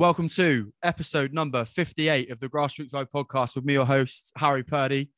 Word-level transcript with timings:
Welcome 0.00 0.30
to 0.30 0.72
episode 0.82 1.34
number 1.34 1.62
58 1.66 2.30
of 2.30 2.40
the 2.40 2.48
Grassroots 2.48 2.90
Guy 2.90 3.04
podcast 3.04 3.54
with 3.54 3.66
me, 3.66 3.74
your 3.74 3.84
host, 3.84 4.32
Harry 4.36 4.62
Purdy. 4.62 5.10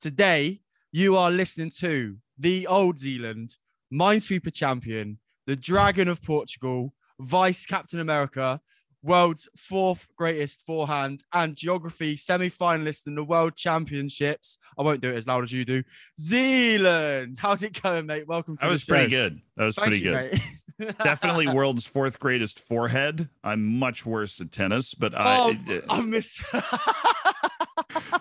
Today, 0.00 0.62
you 0.92 1.18
are 1.18 1.30
listening 1.30 1.70
to 1.80 2.16
the 2.38 2.66
Old 2.66 2.98
Zealand 2.98 3.56
Minesweeper 3.92 4.50
champion, 4.50 5.18
the 5.46 5.56
Dragon 5.56 6.08
of 6.08 6.22
Portugal, 6.22 6.94
Vice 7.20 7.66
Captain 7.66 8.00
America, 8.00 8.62
world's 9.02 9.46
fourth 9.58 10.06
greatest 10.16 10.64
forehand 10.66 11.22
and 11.34 11.54
geography 11.54 12.16
semi-finalist 12.16 13.06
in 13.06 13.16
the 13.16 13.24
World 13.24 13.56
Championships. 13.56 14.56
I 14.78 14.82
won't 14.82 15.02
do 15.02 15.10
it 15.10 15.16
as 15.16 15.26
loud 15.26 15.44
as 15.44 15.52
you 15.52 15.66
do. 15.66 15.82
Zealand, 16.18 17.36
how's 17.38 17.62
it 17.62 17.78
going, 17.82 18.06
mate? 18.06 18.26
Welcome 18.26 18.56
to 18.56 18.62
That 18.62 18.70
was 18.70 18.84
pretty 18.84 19.10
good. 19.10 19.38
That 19.58 19.64
was 19.66 19.76
Thank 19.76 19.88
pretty 19.88 20.04
you, 20.04 20.10
good. 20.12 20.40
Definitely 21.02 21.48
world's 21.48 21.86
fourth 21.86 22.18
greatest 22.18 22.58
forehead. 22.60 23.28
I'm 23.44 23.64
much 23.78 24.04
worse 24.06 24.40
at 24.40 24.52
tennis, 24.52 24.94
but 24.94 25.12
Oh, 25.14 25.18
I 25.18 25.80
I 25.88 26.00
miss. 26.00 26.40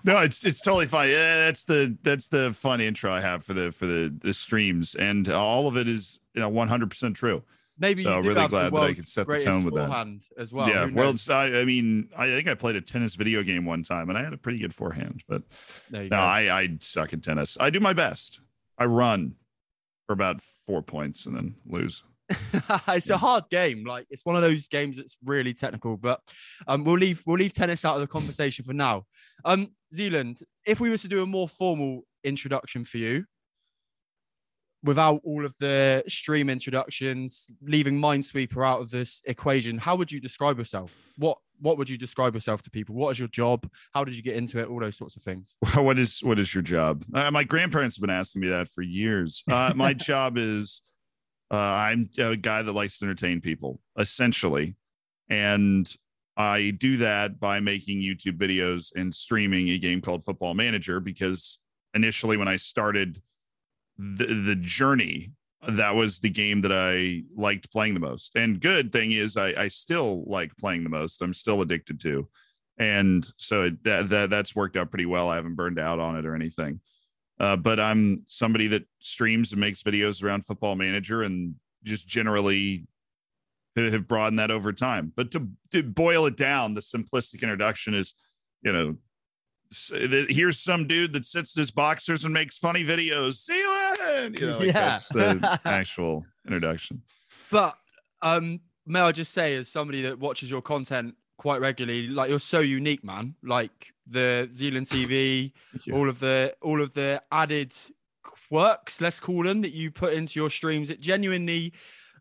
no, 0.03 0.17
it's 0.19 0.45
it's 0.45 0.61
totally 0.61 0.87
fine. 0.87 1.09
Yeah, 1.09 1.45
that's 1.45 1.63
the 1.63 1.97
that's 2.03 2.27
the 2.27 2.53
fun 2.53 2.81
intro 2.81 3.11
I 3.11 3.21
have 3.21 3.43
for 3.43 3.53
the 3.53 3.71
for 3.71 3.85
the 3.85 4.13
the 4.19 4.33
streams, 4.33 4.95
and 4.95 5.29
all 5.29 5.67
of 5.67 5.77
it 5.77 5.87
is 5.87 6.19
you 6.33 6.41
know 6.41 6.49
100 6.49 6.89
percent 6.89 7.15
true. 7.15 7.43
Maybe 7.81 8.03
So 8.03 8.17
really 8.19 8.47
glad 8.47 8.73
that 8.73 8.83
I 8.83 8.93
could 8.93 9.07
set 9.07 9.25
the 9.27 9.39
tone 9.39 9.63
with 9.63 9.75
that. 9.75 9.89
as 10.37 10.51
well. 10.51 10.67
yeah, 10.67 10.87
world's. 10.87 11.29
I, 11.29 11.45
I 11.61 11.65
mean, 11.65 12.09
I 12.17 12.27
think 12.27 12.49
I 12.49 12.53
played 12.53 12.75
a 12.75 12.81
tennis 12.81 13.15
video 13.15 13.41
game 13.41 13.63
one 13.63 13.83
time, 13.83 14.09
and 14.09 14.17
I 14.17 14.23
had 14.23 14.33
a 14.33 14.37
pretty 14.37 14.59
good 14.59 14.73
forehand, 14.73 15.23
but 15.29 15.43
no, 15.89 16.09
go. 16.09 16.15
I 16.15 16.61
I 16.63 16.69
suck 16.81 17.13
at 17.13 17.23
tennis. 17.23 17.57
I 17.59 17.69
do 17.69 17.79
my 17.79 17.93
best. 17.93 18.41
I 18.77 18.85
run 18.85 19.35
for 20.07 20.13
about 20.13 20.41
four 20.65 20.81
points 20.81 21.25
and 21.25 21.35
then 21.35 21.55
lose. 21.65 22.03
it's 22.89 23.09
a 23.09 23.17
hard 23.17 23.45
game. 23.49 23.83
Like 23.85 24.05
it's 24.09 24.25
one 24.25 24.35
of 24.35 24.41
those 24.41 24.67
games 24.67 24.97
that's 24.97 25.17
really 25.23 25.53
technical. 25.53 25.97
But 25.97 26.21
um, 26.67 26.83
we'll 26.83 26.97
leave 26.97 27.23
we'll 27.25 27.37
leave 27.37 27.53
tennis 27.53 27.85
out 27.85 27.95
of 27.95 28.01
the 28.01 28.07
conversation 28.07 28.65
for 28.65 28.73
now. 28.73 29.05
Um, 29.45 29.69
Zealand, 29.93 30.39
if 30.65 30.79
we 30.79 30.89
were 30.89 30.97
to 30.97 31.07
do 31.07 31.23
a 31.23 31.25
more 31.25 31.49
formal 31.49 32.01
introduction 32.23 32.85
for 32.85 32.97
you, 32.97 33.25
without 34.83 35.21
all 35.23 35.45
of 35.45 35.53
the 35.59 36.03
stream 36.07 36.49
introductions, 36.49 37.47
leaving 37.61 37.99
Minesweeper 37.99 38.65
out 38.65 38.81
of 38.81 38.91
this 38.91 39.21
equation, 39.25 39.77
how 39.77 39.95
would 39.95 40.11
you 40.11 40.19
describe 40.19 40.57
yourself? 40.57 41.11
What 41.17 41.37
what 41.61 41.77
would 41.77 41.89
you 41.89 41.97
describe 41.97 42.35
yourself 42.35 42.63
to 42.63 42.69
people? 42.69 42.95
What 42.95 43.09
is 43.09 43.19
your 43.19 43.27
job? 43.27 43.69
How 43.93 44.05
did 44.05 44.15
you 44.15 44.23
get 44.23 44.37
into 44.37 44.59
it? 44.59 44.69
All 44.69 44.79
those 44.79 44.97
sorts 44.97 45.17
of 45.17 45.23
things. 45.23 45.57
what 45.75 45.99
is 45.99 46.19
what 46.23 46.39
is 46.39 46.53
your 46.53 46.63
job? 46.63 47.03
Uh, 47.13 47.31
my 47.31 47.43
grandparents 47.43 47.97
have 47.97 48.01
been 48.01 48.09
asking 48.09 48.41
me 48.41 48.49
that 48.49 48.69
for 48.69 48.81
years. 48.81 49.43
Uh, 49.49 49.73
my 49.75 49.93
job 50.09 50.37
is 50.37 50.81
uh, 51.51 51.55
I'm 51.55 52.09
a 52.17 52.35
guy 52.35 52.61
that 52.61 52.73
likes 52.73 52.97
to 52.99 53.05
entertain 53.05 53.41
people, 53.41 53.79
essentially, 53.97 54.75
and 55.29 55.91
I 56.37 56.71
do 56.71 56.97
that 56.97 57.39
by 57.39 57.59
making 57.59 58.01
YouTube 58.01 58.37
videos 58.37 58.91
and 58.95 59.13
streaming 59.13 59.69
a 59.69 59.77
game 59.77 60.01
called 60.01 60.23
Football 60.23 60.53
Manager. 60.53 60.99
Because 60.99 61.59
initially, 61.93 62.37
when 62.37 62.47
I 62.47 62.55
started 62.55 63.21
the 63.97 64.25
the 64.25 64.55
journey, 64.55 65.31
that 65.67 65.95
was 65.95 66.19
the 66.19 66.29
game 66.29 66.61
that 66.61 66.71
I 66.71 67.23
liked 67.35 67.71
playing 67.71 67.93
the 67.93 67.99
most. 67.99 68.35
And 68.35 68.61
good 68.61 68.91
thing 68.91 69.11
is, 69.11 69.37
I, 69.37 69.53
I 69.57 69.67
still 69.67 70.23
like 70.27 70.55
playing 70.57 70.83
the 70.83 70.89
most. 70.89 71.21
I'm 71.21 71.33
still 71.33 71.61
addicted 71.61 71.99
to 72.01 72.27
and 72.79 73.29
so 73.35 73.69
that, 73.83 74.09
that 74.09 74.29
that's 74.29 74.55
worked 74.55 74.77
out 74.77 74.89
pretty 74.89 75.05
well. 75.05 75.29
I 75.29 75.35
haven't 75.35 75.55
burned 75.55 75.79
out 75.79 75.99
on 75.99 76.15
it 76.15 76.25
or 76.25 76.33
anything. 76.33 76.79
Uh, 77.39 77.55
but 77.55 77.79
I'm 77.79 78.23
somebody 78.27 78.67
that 78.67 78.83
streams 78.99 79.51
and 79.53 79.61
makes 79.61 79.81
videos 79.81 80.21
around 80.23 80.45
Football 80.45 80.75
Manager 80.75 81.23
and 81.23 81.55
just 81.83 82.07
generally 82.07 82.85
have 83.75 84.07
broadened 84.09 84.39
that 84.39 84.51
over 84.51 84.73
time. 84.73 85.13
But 85.15 85.31
to, 85.31 85.47
to 85.71 85.81
boil 85.83 86.25
it 86.25 86.35
down, 86.35 86.73
the 86.73 86.81
simplistic 86.81 87.41
introduction 87.41 87.93
is, 87.93 88.13
you 88.61 88.73
know, 88.73 88.97
here's 90.29 90.59
some 90.59 90.87
dude 90.87 91.13
that 91.13 91.25
sits 91.25 91.55
in 91.55 91.61
his 91.61 91.71
boxers 91.71 92.25
and 92.25 92.33
makes 92.33 92.57
funny 92.57 92.83
videos. 92.83 93.35
See 93.35 93.57
you 93.57 93.71
later. 93.71 94.29
You 94.39 94.47
know, 94.47 94.57
like 94.57 94.67
Yeah. 94.67 94.71
that's 94.73 95.07
the 95.09 95.59
actual 95.65 96.25
introduction. 96.45 97.03
But 97.51 97.77
um, 98.21 98.59
may 98.85 98.99
I 98.99 99.11
just 99.13 99.31
say, 99.33 99.55
as 99.55 99.69
somebody 99.69 100.01
that 100.01 100.19
watches 100.19 100.51
your 100.51 100.61
content 100.61 101.15
quite 101.39 101.61
regularly, 101.61 102.07
like 102.07 102.29
you're 102.29 102.37
so 102.37 102.59
unique, 102.59 103.03
man. 103.03 103.33
Like 103.41 103.93
the 104.05 104.47
Zealand 104.53 104.85
TV, 104.93 105.53
all 105.91 106.07
of 106.07 106.19
the 106.19 106.53
all 106.61 106.81
of 106.83 106.93
the 106.93 107.23
added 107.31 107.75
quirks, 108.21 109.01
let's 109.01 109.19
call 109.19 109.43
them, 109.43 109.61
that 109.61 109.73
you 109.73 109.89
put 109.89 110.13
into 110.13 110.39
your 110.39 110.51
streams. 110.51 110.91
It 110.91 111.01
genuinely, 111.01 111.73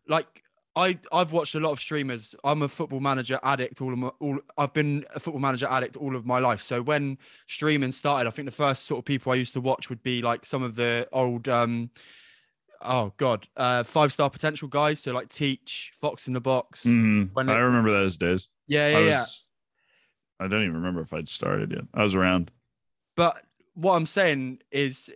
like. 0.07 0.43
I, 0.75 0.97
I've 1.11 1.33
watched 1.33 1.55
a 1.55 1.59
lot 1.59 1.71
of 1.71 1.79
streamers. 1.79 2.35
I'm 2.43 2.61
a 2.61 2.69
football 2.69 3.01
manager 3.01 3.37
addict. 3.43 3.81
All 3.81 3.91
of 3.91 3.99
my, 3.99 4.11
all 4.19 4.39
I've 4.57 4.71
been 4.71 5.03
a 5.13 5.19
football 5.19 5.41
manager 5.41 5.67
addict 5.69 5.97
all 5.97 6.15
of 6.15 6.25
my 6.25 6.39
life. 6.39 6.61
So 6.61 6.81
when 6.81 7.17
streaming 7.47 7.91
started, 7.91 8.29
I 8.29 8.31
think 8.31 8.45
the 8.45 8.55
first 8.55 8.85
sort 8.85 8.99
of 8.99 9.05
people 9.05 9.31
I 9.31 9.35
used 9.35 9.51
to 9.53 9.61
watch 9.61 9.89
would 9.89 10.01
be 10.03 10.21
like 10.21 10.45
some 10.45 10.63
of 10.63 10.75
the 10.75 11.09
old 11.11 11.49
um, 11.49 11.89
oh 12.81 13.13
god 13.17 13.47
uh 13.57 13.83
five 13.83 14.11
star 14.13 14.29
potential 14.29 14.67
guys 14.67 14.99
so 14.99 15.11
like 15.11 15.29
teach 15.29 15.91
fox 15.99 16.27
in 16.27 16.33
the 16.33 16.39
box 16.39 16.85
Mhm. 16.85 17.29
when 17.33 17.49
I 17.49 17.57
remember 17.59 17.91
those 17.91 18.17
days. 18.17 18.49
yeah 18.67 18.89
yeah 18.89 18.97
I 18.97 19.01
yeah 19.01 19.23
I 20.39 20.47
don't 20.47 20.61
even 20.63 20.75
remember 20.75 21.01
if 21.01 21.11
I'd 21.13 21.27
started 21.27 21.71
yet. 21.71 21.81
I 21.93 22.03
was 22.03 22.15
around. 22.15 22.51
but 23.15 23.43
what 23.75 23.93
i'm 23.95 24.05
saying 24.05 24.59
is 24.71 25.09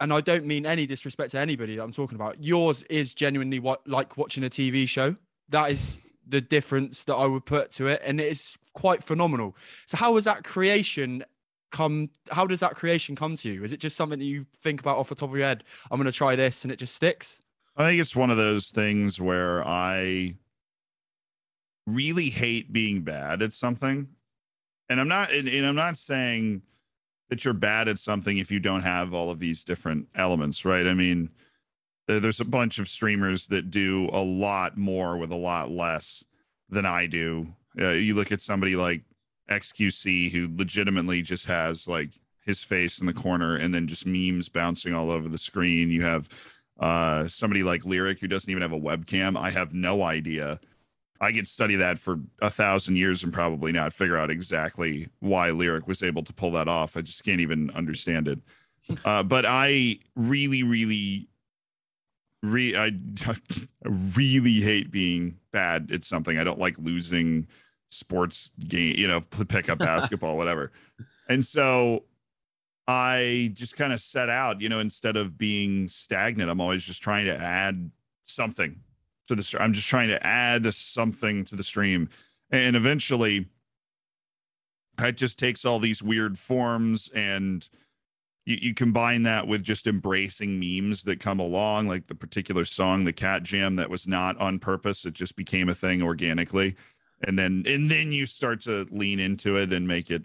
and 0.00 0.12
i 0.12 0.20
don't 0.20 0.44
mean 0.46 0.64
any 0.66 0.86
disrespect 0.86 1.30
to 1.32 1.38
anybody 1.40 1.74
that 1.76 1.82
i'm 1.82 1.90
talking 1.92 2.14
about 2.14 2.40
yours 2.42 2.82
is 2.84 3.14
genuinely 3.14 3.58
what 3.58 3.86
like 3.88 4.16
watching 4.16 4.44
a 4.44 4.50
tv 4.50 4.88
show 4.88 5.16
that 5.48 5.70
is 5.72 5.98
the 6.28 6.40
difference 6.40 7.02
that 7.04 7.14
i 7.14 7.26
would 7.26 7.44
put 7.44 7.72
to 7.72 7.88
it 7.88 8.00
and 8.04 8.20
it's 8.20 8.56
quite 8.74 9.02
phenomenal 9.02 9.56
so 9.86 9.96
how 9.96 10.12
was 10.12 10.24
that 10.24 10.44
creation 10.44 11.24
come 11.76 12.08
how 12.30 12.46
does 12.46 12.60
that 12.60 12.74
creation 12.74 13.14
come 13.14 13.36
to 13.36 13.50
you 13.50 13.64
is 13.64 13.72
it 13.72 13.80
just 13.80 13.96
something 13.96 14.18
that 14.18 14.24
you 14.24 14.46
think 14.62 14.80
about 14.80 14.96
off 14.98 15.08
the 15.08 15.14
top 15.14 15.30
of 15.30 15.36
your 15.36 15.46
head 15.46 15.62
i'm 15.90 15.98
going 15.98 16.06
to 16.06 16.12
try 16.12 16.34
this 16.34 16.64
and 16.64 16.72
it 16.72 16.78
just 16.78 16.94
sticks 16.94 17.40
I 17.76 17.84
think 17.84 18.00
it's 18.00 18.16
one 18.16 18.30
of 18.30 18.38
those 18.38 18.70
things 18.70 19.20
where 19.20 19.66
I 19.66 20.34
really 21.86 22.30
hate 22.30 22.72
being 22.72 23.02
bad 23.02 23.42
at 23.42 23.52
something. 23.52 24.08
And 24.88 25.00
I'm 25.00 25.08
not 25.08 25.32
and, 25.32 25.46
and 25.46 25.66
I'm 25.66 25.74
not 25.74 25.98
saying 25.98 26.62
that 27.28 27.44
you're 27.44 27.54
bad 27.54 27.88
at 27.88 27.98
something 27.98 28.38
if 28.38 28.50
you 28.50 28.60
don't 28.60 28.82
have 28.82 29.12
all 29.12 29.30
of 29.30 29.38
these 29.38 29.64
different 29.64 30.08
elements, 30.14 30.64
right? 30.64 30.86
I 30.86 30.94
mean, 30.94 31.28
there's 32.06 32.40
a 32.40 32.44
bunch 32.44 32.78
of 32.78 32.88
streamers 32.88 33.48
that 33.48 33.70
do 33.70 34.08
a 34.12 34.22
lot 34.22 34.78
more 34.78 35.18
with 35.18 35.32
a 35.32 35.36
lot 35.36 35.70
less 35.70 36.24
than 36.70 36.86
I 36.86 37.06
do. 37.06 37.48
Uh, 37.78 37.90
you 37.90 38.14
look 38.14 38.32
at 38.32 38.40
somebody 38.40 38.76
like 38.76 39.02
XQC 39.50 40.30
who 40.30 40.48
legitimately 40.56 41.22
just 41.22 41.46
has 41.46 41.86
like 41.86 42.10
his 42.44 42.62
face 42.62 43.00
in 43.00 43.06
the 43.06 43.12
corner 43.12 43.56
and 43.56 43.74
then 43.74 43.86
just 43.86 44.06
memes 44.06 44.48
bouncing 44.48 44.94
all 44.94 45.10
over 45.10 45.28
the 45.28 45.38
screen. 45.38 45.90
You 45.90 46.02
have 46.02 46.28
uh 46.78 47.26
somebody 47.26 47.62
like 47.62 47.82
Lirik 47.82 48.20
who 48.20 48.26
doesn't 48.28 48.50
even 48.50 48.62
have 48.62 48.72
a 48.72 48.80
webcam. 48.80 49.38
I 49.38 49.50
have 49.50 49.74
no 49.74 50.02
idea. 50.02 50.60
I 51.20 51.32
could 51.32 51.48
study 51.48 51.76
that 51.76 51.98
for 51.98 52.20
a 52.42 52.50
thousand 52.50 52.96
years 52.96 53.24
and 53.24 53.32
probably 53.32 53.72
not 53.72 53.94
figure 53.94 54.18
out 54.18 54.30
exactly 54.30 55.08
why 55.20 55.48
Lirik 55.48 55.86
was 55.86 56.02
able 56.02 56.22
to 56.24 56.32
pull 56.32 56.52
that 56.52 56.68
off. 56.68 56.96
I 56.96 57.00
just 57.00 57.24
can't 57.24 57.40
even 57.40 57.70
understand 57.70 58.28
it. 58.28 58.38
Uh 59.04 59.24
but 59.24 59.44
i 59.44 59.98
really 60.14 60.62
really 60.62 61.28
re 62.42 62.76
I, 62.76 62.86
I 63.26 63.36
really 64.14 64.60
hate 64.60 64.90
being 64.90 65.38
bad 65.52 65.90
at 65.92 66.04
something. 66.04 66.38
I 66.38 66.44
don't 66.44 66.58
like 66.58 66.78
losing 66.78 67.46
sports 67.96 68.50
game 68.68 68.94
you 68.96 69.06
know 69.06 69.20
pick 69.48 69.68
up 69.68 69.78
basketball 69.90 70.36
whatever 70.36 70.72
and 71.28 71.44
so 71.44 72.04
I 72.88 73.50
just 73.54 73.76
kind 73.76 73.92
of 73.92 74.00
set 74.00 74.28
out, 74.28 74.60
you 74.60 74.68
know, 74.68 74.78
instead 74.78 75.16
of 75.16 75.36
being 75.36 75.88
stagnant, 75.88 76.48
I'm 76.48 76.60
always 76.60 76.84
just 76.84 77.02
trying 77.02 77.26
to 77.26 77.36
add 77.36 77.90
something 78.26 78.78
to 79.26 79.34
the 79.34 79.42
stream. 79.42 79.62
I'm 79.62 79.72
just 79.72 79.88
trying 79.88 80.08
to 80.08 80.24
add 80.24 80.72
something 80.72 81.44
to 81.46 81.56
the 81.56 81.64
stream. 81.64 82.08
And 82.50 82.76
eventually 82.76 83.46
it 85.00 85.16
just 85.16 85.38
takes 85.38 85.64
all 85.64 85.80
these 85.80 86.02
weird 86.02 86.38
forms 86.38 87.10
and 87.14 87.68
you, 88.44 88.58
you 88.60 88.74
combine 88.74 89.24
that 89.24 89.48
with 89.48 89.64
just 89.64 89.88
embracing 89.88 90.60
memes 90.60 91.02
that 91.04 91.18
come 91.18 91.40
along, 91.40 91.88
like 91.88 92.06
the 92.06 92.14
particular 92.14 92.64
song, 92.64 93.04
the 93.04 93.12
cat 93.12 93.42
jam 93.42 93.74
that 93.76 93.90
was 93.90 94.06
not 94.06 94.38
on 94.38 94.60
purpose. 94.60 95.04
It 95.04 95.14
just 95.14 95.34
became 95.34 95.68
a 95.68 95.74
thing 95.74 96.02
organically. 96.02 96.76
And 97.24 97.38
then 97.38 97.64
and 97.66 97.90
then 97.90 98.12
you 98.12 98.26
start 98.26 98.60
to 98.62 98.86
lean 98.90 99.20
into 99.20 99.56
it 99.56 99.72
and 99.72 99.86
make 99.88 100.10
it 100.10 100.22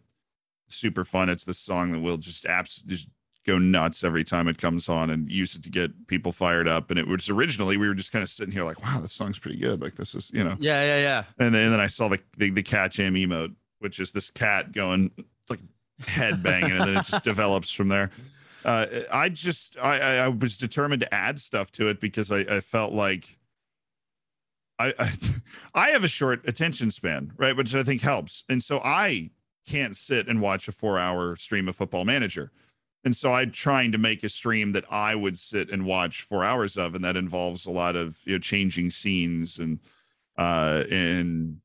super 0.68 1.06
fun. 1.06 1.30
It's 1.30 1.46
the 1.46 1.54
song 1.54 1.92
that 1.92 2.00
will 2.00 2.18
just 2.18 2.46
apps 2.46 2.86
just 2.86 3.08
go 3.46 3.58
nuts 3.58 4.04
every 4.04 4.24
time 4.24 4.48
it 4.48 4.58
comes 4.58 4.88
on 4.88 5.10
and 5.10 5.30
use 5.30 5.56
it 5.56 5.64
to 5.64 5.70
get 5.70 6.08
people 6.08 6.32
fired 6.32 6.68
up. 6.68 6.92
And 6.92 7.00
it 7.00 7.08
was 7.08 7.30
originally 7.30 7.78
we 7.78 7.88
were 7.88 7.96
just 7.96 8.12
kind 8.12 8.24
of 8.24 8.30
sitting 8.30 8.54
here 8.54 8.64
like, 8.64 8.84
wow, 8.84 9.00
this 9.00 9.14
song's 9.14 9.40
pretty 9.40 9.58
good. 9.58 9.82
Like 9.82 9.96
this 9.96 10.14
is, 10.16 10.32
you 10.34 10.44
know. 10.44 10.56
yeah 10.60 10.84
yeah 10.84 11.00
yeah 11.00 11.24
And 11.40 11.54
then, 11.56 11.64
and 11.64 11.74
then 11.74 11.80
I 11.80 11.88
saw 11.88 12.08
the, 12.08 12.20
the 12.38 12.50
the 12.52 12.64
cat 12.64 12.92
jam 12.92 13.14
emote, 13.16 13.56
which 13.80 14.00
is 14.00 14.12
this 14.12 14.30
cat 14.30 14.72
going 14.72 15.12
like 15.50 15.60
head 16.08 16.44
banging, 16.44 16.72
and 16.72 16.82
then 16.82 16.98
it 16.98 17.06
just 17.06 17.24
develops 17.24 17.72
from 17.72 17.88
there. 17.88 18.12
Uh, 18.64 18.86
I 19.12 19.30
just 19.30 19.78
I, 19.82 20.00
I 20.00 20.14
I 20.26 20.28
was 20.28 20.58
determined 20.58 21.02
to 21.02 21.14
add 21.14 21.40
stuff 21.40 21.72
to 21.74 21.88
it 21.88 22.00
because 22.00 22.32
I, 22.32 22.40
I 22.42 22.60
felt 22.60 22.94
like 22.94 23.38
I, 24.82 24.94
I 25.00 25.12
I 25.74 25.90
have 25.92 26.04
a 26.04 26.10
short 26.10 26.48
attention 26.48 26.92
span, 26.92 27.34
right, 27.38 27.56
which 27.56 27.74
I 27.76 27.84
think 27.84 28.02
helps, 28.02 28.44
and 28.50 28.62
so 28.62 28.80
I 28.80 29.32
can't 29.68 29.96
sit 29.96 30.28
and 30.28 30.42
watch 30.42 30.68
a 30.68 30.72
four-hour 30.72 31.36
stream 31.36 31.68
of 31.68 31.76
Football 31.76 32.06
Manager, 32.06 32.52
and 33.04 33.16
so 33.16 33.34
I'm 33.34 33.52
trying 33.52 33.92
to 33.92 33.98
make 33.98 34.24
a 34.24 34.30
stream 34.30 34.72
that 34.74 34.86
I 34.92 35.16
would 35.16 35.38
sit 35.38 35.70
and 35.70 35.86
watch 35.86 36.24
four 36.24 36.44
hours 36.44 36.78
of, 36.78 36.96
and 36.96 37.04
that 37.04 37.18
involves 37.18 37.66
a 37.66 37.72
lot 37.72 37.96
of 37.96 38.18
you 38.26 38.34
know 38.34 38.40
changing 38.40 38.90
scenes 38.90 39.60
and 39.60 39.80
uh 40.38 40.84
and 40.90 41.58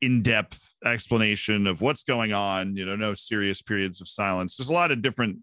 in-depth 0.00 0.76
explanation 0.84 1.66
of 1.66 1.80
what's 1.80 2.04
going 2.04 2.32
on. 2.32 2.76
You 2.76 2.84
know, 2.84 2.96
no 2.96 3.14
serious 3.14 3.62
periods 3.62 4.00
of 4.00 4.08
silence. 4.08 4.56
There's 4.56 4.68
a 4.68 4.72
lot 4.72 4.90
of 4.90 5.02
different 5.02 5.38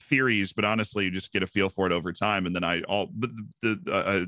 theories, 0.00 0.52
but 0.52 0.64
honestly, 0.64 1.04
you 1.04 1.10
just 1.10 1.32
get 1.32 1.42
a 1.42 1.46
feel 1.46 1.68
for 1.68 1.86
it 1.86 1.92
over 1.92 2.12
time. 2.12 2.46
And 2.46 2.54
then 2.54 2.64
I 2.64 2.82
all, 2.82 3.08
but 3.12 3.30
the, 3.62 3.80
the 3.84 3.92
uh, 3.92 4.26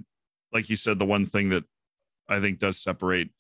like 0.53 0.69
you 0.69 0.77
said, 0.77 0.99
the 0.99 1.07
one 1.07 1.27
thing 1.27 1.49
that 1.51 1.65
I 2.31 2.41
think 2.41 2.59
does 2.59 2.83
separate 2.83 3.31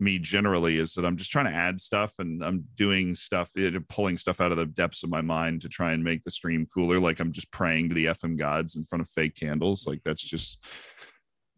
me 0.00 0.18
generally 0.18 0.78
is 0.78 0.94
that 0.94 1.04
I'm 1.04 1.16
just 1.16 1.30
trying 1.30 1.44
to 1.44 1.54
add 1.54 1.80
stuff 1.80 2.14
and 2.18 2.42
I'm 2.42 2.64
doing 2.74 3.14
stuff, 3.14 3.52
pulling 3.88 4.16
stuff 4.16 4.40
out 4.40 4.50
of 4.50 4.56
the 4.56 4.66
depths 4.66 5.02
of 5.02 5.10
my 5.10 5.20
mind 5.20 5.60
to 5.60 5.68
try 5.68 5.92
and 5.92 6.02
make 6.02 6.22
the 6.22 6.30
stream 6.30 6.66
cooler. 6.72 6.98
Like 6.98 7.20
I'm 7.20 7.32
just 7.32 7.52
praying 7.52 7.90
to 7.90 7.94
the 7.94 8.06
FM 8.06 8.38
gods 8.38 8.76
in 8.76 8.84
front 8.84 9.02
of 9.02 9.08
fake 9.08 9.36
candles. 9.36 9.86
Like 9.86 10.00
that's 10.02 10.22
just, 10.22 10.64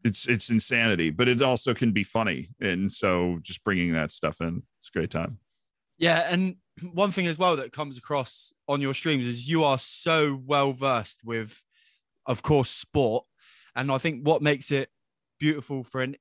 it's 0.04 0.26
it's 0.26 0.50
insanity, 0.50 1.10
but 1.10 1.28
it 1.28 1.40
also 1.42 1.72
can 1.74 1.92
be 1.92 2.02
funny. 2.02 2.50
And 2.60 2.90
so 2.90 3.38
just 3.42 3.62
bringing 3.62 3.92
that 3.92 4.10
stuff 4.10 4.40
in, 4.40 4.64
it's 4.80 4.88
a 4.88 4.98
great 4.98 5.10
time. 5.10 5.38
Yeah, 5.98 6.26
and 6.28 6.56
one 6.92 7.12
thing 7.12 7.28
as 7.28 7.38
well 7.38 7.54
that 7.56 7.72
comes 7.72 7.96
across 7.96 8.52
on 8.66 8.80
your 8.80 8.94
streams 8.94 9.26
is 9.26 9.48
you 9.48 9.62
are 9.62 9.78
so 9.78 10.40
well 10.44 10.72
versed 10.72 11.20
with, 11.24 11.62
of 12.26 12.42
course, 12.42 12.70
sport, 12.70 13.24
and 13.76 13.92
I 13.92 13.98
think 13.98 14.26
what 14.26 14.42
makes 14.42 14.72
it 14.72 14.88
beautiful 15.38 15.84
for 15.84 16.02
an 16.02 16.16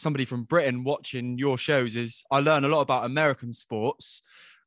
somebody 0.00 0.24
from 0.24 0.44
Britain 0.44 0.84
watching 0.84 1.38
your 1.38 1.58
shows 1.58 1.96
is 1.96 2.22
I 2.30 2.40
learn 2.40 2.64
a 2.64 2.68
lot 2.68 2.80
about 2.80 3.04
American 3.04 3.52
sports, 3.52 4.22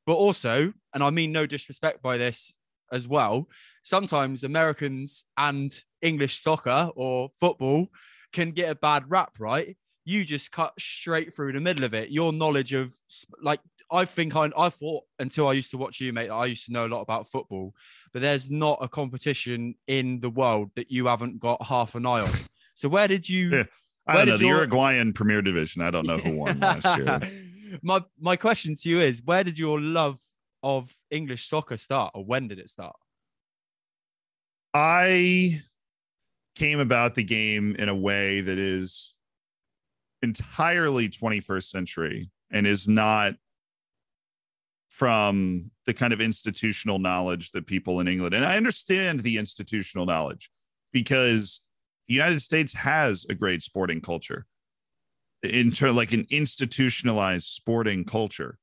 but 0.06 0.14
also, 0.14 0.74
and 0.94 1.04
I 1.04 1.10
mean 1.10 1.32
no 1.32 1.46
disrespect 1.46 2.02
by 2.02 2.18
this 2.18 2.56
as 2.92 3.08
well, 3.08 3.48
sometimes 3.84 4.44
Americans 4.44 5.26
and 5.38 5.74
English 6.02 6.40
soccer 6.42 6.90
or 6.96 7.30
football 7.40 7.88
can 8.32 8.52
get 8.52 8.70
a 8.70 8.76
bad 8.76 9.10
rap, 9.10 9.34
right? 9.40 9.78
You 10.06 10.26
just 10.26 10.52
cut 10.52 10.74
straight 10.80 11.34
through 11.34 11.54
the 11.54 11.62
middle 11.62 11.86
of 11.86 11.94
it. 11.94 12.10
Your 12.10 12.34
knowledge 12.34 12.74
of 12.74 12.94
like 13.42 13.60
I 13.92 14.06
think 14.06 14.36
I, 14.36 14.50
I 14.58 14.70
thought 14.70 15.04
until 15.20 15.48
I 15.48 15.54
used 15.54 15.72
to 15.72 15.78
watch 15.78 16.02
you, 16.02 16.12
mate, 16.12 16.30
I 16.30 16.46
used 16.46 16.66
to 16.66 16.72
know 16.72 16.86
a 16.86 16.88
lot 16.88 17.02
about 17.02 17.30
football, 17.30 17.74
but 18.12 18.22
there's 18.22 18.50
not 18.50 18.80
a 18.82 18.88
competition 18.88 19.76
in 19.88 20.20
the 20.20 20.30
world 20.30 20.72
that 20.76 20.92
you 20.92 21.06
haven't 21.06 21.40
got 21.40 21.62
half 21.64 21.96
an 21.96 22.06
eye 22.06 22.22
on. 22.22 22.32
So 22.74 22.90
where 22.90 23.08
did 23.08 23.30
you? 23.30 23.52
Yeah. 23.52 23.64
I 24.08 24.18
don't 24.18 24.28
know 24.28 24.38
the 24.38 24.46
your... 24.46 24.58
Uruguayan 24.58 25.14
Premier 25.14 25.42
Division. 25.42 25.82
I 25.82 25.92
don't 25.92 26.06
know 26.06 26.18
who 26.18 26.38
won 26.38 26.60
last 26.60 26.98
year. 26.98 27.20
my 27.82 28.02
my 28.20 28.36
question 28.36 28.76
to 28.76 28.90
you 28.90 29.02
is, 29.02 29.22
where 29.24 29.44
did 29.44 29.58
your 29.58 29.80
love 29.80 30.20
of 30.62 30.96
English 31.12 31.48
soccer 31.48 31.78
start, 31.78 32.12
or 32.14 32.24
when 32.24 32.48
did 32.48 32.60
it 32.60 32.70
start? 32.70 32.96
I 34.74 35.62
came 36.56 36.80
about 36.80 37.16
the 37.16 37.24
game 37.24 37.76
in 37.78 37.90
a 37.90 37.96
way 37.96 38.42
that 38.42 38.58
is 38.58 39.14
entirely 40.22 41.10
21st 41.10 41.64
century 41.64 42.30
and 42.52 42.66
is 42.66 42.88
not 42.88 43.36
from 44.88 45.72
the 45.86 45.94
kind 45.94 46.14
of 46.14 46.22
institutional 46.22 47.00
knowledge 47.00 47.52
that 47.52 47.66
people 47.66 48.00
in 48.00 48.08
England 48.08 48.36
and 48.36 48.46
I 48.46 48.56
understand 48.56 49.22
the 49.22 49.38
institutional 49.38 50.06
knowledge 50.06 50.52
because 50.92 51.62
the 52.08 52.14
United 52.14 52.42
States 52.42 52.74
has 52.74 53.26
a 53.30 53.34
great 53.34 53.64
sporting 53.64 54.02
culture 54.02 54.46
into 55.44 55.92
like 55.92 56.14
an 56.14 56.26
institutionalized 56.30 57.46
sporting 57.46 58.06
culture 58.06 58.58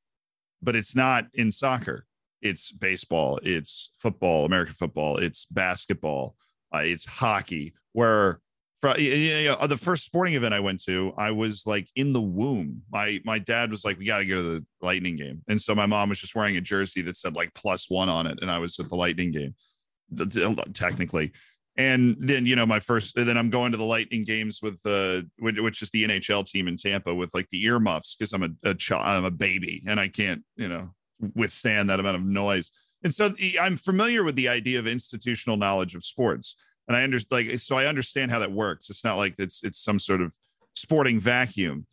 but 0.62 0.74
it's 0.74 0.96
not 0.96 1.26
in 1.34 1.50
soccer 1.50 2.06
it's 2.40 2.72
baseball 2.72 3.38
it's 3.42 3.90
football 3.94 4.46
american 4.46 4.74
football 4.74 5.18
it's 5.18 5.44
basketball 5.46 6.34
uh, 6.74 6.78
it's 6.78 7.04
hockey 7.04 7.74
where 7.92 8.40
know, 9.44 9.66
the 9.66 9.76
first 9.76 10.04
sporting 10.04 10.34
event 10.34 10.54
I 10.54 10.60
went 10.60 10.82
to, 10.84 11.12
I 11.18 11.32
was 11.32 11.66
like 11.66 11.88
in 11.96 12.12
the 12.12 12.20
womb. 12.20 12.82
My 12.90 13.20
my 13.24 13.38
dad 13.38 13.70
was 13.70 13.84
like, 13.84 13.98
"We 13.98 14.06
got 14.06 14.18
to 14.18 14.24
go 14.24 14.36
to 14.36 14.42
the 14.42 14.66
Lightning 14.80 15.16
game," 15.16 15.42
and 15.48 15.60
so 15.60 15.74
my 15.74 15.84
mom 15.84 16.08
was 16.08 16.20
just 16.20 16.34
wearing 16.34 16.56
a 16.56 16.62
jersey 16.62 17.02
that 17.02 17.16
said 17.16 17.34
like 17.34 17.52
plus 17.52 17.90
one 17.90 18.08
on 18.08 18.26
it, 18.26 18.38
and 18.40 18.50
I 18.50 18.58
was 18.58 18.78
at 18.78 18.88
the 18.88 18.96
Lightning 18.96 19.32
game, 19.32 19.54
technically. 20.72 21.32
And 21.76 22.16
then 22.18 22.46
you 22.46 22.56
know 22.56 22.66
my 22.66 22.80
first, 22.80 23.14
then 23.14 23.36
I'm 23.36 23.48
going 23.50 23.72
to 23.72 23.78
the 23.78 23.84
Lightning 23.84 24.24
games 24.24 24.60
with 24.62 24.82
the 24.82 25.28
which, 25.38 25.58
which 25.58 25.82
is 25.82 25.90
the 25.90 26.04
NHL 26.04 26.44
team 26.44 26.68
in 26.68 26.76
Tampa 26.76 27.14
with 27.14 27.32
like 27.32 27.48
the 27.50 27.64
earmuffs 27.64 28.16
because 28.16 28.32
I'm 28.32 28.42
a, 28.42 28.70
a 28.70 28.74
child, 28.74 29.06
I'm 29.06 29.24
a 29.24 29.30
baby, 29.30 29.82
and 29.86 29.98
I 29.98 30.08
can't 30.08 30.42
you 30.56 30.68
know 30.68 30.90
withstand 31.34 31.88
that 31.88 32.00
amount 32.00 32.16
of 32.16 32.24
noise. 32.24 32.70
And 33.02 33.14
so 33.14 33.32
I'm 33.58 33.76
familiar 33.76 34.24
with 34.24 34.36
the 34.36 34.48
idea 34.48 34.78
of 34.78 34.86
institutional 34.86 35.56
knowledge 35.56 35.94
of 35.94 36.04
sports 36.04 36.56
and 36.90 36.96
I 36.96 37.04
understand 37.04 37.48
like 37.48 37.60
so 37.60 37.76
I 37.76 37.86
understand 37.86 38.32
how 38.32 38.40
that 38.40 38.50
works. 38.50 38.90
It's 38.90 39.04
not 39.04 39.16
like 39.16 39.36
it's 39.38 39.62
it's 39.62 39.78
some 39.78 40.00
sort 40.00 40.20
of 40.20 40.34
sporting 40.74 41.20
vacuum. 41.20 41.86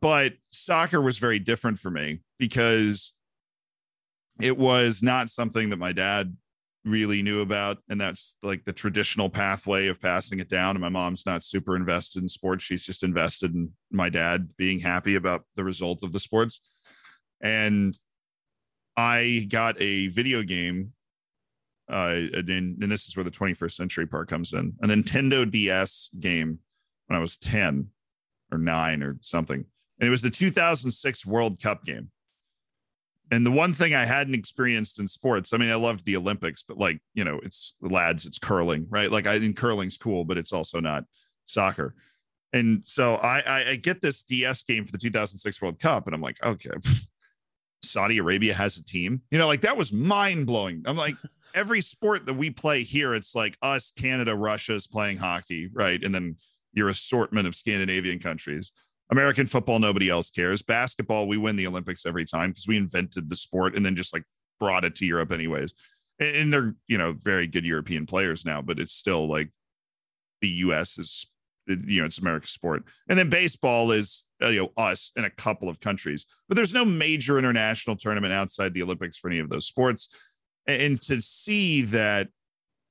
But 0.00 0.32
soccer 0.48 1.02
was 1.02 1.18
very 1.18 1.38
different 1.38 1.78
for 1.78 1.90
me 1.90 2.20
because 2.38 3.12
it 4.40 4.56
was 4.56 5.02
not 5.02 5.28
something 5.28 5.68
that 5.68 5.76
my 5.76 5.92
dad 5.92 6.34
really 6.86 7.20
knew 7.20 7.40
about 7.40 7.78
and 7.88 8.00
that's 8.00 8.36
like 8.42 8.64
the 8.64 8.72
traditional 8.72 9.28
pathway 9.28 9.88
of 9.88 10.00
passing 10.00 10.38
it 10.38 10.48
down 10.48 10.76
and 10.76 10.80
my 10.80 10.88
mom's 10.88 11.26
not 11.26 11.42
super 11.42 11.74
invested 11.74 12.22
in 12.22 12.28
sports 12.28 12.62
she's 12.62 12.84
just 12.84 13.02
invested 13.02 13.52
in 13.54 13.68
my 13.90 14.08
dad 14.08 14.48
being 14.56 14.78
happy 14.78 15.16
about 15.16 15.42
the 15.56 15.64
result 15.64 16.04
of 16.04 16.12
the 16.12 16.20
sports 16.20 16.60
and 17.40 17.98
i 18.96 19.46
got 19.50 19.80
a 19.82 20.06
video 20.08 20.42
game 20.42 20.92
uh, 21.88 22.22
and, 22.34 22.48
and 22.48 22.90
this 22.90 23.06
is 23.06 23.16
where 23.16 23.24
the 23.24 23.30
21st 23.30 23.72
century 23.72 24.06
part 24.06 24.28
comes 24.28 24.52
in 24.52 24.74
a 24.82 24.86
Nintendo 24.86 25.48
DS 25.48 26.10
game 26.18 26.58
when 27.06 27.16
I 27.16 27.20
was 27.20 27.36
10 27.36 27.88
or 28.50 28.58
9 28.58 29.02
or 29.02 29.16
something. 29.20 29.64
And 30.00 30.06
it 30.06 30.10
was 30.10 30.22
the 30.22 30.30
2006 30.30 31.26
World 31.26 31.60
Cup 31.60 31.84
game. 31.84 32.10
And 33.30 33.44
the 33.44 33.50
one 33.50 33.72
thing 33.72 33.94
I 33.94 34.04
hadn't 34.04 34.34
experienced 34.34 35.00
in 35.00 35.08
sports, 35.08 35.52
I 35.52 35.56
mean, 35.56 35.70
I 35.70 35.74
loved 35.74 36.04
the 36.04 36.16
Olympics, 36.16 36.62
but 36.62 36.78
like, 36.78 37.00
you 37.14 37.24
know, 37.24 37.40
it's 37.42 37.74
lads, 37.80 38.24
it's 38.24 38.38
curling, 38.38 38.86
right? 38.88 39.10
Like, 39.10 39.26
I 39.26 39.40
think 39.40 39.56
curling's 39.56 39.98
cool, 39.98 40.24
but 40.24 40.38
it's 40.38 40.52
also 40.52 40.78
not 40.78 41.04
soccer. 41.44 41.94
And 42.52 42.86
so 42.86 43.14
I, 43.16 43.40
I, 43.40 43.68
I 43.70 43.76
get 43.76 44.00
this 44.00 44.22
DS 44.22 44.62
game 44.62 44.84
for 44.84 44.92
the 44.92 44.98
2006 44.98 45.60
World 45.60 45.80
Cup, 45.80 46.06
and 46.06 46.14
I'm 46.14 46.20
like, 46.22 46.42
okay, 46.44 46.70
Saudi 47.82 48.18
Arabia 48.18 48.54
has 48.54 48.78
a 48.78 48.84
team. 48.84 49.22
You 49.30 49.38
know, 49.38 49.48
like 49.48 49.62
that 49.62 49.76
was 49.76 49.92
mind 49.92 50.46
blowing. 50.46 50.82
I'm 50.86 50.96
like, 50.96 51.16
every 51.54 51.80
sport 51.80 52.26
that 52.26 52.34
we 52.34 52.50
play 52.50 52.82
here, 52.82 53.14
it's 53.14 53.34
like 53.34 53.56
us, 53.62 53.90
Canada, 53.90 54.36
Russia 54.36 54.74
is 54.74 54.86
playing 54.86 55.16
hockey, 55.16 55.68
right? 55.72 56.02
And 56.02 56.14
then 56.14 56.36
your 56.72 56.90
assortment 56.90 57.48
of 57.48 57.56
Scandinavian 57.56 58.18
countries. 58.18 58.72
American 59.10 59.46
football, 59.46 59.78
nobody 59.78 60.08
else 60.08 60.30
cares. 60.30 60.62
Basketball, 60.62 61.28
we 61.28 61.36
win 61.36 61.56
the 61.56 61.66
Olympics 61.66 62.06
every 62.06 62.24
time 62.24 62.50
because 62.50 62.66
we 62.66 62.76
invented 62.76 63.28
the 63.28 63.36
sport 63.36 63.76
and 63.76 63.84
then 63.84 63.96
just 63.96 64.12
like 64.12 64.24
brought 64.58 64.84
it 64.84 64.96
to 64.96 65.06
Europe 65.06 65.32
anyways. 65.32 65.74
And, 66.18 66.36
and 66.36 66.52
they're, 66.52 66.74
you 66.88 66.98
know, 66.98 67.12
very 67.12 67.46
good 67.46 67.64
European 67.64 68.06
players 68.06 68.44
now, 68.44 68.60
but 68.62 68.78
it's 68.78 68.94
still 68.94 69.28
like 69.28 69.50
the 70.40 70.48
US 70.48 70.98
is, 70.98 71.26
you 71.66 72.00
know, 72.00 72.06
it's 72.06 72.18
America's 72.18 72.50
sport. 72.50 72.84
And 73.08 73.18
then 73.18 73.30
baseball 73.30 73.92
is, 73.92 74.26
uh, 74.42 74.48
you 74.48 74.60
know, 74.60 74.72
us 74.76 75.12
in 75.16 75.24
a 75.24 75.30
couple 75.30 75.68
of 75.68 75.80
countries, 75.80 76.26
but 76.48 76.56
there's 76.56 76.74
no 76.74 76.84
major 76.84 77.38
international 77.38 77.96
tournament 77.96 78.32
outside 78.32 78.74
the 78.74 78.82
Olympics 78.82 79.18
for 79.18 79.28
any 79.28 79.38
of 79.38 79.48
those 79.48 79.66
sports 79.66 80.08
and 80.66 81.00
to 81.02 81.20
see 81.22 81.82
that 81.82 82.28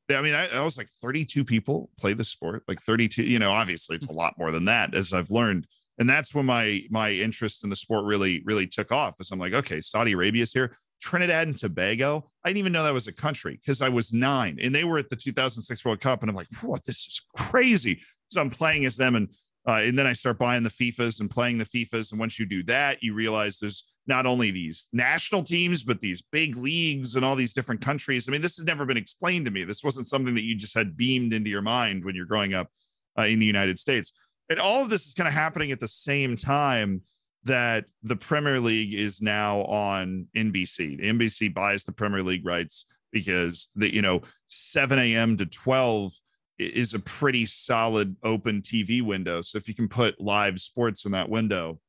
I 0.07 0.21
mean, 0.21 0.35
I, 0.35 0.47
I, 0.49 0.61
was 0.61 0.77
like 0.77 0.89
32 1.01 1.43
people 1.43 1.89
play 1.97 2.13
the 2.13 2.23
sport, 2.23 2.61
like 2.67 2.79
32. 2.79 3.23
You 3.23 3.39
know, 3.39 3.51
obviously 3.51 3.95
it's 3.95 4.05
a 4.05 4.11
lot 4.11 4.37
more 4.37 4.51
than 4.51 4.65
that, 4.65 4.93
as 4.93 5.13
I've 5.13 5.31
learned. 5.31 5.65
And 5.97 6.09
that's 6.09 6.33
when 6.33 6.45
my 6.45 6.81
my 6.89 7.11
interest 7.11 7.63
in 7.63 7.69
the 7.69 7.75
sport 7.75 8.05
really 8.05 8.41
really 8.45 8.67
took 8.67 8.91
off. 8.91 9.15
As 9.19 9.31
I'm 9.31 9.39
like, 9.39 9.53
okay, 9.53 9.79
Saudi 9.81 10.11
Arabia's 10.11 10.51
here, 10.51 10.75
Trinidad 11.01 11.47
and 11.47 11.57
Tobago. 11.57 12.29
I 12.43 12.49
didn't 12.49 12.59
even 12.59 12.73
know 12.73 12.83
that 12.83 12.93
was 12.93 13.07
a 13.07 13.13
country 13.13 13.59
because 13.61 13.81
I 13.81 13.89
was 13.89 14.13
nine, 14.13 14.57
and 14.61 14.73
they 14.73 14.83
were 14.83 14.97
at 14.97 15.09
the 15.09 15.15
2006 15.15 15.85
World 15.85 16.01
Cup, 16.01 16.21
and 16.21 16.29
I'm 16.29 16.35
like, 16.35 16.47
what? 16.61 16.83
This 16.85 16.97
is 16.97 17.21
crazy. 17.37 18.01
So 18.27 18.41
I'm 18.41 18.49
playing 18.49 18.85
as 18.85 18.97
them, 18.97 19.15
and 19.15 19.29
uh, 19.67 19.81
and 19.83 19.97
then 19.97 20.05
I 20.07 20.13
start 20.13 20.37
buying 20.37 20.63
the 20.63 20.69
FIFAs 20.69 21.19
and 21.19 21.29
playing 21.29 21.57
the 21.57 21.65
FIFAs. 21.65 22.11
And 22.11 22.19
once 22.19 22.37
you 22.37 22.45
do 22.45 22.63
that, 22.63 23.01
you 23.01 23.13
realize 23.13 23.57
there's 23.57 23.85
not 24.07 24.27
only 24.27 24.51
these 24.51 24.87
national 24.93 25.43
teams, 25.43 25.83
but 25.83 25.99
these 25.99 26.21
big 26.21 26.55
leagues 26.55 27.15
and 27.15 27.25
all 27.25 27.35
these 27.35 27.53
different 27.53 27.81
countries. 27.81 28.27
I 28.27 28.31
mean, 28.31 28.41
this 28.41 28.57
has 28.57 28.65
never 28.65 28.85
been 28.85 28.97
explained 28.97 29.45
to 29.45 29.51
me. 29.51 29.63
This 29.63 29.83
wasn't 29.83 30.07
something 30.07 30.35
that 30.35 30.43
you 30.43 30.55
just 30.55 30.75
had 30.75 30.95
beamed 30.95 31.33
into 31.33 31.49
your 31.49 31.63
mind 31.63 32.05
when 32.05 32.13
you're 32.13 32.25
growing 32.25 32.53
up 32.53 32.69
uh, 33.17 33.23
in 33.23 33.39
the 33.39 33.45
United 33.45 33.79
States. 33.79 34.13
And 34.49 34.59
all 34.59 34.81
of 34.81 34.89
this 34.89 35.07
is 35.07 35.13
kind 35.13 35.27
of 35.27 35.33
happening 35.33 35.71
at 35.71 35.79
the 35.79 35.87
same 35.87 36.35
time 36.35 37.01
that 37.43 37.85
the 38.03 38.15
Premier 38.15 38.59
League 38.59 38.93
is 38.93 39.21
now 39.21 39.61
on 39.61 40.27
NBC. 40.35 41.03
NBC 41.03 41.53
buys 41.53 41.83
the 41.83 41.91
Premier 41.91 42.23
League 42.23 42.45
rights 42.45 42.85
because 43.11 43.69
the 43.75 43.93
you 43.93 44.01
know 44.01 44.21
7 44.47 44.99
a.m. 44.99 45.37
to 45.37 45.45
12 45.45 46.11
is 46.57 46.93
a 46.93 46.99
pretty 46.99 47.45
solid 47.45 48.15
open 48.23 48.61
TV 48.61 49.01
window. 49.01 49.41
So 49.41 49.57
if 49.57 49.67
you 49.67 49.73
can 49.73 49.87
put 49.87 50.19
live 50.21 50.59
sports 50.59 51.05
in 51.05 51.11
that 51.11 51.29
window, 51.29 51.79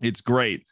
it's 0.00 0.20
great. 0.20 0.66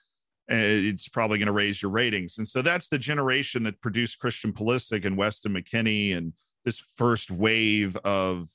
Uh, 0.50 0.56
it's 0.56 1.08
probably 1.08 1.38
going 1.38 1.46
to 1.46 1.52
raise 1.52 1.80
your 1.80 1.92
ratings. 1.92 2.38
And 2.38 2.46
so 2.46 2.60
that's 2.60 2.88
the 2.88 2.98
generation 2.98 3.62
that 3.62 3.80
produced 3.80 4.18
Christian 4.18 4.52
Pulisic 4.52 5.04
and 5.04 5.16
Weston 5.16 5.54
McKennie 5.54 6.16
and 6.16 6.32
this 6.64 6.80
first 6.80 7.30
wave 7.30 7.96
of 7.98 8.48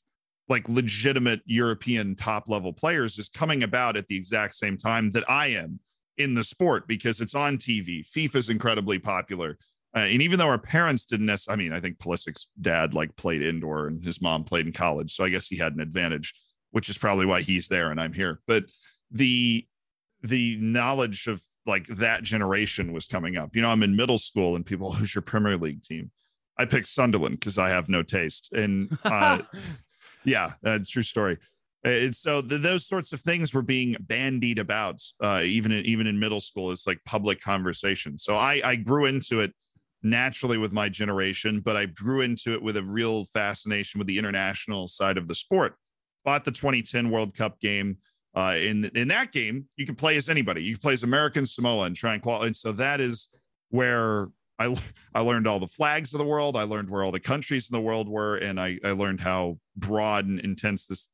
like 0.49 0.69
legitimate 0.69 1.41
European 1.45 2.15
top 2.15 2.47
level 2.47 2.71
players 2.71 3.17
is 3.17 3.29
coming 3.29 3.63
about 3.63 3.97
at 3.97 4.07
the 4.07 4.15
exact 4.15 4.55
same 4.55 4.77
time 4.77 5.09
that 5.11 5.29
I 5.29 5.47
am 5.47 5.79
in 6.17 6.33
the 6.33 6.43
sport 6.43 6.87
because 6.87 7.21
it's 7.21 7.35
on 7.35 7.57
TV. 7.57 8.07
FIFA 8.07 8.35
is 8.35 8.49
incredibly 8.49 8.99
popular. 8.99 9.57
Uh, 9.95 9.99
and 9.99 10.21
even 10.21 10.39
though 10.39 10.47
our 10.47 10.57
parents 10.57 11.05
didn't 11.05 11.29
I 11.47 11.55
mean, 11.55 11.73
I 11.73 11.79
think 11.79 11.97
Pulisic's 11.97 12.47
dad 12.61 12.93
like 12.93 13.15
played 13.15 13.41
indoor 13.41 13.87
and 13.87 14.03
his 14.03 14.21
mom 14.21 14.43
played 14.43 14.65
in 14.65 14.73
college. 14.73 15.13
So 15.13 15.23
I 15.23 15.29
guess 15.29 15.47
he 15.47 15.57
had 15.57 15.73
an 15.73 15.79
advantage, 15.79 16.33
which 16.71 16.89
is 16.89 16.97
probably 16.97 17.25
why 17.25 17.41
he's 17.41 17.67
there 17.67 17.91
and 17.91 17.99
I'm 17.99 18.13
here. 18.13 18.39
But 18.47 18.65
the, 19.11 19.65
the 20.23 20.57
knowledge 20.57 21.27
of 21.27 21.41
like 21.65 21.85
that 21.87 22.23
generation 22.23 22.93
was 22.93 23.07
coming 23.07 23.37
up. 23.37 23.55
You 23.55 23.61
know, 23.61 23.69
I'm 23.69 23.83
in 23.83 23.95
middle 23.95 24.17
school 24.17 24.55
and 24.55 24.65
people, 24.65 24.91
who's 24.93 25.13
your 25.13 25.21
Premier 25.21 25.57
League 25.57 25.83
team? 25.83 26.11
I 26.57 26.65
picked 26.65 26.87
Sunderland 26.87 27.39
because 27.39 27.57
I 27.57 27.69
have 27.69 27.89
no 27.89 28.01
taste. 28.01 28.51
And 28.53 28.97
uh, 29.03 29.41
yeah, 30.27 30.51
that's 30.61 30.89
true 30.89 31.01
story. 31.01 31.37
And 31.83 32.13
so 32.13 32.41
the, 32.41 32.57
those 32.57 32.85
sorts 32.85 33.13
of 33.13 33.21
things 33.21 33.53
were 33.53 33.61
being 33.61 33.95
bandied 34.01 34.59
about, 34.59 35.01
uh, 35.23 35.41
even 35.43 35.71
in, 35.71 35.85
even 35.85 36.05
in 36.05 36.19
middle 36.19 36.41
school, 36.41 36.69
as 36.69 36.85
like 36.85 36.99
public 37.05 37.39
conversation. 37.39 38.17
So 38.17 38.35
I, 38.35 38.61
I 38.63 38.75
grew 38.75 39.05
into 39.05 39.39
it 39.39 39.53
naturally 40.03 40.57
with 40.57 40.73
my 40.73 40.89
generation, 40.89 41.61
but 41.61 41.77
I 41.77 41.85
grew 41.85 42.21
into 42.21 42.53
it 42.53 42.61
with 42.61 42.75
a 42.75 42.83
real 42.83 43.23
fascination 43.25 43.99
with 43.99 44.07
the 44.07 44.17
international 44.17 44.89
side 44.89 45.17
of 45.17 45.29
the 45.29 45.35
sport. 45.35 45.75
Bought 46.25 46.43
the 46.43 46.51
2010 46.51 47.09
World 47.09 47.33
Cup 47.33 47.59
game. 47.61 47.97
Uh, 48.35 48.57
in 48.59 48.85
in 48.93 49.07
that 49.07 49.31
game, 49.31 49.65
you 49.77 49.85
can 49.85 49.95
play 49.95 50.17
as 50.17 50.29
anybody. 50.29 50.61
You 50.61 50.73
can 50.73 50.81
play 50.81 50.93
as 50.93 51.03
American 51.03 51.45
Samoa 51.45 51.85
and 51.85 51.95
try 51.95 52.13
and 52.13 52.21
qualify. 52.21 52.47
And 52.47 52.55
so 52.55 52.73
that 52.73 52.99
is 52.99 53.29
where 53.69 54.27
I 54.59 54.75
I 55.13 55.21
learned 55.21 55.47
all 55.47 55.59
the 55.59 55.67
flags 55.67 56.13
of 56.13 56.19
the 56.19 56.25
world. 56.25 56.55
I 56.55 56.63
learned 56.63 56.89
where 56.89 57.03
all 57.03 57.11
the 57.11 57.19
countries 57.19 57.69
in 57.69 57.75
the 57.75 57.81
world 57.81 58.07
were, 58.09 58.37
and 58.37 58.59
I 58.59 58.79
I 58.83 58.91
learned 58.91 59.21
how 59.21 59.59
broad 59.75 60.25
and 60.25 60.39
intense 60.39 60.85
this 60.85 61.09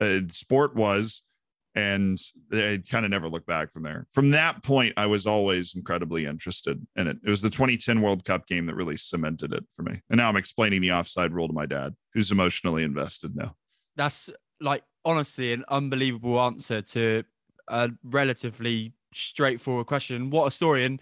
uh, 0.00 0.20
sport 0.28 0.74
was. 0.74 1.22
And 1.74 2.18
I 2.52 2.82
kind 2.90 3.04
of 3.04 3.10
never 3.10 3.28
looked 3.28 3.46
back 3.46 3.70
from 3.70 3.84
there. 3.84 4.06
From 4.10 4.30
that 4.30 4.64
point, 4.64 4.94
I 4.96 5.06
was 5.06 5.26
always 5.26 5.76
incredibly 5.76 6.26
interested 6.26 6.84
in 6.96 7.06
it. 7.06 7.18
It 7.24 7.30
was 7.30 7.40
the 7.40 7.50
2010 7.50 8.00
World 8.00 8.24
Cup 8.24 8.48
game 8.48 8.66
that 8.66 8.74
really 8.74 8.96
cemented 8.96 9.52
it 9.52 9.64
for 9.76 9.82
me. 9.82 10.00
And 10.10 10.18
now 10.18 10.28
I'm 10.28 10.36
explaining 10.36 10.80
the 10.80 10.90
offside 10.90 11.32
rule 11.32 11.46
to 11.46 11.54
my 11.54 11.66
dad, 11.66 11.94
who's 12.14 12.32
emotionally 12.32 12.82
invested 12.82 13.36
now. 13.36 13.54
That's 13.94 14.28
like 14.60 14.82
honestly 15.04 15.52
an 15.52 15.64
unbelievable 15.68 16.40
answer 16.40 16.82
to 16.82 17.22
a 17.68 17.90
relatively 18.02 18.94
straightforward 19.14 19.86
question. 19.86 20.30
What 20.30 20.46
a 20.46 20.50
story! 20.50 20.84
And 20.84 21.00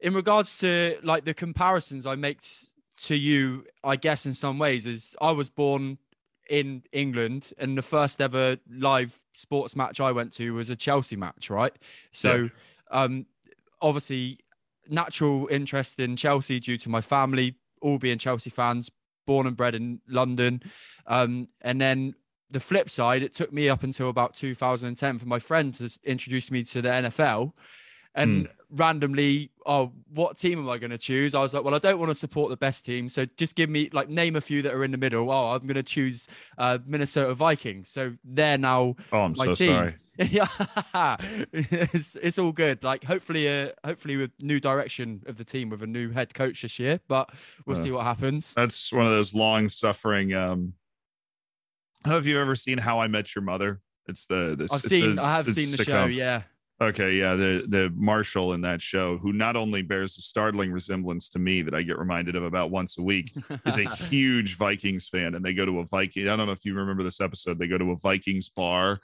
in 0.00 0.14
regards 0.14 0.58
to 0.58 0.98
like 1.02 1.24
the 1.24 1.34
comparisons 1.34 2.06
I 2.06 2.14
make 2.14 2.40
to 3.02 3.14
you, 3.16 3.64
I 3.82 3.96
guess 3.96 4.26
in 4.26 4.34
some 4.34 4.58
ways 4.58 4.86
is 4.86 5.16
I 5.20 5.32
was 5.32 5.50
born 5.50 5.98
in 6.48 6.82
England 6.92 7.52
and 7.58 7.76
the 7.76 7.82
first 7.82 8.20
ever 8.20 8.56
live 8.70 9.18
sports 9.34 9.76
match 9.76 10.00
I 10.00 10.12
went 10.12 10.32
to 10.34 10.54
was 10.54 10.70
a 10.70 10.76
Chelsea 10.76 11.16
match, 11.16 11.50
right? 11.50 11.72
So 12.10 12.34
yeah. 12.34 12.48
um 12.90 13.26
obviously 13.80 14.38
natural 14.88 15.46
interest 15.50 16.00
in 16.00 16.16
Chelsea 16.16 16.58
due 16.58 16.78
to 16.78 16.88
my 16.88 17.00
family 17.00 17.56
all 17.80 17.98
being 17.98 18.18
Chelsea 18.18 18.50
fans, 18.50 18.90
born 19.26 19.46
and 19.46 19.56
bred 19.56 19.74
in 19.74 20.00
London. 20.08 20.62
Um 21.06 21.48
and 21.60 21.80
then 21.80 22.14
the 22.50 22.60
flip 22.60 22.88
side, 22.88 23.22
it 23.22 23.34
took 23.34 23.52
me 23.52 23.68
up 23.68 23.82
until 23.82 24.08
about 24.08 24.34
2010 24.34 25.18
for 25.18 25.26
my 25.26 25.38
friend 25.38 25.74
to 25.74 25.90
introduce 26.02 26.50
me 26.50 26.64
to 26.64 26.80
the 26.80 26.88
NFL 26.88 27.52
and 28.14 28.46
mm. 28.46 28.50
Randomly, 28.70 29.50
oh, 29.66 29.92
what 30.12 30.36
team 30.36 30.58
am 30.58 30.68
I 30.68 30.78
going 30.78 30.90
to 30.90 30.98
choose? 30.98 31.34
I 31.34 31.40
was 31.40 31.54
like, 31.54 31.64
well, 31.64 31.74
I 31.74 31.78
don't 31.78 31.98
want 31.98 32.10
to 32.10 32.14
support 32.14 32.50
the 32.50 32.56
best 32.56 32.84
team, 32.84 33.08
so 33.08 33.24
just 33.36 33.54
give 33.54 33.70
me 33.70 33.90
like 33.92 34.08
name 34.08 34.36
a 34.36 34.40
few 34.40 34.62
that 34.62 34.74
are 34.74 34.84
in 34.84 34.90
the 34.90 34.98
middle. 34.98 35.30
Oh, 35.30 35.48
I'm 35.48 35.62
going 35.62 35.74
to 35.74 35.82
choose 35.82 36.28
uh, 36.58 36.78
Minnesota 36.86 37.34
Vikings. 37.34 37.88
So 37.88 38.14
they're 38.24 38.58
now 38.58 38.96
oh, 39.12 39.20
I'm 39.20 39.34
my 39.36 39.46
so 39.46 39.54
team. 39.54 39.68
sorry. 39.68 39.94
yeah, 40.30 40.48
it's, 41.52 42.16
it's 42.16 42.40
all 42.40 42.50
good. 42.50 42.82
Like 42.82 43.04
hopefully, 43.04 43.48
uh, 43.48 43.70
hopefully 43.84 44.16
with 44.16 44.32
new 44.40 44.58
direction 44.58 45.22
of 45.26 45.36
the 45.36 45.44
team 45.44 45.70
with 45.70 45.80
a 45.82 45.86
new 45.86 46.10
head 46.10 46.34
coach 46.34 46.62
this 46.62 46.80
year, 46.80 46.98
but 47.06 47.30
we'll 47.66 47.78
uh, 47.78 47.82
see 47.82 47.92
what 47.92 48.02
happens. 48.02 48.52
That's 48.54 48.92
one 48.92 49.06
of 49.06 49.12
those 49.12 49.32
long 49.32 49.68
suffering. 49.68 50.34
Um, 50.34 50.72
have 52.04 52.26
you 52.26 52.40
ever 52.40 52.56
seen 52.56 52.78
How 52.78 52.98
I 52.98 53.06
Met 53.06 53.32
Your 53.36 53.42
Mother? 53.42 53.80
It's 54.08 54.26
the 54.26 54.56
this. 54.58 54.72
I've 54.72 54.80
seen. 54.80 55.18
A, 55.18 55.22
I 55.22 55.36
have 55.36 55.48
seen 55.48 55.76
the 55.76 55.84
show. 55.84 56.06
Yeah. 56.06 56.42
Okay, 56.80 57.14
yeah, 57.14 57.34
the 57.34 57.64
the 57.68 57.92
Marshall 57.96 58.52
in 58.52 58.60
that 58.60 58.80
show, 58.80 59.18
who 59.18 59.32
not 59.32 59.56
only 59.56 59.82
bears 59.82 60.16
a 60.16 60.22
startling 60.22 60.70
resemblance 60.70 61.28
to 61.30 61.40
me 61.40 61.60
that 61.62 61.74
I 61.74 61.82
get 61.82 61.98
reminded 61.98 62.36
of 62.36 62.44
about 62.44 62.70
once 62.70 62.98
a 62.98 63.02
week, 63.02 63.34
is 63.66 63.76
a 63.76 63.88
huge 64.06 64.56
Vikings 64.56 65.08
fan, 65.08 65.34
and 65.34 65.44
they 65.44 65.54
go 65.54 65.66
to 65.66 65.80
a 65.80 65.84
Viking. 65.86 66.28
I 66.28 66.36
don't 66.36 66.46
know 66.46 66.52
if 66.52 66.64
you 66.64 66.74
remember 66.74 67.02
this 67.02 67.20
episode. 67.20 67.58
They 67.58 67.66
go 67.66 67.78
to 67.78 67.90
a 67.90 67.96
Vikings 67.96 68.48
bar, 68.48 69.00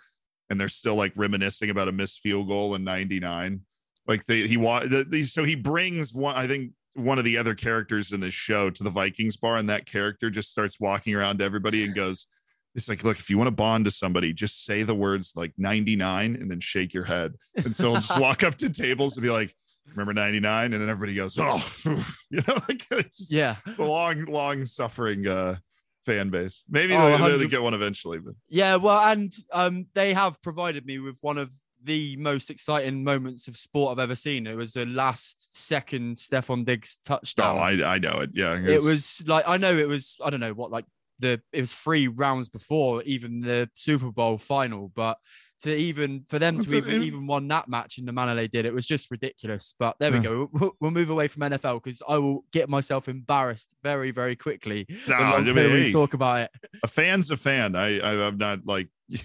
and 0.50 0.60
they're 0.60 0.68
still 0.68 0.94
like 0.94 1.12
reminiscing 1.16 1.70
about 1.70 1.88
a 1.88 1.92
missed 1.92 2.20
field 2.20 2.46
goal 2.48 2.76
in 2.76 2.84
'99. 2.84 3.60
Like 4.06 4.24
they 4.26 4.46
he 4.46 4.56
wa- 4.56 4.86
the, 4.86 5.24
so 5.24 5.42
he 5.42 5.56
brings 5.56 6.14
one. 6.14 6.36
I 6.36 6.46
think 6.46 6.70
one 6.94 7.18
of 7.18 7.24
the 7.24 7.36
other 7.36 7.56
characters 7.56 8.12
in 8.12 8.20
this 8.20 8.34
show 8.34 8.70
to 8.70 8.84
the 8.84 8.90
Vikings 8.90 9.36
bar, 9.36 9.56
and 9.56 9.68
that 9.68 9.84
character 9.84 10.30
just 10.30 10.48
starts 10.48 10.78
walking 10.78 11.16
around 11.16 11.38
to 11.38 11.44
everybody 11.44 11.84
and 11.84 11.92
goes 11.92 12.28
it's 12.74 12.88
like, 12.88 13.04
look, 13.04 13.18
if 13.18 13.30
you 13.30 13.38
want 13.38 13.48
to 13.48 13.52
bond 13.52 13.84
to 13.84 13.90
somebody, 13.90 14.32
just 14.32 14.64
say 14.64 14.82
the 14.82 14.94
words 14.94 15.32
like 15.36 15.52
99 15.56 16.36
and 16.36 16.50
then 16.50 16.60
shake 16.60 16.92
your 16.92 17.04
head. 17.04 17.34
And 17.56 17.74
so 17.74 17.94
I'll 17.94 18.00
just 18.00 18.18
walk 18.20 18.42
up 18.42 18.56
to 18.56 18.70
tables 18.70 19.16
and 19.16 19.22
be 19.22 19.30
like, 19.30 19.54
remember 19.88 20.12
99? 20.12 20.72
And 20.72 20.82
then 20.82 20.88
everybody 20.88 21.14
goes, 21.14 21.38
oh, 21.38 21.64
you 22.30 22.42
know, 22.46 22.58
like 22.68 22.86
yeah, 23.30 23.56
long, 23.78 24.24
long 24.24 24.66
suffering 24.66 25.26
uh, 25.26 25.56
fan 26.04 26.30
base. 26.30 26.64
Maybe 26.68 26.94
oh, 26.94 27.16
they, 27.16 27.36
they 27.38 27.46
get 27.46 27.62
one 27.62 27.74
eventually. 27.74 28.18
But 28.18 28.34
yeah, 28.48 28.76
well, 28.76 29.00
and 29.00 29.32
um, 29.52 29.86
they 29.94 30.12
have 30.12 30.42
provided 30.42 30.84
me 30.84 30.98
with 30.98 31.18
one 31.20 31.38
of 31.38 31.52
the 31.84 32.16
most 32.16 32.50
exciting 32.50 33.04
moments 33.04 33.46
of 33.46 33.56
sport 33.56 33.92
I've 33.92 34.02
ever 34.02 34.14
seen. 34.14 34.46
It 34.46 34.54
was 34.54 34.72
the 34.72 34.86
last 34.86 35.54
second 35.54 36.16
Stefon 36.16 36.64
Diggs 36.64 36.98
touchdown. 37.04 37.56
Oh, 37.56 37.60
I, 37.60 37.94
I 37.94 37.98
know 37.98 38.20
it. 38.20 38.30
Yeah. 38.32 38.58
It 38.58 38.82
was 38.82 39.22
like, 39.26 39.46
I 39.46 39.58
know 39.58 39.76
it 39.76 39.86
was, 39.86 40.16
I 40.24 40.30
don't 40.30 40.40
know 40.40 40.54
what, 40.54 40.70
like 40.70 40.86
the 41.24 41.40
it 41.52 41.60
was 41.60 41.72
three 41.72 42.06
rounds 42.06 42.48
before 42.48 43.02
even 43.02 43.40
the 43.40 43.68
Super 43.74 44.12
Bowl 44.12 44.38
final, 44.38 44.92
but 44.94 45.18
to 45.62 45.74
even 45.74 46.24
for 46.28 46.38
them 46.38 46.62
to 46.62 46.76
even, 46.76 47.02
even 47.02 47.26
won 47.26 47.48
that 47.48 47.68
match 47.68 47.96
in 47.98 48.04
the 48.04 48.12
manner 48.12 48.34
they 48.34 48.48
did, 48.48 48.66
it 48.66 48.74
was 48.74 48.86
just 48.86 49.10
ridiculous. 49.10 49.74
But 49.78 49.96
there 49.98 50.12
we 50.12 50.20
go. 50.20 50.50
We'll, 50.52 50.72
we'll 50.78 50.90
move 50.90 51.10
away 51.10 51.26
from 51.26 51.42
NFL 51.42 51.82
because 51.82 52.02
I 52.06 52.18
will 52.18 52.44
get 52.52 52.68
myself 52.68 53.08
embarrassed 53.08 53.74
very, 53.82 54.10
very 54.10 54.36
quickly 54.36 54.86
no, 55.08 55.42
when, 55.42 55.54
we 55.54 55.90
talk 55.90 56.14
about 56.14 56.42
it. 56.42 56.50
A 56.82 56.86
fan's 56.86 57.30
a 57.30 57.36
fan. 57.36 57.74
I, 57.74 57.98
I 57.98 58.26
am 58.26 58.36
not 58.36 58.60
like 58.66 58.88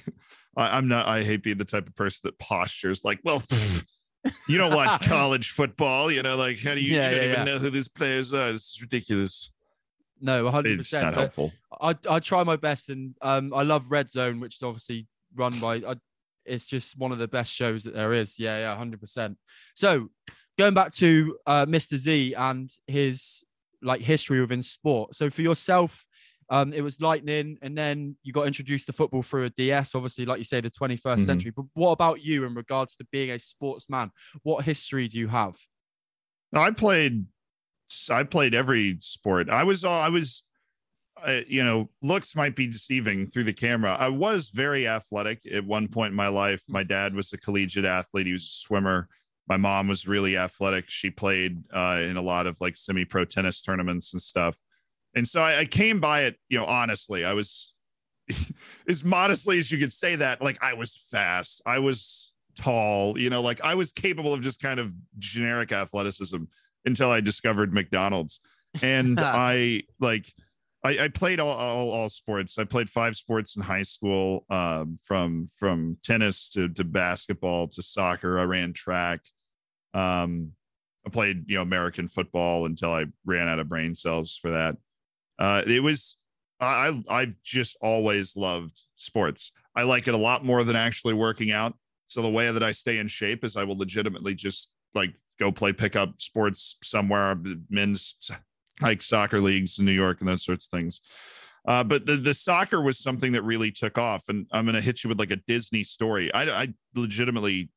I, 0.58 0.78
I'm 0.78 0.88
not. 0.88 1.08
I 1.08 1.24
hate 1.24 1.44
being 1.44 1.58
the 1.58 1.66
type 1.66 1.88
of 1.88 1.96
person 1.96 2.22
that 2.24 2.40
postures 2.40 3.04
like, 3.04 3.20
well. 3.24 3.44
you 4.50 4.58
don't 4.58 4.76
watch 4.76 5.02
college 5.08 5.52
football, 5.52 6.12
you 6.12 6.22
know, 6.22 6.36
like 6.36 6.60
how 6.60 6.76
do 6.76 6.82
you, 6.82 6.94
yeah, 6.94 7.10
you 7.10 7.16
don't 7.16 7.26
yeah, 7.26 7.32
even 7.32 7.46
know 7.46 7.58
who 7.58 7.70
these 7.70 7.88
players 7.88 8.34
are? 8.34 8.52
This 8.52 8.74
is 8.74 8.82
ridiculous. 8.82 9.52
No, 10.22 10.44
100. 10.46 10.80
It's 10.80 10.94
not 10.94 11.14
helpful. 11.14 11.52
I 11.80 11.96
I 12.10 12.20
try 12.20 12.44
my 12.44 12.56
best, 12.56 12.90
and 12.90 13.16
um, 13.22 13.54
I 13.54 13.64
love 13.64 13.92
Red 13.92 14.10
Zone, 14.10 14.40
which 14.40 14.56
is 14.56 14.64
obviously 14.64 15.08
run 15.36 15.60
by. 15.60 15.76
I, 15.76 15.96
it's 16.46 16.68
just 16.68 16.98
one 16.98 17.12
of 17.12 17.20
the 17.20 17.28
best 17.28 17.54
shows 17.54 17.84
that 17.84 17.94
there 17.94 18.14
is. 18.14 18.40
Yeah, 18.40 18.58
yeah, 18.60 18.70
100. 18.70 19.00
percent 19.00 19.38
So 19.76 20.10
going 20.58 20.74
back 20.74 20.92
to 20.96 21.38
uh, 21.46 21.66
Mr. 21.66 21.98
Z 21.98 22.34
and 22.34 22.70
his 22.88 23.44
like 23.82 24.02
history 24.02 24.42
within 24.42 24.64
sport. 24.64 25.16
So 25.16 25.30
for 25.30 25.42
yourself, 25.42 26.06
um, 26.50 26.74
it 26.74 26.82
was 26.82 27.00
lightning, 27.00 27.58
and 27.62 27.78
then 27.78 28.18
you 28.24 28.34
got 28.34 28.48
introduced 28.48 28.88
to 28.88 28.94
football 28.94 29.22
through 29.22 29.46
a 29.46 29.50
DS. 29.52 29.94
Obviously, 29.94 30.26
like 30.26 30.40
you 30.40 30.44
say, 30.44 30.60
the 30.62 30.72
21st 30.72 30.98
mm-hmm. 30.98 31.26
century. 31.26 31.52
But 31.56 31.66
what 31.74 31.92
about 31.92 32.22
you 32.22 32.46
in 32.46 32.56
regards 32.56 32.96
to 32.96 33.06
being 33.12 33.32
a 33.32 33.40
sportsman? 33.40 34.12
What 34.44 34.66
history 34.66 35.08
do 35.08 35.18
you 35.18 35.28
have? 35.28 35.56
I 36.54 36.72
played 36.72 37.26
I 38.10 38.24
played 38.24 38.54
every 38.54 38.98
sport. 39.00 39.50
I 39.50 39.64
was, 39.64 39.84
uh, 39.84 39.90
I 39.90 40.10
was, 40.10 40.44
uh, 41.26 41.42
you 41.48 41.64
know, 41.64 41.90
looks 42.02 42.36
might 42.36 42.56
be 42.56 42.68
deceiving 42.68 43.28
through 43.28 43.44
the 43.44 43.54
camera. 43.54 43.96
I 44.00 44.10
was 44.10 44.50
very 44.50 44.88
athletic 44.88 45.42
at 45.52 45.66
one 45.66 45.88
point 45.88 46.12
in 46.12 46.16
my 46.16 46.28
life. 46.28 46.64
My 46.70 46.84
dad 46.84 47.14
was 47.14 47.34
a 47.34 47.38
collegiate 47.38 47.86
athlete. 47.86 48.26
He 48.26 48.32
was 48.32 48.44
a 48.44 48.66
swimmer. 48.66 49.08
My 49.48 49.58
mom 49.58 49.88
was 49.88 50.08
really 50.08 50.38
athletic. 50.38 50.86
She 50.88 51.10
played 51.10 51.64
uh, 51.74 52.00
in 52.02 52.18
a 52.18 52.22
lot 52.22 52.48
of 52.48 52.60
like 52.62 52.78
semi-pro 52.78 53.26
tennis 53.26 53.62
tournaments 53.62 54.14
and 54.14 54.22
stuff. 54.22 54.58
And 55.16 55.28
so 55.28 55.42
I, 55.42 55.60
I 55.60 55.66
came 55.66 56.00
by 56.00 56.24
it, 56.24 56.38
you 56.50 56.60
know, 56.60 56.66
honestly. 56.66 57.26
I 57.26 57.34
was 57.34 57.74
as 58.88 59.04
modestly 59.04 59.58
as 59.58 59.72
you 59.72 59.80
could 59.80 59.92
say 59.92 60.16
that. 60.16 60.42
Like 60.42 60.62
I 60.62 60.74
was 60.74 61.08
fast. 61.10 61.62
I 61.66 61.80
was 61.80 62.32
tall. 62.56 63.18
You 63.18 63.30
know, 63.30 63.42
like 63.42 63.62
I 63.62 63.76
was 63.76 63.92
capable 63.92 64.34
of 64.34 64.42
just 64.42 64.62
kind 64.62 64.80
of 64.80 64.94
generic 65.18 65.72
athleticism 65.72 66.44
until 66.86 67.10
I 67.10 67.22
discovered 67.22 67.74
McDonald's. 67.74 68.40
And 68.82 69.20
I 69.24 69.84
like 70.00 70.32
I, 70.84 70.98
I 71.00 71.08
played 71.10 71.40
all, 71.40 71.50
all, 71.50 71.92
all 71.92 72.10
sports. 72.10 72.58
I 72.58 72.64
played 72.64 72.90
five 72.90 73.18
sports 73.18 73.58
in 73.58 73.62
high 73.62 73.84
school, 73.84 74.46
um, 74.50 74.98
from 75.04 75.48
from 75.58 75.98
tennis 76.04 76.50
to 76.50 76.70
to 76.70 76.84
basketball 76.84 77.68
to 77.70 77.82
soccer. 77.82 78.40
I 78.40 78.44
ran 78.44 78.74
track. 78.74 79.22
Um, 79.94 80.54
I 81.06 81.10
played 81.10 81.50
you 81.50 81.56
know 81.56 81.62
American 81.62 82.08
football 82.08 82.66
until 82.66 82.94
I 82.94 83.06
ran 83.26 83.48
out 83.48 83.60
of 83.60 83.68
brain 83.68 83.94
cells 83.96 84.38
for 84.42 84.52
that. 84.52 84.78
Uh, 85.38 85.64
it 85.66 85.82
was 85.82 86.18
I 86.60 87.02
I've 87.10 87.34
just 87.44 87.78
always 87.82 88.36
loved 88.38 88.82
sports. 88.96 89.52
I 89.76 89.84
like 89.84 90.08
it 90.08 90.14
a 90.14 90.18
lot 90.18 90.46
more 90.46 90.64
than 90.64 90.76
actually 90.76 91.14
working 91.14 91.52
out. 91.52 91.74
So 92.08 92.22
the 92.22 92.30
way 92.30 92.52
that 92.52 92.64
I 92.64 92.72
stay 92.72 92.98
in 92.98 93.08
shape 93.08 93.44
is 93.44 93.56
I 93.56 93.64
will 93.64 93.78
legitimately 93.78 94.34
just 94.34 94.72
like 94.94 95.14
go 95.40 95.52
play 95.52 95.74
pickup 95.74 96.20
sports 96.20 96.78
somewhere, 96.84 97.38
men's 97.70 98.30
like 98.82 99.02
soccer 99.02 99.42
leagues 99.42 99.80
in 99.80 99.86
New 99.86 99.92
York 99.92 100.20
and 100.20 100.28
those 100.28 100.44
sorts 100.44 100.68
of 100.68 100.78
things. 100.78 101.02
Uh, 101.68 101.84
but 101.84 102.06
the, 102.06 102.16
the 102.16 102.34
soccer 102.34 102.82
was 102.82 102.98
something 102.98 103.34
that 103.34 103.44
really 103.44 103.72
took 103.72 103.98
off. 103.98 104.30
And 104.30 104.48
I'm 104.52 104.66
going 104.66 104.76
to 104.76 104.82
hit 104.82 105.04
you 105.04 105.10
with 105.10 105.20
like 105.20 105.32
a 105.32 105.36
Disney 105.48 105.84
story. 105.84 106.34
I, 106.34 106.44
I 106.64 106.68
legitimately, 106.96 107.70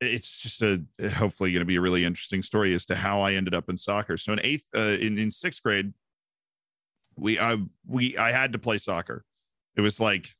it's 0.00 0.40
just 0.40 0.62
a 0.62 0.82
hopefully 1.10 1.52
going 1.52 1.60
to 1.60 1.66
be 1.66 1.76
a 1.76 1.80
really 1.80 2.04
interesting 2.04 2.42
story 2.42 2.74
as 2.74 2.86
to 2.86 2.94
how 2.94 3.20
I 3.20 3.34
ended 3.34 3.54
up 3.54 3.68
in 3.68 3.76
soccer. 3.76 4.16
So 4.16 4.32
in 4.32 4.40
eighth, 4.42 4.66
uh, 4.76 4.80
in, 4.80 5.18
in 5.18 5.30
sixth 5.30 5.62
grade, 5.62 5.92
we, 7.16 7.38
I, 7.38 7.56
we, 7.86 8.16
I 8.16 8.30
had 8.30 8.52
to 8.52 8.58
play 8.58 8.78
soccer. 8.78 9.24
It 9.76 9.80
was 9.80 10.00
like, 10.00 10.34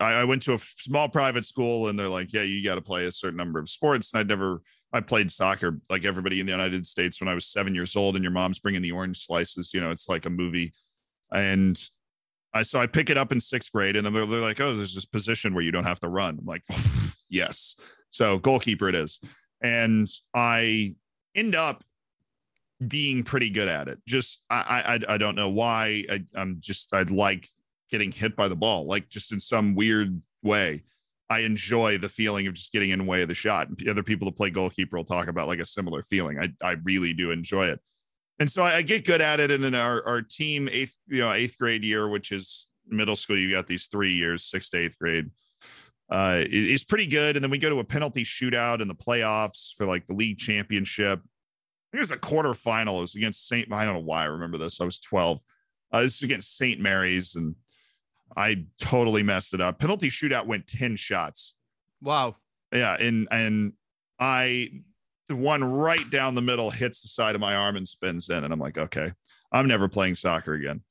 I, 0.00 0.12
I 0.12 0.24
went 0.24 0.42
to 0.42 0.54
a 0.54 0.58
small 0.76 1.08
private 1.08 1.44
school 1.44 1.88
and 1.88 1.98
they're 1.98 2.08
like, 2.08 2.32
yeah, 2.32 2.42
you 2.42 2.64
got 2.64 2.76
to 2.76 2.80
play 2.80 3.06
a 3.06 3.12
certain 3.12 3.36
number 3.36 3.58
of 3.58 3.68
sports. 3.68 4.12
And 4.12 4.20
I'd 4.20 4.28
never, 4.28 4.62
I 4.92 5.00
played 5.00 5.30
soccer 5.30 5.80
like 5.90 6.04
everybody 6.04 6.40
in 6.40 6.46
the 6.46 6.52
United 6.52 6.86
States 6.86 7.20
when 7.20 7.28
I 7.28 7.34
was 7.34 7.46
seven 7.46 7.74
years 7.74 7.96
old, 7.96 8.14
and 8.14 8.22
your 8.22 8.32
mom's 8.32 8.60
bringing 8.60 8.82
the 8.82 8.92
orange 8.92 9.24
slices. 9.24 9.72
You 9.74 9.80
know, 9.80 9.90
it's 9.90 10.08
like 10.08 10.26
a 10.26 10.30
movie. 10.30 10.72
And 11.32 11.78
I 12.54 12.62
so 12.62 12.80
I 12.80 12.86
pick 12.86 13.10
it 13.10 13.18
up 13.18 13.32
in 13.32 13.40
sixth 13.40 13.72
grade, 13.72 13.96
and 13.96 14.06
they're, 14.06 14.26
they're 14.26 14.40
like, 14.40 14.60
"Oh, 14.60 14.74
there's 14.74 14.94
this 14.94 15.04
position 15.04 15.54
where 15.54 15.62
you 15.62 15.70
don't 15.70 15.84
have 15.84 16.00
to 16.00 16.08
run." 16.08 16.38
I'm 16.38 16.46
like, 16.46 16.62
"Yes." 17.28 17.76
So 18.10 18.38
goalkeeper 18.38 18.88
it 18.88 18.94
is, 18.94 19.20
and 19.62 20.08
I 20.34 20.94
end 21.34 21.54
up 21.54 21.84
being 22.86 23.22
pretty 23.22 23.50
good 23.50 23.68
at 23.68 23.88
it. 23.88 23.98
Just 24.06 24.42
I 24.48 24.98
I 25.08 25.14
I 25.14 25.18
don't 25.18 25.36
know 25.36 25.50
why. 25.50 26.04
I, 26.10 26.24
I'm 26.34 26.56
just 26.60 26.94
I'd 26.94 27.10
like 27.10 27.46
getting 27.90 28.12
hit 28.12 28.36
by 28.36 28.48
the 28.48 28.56
ball, 28.56 28.86
like 28.86 29.08
just 29.08 29.32
in 29.32 29.40
some 29.40 29.74
weird 29.74 30.20
way. 30.42 30.82
I 31.30 31.40
enjoy 31.40 31.98
the 31.98 32.08
feeling 32.08 32.46
of 32.46 32.54
just 32.54 32.72
getting 32.72 32.90
in 32.90 33.00
the 33.00 33.04
way 33.04 33.20
of 33.22 33.28
the 33.28 33.34
shot. 33.34 33.68
And 33.68 33.88
Other 33.88 34.02
people 34.02 34.26
that 34.26 34.36
play 34.36 34.50
goalkeeper 34.50 34.96
will 34.96 35.04
talk 35.04 35.28
about 35.28 35.46
like 35.46 35.58
a 35.58 35.64
similar 35.64 36.02
feeling. 36.02 36.38
I, 36.38 36.52
I 36.66 36.76
really 36.84 37.12
do 37.12 37.30
enjoy 37.30 37.66
it. 37.66 37.80
And 38.38 38.50
so 38.50 38.62
I, 38.62 38.76
I 38.76 38.82
get 38.82 39.04
good 39.04 39.20
at 39.20 39.40
it. 39.40 39.50
And 39.50 39.64
in 39.64 39.74
our, 39.74 40.04
our 40.06 40.22
team 40.22 40.68
eighth, 40.72 40.96
you 41.06 41.20
know, 41.20 41.32
eighth 41.32 41.58
grade 41.58 41.84
year, 41.84 42.08
which 42.08 42.32
is 42.32 42.68
middle 42.86 43.16
school, 43.16 43.36
you 43.36 43.50
got 43.50 43.66
these 43.66 43.86
three 43.86 44.14
years, 44.14 44.44
sixth 44.44 44.70
to 44.70 44.78
eighth 44.78 44.98
grade, 44.98 45.30
uh, 46.10 46.44
is 46.48 46.84
pretty 46.84 47.06
good. 47.06 47.36
And 47.36 47.42
then 47.42 47.50
we 47.50 47.58
go 47.58 47.68
to 47.68 47.80
a 47.80 47.84
penalty 47.84 48.24
shootout 48.24 48.80
in 48.80 48.88
the 48.88 48.94
playoffs 48.94 49.74
for 49.76 49.84
like 49.84 50.06
the 50.06 50.14
league 50.14 50.38
championship. 50.38 51.20
It 51.92 51.98
was 51.98 52.10
a 52.10 52.16
quarterfinal. 52.16 52.98
It 52.98 53.00
was 53.00 53.14
against 53.14 53.48
St. 53.48 53.70
I 53.72 53.84
don't 53.84 53.94
know 53.94 54.00
why 54.00 54.22
I 54.22 54.26
remember 54.26 54.58
this. 54.58 54.80
I 54.80 54.84
was 54.84 54.98
12. 54.98 55.40
Uh, 55.90 56.02
this 56.02 56.16
is 56.16 56.22
against 56.22 56.56
St. 56.56 56.80
Mary's 56.80 57.34
and 57.34 57.54
I 58.36 58.64
totally 58.80 59.22
messed 59.22 59.54
it 59.54 59.60
up. 59.60 59.78
Penalty 59.78 60.08
shootout 60.08 60.46
went 60.46 60.66
10 60.66 60.96
shots. 60.96 61.54
Wow. 62.02 62.36
Yeah. 62.72 62.94
And, 62.94 63.28
and 63.30 63.72
I, 64.20 64.70
the 65.28 65.36
one 65.36 65.62
right 65.62 66.08
down 66.10 66.34
the 66.34 66.42
middle 66.42 66.70
hits 66.70 67.02
the 67.02 67.08
side 67.08 67.34
of 67.34 67.40
my 67.40 67.54
arm 67.54 67.76
and 67.76 67.86
spins 67.86 68.30
in. 68.30 68.44
And 68.44 68.52
I'm 68.52 68.60
like, 68.60 68.78
okay, 68.78 69.12
I'm 69.52 69.68
never 69.68 69.88
playing 69.88 70.14
soccer 70.14 70.54
again. 70.54 70.82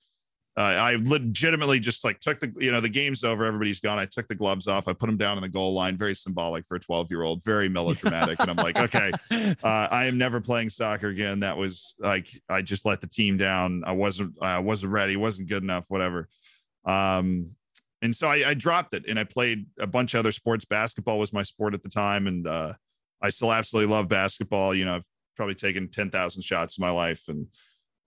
Uh, 0.57 0.61
I 0.61 0.97
legitimately 0.99 1.79
just 1.79 2.03
like 2.03 2.19
took 2.19 2.39
the, 2.39 2.51
you 2.57 2.71
know, 2.71 2.81
the 2.81 2.89
game's 2.89 3.23
over. 3.23 3.45
Everybody's 3.45 3.79
gone. 3.79 3.99
I 3.99 4.07
took 4.07 4.27
the 4.27 4.33
gloves 4.33 4.67
off. 4.67 4.87
I 4.87 4.93
put 4.93 5.05
them 5.05 5.17
down 5.17 5.37
on 5.37 5.43
the 5.43 5.49
goal 5.49 5.73
line. 5.73 5.95
Very 5.95 6.15
symbolic 6.15 6.65
for 6.65 6.75
a 6.75 6.79
12 6.79 7.11
year 7.11 7.21
old, 7.21 7.43
very 7.43 7.69
melodramatic. 7.69 8.39
and 8.39 8.49
I'm 8.49 8.55
like, 8.55 8.75
okay, 8.75 9.11
uh, 9.63 9.87
I 9.91 10.05
am 10.05 10.17
never 10.17 10.41
playing 10.41 10.71
soccer 10.71 11.09
again. 11.09 11.41
That 11.41 11.57
was 11.57 11.93
like, 11.99 12.29
I 12.49 12.63
just 12.63 12.85
let 12.85 13.01
the 13.01 13.07
team 13.07 13.37
down. 13.37 13.83
I 13.85 13.91
wasn't, 13.91 14.33
I 14.41 14.57
wasn't 14.57 14.93
ready. 14.93 15.15
wasn't 15.15 15.47
good 15.47 15.61
enough, 15.61 15.85
whatever. 15.89 16.27
Um, 16.87 17.51
and 18.01 18.15
so 18.15 18.27
I, 18.27 18.49
I, 18.49 18.53
dropped 18.53 18.93
it 18.93 19.05
and 19.07 19.19
I 19.19 19.25
played 19.25 19.65
a 19.79 19.87
bunch 19.87 20.13
of 20.13 20.19
other 20.19 20.31
sports. 20.31 20.65
Basketball 20.65 21.19
was 21.19 21.33
my 21.33 21.43
sport 21.43 21.73
at 21.73 21.83
the 21.83 21.89
time. 21.89 22.27
And 22.27 22.47
uh, 22.47 22.73
I 23.21 23.29
still 23.29 23.51
absolutely 23.51 23.93
love 23.93 24.07
basketball. 24.07 24.73
You 24.73 24.85
know, 24.85 24.95
I've 24.95 25.07
probably 25.35 25.55
taken 25.55 25.89
10,000 25.89 26.41
shots 26.41 26.77
in 26.77 26.81
my 26.81 26.91
life. 26.91 27.23
And 27.27 27.47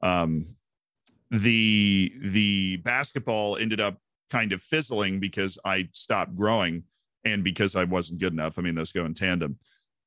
um, 0.03 0.47
the, 1.31 2.13
the 2.23 2.77
basketball 2.79 3.57
ended 3.57 3.81
up 3.81 3.99
kind 4.31 4.53
of 4.53 4.63
fizzling 4.63 5.21
because 5.21 5.59
I 5.65 5.89
stopped 5.93 6.35
growing 6.37 6.85
and 7.25 7.45
because 7.45 7.77
I 7.77 7.85
wasn't 7.85 8.21
good 8.21 8.33
enough. 8.33 8.59
I 8.59 8.63
mean, 8.63 8.75
those 8.75 8.93
go 8.93 9.05
in 9.05 9.15
tandem. 9.15 9.59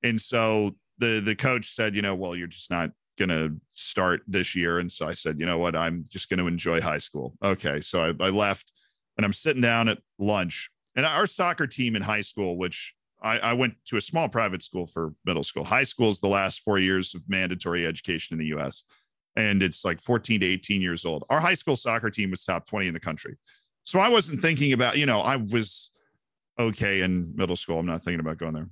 And 0.02 0.20
so 0.20 0.76
the, 0.98 1.22
the 1.24 1.36
coach 1.36 1.70
said, 1.70 1.96
you 1.96 2.02
know, 2.02 2.16
well, 2.16 2.36
you're 2.36 2.48
just 2.48 2.72
not 2.72 2.92
going 3.18 3.30
to 3.30 3.56
start 3.72 4.22
this 4.28 4.56
year. 4.56 4.80
And 4.80 4.92
so 4.92 5.08
I 5.08 5.14
said, 5.14 5.40
you 5.40 5.46
know 5.46 5.58
what? 5.58 5.76
I'm 5.76 6.04
just 6.10 6.30
going 6.30 6.40
to 6.40 6.48
enjoy 6.48 6.82
high 6.82 6.98
school. 6.98 7.36
Okay. 7.44 7.82
So 7.82 8.04
I, 8.04 8.26
I, 8.26 8.30
left 8.30 8.72
and 9.18 9.26
I'm 9.26 9.34
sitting 9.34 9.62
down 9.62 9.88
at 9.88 10.00
lunch. 10.20 10.70
And 10.96 11.06
our 11.06 11.26
soccer 11.28 11.68
team 11.68 11.96
in 11.96 12.02
high 12.02 12.22
school, 12.22 12.58
which 12.58 12.94
I, 13.22 13.40
I, 13.40 13.54
went 13.54 13.76
to 13.86 13.98
a 13.98 14.02
small 14.02 14.30
private 14.30 14.62
school 14.62 14.88
for 14.88 15.14
middle 15.26 15.44
school, 15.44 15.64
high 15.64 15.84
school 15.84 16.10
is 16.10 16.20
the 16.20 16.28
last 16.28 16.62
four 16.62 16.80
years 16.80 17.16
of 17.16 17.22
mandatory 17.28 17.86
education 17.86 18.36
in 18.36 18.40
the 18.40 18.58
US. 18.58 18.86
And 19.36 19.64
it's 19.64 19.84
like 19.84 20.00
14 20.02 20.42
to 20.42 20.46
18 20.46 20.82
years 20.82 21.06
old. 21.06 21.24
Our 21.30 21.40
high 21.40 21.56
school 21.56 21.76
soccer 21.76 22.10
team 22.10 22.32
was 22.32 22.44
top 22.44 22.68
20 22.68 22.88
in 22.88 22.94
the 22.94 23.00
country. 23.00 23.38
So 23.84 24.00
I 24.00 24.10
wasn't 24.10 24.42
thinking 24.42 24.74
about, 24.74 24.98
you 24.98 25.06
know, 25.06 25.22
I 25.22 25.38
was 25.38 25.90
okay 26.60 27.02
in 27.02 27.36
middle 27.36 27.56
school. 27.56 27.80
I'm 27.80 27.86
not 27.86 28.04
thinking 28.04 28.20
about 28.20 28.38
going 28.38 28.54
there 28.54 28.70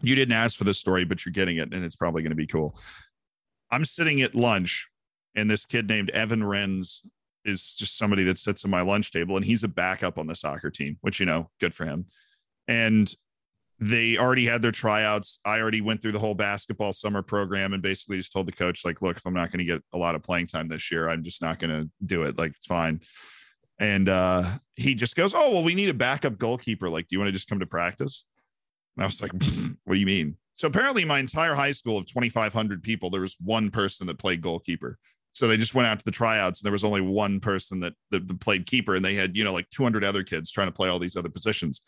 you 0.00 0.14
didn't 0.14 0.34
ask 0.34 0.58
for 0.58 0.64
this 0.64 0.78
story, 0.78 1.04
but 1.04 1.24
you're 1.24 1.32
getting 1.32 1.58
it, 1.58 1.72
and 1.72 1.84
it's 1.84 1.96
probably 1.96 2.22
going 2.22 2.30
to 2.30 2.36
be 2.36 2.46
cool. 2.46 2.76
I'm 3.72 3.84
sitting 3.84 4.22
at 4.22 4.34
lunch, 4.34 4.86
and 5.34 5.50
this 5.50 5.66
kid 5.66 5.88
named 5.88 6.10
Evan 6.10 6.42
Renz 6.42 6.98
is 7.44 7.74
just 7.74 7.98
somebody 7.98 8.22
that 8.24 8.38
sits 8.38 8.64
at 8.64 8.70
my 8.70 8.82
lunch 8.82 9.10
table, 9.10 9.36
and 9.36 9.44
he's 9.44 9.64
a 9.64 9.68
backup 9.68 10.18
on 10.18 10.26
the 10.26 10.34
soccer 10.34 10.70
team, 10.70 10.98
which 11.00 11.18
you 11.18 11.26
know, 11.26 11.50
good 11.58 11.74
for 11.74 11.84
him. 11.84 12.06
And 12.68 13.12
they 13.80 14.16
already 14.16 14.46
had 14.46 14.62
their 14.62 14.70
tryouts. 14.70 15.40
I 15.44 15.58
already 15.58 15.80
went 15.80 16.00
through 16.00 16.12
the 16.12 16.18
whole 16.20 16.34
basketball 16.34 16.92
summer 16.92 17.22
program 17.22 17.72
and 17.72 17.82
basically 17.82 18.18
just 18.18 18.32
told 18.32 18.46
the 18.46 18.52
coach, 18.52 18.84
like, 18.84 19.02
look, 19.02 19.16
if 19.16 19.26
I'm 19.26 19.34
not 19.34 19.50
going 19.50 19.58
to 19.58 19.72
get 19.72 19.82
a 19.92 19.98
lot 19.98 20.14
of 20.14 20.22
playing 20.22 20.46
time 20.46 20.68
this 20.68 20.92
year, 20.92 21.08
I'm 21.08 21.24
just 21.24 21.42
not 21.42 21.58
going 21.58 21.70
to 21.70 21.90
do 22.06 22.22
it. 22.22 22.38
Like, 22.38 22.52
it's 22.52 22.66
fine. 22.66 23.00
And 23.80 24.08
uh, 24.08 24.44
he 24.76 24.94
just 24.94 25.16
goes, 25.16 25.34
Oh, 25.34 25.50
well, 25.50 25.64
we 25.64 25.74
need 25.74 25.88
a 25.88 25.94
backup 25.94 26.38
goalkeeper. 26.38 26.88
Like, 26.88 27.08
do 27.08 27.14
you 27.14 27.18
want 27.18 27.28
to 27.28 27.32
just 27.32 27.48
come 27.48 27.58
to 27.58 27.66
practice? 27.66 28.24
And 28.96 29.04
I 29.04 29.06
was 29.06 29.22
like, 29.22 29.32
What 29.84 29.94
do 29.94 30.00
you 30.00 30.06
mean? 30.06 30.36
So 30.54 30.68
apparently, 30.68 31.04
my 31.04 31.18
entire 31.18 31.54
high 31.54 31.70
school 31.70 31.96
of 31.96 32.06
2,500 32.06 32.82
people, 32.82 33.10
there 33.10 33.22
was 33.22 33.36
one 33.42 33.70
person 33.70 34.06
that 34.06 34.18
played 34.18 34.42
goalkeeper. 34.42 34.98
So 35.32 35.48
they 35.48 35.56
just 35.56 35.74
went 35.74 35.88
out 35.88 35.98
to 35.98 36.04
the 36.04 36.10
tryouts, 36.10 36.60
and 36.60 36.66
there 36.66 36.72
was 36.72 36.84
only 36.84 37.00
one 37.00 37.40
person 37.40 37.80
that, 37.80 37.94
that, 38.10 38.28
that 38.28 38.40
played 38.40 38.66
keeper, 38.66 38.94
and 38.94 39.04
they 39.04 39.14
had 39.14 39.34
you 39.34 39.44
know 39.44 39.52
like 39.52 39.68
200 39.70 40.04
other 40.04 40.22
kids 40.22 40.50
trying 40.50 40.68
to 40.68 40.72
play 40.72 40.88
all 40.88 40.98
these 40.98 41.16
other 41.16 41.30
positions. 41.30 41.82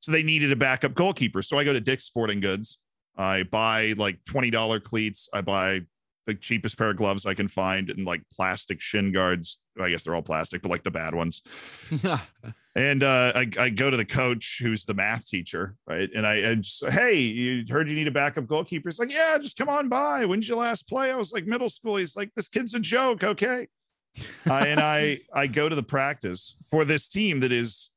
So 0.00 0.12
they 0.12 0.22
needed 0.22 0.52
a 0.52 0.56
backup 0.56 0.94
goalkeeper. 0.94 1.42
So 1.42 1.58
I 1.58 1.64
go 1.64 1.72
to 1.72 1.80
Dick's 1.80 2.04
Sporting 2.04 2.40
Goods. 2.40 2.78
I 3.16 3.42
buy 3.44 3.94
like 3.96 4.18
$20 4.28 4.82
cleats. 4.84 5.28
I 5.32 5.40
buy 5.40 5.80
the 6.26 6.34
cheapest 6.34 6.78
pair 6.78 6.90
of 6.90 6.96
gloves 6.96 7.26
I 7.26 7.34
can 7.34 7.48
find 7.48 7.90
and 7.90 8.06
like 8.06 8.22
plastic 8.32 8.80
shin 8.80 9.12
guards. 9.12 9.58
I 9.80 9.90
guess 9.90 10.04
they're 10.04 10.14
all 10.14 10.22
plastic, 10.22 10.62
but 10.62 10.70
like 10.70 10.84
the 10.84 10.90
bad 10.90 11.14
ones. 11.14 11.42
and 12.78 13.02
uh, 13.02 13.32
I, 13.34 13.50
I, 13.58 13.70
go 13.70 13.90
to 13.90 13.96
the 13.96 14.04
coach 14.04 14.60
who's 14.62 14.84
the 14.84 14.94
math 14.94 15.26
teacher, 15.26 15.74
right? 15.88 16.08
And 16.14 16.24
I, 16.24 16.52
I 16.52 16.54
just, 16.54 16.86
hey, 16.86 17.16
you 17.16 17.64
heard 17.68 17.88
you 17.88 17.96
need 17.96 18.06
a 18.06 18.12
backup 18.12 18.46
goalkeeper. 18.46 18.88
He's 18.88 19.00
like, 19.00 19.10
yeah, 19.10 19.36
just 19.36 19.58
come 19.58 19.68
on 19.68 19.88
by. 19.88 20.24
When's 20.24 20.48
your 20.48 20.58
last 20.58 20.88
play? 20.88 21.10
I 21.10 21.16
was 21.16 21.32
like, 21.32 21.44
middle 21.44 21.68
school. 21.68 21.96
He's 21.96 22.14
like, 22.14 22.32
this 22.36 22.46
kid's 22.46 22.74
a 22.74 22.78
joke. 22.80 23.24
Okay. 23.24 23.66
uh, 24.48 24.52
and 24.52 24.78
I, 24.78 25.18
I 25.34 25.48
go 25.48 25.68
to 25.68 25.74
the 25.74 25.82
practice 25.82 26.54
for 26.70 26.84
this 26.84 27.08
team 27.08 27.40
that 27.40 27.50
is, 27.50 27.90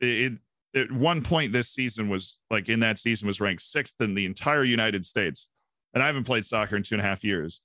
it, 0.00 0.32
at 0.74 0.90
one 0.90 1.20
point 1.22 1.52
this 1.52 1.68
season 1.68 2.08
was 2.08 2.38
like 2.50 2.70
in 2.70 2.80
that 2.80 2.98
season 2.98 3.26
was 3.26 3.38
ranked 3.38 3.60
sixth 3.60 4.00
in 4.00 4.14
the 4.14 4.24
entire 4.24 4.64
United 4.64 5.04
States. 5.04 5.50
And 5.92 6.02
I 6.02 6.06
haven't 6.06 6.24
played 6.24 6.46
soccer 6.46 6.74
in 6.74 6.82
two 6.82 6.94
and 6.94 7.02
a 7.02 7.06
half 7.06 7.22
years. 7.22 7.60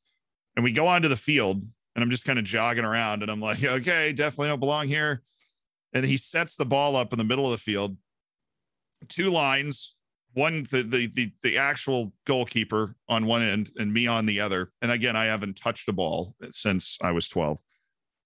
And 0.57 0.65
we 0.65 0.73
go 0.73 0.87
onto 0.87 1.07
the 1.07 1.15
field 1.15 1.63
and 1.95 2.03
I'm 2.03 2.11
just 2.11 2.25
kind 2.25 2.37
of 2.37 2.43
jogging 2.43 2.83
around 2.83 3.21
and 3.21 3.31
I'm 3.31 3.39
like, 3.39 3.63
okay, 3.63 4.11
definitely 4.11 4.49
don't 4.49 4.59
belong 4.59 4.89
here. 4.89 5.23
And 5.93 6.05
he 6.05 6.17
sets 6.17 6.55
the 6.55 6.65
ball 6.65 6.95
up 6.95 7.13
in 7.13 7.17
the 7.17 7.23
middle 7.23 7.45
of 7.45 7.51
the 7.51 7.57
field, 7.57 7.97
two 9.07 9.29
lines, 9.31 9.95
one 10.33 10.67
the 10.69 10.83
the 10.83 11.07
the, 11.07 11.31
the 11.41 11.57
actual 11.57 12.13
goalkeeper 12.25 12.95
on 13.07 13.25
one 13.25 13.41
end 13.41 13.71
and 13.77 13.93
me 13.93 14.05
on 14.07 14.25
the 14.25 14.39
other. 14.39 14.71
And 14.81 14.91
again, 14.91 15.15
I 15.15 15.25
haven't 15.25 15.57
touched 15.57 15.87
a 15.87 15.93
ball 15.93 16.35
since 16.51 16.97
I 17.01 17.11
was 17.11 17.27
12. 17.27 17.59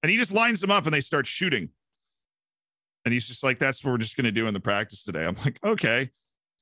And 0.03 0.09
he 0.09 0.17
just 0.17 0.33
lines 0.33 0.61
them 0.61 0.71
up 0.71 0.85
and 0.85 0.93
they 0.93 1.01
start 1.01 1.27
shooting. 1.27 1.69
And 3.05 3.13
he's 3.13 3.27
just 3.27 3.43
like, 3.43 3.59
that's 3.59 3.83
what 3.83 3.91
we're 3.91 3.97
just 3.97 4.15
going 4.15 4.25
to 4.25 4.31
do 4.31 4.47
in 4.47 4.53
the 4.53 4.59
practice 4.59 5.03
today. 5.03 5.25
I'm 5.25 5.35
like, 5.45 5.59
okay. 5.63 6.09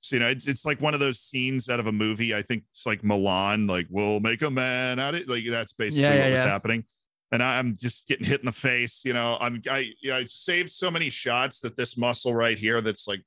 So, 0.02 0.16
you 0.16 0.22
know, 0.22 0.30
it's, 0.30 0.48
it's 0.48 0.66
like 0.66 0.80
one 0.80 0.94
of 0.94 1.00
those 1.02 1.20
scenes 1.20 1.70
out 1.70 1.80
of 1.80 1.88
a 1.88 1.92
movie. 1.92 2.34
I 2.34 2.42
think 2.42 2.64
it's 2.72 2.86
like 2.86 3.02
Mulan, 3.02 3.70
like, 3.70 3.88
we'll 3.90 4.22
make 4.22 4.42
a 4.42 4.50
man 4.50 5.00
out 5.00 5.14
of 5.14 5.22
it. 5.22 5.30
Like, 5.30 5.44
that's 5.50 5.74
basically 5.74 6.04
yeah, 6.04 6.14
yeah, 6.14 6.24
what 6.24 6.32
was 6.32 6.42
yeah. 6.42 6.48
happening. 6.48 6.86
And 7.32 7.44
I'm 7.44 7.76
just 7.78 8.08
getting 8.08 8.26
hit 8.26 8.40
in 8.40 8.46
the 8.46 8.52
face. 8.52 9.04
You 9.06 9.14
know, 9.14 9.38
I'm 9.40 9.62
I 9.70 9.92
you 10.02 10.12
know, 10.12 10.18
I 10.18 10.26
saved 10.26 10.72
so 10.72 10.90
many 10.92 11.10
shots 11.10 11.60
that 11.62 11.78
this 11.78 11.98
muscle 11.98 12.34
right 12.34 12.58
here 12.58 12.82
that's 12.82 13.08
like 13.08 13.22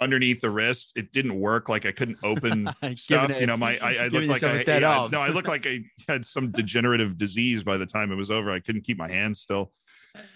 underneath 0.00 0.40
the 0.40 0.50
wrist, 0.50 0.92
it 0.96 1.12
didn't 1.12 1.38
work. 1.38 1.68
Like 1.68 1.86
I 1.86 1.92
couldn't 1.92 2.18
open 2.24 2.68
stuff. 2.96 3.30
it- 3.30 3.40
you 3.40 3.46
know, 3.46 3.56
my 3.56 3.78
I, 3.78 3.94
I 3.94 4.08
looked 4.08 4.12
like 4.28 4.40
I, 4.48 4.64
yeah, 4.80 4.88
no, 5.12 5.20
I 5.20 5.28
looked 5.28 5.48
like 5.48 5.66
I 5.66 5.84
had 6.08 6.26
some 6.26 6.50
degenerative 6.50 7.16
disease 7.16 7.62
by 7.62 7.76
the 7.76 7.86
time 7.86 8.10
it 8.10 8.16
was 8.16 8.30
over. 8.30 8.50
I 8.50 8.60
couldn't 8.60 8.82
keep 8.82 8.98
my 8.98 9.08
hands 9.08 9.40
still. 9.40 9.72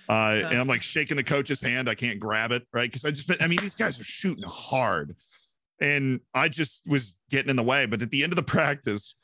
Uh, 0.09 0.43
and 0.51 0.59
I'm 0.59 0.67
like 0.67 0.83
shaking 0.83 1.17
the 1.17 1.23
coach's 1.25 1.61
hand. 1.61 1.89
I 1.89 1.95
can't 1.95 2.19
grab 2.19 2.51
it, 2.51 2.67
right? 2.73 2.91
Because 2.91 3.05
I 3.05 3.11
just, 3.13 3.31
I 3.41 3.47
mean, 3.47 3.61
these 3.61 3.77
guys 3.77 4.01
are 4.01 4.05
shooting 4.05 4.43
hard, 4.45 5.15
and 5.81 6.19
I 6.35 6.49
just 6.49 6.83
was 6.87 7.17
getting 7.31 7.51
in 7.51 7.55
the 7.57 7.63
way. 7.63 7.87
But 7.87 8.03
at 8.03 8.11
the 8.11 8.25
end 8.25 8.33
of 8.33 8.37
the 8.37 8.43
practice, 8.43 9.15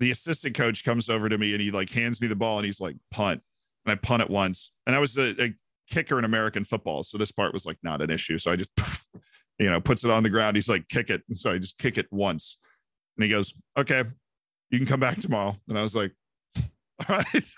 the 0.00 0.10
assistant 0.10 0.56
coach 0.56 0.84
comes 0.84 1.08
over 1.08 1.28
to 1.28 1.38
me 1.38 1.52
and 1.52 1.60
he 1.60 1.70
like 1.70 1.90
hands 1.90 2.20
me 2.20 2.28
the 2.28 2.36
ball 2.36 2.58
and 2.58 2.66
he's 2.66 2.80
like 2.80 2.96
punt, 3.10 3.40
and 3.84 3.92
I 3.92 3.96
punt 3.96 4.22
it 4.22 4.30
once, 4.30 4.72
and 4.86 4.94
I 4.94 4.98
was 4.98 5.16
a, 5.16 5.42
a 5.42 5.54
kicker 5.90 6.18
in 6.18 6.24
American 6.24 6.64
football, 6.64 7.02
so 7.02 7.18
this 7.18 7.32
part 7.32 7.52
was 7.52 7.66
like 7.66 7.78
not 7.82 8.02
an 8.02 8.10
issue. 8.10 8.38
So 8.38 8.52
I 8.52 8.56
just, 8.56 8.70
you 9.58 9.70
know, 9.70 9.80
puts 9.80 10.04
it 10.04 10.10
on 10.10 10.22
the 10.22 10.30
ground. 10.30 10.56
He's 10.56 10.68
like, 10.68 10.88
kick 10.88 11.10
it, 11.10 11.22
and 11.28 11.38
so 11.38 11.52
I 11.52 11.58
just 11.58 11.78
kick 11.78 11.98
it 11.98 12.06
once, 12.10 12.58
and 13.16 13.24
he 13.24 13.30
goes, 13.30 13.54
okay, 13.76 14.04
you 14.70 14.78
can 14.78 14.86
come 14.86 15.00
back 15.00 15.18
tomorrow, 15.18 15.56
and 15.68 15.78
I 15.78 15.82
was 15.82 15.94
like, 15.94 16.12
all 17.08 17.16
right. 17.16 17.54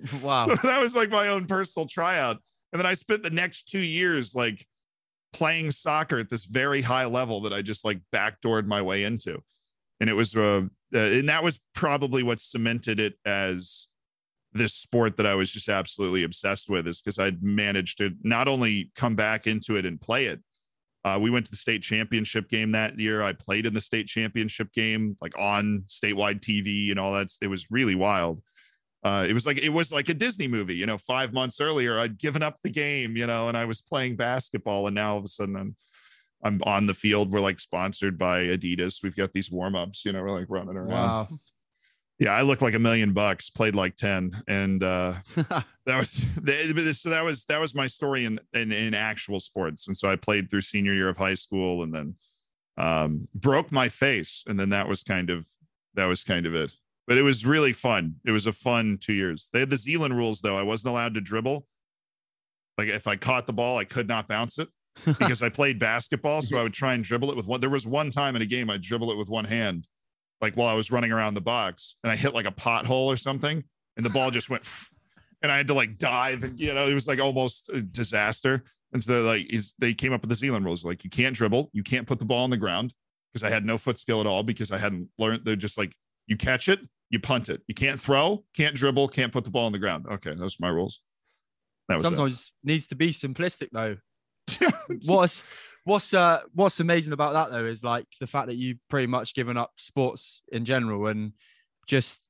wow. 0.22 0.46
So 0.46 0.54
that 0.68 0.80
was 0.80 0.96
like 0.96 1.10
my 1.10 1.28
own 1.28 1.46
personal 1.46 1.86
tryout. 1.86 2.38
And 2.72 2.80
then 2.80 2.86
I 2.86 2.94
spent 2.94 3.22
the 3.22 3.30
next 3.30 3.68
two 3.68 3.80
years 3.80 4.34
like 4.34 4.66
playing 5.32 5.70
soccer 5.70 6.18
at 6.18 6.30
this 6.30 6.44
very 6.44 6.82
high 6.82 7.06
level 7.06 7.42
that 7.42 7.52
I 7.52 7.62
just 7.62 7.84
like 7.84 8.00
backdoored 8.14 8.66
my 8.66 8.82
way 8.82 9.04
into. 9.04 9.42
And 10.02 10.10
it 10.10 10.14
was, 10.14 10.34
uh, 10.34 10.62
uh, 10.92 10.98
and 10.98 11.28
that 11.28 11.44
was 11.44 11.60
probably 11.74 12.24
what 12.24 12.40
cemented 12.40 12.98
it 12.98 13.14
as 13.24 13.86
this 14.52 14.74
sport 14.74 15.16
that 15.16 15.26
I 15.26 15.36
was 15.36 15.52
just 15.52 15.68
absolutely 15.68 16.24
obsessed 16.24 16.68
with, 16.68 16.88
is 16.88 17.00
because 17.00 17.20
I'd 17.20 17.40
managed 17.40 17.98
to 17.98 18.10
not 18.24 18.48
only 18.48 18.90
come 18.96 19.14
back 19.14 19.46
into 19.46 19.76
it 19.76 19.86
and 19.86 20.00
play 20.00 20.26
it. 20.26 20.40
Uh, 21.04 21.20
we 21.22 21.30
went 21.30 21.46
to 21.46 21.52
the 21.52 21.56
state 21.56 21.82
championship 21.82 22.48
game 22.48 22.72
that 22.72 22.98
year. 22.98 23.22
I 23.22 23.32
played 23.32 23.64
in 23.64 23.74
the 23.74 23.80
state 23.80 24.08
championship 24.08 24.72
game, 24.72 25.16
like 25.20 25.38
on 25.38 25.84
statewide 25.86 26.40
TV 26.40 26.90
and 26.90 26.98
all 26.98 27.12
that. 27.12 27.28
It 27.40 27.46
was 27.46 27.70
really 27.70 27.94
wild 27.94 28.42
uh, 29.04 29.26
it 29.28 29.32
was 29.32 29.46
like 29.46 29.58
it 29.58 29.68
was 29.68 29.92
like 29.92 30.08
a 30.08 30.14
Disney 30.14 30.46
movie. 30.46 30.76
You 30.76 30.86
know, 30.86 30.96
five 30.96 31.32
months 31.32 31.60
earlier, 31.60 31.98
I'd 31.98 32.18
given 32.18 32.42
up 32.42 32.58
the 32.62 32.70
game, 32.70 33.16
you 33.16 33.26
know, 33.26 33.48
and 33.48 33.56
I 33.56 33.64
was 33.64 33.82
playing 33.82 34.16
basketball, 34.16 34.86
and 34.86 34.94
now 34.94 35.12
all 35.12 35.18
of 35.18 35.24
a 35.24 35.28
sudden 35.28 35.56
I'm 35.56 35.76
I'm 36.42 36.60
on 36.64 36.86
the 36.86 36.94
field. 36.94 37.30
We're 37.30 37.40
like 37.40 37.60
sponsored 37.60 38.18
by 38.18 38.44
Adidas. 38.44 39.02
We've 39.02 39.16
got 39.16 39.32
these 39.32 39.50
warm 39.50 39.74
ups, 39.76 40.04
you 40.04 40.12
know, 40.12 40.22
we're 40.22 40.38
like 40.38 40.48
running 40.48 40.76
around. 40.76 40.90
Wow. 40.90 41.28
Yeah, 42.18 42.34
I 42.34 42.42
look 42.42 42.60
like 42.60 42.74
a 42.74 42.78
million 42.78 43.12
bucks. 43.12 43.50
Played 43.50 43.74
like 43.74 43.96
ten, 43.96 44.30
and 44.46 44.82
uh, 44.84 45.14
that 45.36 45.64
was 45.86 46.24
so 46.92 47.10
that 47.10 47.24
was 47.24 47.44
that 47.46 47.60
was 47.60 47.74
my 47.74 47.88
story 47.88 48.26
in, 48.26 48.38
in 48.52 48.70
in 48.70 48.94
actual 48.94 49.40
sports. 49.40 49.88
And 49.88 49.96
so 49.96 50.08
I 50.08 50.14
played 50.14 50.48
through 50.48 50.60
senior 50.60 50.94
year 50.94 51.08
of 51.08 51.16
high 51.16 51.34
school, 51.34 51.82
and 51.82 51.92
then 51.92 52.14
um, 52.76 53.26
broke 53.34 53.72
my 53.72 53.88
face, 53.88 54.44
and 54.46 54.60
then 54.60 54.68
that 54.68 54.86
was 54.86 55.02
kind 55.02 55.30
of 55.30 55.48
that 55.94 56.04
was 56.04 56.22
kind 56.22 56.46
of 56.46 56.54
it 56.54 56.76
but 57.06 57.18
it 57.18 57.22
was 57.22 57.44
really 57.44 57.72
fun. 57.72 58.14
It 58.24 58.30
was 58.30 58.46
a 58.46 58.52
fun 58.52 58.98
two 59.00 59.12
years. 59.12 59.50
They 59.52 59.60
had 59.60 59.70
the 59.70 59.76
Zealand 59.76 60.16
rules 60.16 60.40
though. 60.40 60.56
I 60.56 60.62
wasn't 60.62 60.92
allowed 60.92 61.14
to 61.14 61.20
dribble. 61.20 61.66
Like 62.78 62.88
if 62.88 63.06
I 63.06 63.16
caught 63.16 63.46
the 63.46 63.52
ball, 63.52 63.78
I 63.78 63.84
could 63.84 64.08
not 64.08 64.28
bounce 64.28 64.58
it 64.58 64.68
because 65.04 65.42
I 65.42 65.48
played 65.48 65.78
basketball. 65.78 66.42
So 66.42 66.56
I 66.60 66.62
would 66.62 66.74
try 66.74 66.94
and 66.94 67.04
dribble 67.04 67.30
it 67.30 67.36
with 67.36 67.46
one. 67.46 67.60
There 67.60 67.70
was 67.70 67.86
one 67.86 68.10
time 68.10 68.36
in 68.36 68.42
a 68.42 68.46
game 68.46 68.70
I 68.70 68.78
dribble 68.78 69.10
it 69.12 69.16
with 69.16 69.28
one 69.28 69.44
hand, 69.44 69.86
like 70.40 70.54
while 70.54 70.68
I 70.68 70.74
was 70.74 70.90
running 70.90 71.12
around 71.12 71.34
the 71.34 71.40
box, 71.40 71.96
and 72.02 72.10
I 72.10 72.16
hit 72.16 72.34
like 72.34 72.46
a 72.46 72.52
pothole 72.52 73.06
or 73.06 73.16
something, 73.16 73.62
and 73.96 74.06
the 74.06 74.10
ball 74.10 74.30
just 74.30 74.50
went, 74.50 74.70
and 75.42 75.50
I 75.50 75.56
had 75.56 75.68
to 75.68 75.74
like 75.74 75.98
dive, 75.98 76.44
and 76.44 76.58
you 76.58 76.72
know 76.74 76.86
it 76.86 76.94
was 76.94 77.08
like 77.08 77.20
almost 77.20 77.68
a 77.70 77.80
disaster. 77.82 78.64
And 78.92 79.02
so 79.02 79.22
like 79.22 79.46
is 79.48 79.74
they 79.78 79.94
came 79.94 80.12
up 80.12 80.20
with 80.20 80.28
the 80.28 80.36
Zealand 80.36 80.64
rules, 80.64 80.84
like 80.84 81.04
you 81.04 81.10
can't 81.10 81.34
dribble, 81.34 81.70
you 81.72 81.82
can't 81.82 82.06
put 82.06 82.18
the 82.18 82.24
ball 82.24 82.44
on 82.44 82.50
the 82.50 82.56
ground 82.56 82.92
because 83.32 83.42
I 83.42 83.50
had 83.50 83.64
no 83.64 83.78
foot 83.78 83.98
skill 83.98 84.20
at 84.20 84.26
all 84.26 84.42
because 84.42 84.70
I 84.70 84.78
hadn't 84.78 85.08
learned. 85.18 85.44
They're 85.44 85.56
just 85.56 85.78
like 85.78 85.94
you 86.26 86.36
catch 86.36 86.68
it, 86.68 86.80
you 87.10 87.18
punt 87.18 87.48
it. 87.48 87.62
You 87.66 87.74
can't 87.74 87.98
throw, 87.98 88.44
can't 88.54 88.74
dribble, 88.74 89.08
can't 89.08 89.32
put 89.32 89.44
the 89.44 89.50
ball 89.50 89.66
on 89.66 89.72
the 89.72 89.78
ground. 89.78 90.06
Okay, 90.10 90.34
those 90.34 90.54
are 90.54 90.60
my 90.60 90.68
rules. 90.68 91.00
That 91.88 91.96
was 91.96 92.04
Sometimes 92.04 92.52
needs 92.62 92.86
to 92.88 92.94
be 92.94 93.10
simplistic 93.10 93.68
though. 93.72 93.96
What's 95.06 95.44
what's 95.84 96.14
uh 96.14 96.40
what's 96.54 96.78
amazing 96.78 97.12
about 97.12 97.32
that 97.32 97.50
though 97.50 97.64
is 97.64 97.82
like 97.82 98.06
the 98.20 98.26
fact 98.26 98.46
that 98.46 98.54
you 98.54 98.76
pretty 98.88 99.08
much 99.08 99.34
given 99.34 99.56
up 99.56 99.72
sports 99.76 100.40
in 100.52 100.64
general 100.64 101.08
and 101.08 101.32
just 101.88 102.20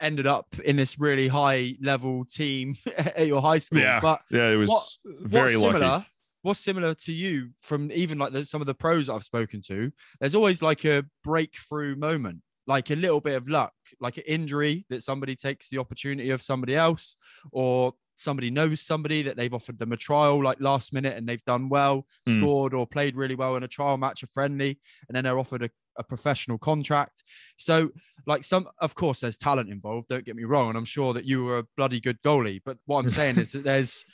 ended 0.00 0.26
up 0.28 0.46
in 0.64 0.76
this 0.76 0.98
really 0.98 1.26
high 1.28 1.76
level 1.82 2.24
team 2.24 2.76
at 2.96 3.26
your 3.26 3.40
high 3.42 3.58
school. 3.58 3.80
Yeah, 3.80 4.00
But 4.00 4.20
yeah, 4.30 4.50
it 4.50 4.56
was 4.56 4.68
What- 5.04 5.28
very 5.28 5.56
what's 5.56 5.62
lucky. 5.64 5.78
similar, 5.78 6.06
what's 6.42 6.60
similar 6.60 6.94
to 6.94 7.12
you 7.12 7.50
from 7.62 7.90
even 7.92 8.18
like 8.18 8.32
the, 8.32 8.46
some 8.46 8.60
of 8.60 8.66
the 8.66 8.74
pros 8.74 9.08
I've 9.08 9.24
spoken 9.24 9.60
to? 9.62 9.90
There's 10.20 10.34
always 10.36 10.62
like 10.62 10.84
a 10.84 11.04
breakthrough 11.24 11.96
moment, 11.96 12.42
like 12.66 12.90
a 12.90 12.96
little 12.96 13.20
bit 13.20 13.34
of 13.34 13.48
luck, 13.48 13.72
like 14.00 14.18
an 14.18 14.24
injury 14.26 14.84
that 14.90 15.02
somebody 15.02 15.34
takes 15.36 15.68
the 15.68 15.78
opportunity 15.78 16.30
of 16.30 16.42
somebody 16.42 16.76
else, 16.76 17.16
or 17.50 17.94
somebody 18.16 18.50
knows 18.50 18.80
somebody 18.80 19.22
that 19.22 19.36
they've 19.36 19.52
offered 19.54 19.78
them 19.78 19.92
a 19.92 19.96
trial 19.96 20.42
like 20.42 20.60
last 20.60 20.92
minute 20.92 21.16
and 21.16 21.28
they've 21.28 21.44
done 21.44 21.68
well, 21.68 22.06
Hmm. 22.26 22.38
scored 22.40 22.74
or 22.74 22.86
played 22.86 23.16
really 23.16 23.34
well 23.34 23.56
in 23.56 23.62
a 23.62 23.68
trial 23.68 23.96
match, 23.96 24.22
a 24.22 24.26
friendly, 24.26 24.78
and 25.08 25.14
then 25.16 25.24
they're 25.24 25.38
offered 25.38 25.62
a, 25.62 25.70
a 25.98 26.02
professional 26.04 26.58
contract. 26.58 27.22
So, 27.56 27.90
like 28.26 28.44
some, 28.44 28.68
of 28.78 28.94
course, 28.94 29.20
there's 29.20 29.36
talent 29.36 29.70
involved. 29.70 30.08
Don't 30.08 30.24
get 30.24 30.36
me 30.36 30.44
wrong, 30.44 30.68
and 30.68 30.78
I'm 30.78 30.84
sure 30.84 31.12
that 31.14 31.24
you 31.24 31.44
were 31.44 31.58
a 31.58 31.64
bloody 31.76 32.00
good 32.00 32.20
goalie. 32.22 32.60
But 32.64 32.78
what 32.86 33.00
I'm 33.00 33.10
saying 33.10 33.38
is 33.38 33.52
that 33.52 33.64
there's 33.70 34.04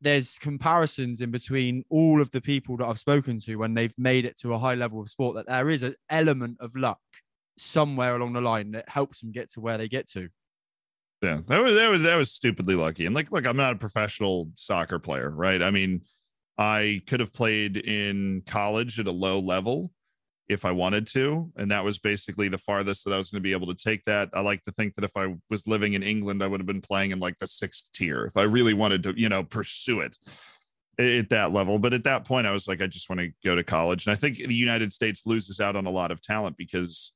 there's 0.00 0.38
comparisons 0.38 1.20
in 1.20 1.30
between 1.32 1.82
all 1.90 2.20
of 2.22 2.30
the 2.30 2.40
people 2.40 2.76
that 2.76 2.86
I've 2.86 3.00
spoken 3.00 3.40
to 3.40 3.56
when 3.56 3.74
they've 3.74 3.94
made 3.98 4.24
it 4.24 4.38
to 4.38 4.54
a 4.54 4.58
high 4.58 4.74
level 4.76 5.00
of 5.00 5.08
sport 5.10 5.34
that 5.34 5.48
there 5.48 5.70
is 5.70 5.82
an 5.82 5.96
element 6.08 6.58
of 6.60 6.76
luck 6.76 7.00
somewhere 7.56 8.14
along 8.14 8.32
the 8.34 8.40
line 8.40 8.70
that 8.70 8.88
helps 8.88 9.20
them 9.20 9.32
get 9.32 9.50
to 9.52 9.60
where 9.60 9.76
they 9.76 9.88
get 9.88 10.08
to. 10.10 10.28
Yeah, 11.22 11.40
that 11.46 11.62
was 11.62 11.74
that 11.74 11.90
was 11.90 12.02
that 12.04 12.16
was 12.16 12.30
stupidly 12.30 12.76
lucky. 12.76 13.04
And 13.06 13.14
like, 13.14 13.32
look, 13.32 13.46
I'm 13.46 13.56
not 13.56 13.72
a 13.72 13.78
professional 13.78 14.50
soccer 14.54 15.00
player, 15.00 15.30
right? 15.30 15.60
I 15.60 15.70
mean, 15.70 16.02
I 16.56 17.02
could 17.08 17.20
have 17.20 17.32
played 17.32 17.76
in 17.76 18.42
college 18.46 19.00
at 19.00 19.08
a 19.08 19.12
low 19.12 19.40
level 19.40 19.92
if 20.48 20.64
I 20.64 20.70
wanted 20.70 21.08
to, 21.08 21.52
and 21.56 21.70
that 21.72 21.84
was 21.84 21.98
basically 21.98 22.48
the 22.48 22.56
farthest 22.56 23.04
that 23.04 23.12
I 23.12 23.16
was 23.16 23.30
going 23.30 23.42
to 23.42 23.46
be 23.46 23.52
able 23.52 23.66
to 23.66 23.74
take 23.74 24.04
that. 24.04 24.30
I 24.32 24.40
like 24.40 24.62
to 24.62 24.72
think 24.72 24.94
that 24.94 25.04
if 25.04 25.16
I 25.16 25.34
was 25.50 25.66
living 25.66 25.94
in 25.94 26.04
England, 26.04 26.42
I 26.42 26.46
would 26.46 26.60
have 26.60 26.66
been 26.66 26.80
playing 26.80 27.10
in 27.10 27.18
like 27.18 27.36
the 27.38 27.48
sixth 27.48 27.92
tier 27.92 28.24
if 28.24 28.36
I 28.36 28.42
really 28.42 28.72
wanted 28.72 29.02
to, 29.02 29.14
you 29.20 29.28
know, 29.28 29.42
pursue 29.42 30.00
it 30.00 30.16
at 31.00 31.30
that 31.30 31.52
level. 31.52 31.80
But 31.80 31.94
at 31.94 32.04
that 32.04 32.24
point, 32.24 32.46
I 32.46 32.52
was 32.52 32.68
like, 32.68 32.80
I 32.80 32.86
just 32.86 33.10
want 33.10 33.20
to 33.20 33.30
go 33.44 33.56
to 33.56 33.64
college, 33.64 34.06
and 34.06 34.12
I 34.12 34.16
think 34.16 34.36
the 34.36 34.54
United 34.54 34.92
States 34.92 35.26
loses 35.26 35.58
out 35.58 35.74
on 35.74 35.86
a 35.86 35.90
lot 35.90 36.12
of 36.12 36.22
talent 36.22 36.56
because, 36.56 37.12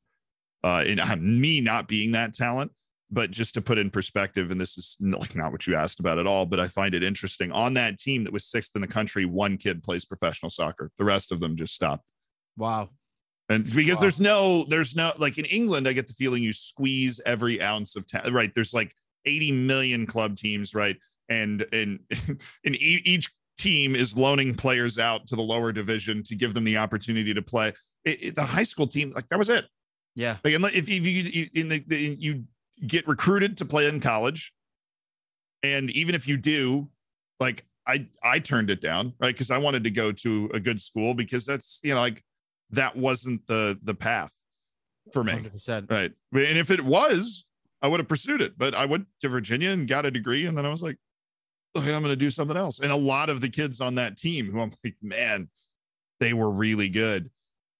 uh, 0.65 0.83
in 0.85 1.01
me 1.41 1.61
not 1.61 1.87
being 1.87 2.13
that 2.13 2.35
talent 2.35 2.73
but 3.13 3.31
just 3.31 3.53
to 3.55 3.61
put 3.61 3.77
in 3.79 3.91
perspective, 3.91 4.51
and 4.51 4.61
this 4.61 4.79
is 4.79 4.97
like 5.01 5.37
not 5.37 5.53
what 5.53 5.67
you 5.67 5.77
asked 5.77 6.01
about 6.01 6.19
at 6.19 6.27
all, 6.27 6.47
but 6.47 6.59
I 6.59 6.67
find 6.67 6.95
it 6.95 7.03
interesting. 7.03 7.53
On 7.53 7.75
that 7.75 7.99
team 7.99 8.25
that 8.25 8.33
was 8.33 8.47
sixth 8.47 8.75
in 8.75 8.81
the 8.81 8.89
country, 8.89 9.27
one 9.27 9.59
kid 9.59 9.83
plays 9.83 10.05
professional 10.07 10.49
soccer. 10.51 10.91
The 10.99 11.05
rest 11.05 11.31
of 11.31 11.39
them 11.39 11.55
just 11.55 11.75
stopped. 11.75 12.11
Wow. 12.57 12.89
And 13.49 13.65
because 13.75 13.97
Wow. 13.99 14.01
there's 14.01 14.21
no, 14.21 14.65
there's 14.65 14.97
no 14.97 15.13
like 15.19 15.37
in 15.39 15.45
England, 15.45 15.87
I 15.87 15.93
get 15.93 16.07
the 16.09 16.15
feeling 16.15 16.43
you 16.43 16.53
squeeze 16.55 17.21
every 17.27 17.61
ounce 17.61 17.97
of 17.97 18.07
talent. 18.07 18.33
Right? 18.35 18.51
There's 18.55 18.73
like 18.73 18.95
80 19.27 19.53
million 19.53 20.07
club 20.07 20.37
teams, 20.37 20.75
right? 20.75 20.97
And 21.29 21.67
and 21.73 22.01
and 22.65 22.75
e- 22.77 23.03
each 23.05 23.31
team 23.59 23.95
is 23.95 24.17
loaning 24.17 24.55
players 24.55 24.99
out 24.99 25.27
to 25.29 25.37
the 25.37 25.43
lower 25.43 25.71
division 25.71 26.23
to 26.25 26.35
give 26.35 26.55
them 26.55 26.65
the 26.65 26.79
opportunity 26.79 27.35
to 27.35 27.43
play. 27.43 27.75
It, 28.07 28.23
it- 28.23 28.35
the 28.37 28.43
high 28.43 28.63
school 28.65 28.87
team, 28.87 29.13
like 29.15 29.29
that 29.29 29.39
was 29.39 29.51
it. 29.51 29.67
Yeah. 30.15 30.39
Like, 30.45 30.55
unless- 30.55 30.75
if, 30.75 30.89
if 30.89 31.07
you, 31.07 31.23
you 31.23 31.49
in 31.55 31.69
the, 31.69 31.85
the 31.87 32.17
you 32.19 32.45
get 32.87 33.07
recruited 33.07 33.57
to 33.59 33.65
play 33.65 33.87
in 33.87 34.01
college, 34.01 34.53
and 35.63 35.91
even 35.91 36.15
if 36.15 36.27
you 36.27 36.37
do, 36.37 36.89
like 37.41 37.65
I 37.87 38.07
I 38.23 38.39
turned 38.39 38.71
it 38.71 38.81
down, 38.81 39.15
right? 39.21 39.35
Because 39.35 39.51
I 39.51 39.59
wanted 39.59 39.85
to 39.85 39.91
go 39.91 40.13
to 40.13 40.51
a 40.55 40.61
good 40.61 40.81
school 40.81 41.15
because 41.15 41.47
that's 41.47 41.81
you 41.83 41.95
know 41.95 42.01
like 42.01 42.23
that 42.71 42.97
wasn't 42.97 43.47
the 43.47 43.79
the 43.83 43.95
path 43.95 44.33
for 45.13 45.25
me, 45.25 45.33
100%. 45.33 45.91
right? 45.91 46.13
And 46.33 46.59
if 46.59 46.71
it 46.71 46.81
was, 46.81 47.45
I 47.83 47.89
would 47.89 48.01
have 48.01 48.09
pursued 48.09 48.41
it. 48.41 48.57
But 48.57 48.75
I 48.75 48.87
went 48.87 49.07
to 49.21 49.29
Virginia 49.29 49.71
and 49.71 49.89
got 49.89 50.07
a 50.07 50.11
degree, 50.11 50.47
and 50.47 50.57
then 50.57 50.65
I 50.65 50.71
was 50.71 50.83
like, 50.83 50.97
okay, 51.77 51.95
I'm 51.95 52.03
going 52.03 52.13
to 52.13 52.17
do 52.17 52.31
something 52.31 52.57
else. 52.57 52.81
And 52.81 52.93
a 52.93 52.97
lot 52.97 53.29
of 53.29 53.41
the 53.41 53.49
kids 53.49 53.81
on 53.81 53.97
that 53.97 54.17
team, 54.17 54.51
who 54.51 54.61
I'm 54.61 54.73
like, 54.85 54.97
man, 55.03 55.49
they 56.21 56.33
were 56.33 56.51
really 56.51 56.89
good 56.89 57.31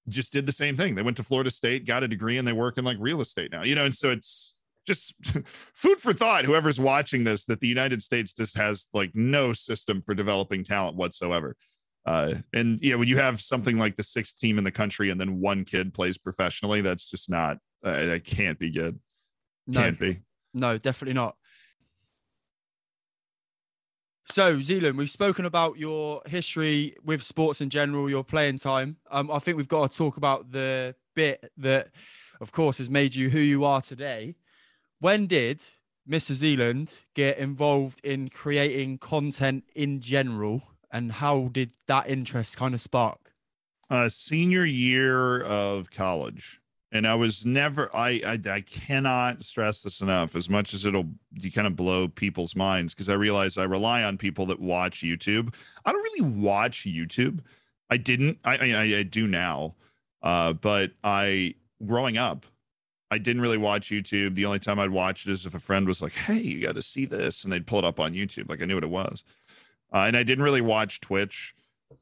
just 0.09 0.33
did 0.33 0.47
the 0.47 0.53
same 0.53 0.77
thing. 0.77 0.95
They 0.95 1.03
went 1.03 1.17
to 1.19 1.23
Florida 1.23 1.51
State, 1.51 1.87
got 1.87 2.03
a 2.03 2.09
degree, 2.09 2.39
and 2.39 2.47
they 2.47 2.53
work 2.53 2.79
in 2.79 2.85
like 2.85 2.97
real 2.99 3.21
estate 3.21 3.53
now. 3.53 3.63
You 3.63 3.75
know, 3.75 3.85
and 3.85 3.95
so 3.95 4.11
it's 4.11 4.52
just 4.87 5.15
food 5.75 6.01
for 6.01 6.13
thought. 6.13 6.45
Whoever's 6.45 6.81
watching 6.81 7.25
this, 7.25 7.45
that 7.47 7.61
the 7.61 7.69
United 7.69 8.03
States 8.03 8.33
just 8.33 8.57
has 8.57 8.89
like 8.93 9.11
no 9.15 9.53
system 9.53 10.01
for 10.01 10.15
developing 10.15 10.65
talent 10.65 10.97
whatsoever. 10.97 11.57
Uh, 12.05 12.35
and 12.53 12.81
yeah, 12.81 12.97
when 12.97 13.09
you 13.09 13.17
have 13.17 13.41
something 13.41 13.79
like 13.79 13.97
the 13.97 14.03
sixth 14.03 14.39
team 14.39 14.59
in 14.59 14.65
the 14.65 14.73
country, 14.73 15.11
and 15.11 15.21
then 15.21 15.41
one 15.41 15.65
kid 15.65 15.95
plays 15.95 16.19
professionally, 16.19 16.81
that's 16.81 17.09
just 17.09 17.31
not. 17.31 17.59
Uh, 17.85 18.07
that 18.07 18.25
can't 18.25 18.59
be 18.59 18.71
good. 18.71 18.99
Can't 19.73 19.99
be. 19.99 20.21
no, 20.55 20.79
definitely 20.79 21.15
not. 21.15 21.37
So, 24.29 24.63
Zealand, 24.63 24.97
we've 24.97 25.11
spoken 25.11 25.45
about 25.45 25.79
your 25.79 26.23
history 26.27 26.97
with 27.05 27.23
sports 27.23 27.61
in 27.61 27.71
general, 27.71 28.09
your 28.09 28.25
playing 28.25 28.59
time. 28.59 28.97
Um, 29.11 29.31
I 29.31 29.39
think 29.39 29.57
we've 29.57 29.69
got 29.69 29.91
to 29.91 29.97
talk 29.97 30.17
about 30.17 30.51
the 30.51 30.95
bit 31.15 31.53
that, 31.59 31.89
of 32.41 32.51
course, 32.51 32.79
has 32.79 32.89
made 32.89 33.15
you 33.15 33.31
who 33.31 33.41
you 33.41 33.65
are 33.65 33.83
today. 33.83 34.37
When 35.03 35.27
did 35.27 35.67
Mr. 36.09 36.33
Zealand 36.33 37.01
get 37.17 37.37
involved 37.37 37.99
in 38.05 38.29
creating 38.29 38.99
content 38.99 39.65
in 39.75 39.99
general, 40.01 40.63
and 40.93 41.11
how 41.11 41.49
did 41.51 41.73
that 41.89 42.09
interest 42.09 42.57
kind 42.57 42.73
of 42.73 42.81
spark? 42.81 43.33
Uh, 43.91 44.09
senior 44.09 44.65
year 44.65 45.43
of 45.43 45.91
college 45.91 46.61
and 46.93 47.05
I 47.05 47.17
was 47.17 47.45
never 47.45 47.91
I, 47.93 48.21
I 48.25 48.39
I 48.49 48.61
cannot 48.61 49.43
stress 49.43 49.83
this 49.83 50.03
enough 50.03 50.37
as 50.37 50.49
much 50.49 50.73
as 50.73 50.85
it'll 50.85 51.09
you 51.33 51.51
kind 51.51 51.67
of 51.67 51.75
blow 51.75 52.07
people's 52.07 52.55
minds 52.55 52.95
because 52.95 53.09
I 53.09 53.15
realize 53.15 53.59
I 53.59 53.65
rely 53.65 54.05
on 54.05 54.19
people 54.19 54.47
that 54.47 54.61
watch 54.61 55.01
YouTube. 55.01 55.53
I 55.85 55.91
don't 55.91 56.03
really 56.03 56.31
watch 56.31 56.83
YouTube. 56.83 57.41
I 57.91 57.97
didn't. 57.97 58.39
I 58.45 58.57
I, 58.57 58.83
I 58.99 59.03
do 59.03 59.27
now, 59.27 59.75
uh, 60.23 60.53
but 60.53 60.93
I 61.03 61.55
growing 61.85 62.19
up, 62.19 62.47
I 63.13 63.19
didn't 63.19 63.43
really 63.43 63.59
watch 63.59 63.91
YouTube. 63.91 64.35
The 64.37 64.47
only 64.47 64.59
time 64.59 64.79
I'd 64.79 64.89
watch 64.89 65.27
it 65.27 65.33
is 65.33 65.45
if 65.45 65.55
a 65.55 65.59
friend 65.59 65.87
was 65.87 66.01
like, 66.01 66.15
"Hey, 66.15 66.41
you 66.41 66.63
got 66.63 66.77
to 66.77 66.83
see 66.83 67.05
this," 67.05 67.45
and 67.45 67.53
they'd 67.53 67.67
pull 67.67 67.79
it 67.81 67.85
up 67.85 68.01
on 68.01 68.15
YouTube. 68.15 68.49
Like 68.49 68.63
I 68.63 68.65
knew 68.65 68.75
what 68.75 68.85
it 68.85 68.91
was, 68.91 69.23
uh, 69.93 70.05
and 70.07 70.17
I 70.17 70.23
didn't 70.23 70.43
really 70.43 70.63
watch 70.63 70.99
Twitch, 71.03 71.55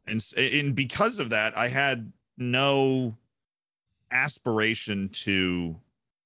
and 0.07 0.25
and 0.37 0.73
because 0.73 1.19
of 1.19 1.31
that, 1.31 1.59
I 1.59 1.67
had 1.67 2.13
no 2.39 3.17
aspiration 4.13 5.09
to 5.25 5.81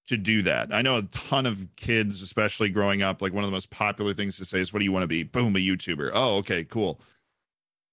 to 0.06 0.18
do 0.18 0.42
that. 0.42 0.68
I 0.70 0.82
know 0.82 0.98
a 0.98 1.02
ton 1.04 1.46
of 1.46 1.66
kids, 1.76 2.20
especially 2.20 2.68
growing 2.68 3.00
up, 3.00 3.22
like 3.22 3.32
one 3.32 3.42
of 3.42 3.48
the 3.48 3.54
most 3.56 3.70
popular 3.70 4.12
things 4.12 4.36
to 4.36 4.44
say 4.44 4.60
is, 4.60 4.70
"What 4.70 4.80
do 4.80 4.84
you 4.84 4.92
want 4.92 5.04
to 5.04 5.08
be?" 5.08 5.22
Boom, 5.22 5.56
a 5.56 5.60
YouTuber. 5.60 6.10
Oh, 6.12 6.36
okay, 6.36 6.62
cool. 6.62 7.00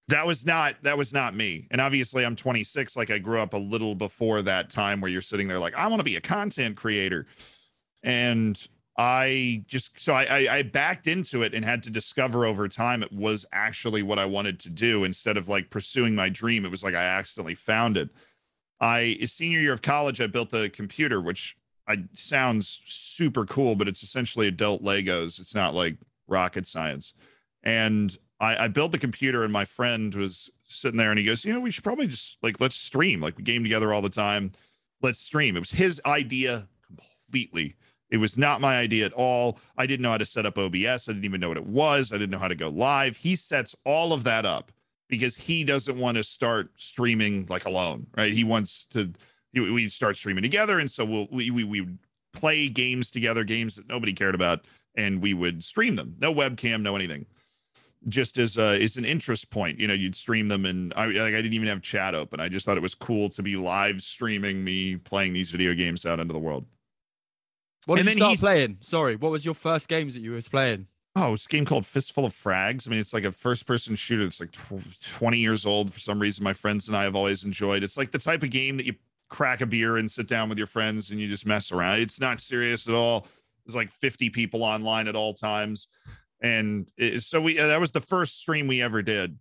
That 0.08 0.26
was 0.26 0.44
not 0.44 0.76
that 0.82 0.98
was 0.98 1.12
not 1.12 1.34
me. 1.34 1.68
And 1.70 1.80
obviously, 1.80 2.24
I'm 2.24 2.36
26. 2.36 2.96
Like 2.96 3.10
I 3.10 3.18
grew 3.18 3.40
up 3.40 3.54
a 3.54 3.58
little 3.58 3.94
before 3.94 4.42
that 4.42 4.68
time 4.68 5.00
where 5.00 5.10
you're 5.10 5.22
sitting 5.22 5.48
there 5.48 5.58
like, 5.58 5.74
I 5.74 5.86
want 5.88 6.00
to 6.00 6.04
be 6.04 6.16
a 6.16 6.20
content 6.20 6.76
creator, 6.76 7.26
and 8.02 8.60
I 8.98 9.64
just 9.68 9.98
so 10.00 10.12
I, 10.12 10.24
I 10.24 10.56
I 10.56 10.62
backed 10.62 11.06
into 11.06 11.42
it 11.42 11.54
and 11.54 11.64
had 11.64 11.82
to 11.84 11.90
discover 11.90 12.44
over 12.44 12.68
time 12.68 13.02
it 13.02 13.12
was 13.12 13.46
actually 13.52 14.02
what 14.02 14.18
I 14.18 14.26
wanted 14.26 14.60
to 14.60 14.70
do 14.70 15.04
instead 15.04 15.36
of 15.36 15.48
like 15.48 15.70
pursuing 15.70 16.14
my 16.14 16.28
dream. 16.28 16.64
It 16.64 16.70
was 16.70 16.84
like 16.84 16.94
I 16.94 17.04
accidentally 17.04 17.54
found 17.54 17.96
it. 17.96 18.10
I 18.80 19.18
senior 19.24 19.60
year 19.60 19.72
of 19.72 19.82
college, 19.82 20.20
I 20.20 20.26
built 20.26 20.52
a 20.52 20.68
computer, 20.68 21.20
which 21.20 21.56
I 21.88 22.04
sounds 22.14 22.80
super 22.86 23.46
cool, 23.46 23.76
but 23.76 23.88
it's 23.88 24.02
essentially 24.02 24.48
adult 24.48 24.82
Legos. 24.82 25.40
It's 25.40 25.54
not 25.54 25.74
like 25.74 25.96
rocket 26.26 26.66
science. 26.66 27.14
And 27.62 28.16
I, 28.42 28.64
I 28.64 28.68
built 28.68 28.90
the 28.90 28.98
computer, 28.98 29.44
and 29.44 29.52
my 29.52 29.64
friend 29.64 30.12
was 30.14 30.50
sitting 30.64 30.98
there, 30.98 31.10
and 31.10 31.18
he 31.18 31.24
goes, 31.24 31.44
"You 31.44 31.54
know, 31.54 31.60
we 31.60 31.70
should 31.70 31.84
probably 31.84 32.08
just 32.08 32.36
like 32.42 32.60
let's 32.60 32.76
stream. 32.76 33.20
Like 33.20 33.38
we 33.38 33.44
game 33.44 33.62
together 33.62 33.94
all 33.94 34.02
the 34.02 34.10
time. 34.10 34.50
Let's 35.00 35.20
stream." 35.20 35.56
It 35.56 35.60
was 35.60 35.70
his 35.70 36.02
idea 36.04 36.66
completely. 36.84 37.76
It 38.10 38.18
was 38.18 38.36
not 38.36 38.60
my 38.60 38.76
idea 38.76 39.06
at 39.06 39.12
all. 39.14 39.58
I 39.78 39.86
didn't 39.86 40.02
know 40.02 40.10
how 40.10 40.18
to 40.18 40.24
set 40.26 40.44
up 40.44 40.58
OBS. 40.58 41.08
I 41.08 41.12
didn't 41.12 41.24
even 41.24 41.40
know 41.40 41.48
what 41.48 41.56
it 41.56 41.66
was. 41.66 42.12
I 42.12 42.16
didn't 42.16 42.30
know 42.30 42.38
how 42.38 42.48
to 42.48 42.54
go 42.54 42.68
live. 42.68 43.16
He 43.16 43.36
sets 43.36 43.74
all 43.86 44.12
of 44.12 44.24
that 44.24 44.44
up 44.44 44.70
because 45.08 45.36
he 45.36 45.64
doesn't 45.64 45.98
want 45.98 46.16
to 46.16 46.24
start 46.24 46.72
streaming 46.76 47.46
like 47.48 47.64
alone, 47.64 48.06
right? 48.16 48.32
He 48.32 48.44
wants 48.44 48.86
to 48.86 49.12
we 49.54 49.88
start 49.88 50.16
streaming 50.16 50.42
together, 50.42 50.80
and 50.80 50.90
so 50.90 51.04
we'll, 51.04 51.28
we 51.30 51.50
we 51.50 51.62
we 51.62 51.86
play 52.32 52.68
games 52.68 53.10
together, 53.10 53.44
games 53.44 53.76
that 53.76 53.88
nobody 53.88 54.12
cared 54.12 54.34
about, 54.34 54.64
and 54.96 55.22
we 55.22 55.32
would 55.32 55.62
stream 55.62 55.94
them. 55.94 56.16
No 56.18 56.34
webcam, 56.34 56.82
no 56.82 56.96
anything. 56.96 57.26
Just 58.08 58.38
as 58.38 58.58
uh, 58.58 58.76
is 58.80 58.96
an 58.96 59.04
interest 59.04 59.50
point, 59.50 59.78
you 59.78 59.86
know, 59.86 59.94
you'd 59.94 60.16
stream 60.16 60.48
them, 60.48 60.66
and 60.66 60.92
I 60.96 61.06
like 61.06 61.34
I 61.34 61.42
didn't 61.42 61.52
even 61.52 61.68
have 61.68 61.82
chat 61.82 62.14
open. 62.14 62.40
I 62.40 62.48
just 62.48 62.66
thought 62.66 62.76
it 62.76 62.82
was 62.82 62.96
cool 62.96 63.30
to 63.30 63.42
be 63.42 63.56
live 63.56 64.02
streaming 64.02 64.64
me 64.64 64.96
playing 64.96 65.32
these 65.32 65.50
video 65.50 65.72
games 65.74 66.04
out 66.04 66.18
into 66.18 66.32
the 66.32 66.40
world. 66.40 66.66
What 67.86 67.96
did 67.96 68.08
and 68.08 68.18
you 68.18 68.36
start 68.36 68.38
playing? 68.38 68.78
Sorry, 68.80 69.16
what 69.16 69.30
was 69.30 69.44
your 69.44 69.54
first 69.54 69.88
games 69.88 70.14
that 70.14 70.20
you 70.20 70.32
was 70.32 70.48
playing? 70.48 70.88
Oh, 71.14 71.34
it's 71.34 71.46
a 71.46 71.48
game 71.48 71.64
called 71.64 71.84
Fistful 71.84 72.24
of 72.24 72.32
Frags. 72.32 72.86
I 72.86 72.90
mean, 72.90 72.98
it's 72.98 73.12
like 73.12 73.24
a 73.24 73.32
first 73.32 73.66
person 73.66 73.94
shooter. 73.94 74.24
It's 74.24 74.40
like 74.40 74.52
20 74.52 75.38
years 75.38 75.66
old 75.66 75.92
for 75.92 76.00
some 76.00 76.18
reason. 76.18 76.42
My 76.42 76.54
friends 76.54 76.88
and 76.88 76.96
I 76.96 77.02
have 77.02 77.14
always 77.14 77.44
enjoyed. 77.44 77.82
It's 77.82 77.98
like 77.98 78.10
the 78.10 78.18
type 78.18 78.42
of 78.42 78.50
game 78.50 78.78
that 78.78 78.86
you 78.86 78.94
crack 79.28 79.60
a 79.60 79.66
beer 79.66 79.98
and 79.98 80.10
sit 80.10 80.26
down 80.26 80.48
with 80.48 80.56
your 80.56 80.66
friends 80.66 81.10
and 81.10 81.20
you 81.20 81.28
just 81.28 81.46
mess 81.46 81.70
around. 81.70 82.00
It's 82.00 82.20
not 82.20 82.40
serious 82.40 82.88
at 82.88 82.94
all. 82.94 83.26
There's 83.66 83.76
like 83.76 83.90
50 83.90 84.30
people 84.30 84.64
online 84.64 85.06
at 85.06 85.14
all 85.14 85.34
times. 85.34 85.88
And 86.42 86.88
it, 86.96 87.22
so 87.22 87.40
we 87.40 87.58
uh, 87.58 87.68
that 87.68 87.80
was 87.80 87.92
the 87.92 88.00
first 88.00 88.38
stream 88.40 88.66
we 88.66 88.82
ever 88.82 89.02
did. 89.02 89.38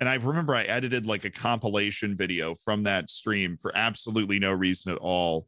And 0.00 0.08
I 0.08 0.14
remember 0.14 0.54
I 0.54 0.64
edited 0.64 1.06
like 1.06 1.24
a 1.24 1.30
compilation 1.30 2.16
video 2.16 2.54
from 2.54 2.82
that 2.82 3.10
stream 3.10 3.56
for 3.56 3.76
absolutely 3.76 4.38
no 4.38 4.52
reason 4.52 4.92
at 4.92 4.98
all. 4.98 5.46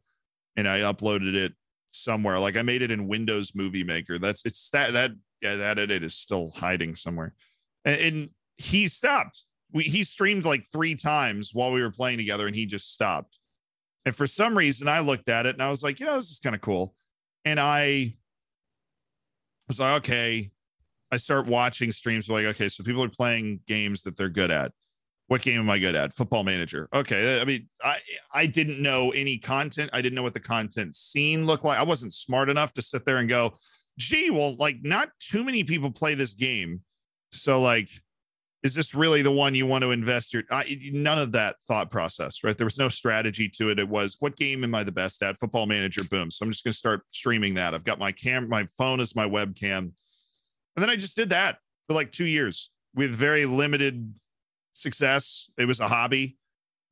And 0.55 0.67
I 0.67 0.79
uploaded 0.79 1.35
it 1.35 1.53
somewhere. 1.91 2.39
Like 2.39 2.57
I 2.57 2.61
made 2.61 2.81
it 2.81 2.91
in 2.91 3.07
Windows 3.07 3.53
Movie 3.55 3.83
Maker. 3.83 4.19
That's 4.19 4.45
it's 4.45 4.69
that 4.71 4.93
that 4.93 5.11
yeah, 5.41 5.55
that 5.55 5.79
edit 5.79 6.03
is 6.03 6.15
still 6.15 6.51
hiding 6.55 6.95
somewhere. 6.95 7.33
And, 7.85 8.01
and 8.01 8.29
he 8.57 8.87
stopped. 8.87 9.45
We 9.71 9.83
he 9.83 10.03
streamed 10.03 10.45
like 10.45 10.65
three 10.71 10.95
times 10.95 11.51
while 11.53 11.71
we 11.71 11.81
were 11.81 11.91
playing 11.91 12.17
together, 12.17 12.47
and 12.47 12.55
he 12.55 12.65
just 12.65 12.93
stopped. 12.93 13.39
And 14.05 14.15
for 14.15 14.27
some 14.27 14.57
reason, 14.57 14.87
I 14.87 15.01
looked 15.01 15.27
at 15.27 15.45
it 15.45 15.55
and 15.55 15.61
I 15.61 15.69
was 15.69 15.83
like, 15.83 15.99
you 15.99 16.05
know, 16.05 16.15
this 16.15 16.31
is 16.31 16.39
kind 16.39 16.55
of 16.55 16.61
cool. 16.61 16.95
And 17.43 17.59
I 17.59 18.15
was 19.67 19.81
like, 19.81 19.97
okay. 19.97 20.51
I 21.11 21.17
start 21.17 21.47
watching 21.47 21.91
streams 21.91 22.29
like, 22.29 22.45
okay, 22.45 22.69
so 22.69 22.83
people 22.83 23.03
are 23.03 23.09
playing 23.09 23.61
games 23.67 24.03
that 24.03 24.17
they're 24.17 24.29
good 24.29 24.51
at. 24.51 24.71
What 25.27 25.41
game 25.41 25.59
am 25.59 25.69
I 25.69 25.77
good 25.77 25.95
at? 25.95 26.13
Football 26.13 26.43
manager. 26.43 26.87
Okay. 26.93 27.41
I 27.41 27.45
mean, 27.45 27.67
I 27.83 27.97
I 28.33 28.45
didn't 28.45 28.81
know 28.81 29.11
any 29.11 29.37
content. 29.37 29.89
I 29.93 30.01
didn't 30.01 30.15
know 30.15 30.23
what 30.23 30.33
the 30.33 30.39
content 30.39 30.95
scene 30.95 31.45
looked 31.45 31.65
like. 31.65 31.77
I 31.77 31.83
wasn't 31.83 32.13
smart 32.13 32.49
enough 32.49 32.73
to 32.73 32.81
sit 32.81 33.05
there 33.05 33.17
and 33.17 33.27
go, 33.27 33.53
gee, 33.97 34.29
well, 34.29 34.55
like 34.55 34.77
not 34.83 35.09
too 35.19 35.43
many 35.43 35.63
people 35.65 35.91
play 35.91 36.15
this 36.15 36.33
game. 36.33 36.81
So, 37.33 37.61
like, 37.61 37.89
is 38.63 38.73
this 38.73 38.95
really 38.95 39.21
the 39.21 39.31
one 39.31 39.53
you 39.53 39.65
want 39.65 39.83
to 39.83 39.91
invest 39.91 40.33
your 40.33 40.43
I, 40.49 40.79
none 40.91 41.19
of 41.19 41.31
that 41.33 41.57
thought 41.67 41.89
process, 41.91 42.43
right? 42.43 42.57
There 42.57 42.65
was 42.65 42.79
no 42.79 42.89
strategy 42.89 43.49
to 43.49 43.69
it. 43.69 43.79
It 43.79 43.87
was 43.87 44.17
what 44.19 44.35
game 44.35 44.63
am 44.63 44.73
I 44.75 44.83
the 44.83 44.91
best 44.91 45.21
at? 45.23 45.39
Football 45.39 45.67
manager, 45.67 46.03
boom. 46.03 46.31
So 46.31 46.43
I'm 46.43 46.51
just 46.51 46.63
gonna 46.63 46.73
start 46.73 47.01
streaming 47.09 47.53
that. 47.55 47.73
I've 47.73 47.83
got 47.83 47.99
my 47.99 48.11
cam, 48.11 48.49
my 48.49 48.65
phone 48.77 48.99
is 48.99 49.15
my 49.15 49.25
webcam. 49.25 49.91
And 50.77 50.83
then 50.83 50.91
I 50.91 50.95
just 50.95 51.15
did 51.15 51.29
that 51.31 51.57
for 51.87 51.95
like 51.95 52.11
two 52.11 52.25
years 52.25 52.69
with 52.93 53.09
very 53.09 53.47
limited 53.47 54.13
success. 54.73 55.49
It 55.57 55.65
was 55.65 55.79
a 55.79 55.87
hobby. 55.87 56.37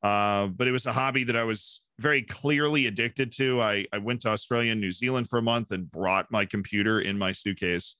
Uh, 0.02 0.48
but 0.48 0.66
it 0.66 0.72
was 0.72 0.86
a 0.86 0.92
hobby 0.92 1.24
that 1.24 1.36
I 1.36 1.44
was 1.44 1.82
very 1.98 2.22
clearly 2.22 2.86
addicted 2.86 3.32
to. 3.32 3.62
I, 3.62 3.86
I 3.92 3.98
went 3.98 4.20
to 4.22 4.28
Australia 4.28 4.72
and 4.72 4.80
New 4.80 4.92
Zealand 4.92 5.28
for 5.28 5.38
a 5.38 5.42
month 5.42 5.70
and 5.70 5.90
brought 5.90 6.30
my 6.30 6.44
computer 6.44 7.00
in 7.00 7.16
my 7.16 7.32
suitcase 7.32 7.96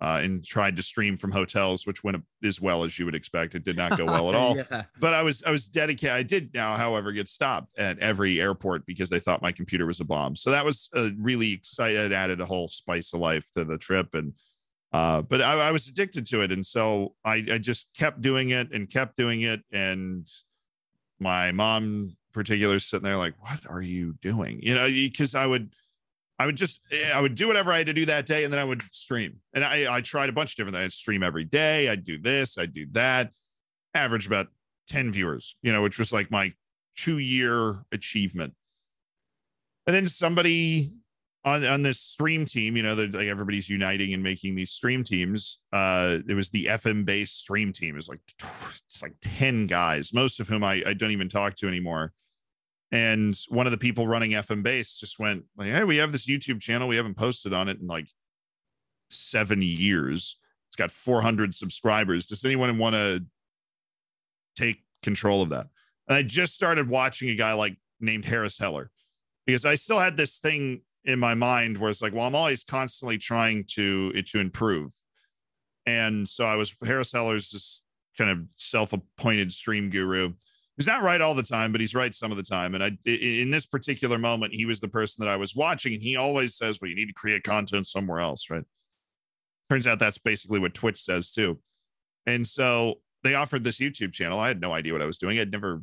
uh, 0.00 0.20
and 0.22 0.44
tried 0.44 0.76
to 0.76 0.82
stream 0.82 1.16
from 1.16 1.32
hotels, 1.32 1.86
which 1.86 2.04
went 2.04 2.18
as 2.44 2.60
well 2.60 2.84
as 2.84 2.98
you 2.98 3.04
would 3.04 3.14
expect. 3.14 3.54
It 3.54 3.64
did 3.64 3.76
not 3.76 3.98
go 3.98 4.04
well 4.04 4.28
at 4.28 4.34
all. 4.36 4.56
yeah. 4.56 4.84
But 4.98 5.14
I 5.14 5.22
was 5.22 5.42
I 5.42 5.50
was 5.50 5.68
dedicated. 5.68 6.14
I 6.14 6.22
did 6.22 6.54
now, 6.54 6.76
however, 6.76 7.12
get 7.12 7.28
stopped 7.28 7.72
at 7.78 7.98
every 7.98 8.40
airport 8.40 8.86
because 8.86 9.10
they 9.10 9.18
thought 9.18 9.42
my 9.42 9.52
computer 9.52 9.86
was 9.86 10.00
a 10.00 10.04
bomb. 10.04 10.36
So 10.36 10.50
that 10.50 10.64
was 10.64 10.90
a 10.94 11.10
really 11.18 11.52
excited. 11.52 12.12
Added 12.12 12.40
a 12.40 12.46
whole 12.46 12.68
spice 12.68 13.12
of 13.14 13.20
life 13.20 13.50
to 13.52 13.64
the 13.64 13.78
trip 13.78 14.14
and. 14.14 14.34
Uh, 14.92 15.22
but 15.22 15.40
I, 15.40 15.68
I 15.68 15.70
was 15.70 15.86
addicted 15.86 16.26
to 16.26 16.42
it, 16.42 16.50
and 16.50 16.66
so 16.66 17.14
I, 17.24 17.44
I 17.52 17.58
just 17.58 17.94
kept 17.96 18.20
doing 18.20 18.50
it 18.50 18.72
and 18.72 18.90
kept 18.90 19.16
doing 19.16 19.42
it, 19.42 19.60
and 19.72 20.28
my 21.20 21.52
mom 21.52 22.16
particular 22.32 22.78
sitting 22.78 23.04
there 23.04 23.16
like 23.16 23.34
what 23.40 23.60
are 23.68 23.82
you 23.82 24.14
doing? 24.22 24.60
You 24.62 24.74
know 24.74 24.86
because 24.86 25.34
i 25.34 25.46
would 25.46 25.74
i 26.38 26.46
would 26.46 26.56
just 26.56 26.80
eh, 26.90 27.10
i 27.12 27.20
would 27.20 27.34
do 27.34 27.48
whatever 27.48 27.72
i 27.72 27.78
had 27.78 27.86
to 27.86 27.92
do 27.92 28.06
that 28.06 28.24
day 28.26 28.44
and 28.44 28.52
then 28.52 28.60
i 28.60 28.64
would 28.64 28.82
stream. 28.92 29.40
And 29.52 29.64
i 29.64 29.96
i 29.96 30.00
tried 30.00 30.28
a 30.28 30.32
bunch 30.32 30.52
of 30.52 30.56
different 30.56 30.76
things. 30.76 30.84
I'd 30.84 30.92
stream 30.92 31.22
every 31.22 31.44
day. 31.44 31.88
I'd 31.88 32.04
do 32.04 32.18
this. 32.18 32.58
I'd 32.58 32.74
do 32.74 32.86
that. 32.92 33.32
Average 33.94 34.26
about 34.26 34.48
10 34.88 35.12
viewers 35.12 35.54
you 35.62 35.72
know 35.72 35.82
which 35.82 35.98
was 35.98 36.12
like 36.12 36.30
my 36.30 36.52
two 36.96 37.18
year 37.18 37.84
achievement. 37.92 38.54
And 39.86 39.96
then 39.96 40.06
somebody 40.06 40.92
on 41.44 41.64
on 41.64 41.82
this 41.82 41.98
stream 41.98 42.44
team, 42.44 42.76
you 42.76 42.82
know, 42.82 42.94
like 42.94 43.26
everybody's 43.26 43.68
uniting 43.68 44.12
and 44.12 44.22
making 44.22 44.54
these 44.54 44.70
stream 44.70 45.02
teams. 45.02 45.58
Uh, 45.72 46.18
it 46.28 46.34
was 46.34 46.50
the 46.50 46.66
FM 46.66 47.04
Base 47.04 47.32
stream 47.32 47.72
team. 47.72 47.94
It 47.94 47.98
was 47.98 48.08
like 48.08 48.20
it's 48.86 49.02
like 49.02 49.14
ten 49.22 49.66
guys, 49.66 50.12
most 50.12 50.40
of 50.40 50.48
whom 50.48 50.62
I, 50.62 50.82
I 50.86 50.92
don't 50.92 51.12
even 51.12 51.28
talk 51.28 51.56
to 51.56 51.68
anymore. 51.68 52.12
And 52.92 53.38
one 53.48 53.66
of 53.66 53.70
the 53.70 53.78
people 53.78 54.06
running 54.06 54.32
FM 54.32 54.62
Base 54.62 54.98
just 54.98 55.18
went 55.18 55.44
like, 55.56 55.68
"Hey, 55.68 55.84
we 55.84 55.96
have 55.96 56.12
this 56.12 56.26
YouTube 56.26 56.60
channel. 56.60 56.88
We 56.88 56.96
haven't 56.96 57.16
posted 57.16 57.52
on 57.52 57.68
it 57.68 57.78
in 57.80 57.86
like 57.86 58.08
seven 59.08 59.62
years. 59.62 60.36
It's 60.68 60.76
got 60.76 60.90
400 60.90 61.54
subscribers. 61.54 62.26
Does 62.26 62.44
anyone 62.44 62.76
want 62.78 62.94
to 62.94 63.24
take 64.56 64.82
control 65.02 65.40
of 65.40 65.50
that?" 65.50 65.68
And 66.06 66.16
I 66.16 66.22
just 66.22 66.54
started 66.54 66.88
watching 66.88 67.30
a 67.30 67.34
guy 67.34 67.54
like 67.54 67.78
named 67.98 68.26
Harris 68.26 68.58
Heller 68.58 68.90
because 69.46 69.64
I 69.64 69.76
still 69.76 69.98
had 69.98 70.16
this 70.16 70.38
thing 70.38 70.82
in 71.04 71.18
my 71.18 71.34
mind 71.34 71.78
where 71.78 71.90
it's 71.90 72.02
like, 72.02 72.12
well, 72.12 72.26
I'm 72.26 72.34
always 72.34 72.64
constantly 72.64 73.18
trying 73.18 73.64
to 73.74 74.12
to 74.12 74.38
improve. 74.38 74.92
And 75.86 76.28
so 76.28 76.44
I 76.44 76.56
was 76.56 76.74
Harris 76.84 77.12
Heller's 77.12 77.50
this 77.50 77.82
kind 78.18 78.30
of 78.30 78.38
self-appointed 78.56 79.50
stream 79.52 79.90
guru. 79.90 80.32
He's 80.76 80.86
not 80.86 81.02
right 81.02 81.20
all 81.20 81.34
the 81.34 81.42
time, 81.42 81.72
but 81.72 81.80
he's 81.80 81.94
right 81.94 82.14
some 82.14 82.30
of 82.30 82.36
the 82.36 82.42
time. 82.42 82.74
And 82.74 82.82
I, 82.84 82.90
in 83.04 83.50
this 83.50 83.66
particular 83.66 84.18
moment, 84.18 84.54
he 84.54 84.66
was 84.66 84.80
the 84.80 84.88
person 84.88 85.24
that 85.24 85.30
I 85.30 85.36
was 85.36 85.54
watching, 85.54 85.92
and 85.94 86.02
he 86.02 86.16
always 86.16 86.56
says, 86.56 86.80
"Well, 86.80 86.90
you 86.90 86.96
need 86.96 87.08
to 87.08 87.12
create 87.12 87.42
content 87.42 87.86
somewhere 87.86 88.20
else, 88.20 88.48
right?" 88.50 88.64
Turns 89.68 89.86
out 89.86 89.98
that's 89.98 90.18
basically 90.18 90.58
what 90.58 90.74
Twitch 90.74 91.00
says 91.00 91.30
too. 91.30 91.58
And 92.26 92.46
so 92.46 93.00
they 93.22 93.34
offered 93.34 93.62
this 93.62 93.78
YouTube 93.78 94.12
channel. 94.12 94.38
I 94.38 94.48
had 94.48 94.60
no 94.60 94.72
idea 94.72 94.92
what 94.92 95.02
I 95.02 95.06
was 95.06 95.18
doing. 95.18 95.38
I'd 95.38 95.52
never, 95.52 95.82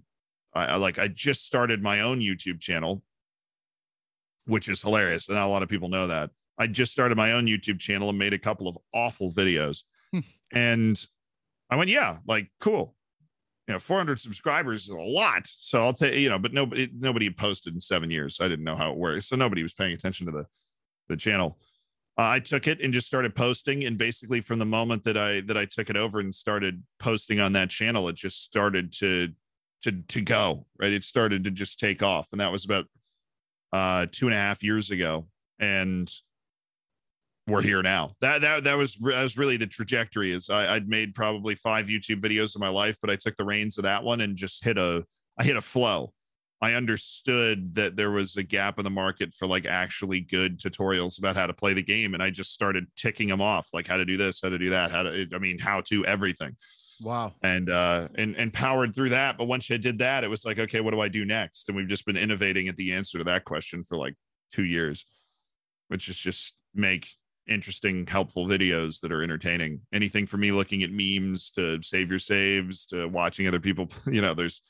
I, 0.53 0.65
I 0.65 0.75
like, 0.75 0.99
I 0.99 1.07
just 1.07 1.45
started 1.45 1.81
my 1.81 2.01
own 2.01 2.19
YouTube 2.19 2.59
channel, 2.59 3.01
which 4.47 4.69
is 4.69 4.81
hilarious. 4.81 5.27
And 5.27 5.37
not 5.37 5.47
a 5.47 5.49
lot 5.49 5.63
of 5.63 5.69
people 5.69 5.89
know 5.89 6.07
that. 6.07 6.31
I 6.57 6.67
just 6.67 6.91
started 6.91 7.15
my 7.15 7.33
own 7.33 7.45
YouTube 7.45 7.79
channel 7.79 8.09
and 8.09 8.17
made 8.17 8.33
a 8.33 8.39
couple 8.39 8.67
of 8.67 8.77
awful 8.93 9.31
videos. 9.31 9.83
Hmm. 10.11 10.19
and 10.53 11.05
I 11.69 11.75
went, 11.75 11.89
yeah, 11.89 12.19
like 12.25 12.49
cool. 12.59 12.95
You 13.67 13.73
know, 13.73 13.79
400 13.79 14.19
subscribers 14.19 14.83
is 14.83 14.89
a 14.89 14.95
lot. 14.95 15.41
So 15.45 15.83
I'll 15.83 15.93
take, 15.93 16.15
you 16.15 16.29
know, 16.29 16.39
but 16.39 16.53
nobody, 16.53 16.89
nobody 16.97 17.29
posted 17.29 17.73
in 17.73 17.81
seven 17.81 18.09
years. 18.09 18.37
So 18.37 18.45
I 18.45 18.47
didn't 18.47 18.63
know 18.63 18.77
how 18.77 18.91
it 18.91 18.97
works. 18.97 19.27
So 19.27 19.35
nobody 19.35 19.61
was 19.61 19.73
paying 19.73 19.91
attention 19.91 20.25
to 20.27 20.31
the, 20.31 20.45
the 21.09 21.17
channel. 21.17 21.59
Uh, 22.17 22.29
I 22.31 22.39
took 22.39 22.67
it 22.67 22.81
and 22.81 22.91
just 22.91 23.05
started 23.05 23.35
posting, 23.35 23.83
and 23.83 23.95
basically 23.95 24.41
from 24.41 24.57
the 24.57 24.65
moment 24.65 25.03
that 25.03 25.17
I 25.17 25.41
that 25.41 25.55
I 25.55 25.65
took 25.65 25.91
it 25.91 25.95
over 25.95 26.19
and 26.19 26.33
started 26.33 26.81
posting 26.97 27.39
on 27.39 27.53
that 27.53 27.69
channel, 27.69 28.09
it 28.09 28.15
just 28.15 28.43
started 28.43 28.91
to 28.93 29.29
to 29.83 29.91
to 29.91 30.21
go 30.21 30.65
right. 30.79 30.91
It 30.91 31.03
started 31.03 31.43
to 31.43 31.51
just 31.51 31.79
take 31.79 32.01
off, 32.01 32.29
and 32.31 32.41
that 32.41 32.51
was 32.51 32.65
about 32.65 32.87
uh, 33.73 34.07
two 34.11 34.27
and 34.27 34.33
a 34.33 34.37
half 34.37 34.63
years 34.63 34.91
ago, 34.91 35.27
and 35.59 36.11
we're 37.47 37.61
here 37.61 37.81
now. 37.81 38.11
That 38.21 38.41
that 38.41 38.63
that 38.65 38.75
was 38.75 38.95
that 38.95 39.21
was 39.21 39.37
really 39.37 39.57
the 39.57 39.67
trajectory. 39.67 40.33
Is 40.33 40.49
I, 40.49 40.75
I'd 40.75 40.87
made 40.87 41.15
probably 41.15 41.55
five 41.55 41.87
YouTube 41.87 42.21
videos 42.21 42.55
in 42.55 42.59
my 42.59 42.69
life, 42.69 42.97
but 43.01 43.09
I 43.09 43.15
took 43.15 43.35
the 43.35 43.45
reins 43.45 43.77
of 43.77 43.83
that 43.83 44.03
one 44.03 44.21
and 44.21 44.35
just 44.35 44.63
hit 44.63 44.77
a 44.77 45.03
I 45.37 45.43
hit 45.43 45.55
a 45.55 45.61
flow 45.61 46.13
I 46.59 46.73
understood 46.73 47.75
that 47.75 47.95
there 47.95 48.09
was 48.09 48.35
a 48.35 48.43
gap 48.43 48.79
in 48.79 48.83
the 48.83 48.89
market 48.89 49.33
for 49.33 49.47
like 49.47 49.65
actually 49.65 50.21
good 50.21 50.59
tutorials 50.59 51.19
about 51.19 51.35
how 51.35 51.45
to 51.45 51.53
play 51.53 51.73
the 51.73 51.83
game. 51.83 52.15
And 52.15 52.23
I 52.23 52.31
just 52.31 52.51
started 52.51 52.85
ticking 52.95 53.27
them 53.27 53.41
off, 53.41 53.69
like 53.73 53.87
how 53.87 53.97
to 53.97 54.05
do 54.05 54.17
this, 54.17 54.41
how 54.41 54.49
to 54.49 54.57
do 54.57 54.71
that, 54.71 54.91
how 54.91 55.03
to, 55.03 55.27
I 55.33 55.37
mean, 55.37 55.59
how 55.59 55.81
to 55.81 56.05
everything. 56.05 56.55
Wow. 57.01 57.33
And, 57.43 57.69
uh, 57.69 58.07
and, 58.15 58.35
and 58.35 58.53
powered 58.53 58.93
through 58.95 59.09
that. 59.09 59.37
But 59.37 59.45
once 59.45 59.69
you 59.69 59.77
did 59.77 59.99
that, 59.99 60.23
it 60.23 60.27
was 60.27 60.45
like, 60.45 60.59
okay, 60.59 60.81
what 60.81 60.91
do 60.91 61.01
I 61.01 61.07
do 61.07 61.25
next? 61.25 61.69
And 61.69 61.75
we've 61.75 61.87
just 61.87 62.05
been 62.05 62.17
innovating 62.17 62.67
at 62.67 62.75
the 62.75 62.93
answer 62.93 63.17
to 63.17 63.23
that 63.25 63.45
question 63.45 63.83
for 63.83 63.97
like 63.97 64.15
two 64.51 64.65
years, 64.65 65.05
which 65.87 66.09
is 66.09 66.17
just 66.17 66.55
make 66.73 67.07
interesting, 67.47 68.05
helpful 68.05 68.47
videos 68.47 68.99
that 69.01 69.11
are 69.11 69.23
entertaining. 69.23 69.81
Anything 69.93 70.25
for 70.25 70.37
me 70.37 70.51
looking 70.51 70.83
at 70.83 70.91
memes 70.91 71.51
to 71.51 71.81
save 71.81 72.09
your 72.09 72.19
saves 72.19 72.85
to 72.87 73.07
watching 73.07 73.47
other 73.47 73.59
people, 73.59 73.89
you 74.05 74.21
know, 74.21 74.33
there's, 74.33 74.61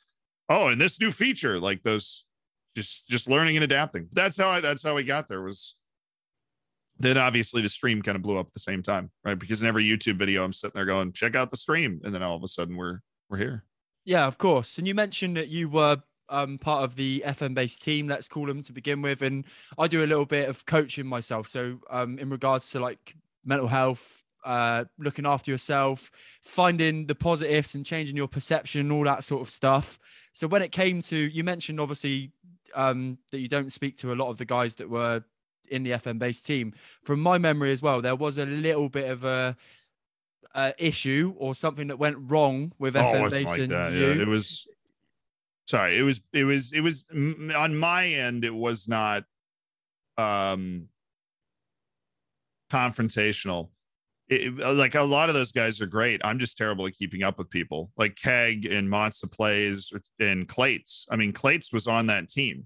oh, 0.49 0.67
and 0.67 0.79
this 0.79 0.99
new 0.99 1.11
feature, 1.11 1.59
like 1.59 1.83
those, 1.83 2.25
just 2.75 3.07
just 3.07 3.27
learning 3.27 3.57
and 3.57 3.63
adapting. 3.63 4.07
That's 4.11 4.37
how 4.37 4.49
I 4.49 4.61
that's 4.61 4.83
how 4.83 4.93
we 4.93 5.03
got 5.03 5.27
there. 5.27 5.41
Was 5.41 5.75
then 6.99 7.17
obviously 7.17 7.61
the 7.61 7.69
stream 7.69 8.01
kind 8.01 8.15
of 8.15 8.21
blew 8.21 8.37
up 8.37 8.47
at 8.47 8.53
the 8.53 8.59
same 8.59 8.81
time, 8.81 9.11
right? 9.23 9.37
Because 9.37 9.61
in 9.61 9.67
every 9.67 9.83
YouTube 9.83 10.17
video, 10.17 10.43
I'm 10.43 10.53
sitting 10.53 10.73
there 10.75 10.85
going, 10.85 11.13
check 11.13 11.35
out 11.35 11.49
the 11.49 11.57
stream, 11.57 12.01
and 12.03 12.13
then 12.13 12.23
all 12.23 12.35
of 12.35 12.43
a 12.43 12.47
sudden 12.47 12.75
we're 12.75 12.99
we're 13.29 13.37
here. 13.37 13.63
Yeah, 14.05 14.25
of 14.25 14.37
course. 14.37 14.77
And 14.77 14.87
you 14.87 14.95
mentioned 14.95 15.35
that 15.37 15.49
you 15.49 15.67
were 15.67 15.97
um, 16.29 16.57
part 16.57 16.83
of 16.83 16.95
the 16.95 17.23
FM 17.25 17.53
Base 17.53 17.77
team, 17.77 18.07
let's 18.07 18.27
call 18.29 18.45
them 18.45 18.63
to 18.63 18.73
begin 18.73 19.01
with. 19.01 19.21
And 19.21 19.45
I 19.77 19.87
do 19.87 20.03
a 20.03 20.07
little 20.07 20.25
bit 20.25 20.49
of 20.49 20.65
coaching 20.65 21.05
myself. 21.05 21.47
So, 21.47 21.79
um, 21.89 22.17
in 22.19 22.29
regards 22.29 22.69
to 22.71 22.79
like 22.79 23.15
mental 23.43 23.67
health, 23.67 24.23
uh, 24.45 24.85
looking 24.97 25.25
after 25.25 25.51
yourself, 25.51 26.11
finding 26.41 27.05
the 27.05 27.15
positives 27.15 27.75
and 27.75 27.85
changing 27.85 28.15
your 28.15 28.27
perception 28.27 28.81
and 28.81 28.91
all 28.91 29.03
that 29.03 29.23
sort 29.23 29.41
of 29.41 29.49
stuff. 29.49 29.99
So 30.31 30.47
when 30.47 30.61
it 30.61 30.71
came 30.71 31.01
to, 31.03 31.17
you 31.17 31.43
mentioned 31.43 31.79
obviously 31.79 32.31
um, 32.75 33.17
that 33.31 33.39
you 33.39 33.49
don't 33.49 33.73
speak 33.73 33.97
to 33.97 34.13
a 34.13 34.15
lot 34.15 34.29
of 34.29 34.37
the 34.37 34.45
guys 34.45 34.75
that 34.75 34.89
were 34.89 35.23
in 35.69 35.83
the 35.83 35.91
FM 35.91 36.19
Base 36.19 36.41
team. 36.41 36.73
From 37.03 37.19
my 37.19 37.37
memory 37.37 37.71
as 37.71 37.81
well, 37.81 38.01
there 38.01 38.15
was 38.15 38.37
a 38.37 38.45
little 38.45 38.89
bit 38.89 39.09
of 39.09 39.23
a, 39.23 39.55
issue 40.79 41.35
or 41.37 41.53
something 41.53 41.87
that 41.87 41.99
went 41.99 42.17
wrong 42.19 42.71
with 42.79 42.95
oh, 42.95 42.99
FM 42.99 43.29
Base. 43.29 43.45
Like 43.45 43.69
that. 43.69 43.93
Yeah, 43.93 44.21
it 44.21 44.27
was. 44.27 44.67
Sorry, 45.67 45.97
it 45.97 46.01
was 46.01 46.21
it 46.33 46.45
was 46.45 46.71
it 46.71 46.81
was 46.81 47.05
on 47.13 47.77
my 47.77 48.07
end. 48.07 48.45
It 48.45 48.53
was 48.53 48.87
not 48.87 49.23
um 50.17 50.87
confrontational 52.71 53.69
it, 54.29 54.61
uh, 54.61 54.73
like 54.73 54.95
a 54.95 55.01
lot 55.01 55.29
of 55.29 55.35
those 55.35 55.51
guys 55.51 55.79
are 55.81 55.87
great. 55.87 56.21
I'm 56.23 56.39
just 56.39 56.57
terrible 56.57 56.85
at 56.87 56.93
keeping 56.93 57.23
up 57.23 57.37
with 57.37 57.49
people 57.49 57.91
like 57.97 58.15
Keg 58.15 58.65
and 58.65 58.89
Matza 58.89 59.31
plays 59.31 59.91
and 60.19 60.47
Clates. 60.47 61.07
I 61.09 61.15
mean, 61.15 61.31
Clates 61.31 61.71
was 61.71 61.87
on 61.87 62.07
that 62.07 62.29
team. 62.29 62.65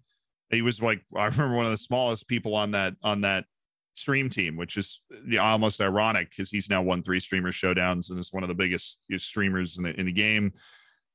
He 0.52 0.62
was 0.62 0.82
like, 0.82 1.02
I 1.16 1.26
remember 1.26 1.56
one 1.56 1.66
of 1.66 1.72
the 1.72 1.78
smallest 1.78 2.28
people 2.28 2.56
on 2.56 2.72
that, 2.72 2.94
on 3.04 3.22
that 3.22 3.46
stream 3.96 4.30
team, 4.30 4.56
which 4.58 4.78
is 4.78 5.02
almost 5.40 5.82
ironic 5.82 6.30
because 6.30 6.50
he's 6.50 6.70
now 6.70 6.82
won 6.82 7.04
three 7.04 7.20
streamer 7.20 7.52
showdowns 7.52 8.10
and 8.10 8.20
is 8.20 8.34
one 8.34 8.44
of 8.44 8.50
the 8.50 8.56
biggest 8.56 9.02
streamers 9.18 9.78
in 9.78 9.84
the, 9.84 10.00
in 10.00 10.06
the 10.06 10.12
game. 10.12 10.54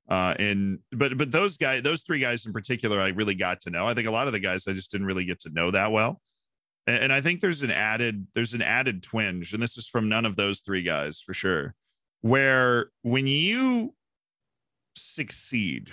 Uh, 0.09 0.35
and 0.39 0.79
but 0.93 1.19
but 1.19 1.33
those 1.33 1.57
guys, 1.57 1.83
those 1.83 2.03
three 2.03 2.21
guys 2.21 2.47
in 2.47 2.53
particular, 2.53 3.01
I 3.01 3.09
really 3.09 3.35
got 3.35 3.61
to 3.63 3.71
know. 3.71 3.89
I 3.89 3.95
think 3.95 4.07
a 4.07 4.13
lot 4.13 4.29
of 4.29 4.33
the 4.33 4.39
guys 4.39 4.69
I 4.69 4.73
just 4.73 4.93
didn't 4.93 5.09
really 5.09 5.25
get 5.25 5.41
to 5.41 5.51
know 5.51 5.73
that 5.73 5.91
well 5.91 6.21
and 6.87 7.13
I 7.13 7.21
think 7.21 7.41
there's 7.41 7.63
an 7.63 7.71
added 7.71 8.27
there's 8.35 8.55
an 8.55 8.63
added 8.63 9.03
twinge, 9.03 9.53
and 9.53 9.63
this 9.63 9.77
is 9.77 9.89
from 9.89 10.09
none 10.09 10.25
of 10.25 10.37
those 10.37 10.61
three 10.61 10.83
guys 10.83 11.21
for 11.21 11.35
sure, 11.35 11.75
where 12.21 12.91
when 13.03 13.27
you 13.27 13.95
succeed, 14.95 15.91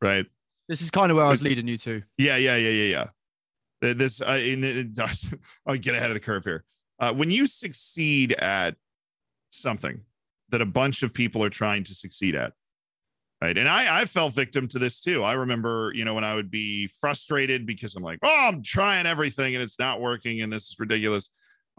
right? 0.00 0.26
This 0.72 0.80
is 0.80 0.90
kind 0.90 1.10
of 1.10 1.16
where 1.16 1.26
I 1.26 1.28
was 1.28 1.42
leading 1.42 1.68
you 1.68 1.76
to. 1.76 2.02
Yeah, 2.16 2.38
yeah, 2.38 2.56
yeah, 2.56 2.70
yeah, 2.70 3.08
yeah. 3.82 3.92
This 3.92 4.22
uh, 4.22 4.40
in, 4.42 4.94
I'll 5.66 5.76
get 5.76 5.94
ahead 5.94 6.08
of 6.08 6.14
the 6.14 6.20
curve 6.20 6.44
here. 6.44 6.64
Uh, 6.98 7.12
when 7.12 7.30
you 7.30 7.44
succeed 7.44 8.32
at 8.32 8.76
something 9.50 10.00
that 10.48 10.62
a 10.62 10.64
bunch 10.64 11.02
of 11.02 11.12
people 11.12 11.44
are 11.44 11.50
trying 11.50 11.84
to 11.84 11.94
succeed 11.94 12.34
at, 12.34 12.54
Right. 13.42 13.58
And 13.58 13.68
I, 13.68 14.02
I 14.02 14.04
fell 14.06 14.30
victim 14.30 14.66
to 14.68 14.78
this 14.78 15.00
too. 15.00 15.22
I 15.22 15.32
remember, 15.34 15.92
you 15.94 16.06
know, 16.06 16.14
when 16.14 16.24
I 16.24 16.36
would 16.36 16.50
be 16.50 16.86
frustrated 16.86 17.66
because 17.66 17.96
I'm 17.96 18.02
like, 18.02 18.20
oh, 18.22 18.48
I'm 18.48 18.62
trying 18.62 19.04
everything 19.04 19.54
and 19.54 19.62
it's 19.62 19.80
not 19.80 20.00
working 20.00 20.40
and 20.40 20.50
this 20.50 20.68
is 20.68 20.76
ridiculous. 20.78 21.28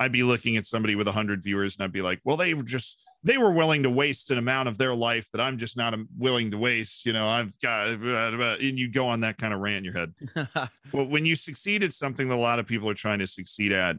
I'd 0.04 0.12
be 0.12 0.24
looking 0.24 0.58
at 0.58 0.66
somebody 0.66 0.96
with 0.96 1.08
100 1.08 1.44
viewers 1.44 1.78
and 1.78 1.84
I'd 1.84 1.92
be 1.92 2.02
like, 2.02 2.20
well, 2.24 2.38
they 2.38 2.54
were 2.54 2.64
just, 2.64 3.02
they 3.24 3.38
were 3.38 3.52
willing 3.52 3.84
to 3.84 3.90
waste 3.90 4.32
an 4.32 4.38
amount 4.38 4.68
of 4.68 4.78
their 4.78 4.94
life 4.94 5.30
that 5.32 5.42
I'm 5.42 5.58
just 5.58 5.78
not 5.78 5.94
willing 6.18 6.52
to 6.52 6.58
waste. 6.58 7.06
You 7.06 7.14
know, 7.14 7.28
I've 7.28 7.60
got, 7.60 7.88
and 7.88 8.78
you 8.78 8.92
go 8.92 9.08
on 9.08 9.22
that 9.22 9.38
kind 9.38 9.54
of 9.54 9.60
rant 9.60 9.86
in 9.86 9.94
your 9.94 9.94
head. 9.94 10.70
well, 10.94 11.08
when 11.08 11.26
you 11.26 11.36
succeed 11.36 11.84
at 11.84 11.94
something 11.94 12.28
that 12.28 12.36
a 12.36 12.38
lot 12.38 12.60
of 12.60 12.68
people 12.68 12.90
are 12.90 12.96
trying 12.96 13.20
to 13.20 13.28
succeed 13.28 13.72
at, 13.72 13.98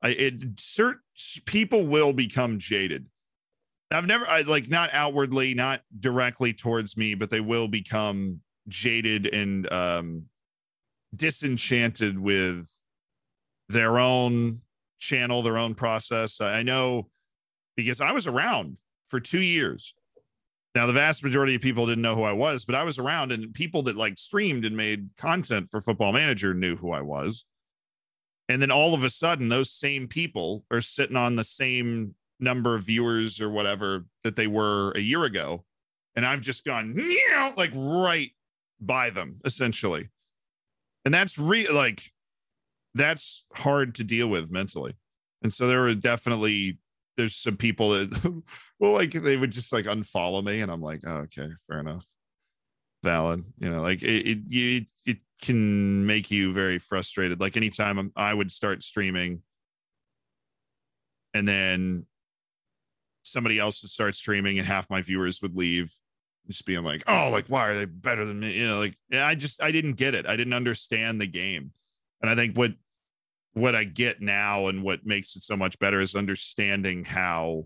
I, 0.00 0.10
it 0.10 0.42
certain 0.58 1.00
people 1.44 1.86
will 1.86 2.12
become 2.12 2.58
jaded 2.58 3.06
I've 3.92 4.06
never 4.06 4.26
I 4.26 4.42
like 4.42 4.68
not 4.68 4.90
outwardly, 4.92 5.54
not 5.54 5.82
directly 5.98 6.52
towards 6.52 6.96
me, 6.96 7.14
but 7.14 7.30
they 7.30 7.40
will 7.40 7.68
become 7.68 8.40
jaded 8.68 9.26
and 9.26 9.70
um 9.72 10.24
disenchanted 11.14 12.18
with 12.18 12.68
their 13.68 13.98
own 13.98 14.60
channel, 15.02 15.42
their 15.42 15.58
own 15.58 15.74
process. 15.74 16.40
I 16.40 16.62
know 16.62 17.08
because 17.76 18.00
I 18.00 18.12
was 18.12 18.26
around 18.26 18.76
for 19.08 19.20
two 19.20 19.40
years. 19.40 19.94
Now, 20.74 20.86
the 20.86 20.92
vast 20.94 21.22
majority 21.22 21.54
of 21.54 21.60
people 21.60 21.86
didn't 21.86 22.00
know 22.00 22.14
who 22.14 22.22
I 22.22 22.32
was, 22.32 22.64
but 22.64 22.74
I 22.74 22.82
was 22.82 22.98
around, 22.98 23.30
and 23.30 23.52
people 23.52 23.82
that 23.82 23.96
like 23.96 24.18
streamed 24.18 24.64
and 24.64 24.74
made 24.74 25.10
content 25.18 25.68
for 25.68 25.82
Football 25.82 26.12
Manager 26.12 26.54
knew 26.54 26.76
who 26.76 26.92
I 26.92 27.02
was. 27.02 27.44
And 28.48 28.60
then 28.62 28.70
all 28.70 28.94
of 28.94 29.04
a 29.04 29.10
sudden, 29.10 29.48
those 29.48 29.70
same 29.70 30.08
people 30.08 30.64
are 30.70 30.80
sitting 30.80 31.16
on 31.16 31.36
the 31.36 31.44
same 31.44 32.14
number 32.40 32.74
of 32.74 32.84
viewers 32.84 33.40
or 33.40 33.50
whatever 33.50 34.06
that 34.24 34.36
they 34.36 34.46
were 34.46 34.92
a 34.92 35.00
year 35.00 35.24
ago. 35.24 35.64
And 36.16 36.24
I've 36.24 36.40
just 36.40 36.64
gone 36.64 36.94
like 37.56 37.70
right 37.74 38.30
by 38.80 39.10
them 39.10 39.40
essentially. 39.44 40.08
And 41.04 41.12
that's 41.12 41.38
re 41.38 41.68
like 41.68 42.12
that's 42.94 43.44
hard 43.54 43.94
to 43.96 44.04
deal 44.04 44.28
with 44.28 44.50
mentally. 44.50 44.94
And 45.42 45.52
so 45.52 45.66
there 45.66 45.80
were 45.80 45.94
definitely 45.94 46.78
there's 47.16 47.36
some 47.36 47.56
people 47.56 47.90
that 47.90 48.42
well 48.80 48.92
like 48.92 49.12
they 49.12 49.36
would 49.36 49.50
just 49.50 49.72
like 49.72 49.86
unfollow 49.86 50.42
me 50.42 50.60
and 50.60 50.70
I'm 50.70 50.82
like, 50.82 51.00
oh, 51.06 51.26
okay, 51.26 51.48
fair 51.66 51.80
enough. 51.80 52.06
Valid. 53.02 53.44
You 53.58 53.70
know, 53.70 53.82
like 53.82 54.02
it 54.02 54.26
it, 54.26 54.38
it, 54.50 54.86
it 55.06 55.16
can 55.40 56.06
make 56.06 56.30
you 56.30 56.52
very 56.52 56.78
frustrated. 56.78 57.40
Like 57.40 57.56
anytime 57.56 57.98
I'm, 57.98 58.12
I 58.14 58.32
would 58.32 58.50
start 58.52 58.82
streaming 58.82 59.42
and 61.34 61.48
then 61.48 62.06
somebody 63.22 63.58
else 63.58 63.82
would 63.82 63.90
start 63.90 64.14
streaming 64.14 64.58
and 64.58 64.66
half 64.66 64.90
my 64.90 65.02
viewers 65.02 65.40
would 65.42 65.56
leave 65.56 65.92
just 66.48 66.66
being 66.66 66.82
like 66.82 67.04
oh 67.06 67.30
like 67.30 67.46
why 67.46 67.68
are 67.68 67.74
they 67.74 67.84
better 67.84 68.24
than 68.24 68.40
me 68.40 68.52
you 68.52 68.66
know 68.66 68.78
like 68.78 68.96
i 69.12 69.34
just 69.34 69.62
i 69.62 69.70
didn't 69.70 69.92
get 69.92 70.14
it 70.14 70.26
i 70.26 70.34
didn't 70.34 70.52
understand 70.52 71.20
the 71.20 71.26
game 71.26 71.70
and 72.20 72.28
i 72.28 72.34
think 72.34 72.56
what 72.56 72.72
what 73.54 73.74
i 73.74 73.84
get 73.84 74.20
now 74.20 74.68
and 74.68 74.82
what 74.82 75.04
makes 75.04 75.36
it 75.36 75.42
so 75.42 75.56
much 75.56 75.78
better 75.78 76.00
is 76.00 76.14
understanding 76.14 77.04
how 77.04 77.64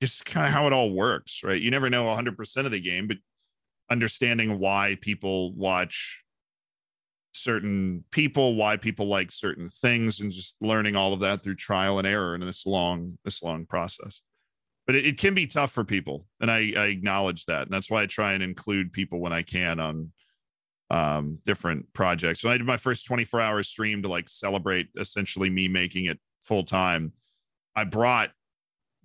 just 0.00 0.24
kind 0.24 0.46
of 0.46 0.52
how 0.52 0.66
it 0.66 0.72
all 0.72 0.92
works, 0.92 1.42
right? 1.44 1.60
You 1.60 1.70
never 1.70 1.90
know 1.90 2.04
100% 2.04 2.64
of 2.64 2.70
the 2.70 2.80
game, 2.80 3.06
but 3.06 3.18
understanding 3.90 4.58
why 4.58 4.96
people 5.00 5.54
watch 5.54 6.22
certain 7.32 8.04
people, 8.10 8.54
why 8.54 8.76
people 8.76 9.08
like 9.08 9.30
certain 9.30 9.68
things, 9.68 10.20
and 10.20 10.32
just 10.32 10.56
learning 10.60 10.96
all 10.96 11.12
of 11.12 11.20
that 11.20 11.42
through 11.42 11.56
trial 11.56 11.98
and 11.98 12.08
error 12.08 12.34
in 12.34 12.40
this 12.40 12.66
long, 12.66 13.16
this 13.24 13.42
long 13.42 13.66
process. 13.66 14.22
But 14.86 14.96
it, 14.96 15.06
it 15.06 15.18
can 15.18 15.34
be 15.34 15.46
tough 15.46 15.70
for 15.70 15.84
people, 15.84 16.26
and 16.40 16.50
I, 16.50 16.72
I 16.76 16.86
acknowledge 16.86 17.44
that, 17.46 17.62
and 17.62 17.70
that's 17.70 17.90
why 17.90 18.02
I 18.02 18.06
try 18.06 18.32
and 18.32 18.42
include 18.42 18.92
people 18.92 19.20
when 19.20 19.32
I 19.32 19.42
can 19.42 19.78
on 19.78 20.12
um, 20.90 21.38
different 21.44 21.92
projects. 21.92 22.42
When 22.42 22.52
I 22.52 22.58
did 22.58 22.66
my 22.66 22.76
first 22.76 23.06
24 23.06 23.40
hour 23.40 23.62
stream 23.62 24.02
to 24.02 24.08
like 24.08 24.28
celebrate 24.28 24.88
essentially 24.98 25.50
me 25.50 25.68
making 25.68 26.06
it 26.06 26.18
full 26.42 26.64
time, 26.64 27.12
I 27.76 27.84
brought 27.84 28.30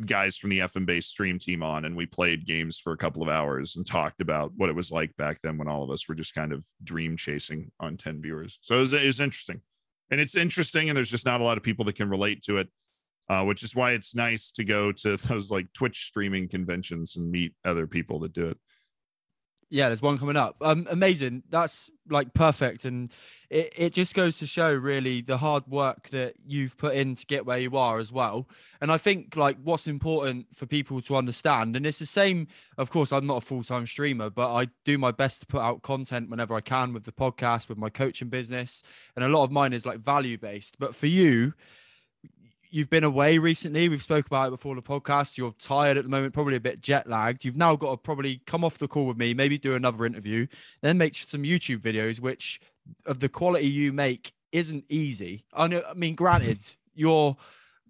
guys 0.06 0.38
from 0.38 0.50
the 0.50 0.60
FM 0.60 0.86
Base 0.86 1.08
stream 1.08 1.40
team 1.40 1.64
on 1.64 1.86
and 1.86 1.96
we 1.96 2.06
played 2.06 2.46
games 2.46 2.78
for 2.78 2.92
a 2.92 2.98
couple 2.98 3.24
of 3.24 3.30
hours 3.30 3.76
and 3.76 3.86
talked 3.86 4.20
about 4.20 4.52
what 4.58 4.70
it 4.70 4.76
was 4.76 4.92
like 4.92 5.16
back 5.16 5.40
then 5.42 5.58
when 5.58 5.70
all 5.70 5.84
of 5.84 5.90
us 5.90 6.08
were 6.10 6.16
just 6.16 6.36
kind 6.36 6.52
of 6.52 6.66
dream 6.84 7.16
chasing 7.16 7.72
on 7.80 7.96
10 7.96 8.22
viewers. 8.22 8.60
So 8.62 8.76
it 8.76 8.80
was, 8.80 8.94
it 8.94 9.06
was 9.06 9.20
interesting. 9.20 9.62
And 10.12 10.20
it's 10.20 10.36
interesting, 10.36 10.90
and 10.90 10.98
there's 10.98 11.10
just 11.10 11.26
not 11.26 11.42
a 11.42 11.44
lot 11.44 11.58
of 11.58 11.64
people 11.64 11.86
that 11.86 11.96
can 11.96 12.10
relate 12.10 12.44
to 12.44 12.58
it, 12.58 12.68
uh, 13.30 13.44
which 13.44 13.64
is 13.64 13.76
why 13.76 13.92
it's 13.92 14.14
nice 14.14 14.52
to 14.52 14.64
go 14.64 14.92
to 14.92 15.18
those 15.28 15.50
like 15.50 15.72
Twitch 15.74 16.06
streaming 16.06 16.48
conventions 16.48 17.16
and 17.16 17.32
meet 17.32 17.54
other 17.64 17.88
people 17.88 18.20
that 18.20 18.34
do 18.34 18.48
it. 18.48 18.58
Yeah, 19.70 19.90
there's 19.90 20.02
one 20.02 20.20
coming 20.20 20.36
up. 20.36 20.58
Um, 20.62 20.88
amazing. 20.90 21.44
That's 21.50 21.90
like 22.08 22.34
perfect, 22.36 22.86
and 22.86 23.12
it, 23.50 23.74
it 23.76 23.94
just 23.94 24.14
goes 24.14 24.38
to 24.40 24.48
show 24.48 24.72
really 24.72 25.22
the 25.22 25.38
hard 25.38 25.68
work 25.68 26.10
that 26.10 26.36
you've 26.46 26.78
put 26.78 26.94
in 26.94 27.16
to 27.16 27.26
get 27.26 27.48
where 27.48 27.58
you 27.58 27.76
are 27.76 27.98
as 27.98 28.12
well. 28.12 28.48
And 28.80 28.92
I 28.92 29.00
think 29.00 29.36
like 29.36 29.58
what's 29.64 29.88
important 29.88 30.48
for 30.56 30.68
people 30.68 31.02
to 31.02 31.16
understand, 31.16 31.76
and 31.76 31.86
it's 31.86 32.00
the 32.00 32.06
same. 32.06 32.48
Of 32.78 32.92
course, 32.92 33.12
I'm 33.12 33.26
not 33.26 33.38
a 33.38 33.46
full 33.46 33.64
time 33.64 33.88
streamer, 33.88 34.30
but 34.30 34.54
I 34.54 34.68
do 34.84 35.00
my 35.00 35.12
best 35.12 35.42
to 35.42 35.48
put 35.48 35.62
out 35.62 35.82
content 35.82 36.30
whenever 36.30 36.54
I 36.54 36.62
can 36.62 36.94
with 36.94 37.06
the 37.06 37.12
podcast, 37.12 37.68
with 37.68 37.80
my 37.80 37.90
coaching 37.90 38.30
business, 38.30 38.84
and 39.16 39.26
a 39.26 39.30
lot 39.30 39.46
of 39.46 39.52
mine 39.52 39.74
is 39.74 39.86
like 39.86 40.00
value 40.00 40.38
based. 40.38 40.78
But 40.78 40.94
for 40.94 41.08
you, 41.08 41.54
you've 42.70 42.90
been 42.90 43.04
away 43.04 43.38
recently. 43.38 43.90
We've 43.90 44.02
spoke 44.02 44.26
about 44.26 44.48
it 44.48 44.52
before 44.52 44.76
the 44.76 44.82
podcast. 44.82 45.38
You're 45.38 45.54
tired 45.60 45.98
at 45.98 46.04
the 46.04 46.10
moment, 46.10 46.34
probably 46.34 46.56
a 46.56 46.60
bit 46.60 46.82
jet 46.82 47.08
lagged. 47.08 47.46
You've 47.46 47.56
now 47.56 47.76
got 47.76 47.92
to 47.92 47.98
probably 47.98 48.42
come 48.46 48.64
off 48.64 48.78
the 48.78 48.88
call 48.88 49.06
with 49.06 49.18
me, 49.18 49.34
maybe 49.34 49.58
do 49.58 49.76
another 49.76 50.06
interview, 50.06 50.48
then 50.82 50.98
make 50.98 51.16
some 51.16 51.44
YouTube 51.44 51.80
videos, 51.80 52.20
which 52.20 52.60
of 53.06 53.20
the 53.20 53.30
quality 53.30 53.68
you 53.68 53.94
make 53.94 54.34
isn't 54.52 54.86
easy. 54.90 55.46
I 55.54 55.68
know. 55.68 55.84
I 55.90 55.94
mean, 55.94 56.16
granted, 56.16 56.60
you're 56.96 57.36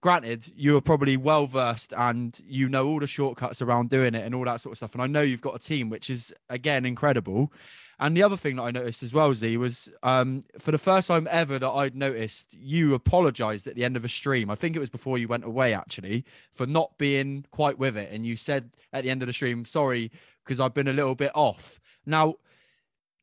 granted 0.02 0.46
you're 0.56 0.82
probably 0.82 1.18
well 1.18 1.48
versed 1.48 1.92
and 1.98 2.40
you 2.46 2.70
know 2.70 2.88
all 2.88 3.00
the 3.00 3.08
shortcuts 3.08 3.60
around 3.64 3.90
doing 3.90 4.14
it 4.14 4.24
and 4.24 4.36
all 4.36 4.46
that 4.46 4.62
sort 4.62 4.74
of 4.74 4.78
stuff. 4.78 4.94
And 4.94 5.02
I 5.02 5.08
know 5.08 5.22
you've 5.22 5.42
got 5.42 5.56
a 5.56 5.60
team, 5.60 5.90
which 5.90 6.10
is 6.10 6.34
again 6.50 6.86
incredible. 6.86 7.52
And 8.00 8.16
the 8.16 8.24
other 8.24 8.38
thing 8.38 8.58
that 8.58 8.64
I 8.64 8.72
noticed 8.72 9.04
as 9.04 9.14
well, 9.14 9.34
Z, 9.34 9.58
was 9.58 9.90
um, 10.04 10.44
for 10.60 10.72
the 10.72 10.78
first 10.78 11.08
time 11.08 11.28
ever 11.32 11.58
that 11.60 11.70
I'd 11.70 11.96
noticed, 11.96 12.54
you 12.54 12.94
apologized 12.94 13.68
at 13.68 13.76
the 13.76 13.86
end 13.86 13.96
of 13.96 14.04
a 14.04 14.10
stream. 14.10 14.50
I 14.50 14.56
think 14.56 14.76
it 14.76 14.80
was 14.80 14.90
before 14.90 15.18
you 15.18 15.28
went 15.28 15.46
away, 15.46 15.74
actually, 15.74 16.26
for 16.52 16.66
not 16.66 16.98
being 16.98 17.46
quite 17.52 17.80
with 17.80 17.96
it. 17.96 18.12
And 18.12 18.26
you 18.26 18.36
said 18.36 18.72
at 18.92 19.04
the 19.04 19.10
end 19.10 19.22
of 19.24 19.28
the 19.28 19.34
stream, 19.34 19.66
sorry, 19.66 20.12
because 20.44 20.60
I've 20.60 20.74
been 20.74 20.88
a 20.88 20.94
little 20.94 21.16
bit 21.16 21.32
off. 21.34 21.80
Now, 22.06 22.36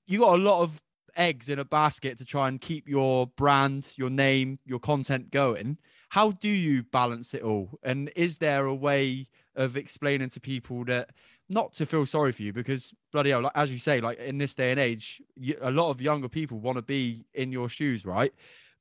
you 0.07 0.20
got 0.20 0.39
a 0.39 0.43
lot 0.43 0.62
of 0.62 0.83
eggs 1.16 1.49
in 1.49 1.59
a 1.59 1.64
basket 1.64 2.18
to 2.18 2.25
try 2.25 2.49
and 2.49 2.61
keep 2.61 2.89
your 2.89 3.27
brand, 3.27 3.93
your 3.97 4.11
name, 4.11 4.59
your 4.64 4.79
content 4.79 5.31
going. 5.31 5.79
How 6.13 6.33
do 6.33 6.49
you 6.51 6.83
balance 6.83 7.33
it 7.33 7.41
all? 7.43 7.79
And 7.83 8.11
is 8.15 8.37
there 8.37 8.67
a 8.67 8.75
way 8.75 9.29
of 9.57 9.79
explaining 9.79 10.29
to 10.29 10.41
people 10.41 10.85
that 10.85 11.09
not 11.49 11.73
to 11.77 11.87
feel 11.87 12.05
sorry 12.05 12.33
for 12.33 12.43
you 12.43 12.53
because 12.53 12.93
bloody 13.13 13.31
hell, 13.31 13.41
like, 13.41 13.53
as 13.55 13.73
you 13.73 13.79
say, 13.79 14.03
like 14.03 14.19
in 14.19 14.37
this 14.37 14.53
day 14.53 14.73
and 14.73 14.79
age, 14.79 15.23
you, 15.37 15.57
a 15.63 15.71
lot 15.71 15.89
of 15.89 16.03
younger 16.03 16.29
people 16.29 16.59
want 16.59 16.77
to 16.77 16.83
be 16.83 17.25
in 17.33 17.51
your 17.51 17.71
shoes, 17.71 18.05
right? 18.05 18.31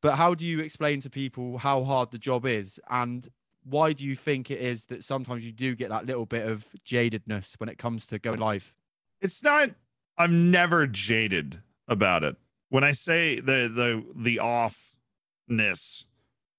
But 0.01 0.17
how 0.17 0.35
do 0.35 0.45
you 0.45 0.59
explain 0.59 0.99
to 0.99 1.09
people 1.09 1.57
how 1.57 1.85
hard 1.85 2.11
the 2.11 2.17
job 2.17 2.45
is 2.45 2.81
and 2.89 3.25
why 3.63 3.93
do 3.93 4.05
you 4.05 4.17
think 4.17 4.51
it 4.51 4.59
is 4.59 4.83
that 4.87 5.05
sometimes 5.05 5.45
you 5.45 5.53
do 5.53 5.73
get 5.73 5.87
that 5.87 6.05
little 6.05 6.25
bit 6.25 6.45
of 6.45 6.65
jadedness 6.85 7.57
when 7.61 7.69
it 7.69 7.77
comes 7.77 8.05
to 8.07 8.19
going 8.19 8.39
live? 8.39 8.73
It's 9.21 9.41
not 9.41 9.69
I'm 10.17 10.51
never 10.51 10.85
jaded 10.85 11.61
about 11.87 12.25
it. 12.25 12.35
When 12.67 12.83
I 12.83 12.91
say 12.91 13.35
the 13.35 13.71
the 13.73 14.03
the 14.17 14.41
offness 14.43 16.03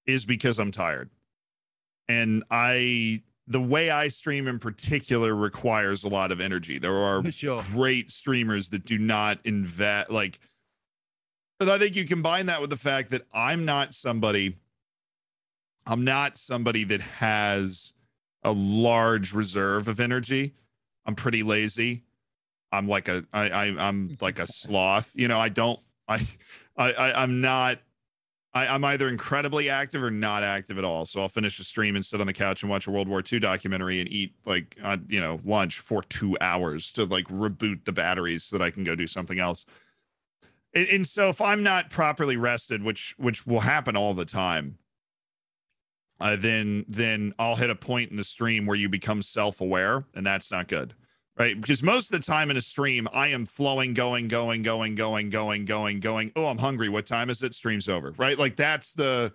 is 0.05 0.25
because 0.25 0.59
I'm 0.59 0.71
tired. 0.71 1.09
And 2.07 2.43
I 2.51 3.21
the 3.47 3.61
way 3.61 3.89
I 3.89 4.07
stream 4.07 4.47
in 4.47 4.59
particular 4.59 5.35
requires 5.35 6.03
a 6.03 6.09
lot 6.09 6.31
of 6.31 6.39
energy. 6.39 6.79
There 6.79 6.95
are 6.95 7.29
sure. 7.31 7.63
great 7.71 8.11
streamers 8.11 8.69
that 8.69 8.85
do 8.85 8.97
not 8.97 9.39
invest 9.43 10.09
like 10.09 10.39
but 11.59 11.69
I 11.69 11.79
think 11.79 11.95
you 11.95 12.05
combine 12.05 12.47
that 12.47 12.59
with 12.61 12.69
the 12.69 12.77
fact 12.77 13.11
that 13.11 13.25
I'm 13.33 13.65
not 13.65 13.93
somebody 13.93 14.57
I'm 15.85 16.03
not 16.03 16.37
somebody 16.37 16.83
that 16.85 17.01
has 17.01 17.93
a 18.43 18.51
large 18.51 19.33
reserve 19.33 19.87
of 19.87 19.99
energy. 19.99 20.53
I'm 21.05 21.15
pretty 21.15 21.43
lazy. 21.43 22.03
I'm 22.71 22.87
like 22.87 23.07
a 23.07 23.25
I, 23.33 23.49
I 23.49 23.65
I'm 23.65 24.17
like 24.21 24.39
a 24.39 24.47
sloth. 24.47 25.11
You 25.13 25.27
know, 25.27 25.39
I 25.39 25.49
don't 25.49 25.79
I 26.07 26.27
I 26.77 27.13
I'm 27.13 27.41
not 27.41 27.79
I, 28.53 28.75
am 28.75 28.85
either 28.85 29.09
incredibly 29.09 29.69
active 29.69 30.03
or 30.03 30.11
not 30.11 30.43
active 30.43 30.77
at 30.77 30.83
all. 30.83 31.05
So 31.05 31.21
I'll 31.21 31.29
finish 31.29 31.59
a 31.59 31.63
stream 31.63 31.95
and 31.95 32.05
sit 32.05 32.21
on 32.21 32.27
the 32.27 32.33
couch 32.33 32.61
and 32.61 32.69
watch 32.69 32.85
a 32.87 32.91
World 32.91 33.07
War 33.07 33.23
II 33.31 33.39
documentary 33.39 33.99
and 33.99 34.09
eat 34.11 34.33
like 34.45 34.77
uh, 34.83 34.97
you 35.07 35.19
know 35.19 35.39
lunch 35.43 35.79
for 35.79 36.03
two 36.03 36.37
hours 36.39 36.91
to 36.93 37.05
like 37.05 37.25
reboot 37.27 37.85
the 37.85 37.91
batteries 37.91 38.43
so 38.43 38.57
that 38.57 38.63
I 38.63 38.69
can 38.69 38.83
go 38.83 38.95
do 38.95 39.07
something 39.07 39.39
else. 39.39 39.65
And, 40.75 40.87
and 40.87 41.07
so 41.07 41.29
if 41.29 41.41
I'm 41.41 41.63
not 41.63 41.89
properly 41.89 42.37
rested, 42.37 42.83
which 42.83 43.15
which 43.17 43.47
will 43.47 43.59
happen 43.59 43.95
all 43.95 44.13
the 44.13 44.25
time, 44.25 44.77
uh, 46.19 46.35
then 46.35 46.85
then 46.87 47.33
I'll 47.39 47.55
hit 47.55 47.71
a 47.71 47.75
point 47.75 48.11
in 48.11 48.17
the 48.17 48.23
stream 48.23 48.65
where 48.67 48.77
you 48.77 48.87
become 48.87 49.21
self 49.23 49.61
aware, 49.61 50.05
and 50.13 50.25
that's 50.25 50.51
not 50.51 50.67
good 50.67 50.93
right? 51.37 51.59
Because 51.59 51.81
most 51.81 52.13
of 52.13 52.19
the 52.19 52.25
time 52.25 52.51
in 52.51 52.57
a 52.57 52.61
stream, 52.61 53.07
I 53.13 53.29
am 53.29 53.45
flowing, 53.45 53.93
going, 53.93 54.27
going, 54.27 54.61
going, 54.61 54.95
going, 54.95 55.29
going, 55.29 55.65
going, 55.65 55.99
going. 55.99 56.31
Oh, 56.35 56.45
I'm 56.45 56.57
hungry. 56.57 56.89
What 56.89 57.05
time 57.05 57.29
is 57.29 57.41
it? 57.41 57.53
Stream's 57.53 57.89
over, 57.89 58.13
right? 58.17 58.37
Like 58.37 58.55
that's 58.55 58.93
the 58.93 59.33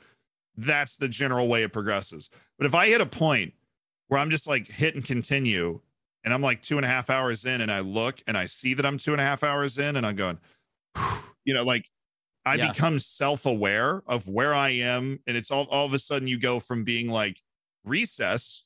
that's 0.56 0.96
the 0.96 1.08
general 1.08 1.48
way 1.48 1.62
it 1.62 1.72
progresses. 1.72 2.30
But 2.58 2.66
if 2.66 2.74
I 2.74 2.88
hit 2.88 3.00
a 3.00 3.06
point 3.06 3.54
where 4.08 4.20
I'm 4.20 4.30
just 4.30 4.46
like 4.46 4.68
hit 4.68 4.94
and 4.94 5.04
continue, 5.04 5.80
and 6.24 6.34
I'm 6.34 6.42
like 6.42 6.62
two 6.62 6.76
and 6.76 6.84
a 6.84 6.88
half 6.88 7.10
hours 7.10 7.44
in, 7.44 7.60
and 7.60 7.72
I 7.72 7.80
look 7.80 8.22
and 8.26 8.36
I 8.36 8.46
see 8.46 8.74
that 8.74 8.86
I'm 8.86 8.98
two 8.98 9.12
and 9.12 9.20
a 9.20 9.24
half 9.24 9.42
hours 9.42 9.78
in, 9.78 9.96
and 9.96 10.06
I'm 10.06 10.16
going, 10.16 10.38
you 11.44 11.54
know, 11.54 11.64
like 11.64 11.86
I 12.44 12.54
yeah. 12.54 12.72
become 12.72 12.98
self-aware 12.98 14.02
of 14.06 14.28
where 14.28 14.54
I 14.54 14.70
am, 14.70 15.20
and 15.26 15.36
it's 15.36 15.50
all 15.50 15.66
all 15.66 15.86
of 15.86 15.94
a 15.94 15.98
sudden 15.98 16.28
you 16.28 16.38
go 16.38 16.60
from 16.60 16.84
being 16.84 17.08
like 17.08 17.42
recess 17.84 18.64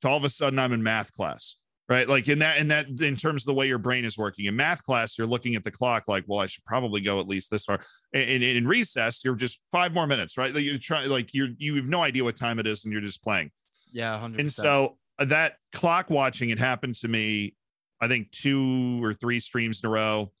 to 0.00 0.08
all 0.08 0.16
of 0.16 0.24
a 0.24 0.28
sudden 0.28 0.58
I'm 0.58 0.72
in 0.72 0.82
math 0.82 1.12
class 1.12 1.56
right? 1.88 2.08
Like 2.08 2.28
in 2.28 2.38
that 2.38 2.58
in 2.58 2.68
that 2.68 2.88
in 3.00 3.16
terms 3.16 3.42
of 3.42 3.46
the 3.46 3.54
way 3.54 3.66
your 3.66 3.78
brain 3.78 4.04
is 4.04 4.16
working. 4.16 4.46
In 4.46 4.56
math 4.56 4.82
class 4.82 5.18
you're 5.18 5.26
looking 5.26 5.54
at 5.54 5.64
the 5.64 5.70
clock 5.70 6.08
like 6.08 6.24
well 6.26 6.40
i 6.40 6.46
should 6.46 6.64
probably 6.64 7.00
go 7.00 7.20
at 7.20 7.28
least 7.28 7.50
this 7.50 7.64
far. 7.64 7.80
And, 8.12 8.42
in 8.42 8.66
recess 8.66 9.24
you're 9.24 9.34
just 9.34 9.60
five 9.70 9.92
more 9.92 10.06
minutes 10.06 10.38
right? 10.38 10.54
Like 10.54 10.64
you're 10.64 10.78
trying 10.78 11.08
like 11.10 11.34
you're 11.34 11.48
you 11.58 11.76
have 11.76 11.86
no 11.86 12.02
idea 12.02 12.24
what 12.24 12.36
time 12.36 12.58
it 12.58 12.66
is 12.66 12.84
and 12.84 12.92
you're 12.92 13.02
just 13.02 13.22
playing. 13.22 13.50
Yeah 13.92 14.18
100%. 14.18 14.38
and 14.40 14.52
so 14.52 14.96
uh, 15.18 15.26
that 15.26 15.56
clock 15.72 16.10
watching 16.10 16.50
it 16.50 16.58
happened 16.58 16.96
to 16.96 17.08
me 17.08 17.54
i 18.00 18.08
think 18.08 18.30
two 18.30 19.02
or 19.04 19.14
three 19.14 19.40
streams 19.40 19.82
in 19.82 19.88
a 19.88 19.90
row. 19.90 20.32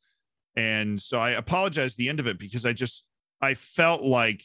And 0.56 1.00
so 1.00 1.18
i 1.18 1.30
apologize 1.32 1.96
the 1.96 2.08
end 2.08 2.20
of 2.20 2.26
it 2.26 2.38
because 2.38 2.64
i 2.64 2.72
just 2.72 3.04
i 3.42 3.54
felt 3.54 4.02
like 4.02 4.42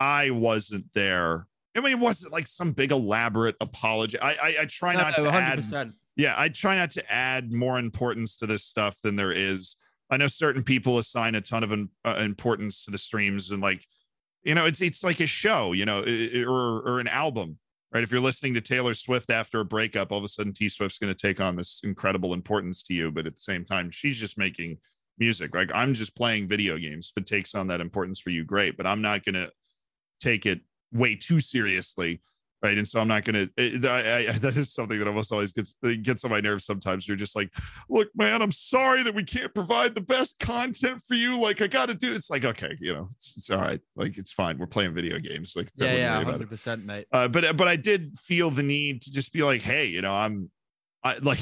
i 0.00 0.30
wasn't 0.30 0.86
there. 0.94 1.46
I 1.76 1.80
mean, 1.80 1.92
it 1.92 1.98
wasn't 2.00 2.32
like 2.32 2.48
some 2.48 2.72
big 2.72 2.90
elaborate 2.90 3.54
apology. 3.60 4.18
I 4.18 4.32
I, 4.32 4.56
I 4.62 4.64
try 4.64 4.94
no, 4.94 5.02
not 5.02 5.16
to 5.16 5.22
100%. 5.22 5.72
add 5.72 5.92
yeah, 6.18 6.34
I 6.36 6.48
try 6.48 6.74
not 6.74 6.90
to 6.90 7.12
add 7.12 7.52
more 7.52 7.78
importance 7.78 8.36
to 8.38 8.46
this 8.46 8.64
stuff 8.64 9.00
than 9.02 9.14
there 9.14 9.32
is. 9.32 9.76
I 10.10 10.16
know 10.16 10.26
certain 10.26 10.64
people 10.64 10.98
assign 10.98 11.36
a 11.36 11.40
ton 11.40 11.62
of 11.62 11.72
uh, 11.72 12.20
importance 12.20 12.84
to 12.84 12.90
the 12.90 12.98
streams 12.98 13.50
and 13.50 13.62
like, 13.62 13.86
you 14.42 14.54
know, 14.54 14.66
it's 14.66 14.82
it's 14.82 15.04
like 15.04 15.20
a 15.20 15.26
show, 15.26 15.72
you 15.72 15.86
know, 15.86 16.00
or 16.00 16.80
or 16.80 17.00
an 17.00 17.06
album, 17.06 17.58
right? 17.92 18.02
If 18.02 18.10
you're 18.10 18.20
listening 18.20 18.54
to 18.54 18.60
Taylor 18.60 18.94
Swift 18.94 19.30
after 19.30 19.60
a 19.60 19.64
breakup, 19.64 20.10
all 20.10 20.18
of 20.18 20.24
a 20.24 20.28
sudden 20.28 20.52
T 20.52 20.68
Swift's 20.68 20.98
going 20.98 21.14
to 21.14 21.26
take 21.26 21.40
on 21.40 21.54
this 21.54 21.80
incredible 21.84 22.34
importance 22.34 22.82
to 22.84 22.94
you, 22.94 23.12
but 23.12 23.26
at 23.26 23.36
the 23.36 23.40
same 23.40 23.64
time, 23.64 23.88
she's 23.90 24.16
just 24.16 24.36
making 24.36 24.78
music. 25.18 25.54
Like 25.54 25.70
I'm 25.72 25.94
just 25.94 26.16
playing 26.16 26.48
video 26.48 26.78
games. 26.78 27.12
If 27.14 27.22
it 27.22 27.26
takes 27.26 27.54
on 27.54 27.68
that 27.68 27.80
importance 27.80 28.18
for 28.18 28.30
you, 28.30 28.44
great, 28.44 28.76
but 28.76 28.88
I'm 28.88 29.02
not 29.02 29.24
going 29.24 29.36
to 29.36 29.52
take 30.18 30.46
it 30.46 30.62
way 30.92 31.14
too 31.14 31.38
seriously 31.38 32.22
right? 32.62 32.76
And 32.76 32.86
so 32.86 33.00
I'm 33.00 33.08
not 33.08 33.24
gonna. 33.24 33.48
It, 33.56 33.84
I, 33.84 34.28
I, 34.28 34.32
that 34.38 34.56
is 34.56 34.72
something 34.72 34.98
that 34.98 35.08
almost 35.08 35.32
always 35.32 35.52
gets 35.52 35.74
gets 36.02 36.24
on 36.24 36.30
my 36.30 36.40
nerves. 36.40 36.64
Sometimes 36.64 37.06
you're 37.06 37.16
just 37.16 37.36
like, 37.36 37.52
look, 37.88 38.08
man, 38.16 38.42
I'm 38.42 38.52
sorry 38.52 39.02
that 39.02 39.14
we 39.14 39.24
can't 39.24 39.52
provide 39.54 39.94
the 39.94 40.00
best 40.00 40.38
content 40.38 41.02
for 41.06 41.14
you. 41.14 41.38
Like 41.38 41.62
I 41.62 41.66
got 41.66 41.86
to 41.86 41.94
do. 41.94 42.14
It's 42.14 42.30
like 42.30 42.44
okay, 42.44 42.76
you 42.80 42.92
know, 42.92 43.08
it's, 43.12 43.36
it's 43.36 43.50
all 43.50 43.60
right. 43.60 43.80
Like 43.96 44.18
it's 44.18 44.32
fine. 44.32 44.58
We're 44.58 44.66
playing 44.66 44.94
video 44.94 45.18
games. 45.18 45.54
Like 45.56 45.68
yeah, 45.76 45.94
yeah, 45.94 46.24
hundred 46.24 46.50
percent, 46.50 46.84
mate. 46.84 47.06
Uh, 47.12 47.28
but 47.28 47.44
uh, 47.44 47.52
but 47.52 47.68
I 47.68 47.76
did 47.76 48.18
feel 48.18 48.50
the 48.50 48.62
need 48.62 49.02
to 49.02 49.10
just 49.10 49.32
be 49.32 49.42
like, 49.42 49.62
hey, 49.62 49.86
you 49.86 50.02
know, 50.02 50.12
I'm, 50.12 50.50
I 51.02 51.18
like. 51.22 51.40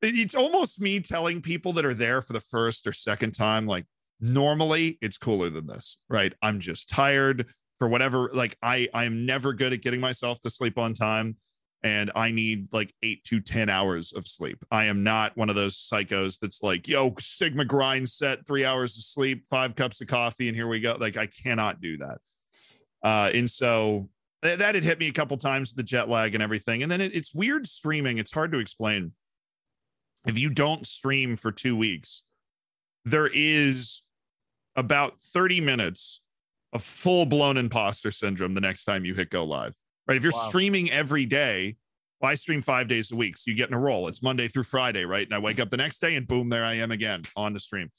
It's 0.00 0.36
almost 0.36 0.80
me 0.80 1.00
telling 1.00 1.42
people 1.42 1.72
that 1.72 1.84
are 1.84 1.92
there 1.92 2.22
for 2.22 2.32
the 2.32 2.38
first 2.38 2.86
or 2.86 2.92
second 2.92 3.32
time, 3.32 3.66
like, 3.66 3.84
normally 4.20 4.96
it's 5.00 5.18
cooler 5.18 5.50
than 5.50 5.66
this, 5.66 5.98
right? 6.08 6.32
I'm 6.40 6.60
just 6.60 6.88
tired 6.88 7.46
for 7.78 7.88
whatever 7.88 8.30
like 8.32 8.56
i 8.62 8.88
i'm 8.94 9.24
never 9.26 9.52
good 9.52 9.72
at 9.72 9.82
getting 9.82 10.00
myself 10.00 10.40
to 10.40 10.50
sleep 10.50 10.78
on 10.78 10.94
time 10.94 11.36
and 11.82 12.10
i 12.14 12.30
need 12.30 12.68
like 12.72 12.92
eight 13.02 13.22
to 13.24 13.40
ten 13.40 13.68
hours 13.68 14.12
of 14.12 14.26
sleep. 14.26 14.64
I 14.70 14.86
am 14.86 15.04
not 15.04 15.36
one 15.36 15.48
of 15.48 15.54
those 15.54 15.76
psychos 15.76 16.38
that's 16.40 16.62
like 16.62 16.88
yo 16.88 17.14
sigma 17.20 17.64
grind 17.64 18.08
set 18.08 18.46
three 18.46 18.64
hours 18.64 18.96
of 18.96 19.04
sleep 19.04 19.44
five 19.48 19.74
cups 19.74 20.00
of 20.00 20.08
coffee 20.08 20.48
and 20.48 20.56
here 20.56 20.66
we 20.66 20.80
go. 20.80 20.96
Like 20.98 21.16
i 21.16 21.26
cannot 21.26 21.80
do 21.80 21.98
that. 21.98 22.18
Uh 23.02 23.30
and 23.32 23.48
so 23.48 24.08
th- 24.42 24.58
that 24.58 24.74
had 24.74 24.84
hit 24.84 24.98
me 24.98 25.08
a 25.08 25.12
couple 25.12 25.36
times 25.36 25.72
the 25.72 25.84
jet 25.84 26.08
lag 26.08 26.34
and 26.34 26.42
everything 26.42 26.82
and 26.82 26.90
then 26.90 27.00
it, 27.00 27.14
it's 27.14 27.32
weird 27.32 27.66
streaming. 27.66 28.18
It's 28.18 28.32
hard 28.32 28.50
to 28.52 28.58
explain. 28.58 29.12
If 30.26 30.36
you 30.36 30.50
don't 30.50 30.86
stream 30.86 31.36
for 31.36 31.52
two 31.52 31.76
weeks 31.76 32.24
there 33.04 33.30
is 33.32 34.02
about 34.74 35.22
30 35.22 35.60
minutes 35.60 36.20
a 36.72 36.78
full 36.78 37.26
blown 37.26 37.56
imposter 37.56 38.10
syndrome 38.10 38.54
the 38.54 38.60
next 38.60 38.84
time 38.84 39.04
you 39.04 39.14
hit 39.14 39.30
go 39.30 39.44
live. 39.44 39.74
Right. 40.06 40.16
If 40.16 40.22
you're 40.22 40.32
wow. 40.32 40.48
streaming 40.48 40.90
every 40.90 41.26
day, 41.26 41.76
well, 42.20 42.30
I 42.30 42.34
stream 42.34 42.62
five 42.62 42.88
days 42.88 43.12
a 43.12 43.16
week. 43.16 43.36
So 43.36 43.50
you 43.50 43.56
get 43.56 43.68
in 43.68 43.74
a 43.74 43.78
roll. 43.78 44.08
It's 44.08 44.22
Monday 44.22 44.48
through 44.48 44.64
Friday, 44.64 45.04
right? 45.04 45.26
And 45.26 45.34
I 45.34 45.38
wake 45.38 45.60
up 45.60 45.70
the 45.70 45.76
next 45.76 46.00
day 46.00 46.16
and 46.16 46.26
boom, 46.26 46.48
there 46.48 46.64
I 46.64 46.74
am 46.74 46.90
again 46.90 47.22
on 47.36 47.52
the 47.52 47.60
stream. 47.60 47.90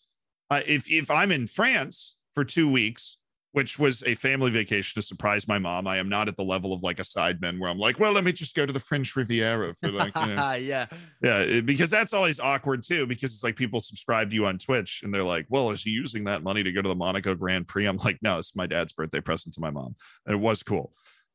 Uh, 0.49 0.61
if 0.65 0.89
if 0.89 1.11
I'm 1.11 1.31
in 1.31 1.47
France 1.47 2.15
for 2.33 2.43
two 2.43 2.69
weeks, 2.69 3.17
which 3.51 3.79
was 3.79 4.03
a 4.03 4.13
family 4.15 4.51
vacation 4.51 5.01
to 5.01 5.05
surprise 5.05 5.47
my 5.47 5.57
mom. 5.57 5.87
I 5.87 5.97
am 5.97 6.07
not 6.07 6.27
at 6.27 6.37
the 6.37 6.43
level 6.43 6.71
of 6.71 6.83
like 6.83 6.99
a 6.99 7.03
sideman 7.03 7.59
where 7.59 7.69
I'm 7.69 7.79
like, 7.79 7.99
well, 7.99 8.11
let 8.11 8.23
me 8.23 8.31
just 8.31 8.55
go 8.55 8.65
to 8.65 8.71
the 8.71 8.79
French 8.79 9.15
Riviera 9.15 9.73
for 9.73 9.91
like, 9.91 10.15
you 10.15 10.35
know. 10.35 10.53
yeah, 10.53 10.85
yeah, 11.21 11.61
because 11.61 11.89
that's 11.89 12.13
always 12.13 12.39
awkward 12.39 12.83
too. 12.83 13.07
Because 13.07 13.33
it's 13.33 13.43
like 13.43 13.55
people 13.55 13.79
subscribe 13.79 14.29
to 14.29 14.35
you 14.35 14.45
on 14.45 14.59
Twitch 14.59 15.01
and 15.03 15.13
they're 15.13 15.23
like, 15.23 15.47
well, 15.49 15.71
is 15.71 15.83
he 15.83 15.89
using 15.89 16.25
that 16.25 16.43
money 16.43 16.61
to 16.61 16.71
go 16.71 16.81
to 16.81 16.89
the 16.89 16.95
Monaco 16.95 17.33
Grand 17.33 17.67
Prix? 17.67 17.85
I'm 17.85 17.97
like, 17.97 18.19
no, 18.21 18.37
it's 18.37 18.55
my 18.55 18.67
dad's 18.67 18.93
birthday 18.93 19.21
present 19.21 19.55
to 19.55 19.61
my 19.61 19.71
mom, 19.71 19.95
and 20.27 20.35
it 20.35 20.39
was 20.39 20.61
cool. 20.61 20.91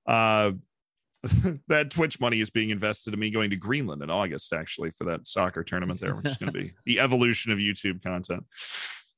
Uh, 0.06 0.52
that 1.68 1.90
Twitch 1.90 2.20
money 2.20 2.40
is 2.40 2.50
being 2.50 2.70
invested 2.70 3.14
in 3.14 3.20
me 3.20 3.30
going 3.30 3.50
to 3.50 3.56
Greenland 3.56 4.02
in 4.02 4.10
August, 4.10 4.52
actually, 4.52 4.90
for 4.90 5.04
that 5.04 5.26
soccer 5.26 5.64
tournament 5.64 6.00
there, 6.00 6.14
which 6.14 6.26
is 6.26 6.36
going 6.36 6.52
to 6.52 6.58
be 6.58 6.72
the 6.84 7.00
evolution 7.00 7.50
of 7.50 7.58
YouTube 7.58 8.02
content 8.02 8.44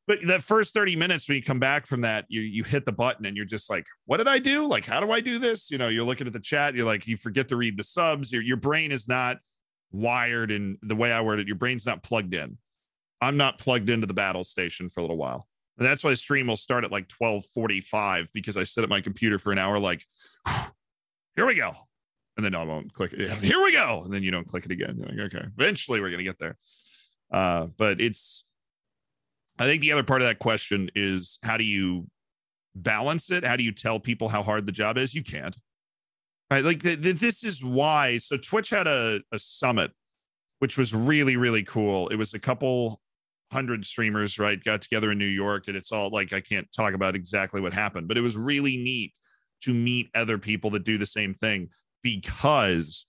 but 0.07 0.18
that 0.26 0.42
first 0.42 0.72
30 0.72 0.96
minutes 0.96 1.28
when 1.28 1.36
you 1.36 1.42
come 1.42 1.59
back 1.59 1.86
from 1.86 2.00
that 2.02 2.24
you 2.28 2.40
you 2.40 2.62
hit 2.64 2.86
the 2.86 2.92
button 2.92 3.26
and 3.26 3.36
you're 3.36 3.46
just 3.46 3.68
like 3.68 3.86
what 4.07 4.18
did 4.18 4.28
i 4.28 4.38
do? 4.38 4.66
Like 4.66 4.84
how 4.84 5.00
do 5.00 5.11
i 5.11 5.20
do 5.20 5.38
this? 5.38 5.70
You 5.70 5.78
know 5.78 5.88
you're 5.88 6.04
looking 6.04 6.26
at 6.26 6.32
the 6.32 6.40
chat 6.40 6.74
you're 6.74 6.86
like 6.86 7.07
you 7.07 7.16
forget 7.16 7.48
to 7.48 7.57
read 7.57 7.76
the 7.76 7.84
subs 7.84 8.32
your, 8.32 8.42
your 8.42 8.57
brain 8.57 8.92
is 8.92 9.09
not 9.09 9.38
wired 9.92 10.50
in 10.50 10.76
the 10.82 10.96
way 10.96 11.12
i 11.12 11.20
word 11.20 11.40
it 11.40 11.46
your 11.46 11.57
brain's 11.57 11.86
not 11.86 12.02
plugged 12.02 12.34
in. 12.34 12.57
I'm 13.20 13.36
not 13.36 13.59
plugged 13.59 13.90
into 13.90 14.07
the 14.07 14.14
battle 14.14 14.44
station 14.44 14.88
for 14.88 15.00
a 15.00 15.02
little 15.02 15.16
while. 15.16 15.48
And 15.78 15.86
that's 15.86 16.04
why 16.04 16.11
the 16.11 16.16
stream 16.16 16.46
will 16.46 16.57
start 16.57 16.84
at 16.84 16.92
like 16.92 17.11
1245 17.18 18.30
because 18.32 18.57
i 18.57 18.64
sit 18.64 18.84
at 18.84 18.90
my 18.90 19.00
computer 19.00 19.38
for 19.38 19.52
an 19.52 19.59
hour 19.59 19.78
like 19.78 20.04
here 21.36 21.46
we 21.46 21.54
go. 21.54 21.72
And 22.36 22.44
then 22.44 22.54
i 22.54 22.62
won't 22.62 22.92
click 22.92 23.12
it. 23.12 23.30
Here 23.42 23.62
we 23.62 23.72
go. 23.72 24.02
And 24.04 24.12
then 24.12 24.22
you 24.22 24.30
don't 24.30 24.46
click 24.46 24.64
it 24.66 24.70
again. 24.70 24.96
You're 24.98 25.24
like 25.24 25.34
okay 25.34 25.46
eventually 25.59 26.00
we're 26.00 26.11
gonna 26.11 26.22
get 26.22 26.38
there. 26.38 26.57
Uh 27.32 27.66
but 27.76 28.00
it's 28.00 28.44
I 29.59 29.64
think 29.64 29.80
the 29.80 29.92
other 29.92 30.02
part 30.02 30.22
of 30.22 30.28
that 30.28 30.38
question 30.38 30.90
is 30.94 31.38
how 31.42 31.57
do 31.57 31.64
you 31.64 32.07
balance 32.74 33.30
it? 33.30 33.44
How 33.44 33.57
do 33.57 33.64
you 33.64 33.72
tell 33.72 33.98
people 33.98 34.28
how 34.28 34.42
hard 34.42 34.66
the 34.66 34.72
job 34.72 34.98
is? 34.98 35.14
You 35.14 35.24
can't. 35.24 35.57
Right. 36.50 36.64
Like 36.64 36.82
the, 36.82 36.94
the, 36.94 37.12
this 37.12 37.42
is 37.42 37.64
why. 37.64 38.18
So 38.18 38.36
Twitch 38.36 38.70
had 38.70 38.86
a, 38.86 39.20
a 39.32 39.38
summit, 39.38 39.90
which 40.61 40.78
was 40.78 40.94
really, 40.94 41.36
really 41.36 41.64
cool. 41.64 42.09
It 42.09 42.16
was 42.16 42.34
a 42.34 42.38
couple 42.38 43.00
hundred 43.50 43.84
streamers, 43.84 44.38
right? 44.38 44.62
Got 44.62 44.82
together 44.82 45.11
in 45.11 45.18
New 45.18 45.24
York, 45.24 45.64
and 45.68 45.76
it's 45.76 45.90
all 45.90 46.11
like 46.11 46.32
I 46.32 46.40
can't 46.40 46.70
talk 46.72 46.94
about 46.94 47.16
exactly 47.16 47.61
what 47.61 47.72
happened, 47.72 48.07
but 48.07 48.16
it 48.16 48.20
was 48.20 48.36
really 48.36 48.76
neat 48.76 49.14
to 49.62 49.74
meet 49.74 50.11
other 50.14 50.38
people 50.38 50.70
that 50.70 50.84
do 50.84 50.98
the 50.98 51.07
same 51.07 51.34
thing 51.34 51.68
because 52.02 53.07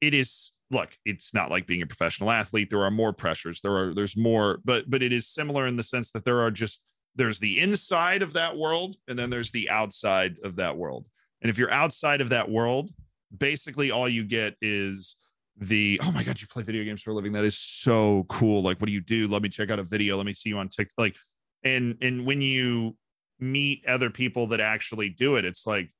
it 0.00 0.14
is 0.14 0.52
look 0.72 0.90
it's 1.04 1.34
not 1.34 1.50
like 1.50 1.66
being 1.66 1.82
a 1.82 1.86
professional 1.86 2.30
athlete. 2.30 2.70
There 2.70 2.82
are 2.82 2.90
more 2.90 3.12
pressures. 3.12 3.60
There 3.60 3.76
are 3.76 3.94
there's 3.94 4.16
more 4.16 4.58
but 4.64 4.90
but 4.90 5.02
it 5.02 5.12
is 5.12 5.28
similar 5.28 5.66
in 5.66 5.76
the 5.76 5.82
sense 5.82 6.10
that 6.12 6.24
there 6.24 6.40
are 6.40 6.50
just 6.50 6.84
there's 7.14 7.38
the 7.38 7.60
inside 7.60 8.22
of 8.22 8.32
that 8.32 8.56
world 8.56 8.96
and 9.06 9.18
then 9.18 9.30
there's 9.30 9.50
the 9.52 9.68
outside 9.68 10.36
of 10.42 10.56
that 10.56 10.76
world. 10.76 11.06
And 11.42 11.50
if 11.50 11.58
you're 11.58 11.70
outside 11.70 12.20
of 12.20 12.30
that 12.30 12.50
world 12.50 12.90
basically 13.36 13.90
all 13.90 14.08
you 14.08 14.24
get 14.24 14.54
is 14.60 15.16
the 15.58 16.00
oh 16.02 16.12
my 16.12 16.22
god 16.22 16.40
you 16.40 16.46
play 16.46 16.62
video 16.62 16.84
games 16.84 17.02
for 17.02 17.10
a 17.10 17.14
living. 17.14 17.32
That 17.32 17.44
is 17.44 17.58
so 17.58 18.24
cool. 18.28 18.62
Like 18.62 18.80
what 18.80 18.86
do 18.86 18.92
you 18.92 19.02
do? 19.02 19.28
Let 19.28 19.42
me 19.42 19.48
check 19.48 19.70
out 19.70 19.78
a 19.78 19.84
video. 19.84 20.16
Let 20.16 20.26
me 20.26 20.32
see 20.32 20.48
you 20.48 20.58
on 20.58 20.68
tiktok 20.68 20.94
like 20.98 21.16
and 21.62 21.96
and 22.00 22.26
when 22.26 22.40
you 22.40 22.96
meet 23.38 23.84
other 23.86 24.08
people 24.08 24.46
that 24.46 24.60
actually 24.60 25.08
do 25.08 25.34
it 25.34 25.44
it's 25.44 25.66
like 25.66 25.90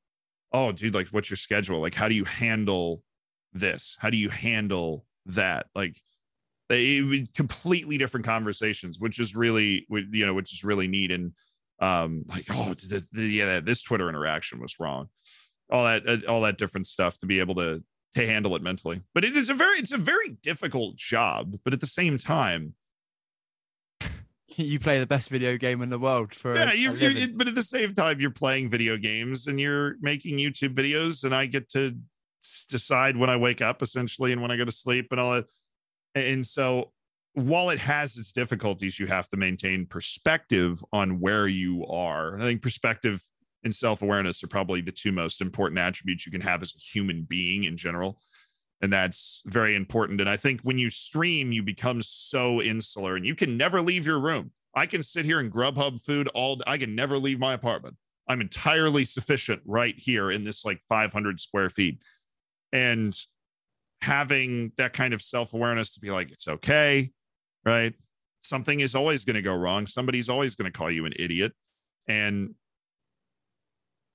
oh 0.52 0.70
dude 0.70 0.94
like 0.94 1.08
what's 1.08 1.28
your 1.30 1.36
schedule? 1.36 1.80
Like 1.80 1.94
how 1.94 2.08
do 2.08 2.14
you 2.14 2.24
handle 2.24 3.02
this? 3.52 3.96
How 4.00 4.10
do 4.10 4.16
you 4.16 4.28
handle 4.28 5.04
that? 5.26 5.66
Like 5.74 5.96
they 6.68 7.24
completely 7.34 7.98
different 7.98 8.26
conversations, 8.26 8.98
which 8.98 9.18
is 9.18 9.34
really 9.34 9.86
you 9.88 10.26
know, 10.26 10.34
which 10.34 10.52
is 10.52 10.64
really 10.64 10.88
neat. 10.88 11.10
And 11.10 11.32
um, 11.80 12.24
like, 12.28 12.46
oh, 12.50 12.74
the, 12.74 13.04
the, 13.12 13.22
yeah, 13.22 13.60
this 13.60 13.82
Twitter 13.82 14.08
interaction 14.08 14.60
was 14.60 14.78
wrong. 14.78 15.08
All 15.70 15.84
that, 15.84 16.08
uh, 16.08 16.18
all 16.28 16.42
that 16.42 16.58
different 16.58 16.86
stuff 16.86 17.18
to 17.18 17.26
be 17.26 17.40
able 17.40 17.56
to 17.56 17.82
to 18.14 18.26
handle 18.26 18.54
it 18.56 18.62
mentally. 18.62 19.00
But 19.14 19.24
it 19.24 19.36
is 19.36 19.48
a 19.48 19.54
very, 19.54 19.78
it's 19.78 19.92
a 19.92 19.98
very 19.98 20.30
difficult 20.42 20.96
job. 20.96 21.58
But 21.64 21.72
at 21.72 21.80
the 21.80 21.86
same 21.86 22.18
time, 22.18 22.74
you 24.56 24.78
play 24.78 24.98
the 24.98 25.06
best 25.06 25.30
video 25.30 25.56
game 25.56 25.82
in 25.82 25.90
the 25.90 25.98
world 25.98 26.34
for 26.34 26.54
yeah 26.54 26.72
you 26.72 26.92
you 26.94 27.28
but 27.34 27.48
at 27.48 27.54
the 27.54 27.62
same 27.62 27.94
time 27.94 28.20
you're 28.20 28.30
playing 28.30 28.68
video 28.68 28.96
games 28.96 29.46
and 29.46 29.58
you're 29.58 29.96
making 30.00 30.36
youtube 30.36 30.74
videos 30.74 31.24
and 31.24 31.34
i 31.34 31.46
get 31.46 31.68
to 31.70 31.96
decide 32.68 33.16
when 33.16 33.30
I 33.30 33.36
wake 33.36 33.62
up 33.62 33.82
essentially 33.82 34.32
and 34.32 34.42
when 34.42 34.50
I 34.50 34.56
go 34.56 34.64
to 34.64 34.72
sleep 34.72 35.08
and 35.10 35.20
all 35.20 35.32
that. 35.32 35.46
And 36.14 36.46
so 36.46 36.92
while 37.34 37.70
it 37.70 37.78
has 37.78 38.16
its 38.16 38.32
difficulties, 38.32 38.98
you 38.98 39.06
have 39.06 39.28
to 39.30 39.36
maintain 39.36 39.86
perspective 39.86 40.84
on 40.92 41.20
where 41.20 41.46
you 41.46 41.86
are. 41.86 42.38
I 42.38 42.44
think 42.44 42.62
perspective 42.62 43.22
and 43.64 43.74
self 43.74 44.02
awareness 44.02 44.42
are 44.42 44.48
probably 44.48 44.80
the 44.80 44.92
two 44.92 45.12
most 45.12 45.40
important 45.40 45.78
attributes 45.78 46.26
you 46.26 46.32
can 46.32 46.40
have 46.40 46.62
as 46.62 46.74
a 46.74 46.78
human 46.78 47.22
being 47.22 47.64
in 47.64 47.76
general. 47.76 48.18
And 48.82 48.92
that's 48.92 49.42
very 49.46 49.76
important. 49.76 50.20
And 50.20 50.28
I 50.28 50.36
think 50.36 50.60
when 50.62 50.76
you 50.76 50.90
stream, 50.90 51.52
you 51.52 51.62
become 51.62 52.02
so 52.02 52.60
insular 52.60 53.14
and 53.14 53.24
you 53.24 53.36
can 53.36 53.56
never 53.56 53.80
leave 53.80 54.06
your 54.06 54.18
room. 54.18 54.50
I 54.74 54.86
can 54.86 55.02
sit 55.02 55.24
here 55.24 55.38
and 55.38 55.52
Grubhub 55.52 56.00
food 56.00 56.28
all 56.28 56.56
day. 56.56 56.64
I 56.66 56.78
can 56.78 56.94
never 56.94 57.18
leave 57.18 57.38
my 57.38 57.52
apartment. 57.52 57.96
I'm 58.28 58.40
entirely 58.40 59.04
sufficient 59.04 59.62
right 59.64 59.94
here 59.96 60.30
in 60.30 60.44
this 60.44 60.64
like 60.64 60.80
500 60.88 61.38
square 61.40 61.70
feet 61.70 62.02
and 62.72 63.16
having 64.00 64.72
that 64.76 64.92
kind 64.92 65.14
of 65.14 65.22
self-awareness 65.22 65.94
to 65.94 66.00
be 66.00 66.10
like 66.10 66.30
it's 66.32 66.48
okay 66.48 67.12
right? 67.64 67.94
Something 68.42 68.80
is 68.80 68.94
always 68.94 69.24
going 69.24 69.36
to 69.36 69.42
go 69.42 69.54
wrong. 69.54 69.86
Somebody's 69.86 70.28
always 70.28 70.56
going 70.56 70.70
to 70.70 70.76
call 70.76 70.90
you 70.90 71.06
an 71.06 71.12
idiot 71.16 71.52
and 72.08 72.54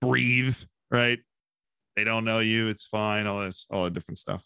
breathe 0.01 0.57
right? 0.91 1.19
They 1.95 2.03
don't 2.03 2.25
know 2.25 2.39
you 2.39 2.67
it's 2.67 2.85
fine 2.85 3.25
all 3.25 3.41
this 3.41 3.67
all 3.69 3.85
the 3.85 3.89
different 3.89 4.19
stuff. 4.19 4.45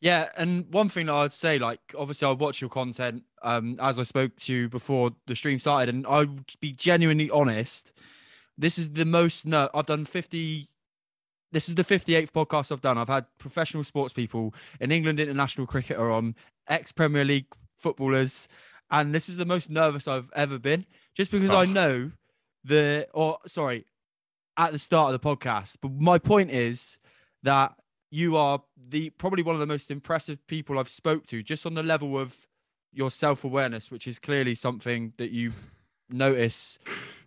Yeah 0.00 0.28
and 0.36 0.72
one 0.72 0.90
thing 0.90 1.06
that 1.06 1.14
i'd 1.14 1.32
say 1.32 1.58
like 1.58 1.80
obviously 1.98 2.28
i 2.28 2.30
watch 2.30 2.60
your 2.60 2.68
content 2.68 3.22
um 3.42 3.78
as 3.80 3.98
i 3.98 4.02
spoke 4.02 4.38
to 4.40 4.52
you 4.52 4.68
before 4.68 5.12
the 5.26 5.34
stream 5.34 5.58
started 5.58 5.92
and 5.92 6.06
i 6.06 6.18
would 6.18 6.52
be 6.60 6.70
genuinely 6.70 7.30
honest 7.30 7.92
this 8.58 8.78
is 8.78 8.92
the 8.92 9.06
most 9.06 9.46
ner- 9.46 9.70
i've 9.72 9.86
done 9.86 10.04
50 10.04 10.68
this 11.52 11.68
is 11.68 11.74
the 11.74 11.84
58th 11.84 12.30
podcast 12.30 12.72
I've 12.72 12.80
done. 12.80 12.98
I've 12.98 13.08
had 13.08 13.26
professional 13.38 13.84
sports 13.84 14.12
people, 14.12 14.54
an 14.80 14.90
England 14.90 15.20
international 15.20 15.66
cricketer 15.66 16.10
on, 16.10 16.34
ex 16.68 16.92
Premier 16.92 17.24
League 17.24 17.46
footballers, 17.78 18.48
and 18.90 19.14
this 19.14 19.28
is 19.28 19.36
the 19.36 19.46
most 19.46 19.70
nervous 19.70 20.08
I've 20.08 20.30
ever 20.34 20.58
been 20.58 20.86
just 21.14 21.30
because 21.30 21.50
oh. 21.50 21.58
I 21.58 21.64
know 21.66 22.12
the, 22.64 23.08
or 23.12 23.38
sorry, 23.46 23.86
at 24.56 24.72
the 24.72 24.78
start 24.78 25.14
of 25.14 25.20
the 25.20 25.28
podcast. 25.28 25.76
But 25.80 25.92
my 25.92 26.18
point 26.18 26.50
is 26.50 26.98
that 27.42 27.74
you 28.10 28.36
are 28.36 28.62
the 28.88 29.10
probably 29.10 29.42
one 29.42 29.54
of 29.54 29.60
the 29.60 29.66
most 29.66 29.90
impressive 29.90 30.44
people 30.46 30.78
I've 30.78 30.88
spoke 30.88 31.26
to 31.28 31.42
just 31.42 31.66
on 31.66 31.74
the 31.74 31.82
level 31.82 32.18
of 32.18 32.46
your 32.92 33.10
self 33.10 33.44
awareness, 33.44 33.90
which 33.90 34.06
is 34.06 34.18
clearly 34.18 34.54
something 34.54 35.12
that 35.18 35.30
you 35.30 35.52
notice 36.08 36.78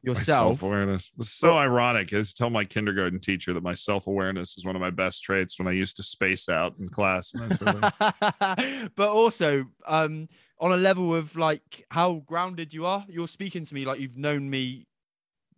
yourself. 0.01 0.59
Self 0.59 0.63
awareness. 0.63 1.11
It's 1.17 1.31
so 1.31 1.57
ironic. 1.57 2.13
I 2.13 2.17
used 2.17 2.35
to 2.35 2.43
tell 2.43 2.49
my 2.49 2.65
kindergarten 2.65 3.19
teacher 3.19 3.53
that 3.53 3.63
my 3.63 3.73
self 3.73 4.07
awareness 4.07 4.57
is 4.57 4.65
one 4.65 4.75
of 4.75 4.81
my 4.81 4.89
best 4.89 5.23
traits 5.23 5.59
when 5.59 5.67
I 5.67 5.71
used 5.71 5.97
to 5.97 6.03
space 6.03 6.49
out 6.49 6.75
in 6.79 6.89
class. 6.89 7.33
And 7.33 7.49
that 7.49 7.57
sort 7.57 7.75
of 7.75 8.69
thing. 8.69 8.89
but 8.95 9.09
also, 9.09 9.65
um, 9.85 10.29
on 10.59 10.71
a 10.71 10.77
level 10.77 11.15
of 11.15 11.35
like 11.35 11.85
how 11.89 12.23
grounded 12.25 12.73
you 12.73 12.85
are, 12.85 13.05
you're 13.09 13.27
speaking 13.27 13.65
to 13.65 13.73
me 13.73 13.85
like 13.85 13.99
you've 13.99 14.17
known 14.17 14.49
me, 14.49 14.87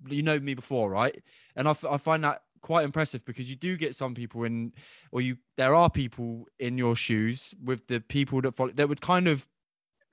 you 0.07 0.23
know 0.23 0.39
me 0.39 0.53
before, 0.53 0.89
right? 0.89 1.21
And 1.55 1.67
I, 1.67 1.71
f- 1.71 1.85
I 1.85 1.97
find 1.97 2.23
that 2.23 2.41
quite 2.61 2.85
impressive 2.85 3.25
because 3.25 3.49
you 3.49 3.55
do 3.55 3.75
get 3.75 3.95
some 3.95 4.13
people 4.13 4.43
in, 4.43 4.73
or 5.11 5.21
you 5.21 5.37
there 5.57 5.75
are 5.75 5.89
people 5.89 6.45
in 6.59 6.77
your 6.77 6.95
shoes 6.95 7.53
with 7.63 7.87
the 7.87 7.99
people 7.99 8.41
that 8.41 8.55
follow 8.55 8.71
that 8.73 8.87
would 8.87 9.01
kind 9.01 9.27
of 9.27 9.47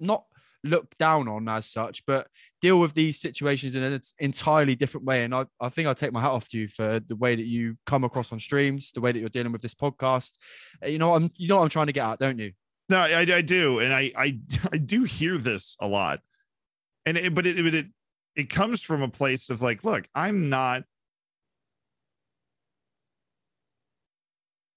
not 0.00 0.24
look 0.64 0.96
down 0.98 1.28
on 1.28 1.48
as 1.48 1.66
such, 1.66 2.04
but 2.06 2.26
deal 2.60 2.80
with 2.80 2.94
these 2.94 3.20
situations 3.20 3.74
in 3.74 3.82
an 3.82 4.00
entirely 4.18 4.74
different 4.74 5.06
way. 5.06 5.24
And 5.24 5.34
I, 5.34 5.46
I 5.60 5.68
think 5.68 5.88
I 5.88 5.94
take 5.94 6.12
my 6.12 6.20
hat 6.20 6.30
off 6.30 6.48
to 6.48 6.58
you 6.58 6.68
for 6.68 7.00
the 7.00 7.16
way 7.16 7.36
that 7.36 7.46
you 7.46 7.76
come 7.86 8.04
across 8.04 8.32
on 8.32 8.40
streams, 8.40 8.92
the 8.92 9.00
way 9.00 9.12
that 9.12 9.18
you're 9.18 9.28
dealing 9.28 9.52
with 9.52 9.62
this 9.62 9.74
podcast. 9.74 10.38
You 10.86 10.98
know, 10.98 11.14
I'm 11.14 11.30
you 11.36 11.48
know 11.48 11.56
what 11.56 11.62
I'm 11.62 11.68
trying 11.68 11.86
to 11.86 11.92
get 11.92 12.06
at, 12.06 12.18
don't 12.18 12.38
you? 12.38 12.52
No, 12.88 12.98
I, 12.98 13.20
I 13.20 13.42
do, 13.42 13.80
and 13.80 13.92
I, 13.92 14.12
I 14.16 14.38
I 14.72 14.78
do 14.78 15.04
hear 15.04 15.38
this 15.38 15.76
a 15.80 15.86
lot, 15.86 16.20
and 17.06 17.16
it, 17.16 17.34
but 17.34 17.46
it, 17.46 17.58
it 17.74 17.86
it 18.34 18.50
comes 18.50 18.82
from 18.82 19.02
a 19.02 19.08
place 19.08 19.50
of 19.50 19.62
like, 19.62 19.84
look, 19.84 20.06
I'm 20.14 20.48
not 20.48 20.84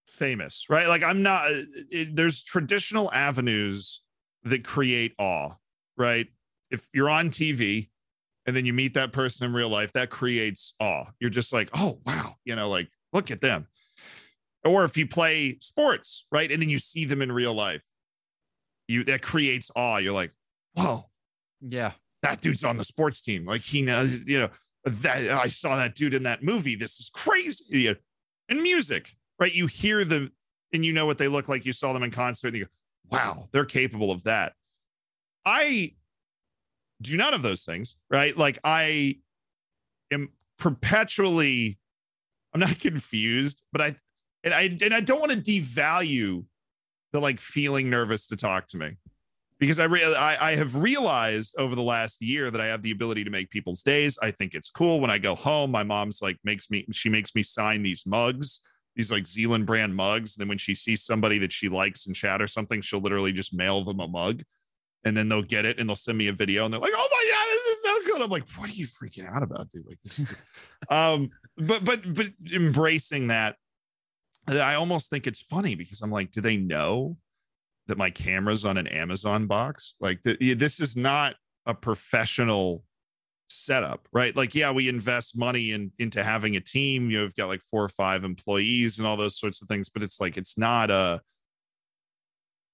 famous, 0.07 0.65
right? 0.69 0.87
Like 0.87 1.03
I'm 1.03 1.23
not. 1.23 1.49
It, 1.49 2.15
there's 2.15 2.43
traditional 2.43 3.11
avenues 3.11 4.01
that 4.43 4.63
create 4.63 5.13
awe, 5.17 5.53
right? 6.01 6.27
If 6.71 6.87
you're 6.93 7.09
on 7.09 7.29
TV 7.29 7.89
and 8.45 8.55
then 8.55 8.65
you 8.65 8.73
meet 8.73 8.93
that 8.95 9.11
person 9.13 9.45
in 9.45 9.53
real 9.53 9.69
life, 9.69 9.93
that 9.93 10.09
creates 10.09 10.73
awe. 10.79 11.05
You're 11.19 11.29
just 11.29 11.53
like, 11.53 11.69
oh 11.73 11.99
wow, 12.05 12.33
you 12.43 12.55
know, 12.55 12.69
like 12.69 12.89
look 13.13 13.31
at 13.31 13.41
them. 13.41 13.67
Or 14.65 14.83
if 14.85 14.97
you 14.97 15.07
play 15.07 15.57
sports, 15.59 16.25
right, 16.31 16.51
and 16.51 16.61
then 16.61 16.69
you 16.69 16.79
see 16.79 17.05
them 17.05 17.21
in 17.21 17.31
real 17.31 17.53
life 17.53 17.83
you 18.87 19.03
that 19.05 19.21
creates 19.21 19.71
awe. 19.75 19.97
You're 19.97 20.13
like, 20.13 20.31
whoa, 20.75 21.03
Yeah. 21.61 21.93
that 22.23 22.41
dude's 22.41 22.63
on 22.63 22.77
the 22.77 22.83
sports 22.83 23.21
team. 23.21 23.45
Like 23.45 23.61
he 23.61 23.81
knows, 23.81 24.19
you 24.25 24.39
know, 24.39 24.49
that 24.85 25.29
I 25.31 25.47
saw 25.47 25.75
that 25.77 25.95
dude 25.95 26.13
in 26.13 26.23
that 26.23 26.43
movie. 26.43 26.75
This 26.75 26.99
is 26.99 27.09
crazy. 27.13 27.63
Yeah. 27.69 27.93
And 28.49 28.61
music, 28.61 29.13
right? 29.39 29.53
You 29.53 29.67
hear 29.67 30.03
them 30.03 30.31
and 30.73 30.83
you 30.85 30.91
know 30.93 31.05
what 31.05 31.17
they 31.17 31.27
look 31.29 31.47
like. 31.47 31.65
You 31.65 31.71
saw 31.73 31.93
them 31.93 32.03
in 32.03 32.11
concert. 32.11 32.49
And 32.49 32.57
you 32.57 32.65
go, 32.65 32.71
wow, 33.11 33.47
they're 33.53 33.65
capable 33.65 34.11
of 34.11 34.23
that. 34.23 34.53
I 35.45 35.93
do 37.01 37.17
none 37.17 37.33
of 37.33 37.41
those 37.41 37.63
things, 37.63 37.97
right? 38.09 38.37
Like 38.37 38.59
I 38.63 39.17
am 40.11 40.29
perpetually, 40.57 41.79
I'm 42.53 42.59
not 42.59 42.79
confused, 42.79 43.63
but 43.71 43.81
I 43.81 43.95
and 44.43 44.53
I 44.53 44.77
and 44.81 44.93
I 44.93 45.01
don't 45.01 45.19
want 45.19 45.31
to 45.31 45.37
devalue 45.37 46.45
the 47.11 47.19
like 47.19 47.39
feeling 47.39 47.89
nervous 47.89 48.27
to 48.27 48.35
talk 48.35 48.67
to 48.67 48.77
me 48.77 48.97
because 49.59 49.79
I, 49.79 49.85
re- 49.85 50.15
I 50.15 50.51
I 50.51 50.55
have 50.55 50.75
realized 50.75 51.55
over 51.57 51.75
the 51.75 51.83
last 51.83 52.21
year 52.21 52.49
that 52.49 52.61
I 52.61 52.65
have 52.67 52.81
the 52.81 52.91
ability 52.91 53.23
to 53.23 53.29
make 53.29 53.49
people's 53.49 53.83
days. 53.83 54.17
I 54.21 54.31
think 54.31 54.53
it's 54.53 54.69
cool 54.69 54.99
when 54.99 55.11
I 55.11 55.17
go 55.17 55.35
home. 55.35 55.71
My 55.71 55.83
mom's 55.83 56.21
like 56.21 56.37
makes 56.43 56.69
me 56.69 56.85
she 56.91 57.09
makes 57.09 57.35
me 57.35 57.43
sign 57.43 57.83
these 57.83 58.03
mugs, 58.05 58.61
these 58.95 59.11
like 59.11 59.27
Zealand 59.27 59.65
brand 59.65 59.95
mugs. 59.95 60.35
And 60.35 60.41
then 60.41 60.49
when 60.49 60.57
she 60.57 60.75
sees 60.75 61.03
somebody 61.03 61.37
that 61.39 61.53
she 61.53 61.69
likes 61.69 62.07
in 62.07 62.13
chat 62.13 62.41
or 62.41 62.47
something, 62.47 62.81
she'll 62.81 63.01
literally 63.01 63.31
just 63.31 63.53
mail 63.53 63.83
them 63.83 63.99
a 63.99 64.07
mug, 64.07 64.43
and 65.03 65.17
then 65.17 65.29
they'll 65.29 65.41
get 65.41 65.65
it 65.65 65.79
and 65.79 65.89
they'll 65.89 65.95
send 65.95 66.17
me 66.17 66.27
a 66.27 66.33
video 66.33 66.65
and 66.65 66.73
they're 66.73 66.81
like, 66.81 66.93
"Oh 66.95 67.09
my 67.11 67.31
god, 67.31 67.47
this 67.51 67.77
is 67.77 67.83
so 67.83 68.11
good!" 68.11 68.21
I'm 68.21 68.29
like, 68.29 68.47
"What 68.57 68.69
are 68.69 68.73
you 68.73 68.87
freaking 68.87 69.27
out 69.27 69.43
about, 69.43 69.69
dude?" 69.69 69.85
Like 69.85 69.99
this. 70.01 70.19
Is... 70.19 70.27
um, 70.89 71.29
but 71.57 71.83
but 71.83 72.13
but 72.13 72.27
embracing 72.51 73.27
that 73.27 73.55
I 74.47 74.75
almost 74.75 75.09
think 75.09 75.27
it's 75.27 75.41
funny 75.41 75.75
because 75.75 76.01
I'm 76.01 76.11
like, 76.11 76.31
do 76.31 76.41
they 76.41 76.57
know 76.57 77.17
that 77.87 77.97
my 77.97 78.09
camera's 78.09 78.65
on 78.65 78.77
an 78.77 78.87
Amazon 78.87 79.47
box? 79.47 79.95
Like, 79.99 80.21
the, 80.23 80.53
this 80.55 80.79
is 80.79 80.95
not 80.95 81.35
a 81.65 81.73
professional 81.73 82.83
setup, 83.49 84.07
right? 84.11 84.35
Like, 84.35 84.55
yeah, 84.55 84.71
we 84.71 84.89
invest 84.89 85.37
money 85.37 85.71
in, 85.71 85.91
into 85.99 86.23
having 86.23 86.55
a 86.55 86.61
team. 86.61 87.11
You've 87.11 87.35
got 87.35 87.47
like 87.47 87.61
four 87.61 87.83
or 87.83 87.89
five 87.89 88.23
employees 88.23 88.97
and 88.97 89.07
all 89.07 89.17
those 89.17 89.39
sorts 89.39 89.61
of 89.61 89.67
things, 89.67 89.89
but 89.89 90.03
it's 90.03 90.19
like, 90.19 90.37
it's 90.37 90.57
not 90.57 90.89
a, 90.89 91.21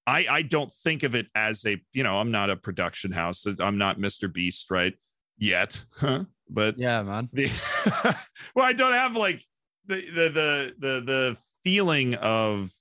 I, 0.08 0.26
I 0.30 0.42
don't 0.42 0.72
think 0.72 1.04
of 1.04 1.16
it 1.16 1.28
as 1.36 1.66
a, 1.66 1.80
you 1.92 2.02
know, 2.02 2.18
I'm 2.18 2.32
not 2.32 2.50
a 2.50 2.56
production 2.56 3.12
house. 3.12 3.46
I'm 3.60 3.78
not 3.78 4.00
Mr. 4.00 4.32
Beast, 4.32 4.72
right? 4.72 4.94
Yet, 5.38 5.84
huh? 5.98 6.24
But 6.50 6.80
Yeah, 6.80 7.04
man. 7.04 7.30
the 7.34 7.52
well 8.56 8.66
i 8.66 8.74
don't 8.74 8.94
have 8.94 9.16
like 9.16 9.44
the 9.86 9.96
the 9.96 10.30
the 10.30 10.76
the, 10.80 11.02
the 11.02 11.38
feeling 11.64 12.16
of 12.16 12.72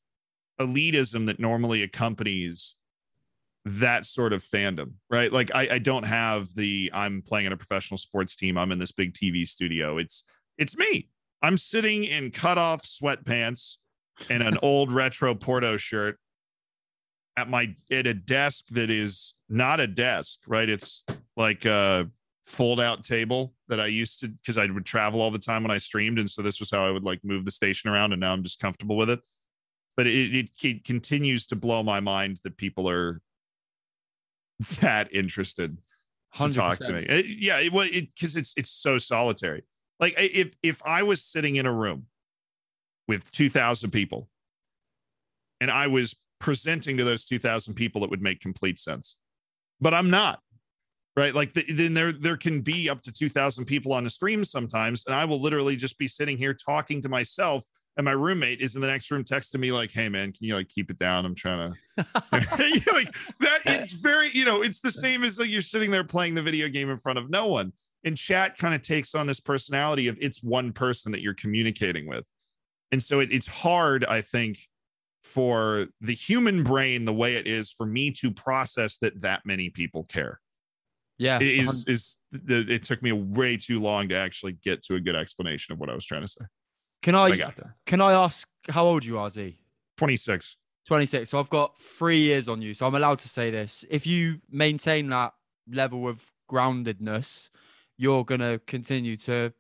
elitism 0.61 1.27
that 1.27 1.41
normally 1.41 1.83
accompanies 1.83 2.77
that 3.64 4.07
sort 4.07 4.33
of 4.33 4.45
fandom 4.45 4.93
right 5.11 5.33
like 5.33 5.51
I, 5.53 5.68
I 5.72 5.79
don't 5.79 6.05
have 6.05 6.55
the 6.55 6.91
i'm 6.95 7.22
playing 7.22 7.47
in 7.47 7.53
a 7.53 7.57
professional 7.57 7.99
sports 7.99 8.37
team 8.37 8.57
i'm 8.57 8.70
in 8.70 8.79
this 8.79 8.93
big 8.93 9.12
tv 9.12 9.47
studio 9.47 9.99
it's 9.99 10.22
it's 10.57 10.77
me 10.79 11.09
i'm 11.43 11.59
sitting 11.59 12.05
in 12.05 12.31
cut 12.31 12.59
off 12.59 12.83
sweatpants 12.83 13.79
and 14.31 14.43
an 14.43 14.59
old 14.62 14.93
retro 14.93 15.35
porto 15.35 15.77
shirt 15.77 16.18
at 17.37 17.49
my 17.49 17.74
at 17.91 18.07
a 18.07 18.14
desk 18.14 18.66
that 18.70 18.91
is 18.91 19.34
not 19.49 19.80
a 19.80 19.87
desk 19.87 20.41
right 20.47 20.68
it's 20.68 21.05
like 21.37 21.64
a 21.64 22.09
fold 22.47 22.80
out 22.80 23.05
table 23.05 23.53
that 23.68 23.80
I 23.80 23.87
used 23.87 24.20
to 24.20 24.28
because 24.28 24.57
I 24.57 24.66
would 24.66 24.87
travel 24.87 25.20
all 25.20 25.30
the 25.30 25.39
time 25.39 25.62
when 25.62 25.70
I 25.70 25.78
streamed, 25.78 26.18
and 26.18 26.30
so 26.30 26.43
this 26.43 26.61
was 26.61 26.70
how 26.70 26.87
I 26.87 26.91
would 26.91 27.05
like 27.05 27.20
move 27.24 27.45
the 27.45 27.51
station 27.51 27.91
around, 27.91 28.12
and 28.12 28.20
now 28.20 28.32
I'm 28.32 28.43
just 28.43 28.61
comfortable 28.61 28.97
with 28.97 29.11
it. 29.11 29.20
But 29.97 30.07
it, 30.07 30.34
it, 30.34 30.51
it 30.62 30.84
continues 30.84 31.47
to 31.49 31.57
blow 31.57 31.82
my 31.82 32.01
mind 32.01 32.41
that 32.45 32.57
people 32.57 32.89
are 32.89 33.20
that 34.80 35.12
interested 35.12 35.76
to 36.34 36.39
talk 36.55 36.78
to 36.78 36.93
me. 36.93 37.07
It- 37.09 37.26
yeah, 37.26 37.59
it 37.59 37.72
was 37.72 37.91
because 37.91 38.37
it's 38.37 38.55
it's 38.57 38.70
so 38.70 38.97
solitary. 38.99 39.64
Like 39.99 40.14
if 40.16 40.55
if 40.62 40.80
I 40.84 41.03
was 41.03 41.22
sitting 41.22 41.57
in 41.57 41.66
a 41.66 41.72
room 41.72 42.07
with 43.09 43.30
two 43.32 43.51
thousand 43.51 43.91
people, 43.91 44.28
and 45.61 45.70
I 45.70 45.89
was 45.89 46.14
presenting 46.39 46.97
to 46.97 47.05
those 47.05 47.24
two 47.24 47.39
thousand 47.39 47.74
people, 47.74 48.05
it 48.05 48.11
would 48.11 48.22
make 48.22 48.41
complete 48.41 48.78
sense. 48.78 49.18
But 49.80 49.95
I'm 49.95 50.11
not 50.11 50.41
right? 51.16 51.34
Like 51.34 51.55
the, 51.55 51.64
then 51.72 51.95
there 51.95 52.12
there 52.12 52.37
can 52.37 52.61
be 52.61 52.89
up 52.89 53.03
to 53.03 53.12
2000 53.12 53.64
people 53.64 53.93
on 53.93 54.07
a 54.07 54.11
stream 54.11 54.45
sometimes 54.45 55.05
and 55.07 55.14
i 55.14 55.24
will 55.24 55.41
literally 55.41 55.76
just 55.76 55.99
be 55.99 56.07
sitting 56.07 56.37
here 56.37 56.55
talking 56.55 57.01
to 57.03 57.09
myself 57.09 57.64
and 57.97 58.05
my 58.05 58.12
roommate 58.12 58.61
is 58.61 58.76
in 58.76 58.82
the 58.82 58.87
next 58.87 59.11
room 59.11 59.24
texting 59.24 59.61
me 59.61 59.72
like 59.72 59.91
hey 59.91 60.09
man 60.09 60.32
can 60.32 60.47
you 60.47 60.55
like 60.55 60.68
keep 60.68 60.91
it 60.91 60.99
down? 60.99 61.24
I'm 61.24 61.34
trying 61.34 61.72
to 61.97 62.05
like 62.37 63.14
that 63.41 63.61
it's 63.64 63.95
very 63.95 64.30
you 64.32 64.45
know 64.45 64.62
it's 64.62 64.80
the 64.80 64.93
same 64.93 65.24
as 65.24 65.39
like 65.39 65.49
you're 65.49 65.62
sitting 65.62 65.91
there 65.91 66.05
playing 66.05 66.34
the 66.34 66.43
video 66.43 66.68
game 66.68 66.91
in 66.91 66.99
front 66.99 67.18
of 67.18 67.30
no 67.30 67.47
one 67.47 67.72
and 68.05 68.16
chat 68.16 68.57
kind 68.57 68.74
of 68.74 68.82
takes 68.82 69.14
on 69.14 69.26
this 69.26 69.41
personality 69.41 70.07
of 70.07 70.16
it's 70.20 70.43
one 70.43 70.72
person 70.72 71.11
that 71.11 71.22
you're 71.22 71.34
communicating 71.34 72.07
with. 72.07 72.24
And 72.93 73.03
so 73.03 73.18
it, 73.18 73.32
it's 73.32 73.47
hard 73.47 74.05
i 74.05 74.20
think 74.20 74.59
for 75.27 75.87
the 76.01 76.14
human 76.14 76.62
brain 76.62 77.05
the 77.05 77.12
way 77.12 77.35
it 77.37 77.47
is 77.47 77.70
for 77.70 77.85
me 77.85 78.11
to 78.11 78.31
process 78.31 78.99
that 78.99 79.20
that 79.20 79.43
many 79.45 79.68
people 79.70 80.05
care 80.05 80.41
Yeah. 81.18 81.39
is 81.41 81.85
is 81.89 82.16
the, 82.33 82.64
it 82.68 82.85
took 82.85 83.03
me 83.03 83.12
way 83.12 83.57
too 83.57 83.81
long 83.81 84.09
to 84.11 84.14
actually 84.16 84.53
get 84.53 84.83
to 84.85 84.95
a 84.95 85.01
good 85.01 85.16
explanation 85.16 85.72
of 85.72 85.79
what 85.81 85.91
I 85.91 85.95
was 85.95 86.07
trying 86.07 86.22
to 86.22 86.29
say. 86.29 86.45
Can 87.03 87.14
I 87.14 87.24
I 87.24 87.37
got 87.37 87.57
there. 87.57 87.77
can 87.87 88.01
I 88.01 88.12
ask 88.12 88.49
how 88.70 88.85
old 88.87 89.05
you 89.05 89.18
are, 89.18 89.29
Z? 89.31 89.59
26. 89.99 90.57
26. 90.87 91.29
So 91.31 91.39
I've 91.39 91.51
got 91.51 91.79
three 91.81 92.18
years 92.20 92.49
on 92.49 92.62
you. 92.62 92.72
So 92.74 92.87
I'm 92.87 92.95
allowed 92.95 93.18
to 93.20 93.29
say 93.29 93.51
this. 93.51 93.85
If 93.91 94.07
you 94.07 94.41
maintain 94.51 95.09
that 95.11 95.33
level 95.70 96.09
of 96.09 96.33
groundedness, 96.51 97.51
you're 97.99 98.24
going 98.24 98.41
to 98.41 98.61
continue 98.66 99.16
to 99.18 99.53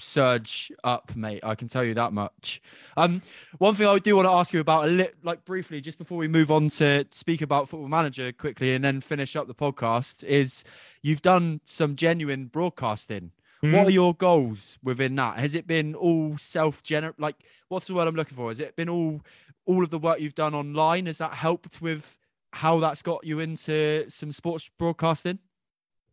surge 0.00 0.72
up, 0.84 1.14
mate. 1.14 1.40
I 1.44 1.54
can 1.54 1.68
tell 1.68 1.84
you 1.84 1.94
that 1.94 2.12
much. 2.12 2.60
Um, 2.96 3.22
one 3.58 3.74
thing 3.74 3.86
I 3.86 3.98
do 3.98 4.16
want 4.16 4.26
to 4.26 4.32
ask 4.32 4.52
you 4.52 4.60
about 4.60 4.88
a 4.88 4.90
li- 4.90 5.08
like 5.22 5.44
briefly, 5.44 5.80
just 5.80 5.98
before 5.98 6.18
we 6.18 6.28
move 6.28 6.50
on 6.50 6.68
to 6.70 7.06
speak 7.12 7.42
about 7.42 7.68
Football 7.68 7.88
Manager 7.88 8.32
quickly 8.32 8.74
and 8.74 8.84
then 8.84 9.00
finish 9.00 9.36
up 9.36 9.46
the 9.46 9.54
podcast, 9.54 10.24
is 10.24 10.64
you've 11.02 11.22
done 11.22 11.60
some 11.64 11.96
genuine 11.96 12.46
broadcasting. 12.46 13.32
What 13.62 13.86
are 13.88 13.90
your 13.90 14.14
goals 14.14 14.78
within 14.82 15.14
that? 15.16 15.38
Has 15.38 15.54
it 15.54 15.66
been 15.66 15.94
all 15.94 16.38
self 16.38 16.82
gener 16.82 17.12
like 17.18 17.36
what's 17.68 17.86
the 17.88 17.92
word 17.94 18.08
I'm 18.08 18.14
looking 18.14 18.34
for? 18.34 18.48
Has 18.48 18.58
it 18.58 18.74
been 18.74 18.88
all 18.88 19.20
all 19.66 19.84
of 19.84 19.90
the 19.90 19.98
work 19.98 20.18
you've 20.18 20.34
done 20.34 20.54
online? 20.54 21.04
Has 21.04 21.18
that 21.18 21.34
helped 21.34 21.82
with 21.82 22.16
how 22.54 22.80
that's 22.80 23.02
got 23.02 23.22
you 23.22 23.38
into 23.38 24.06
some 24.08 24.32
sports 24.32 24.70
broadcasting? 24.78 25.40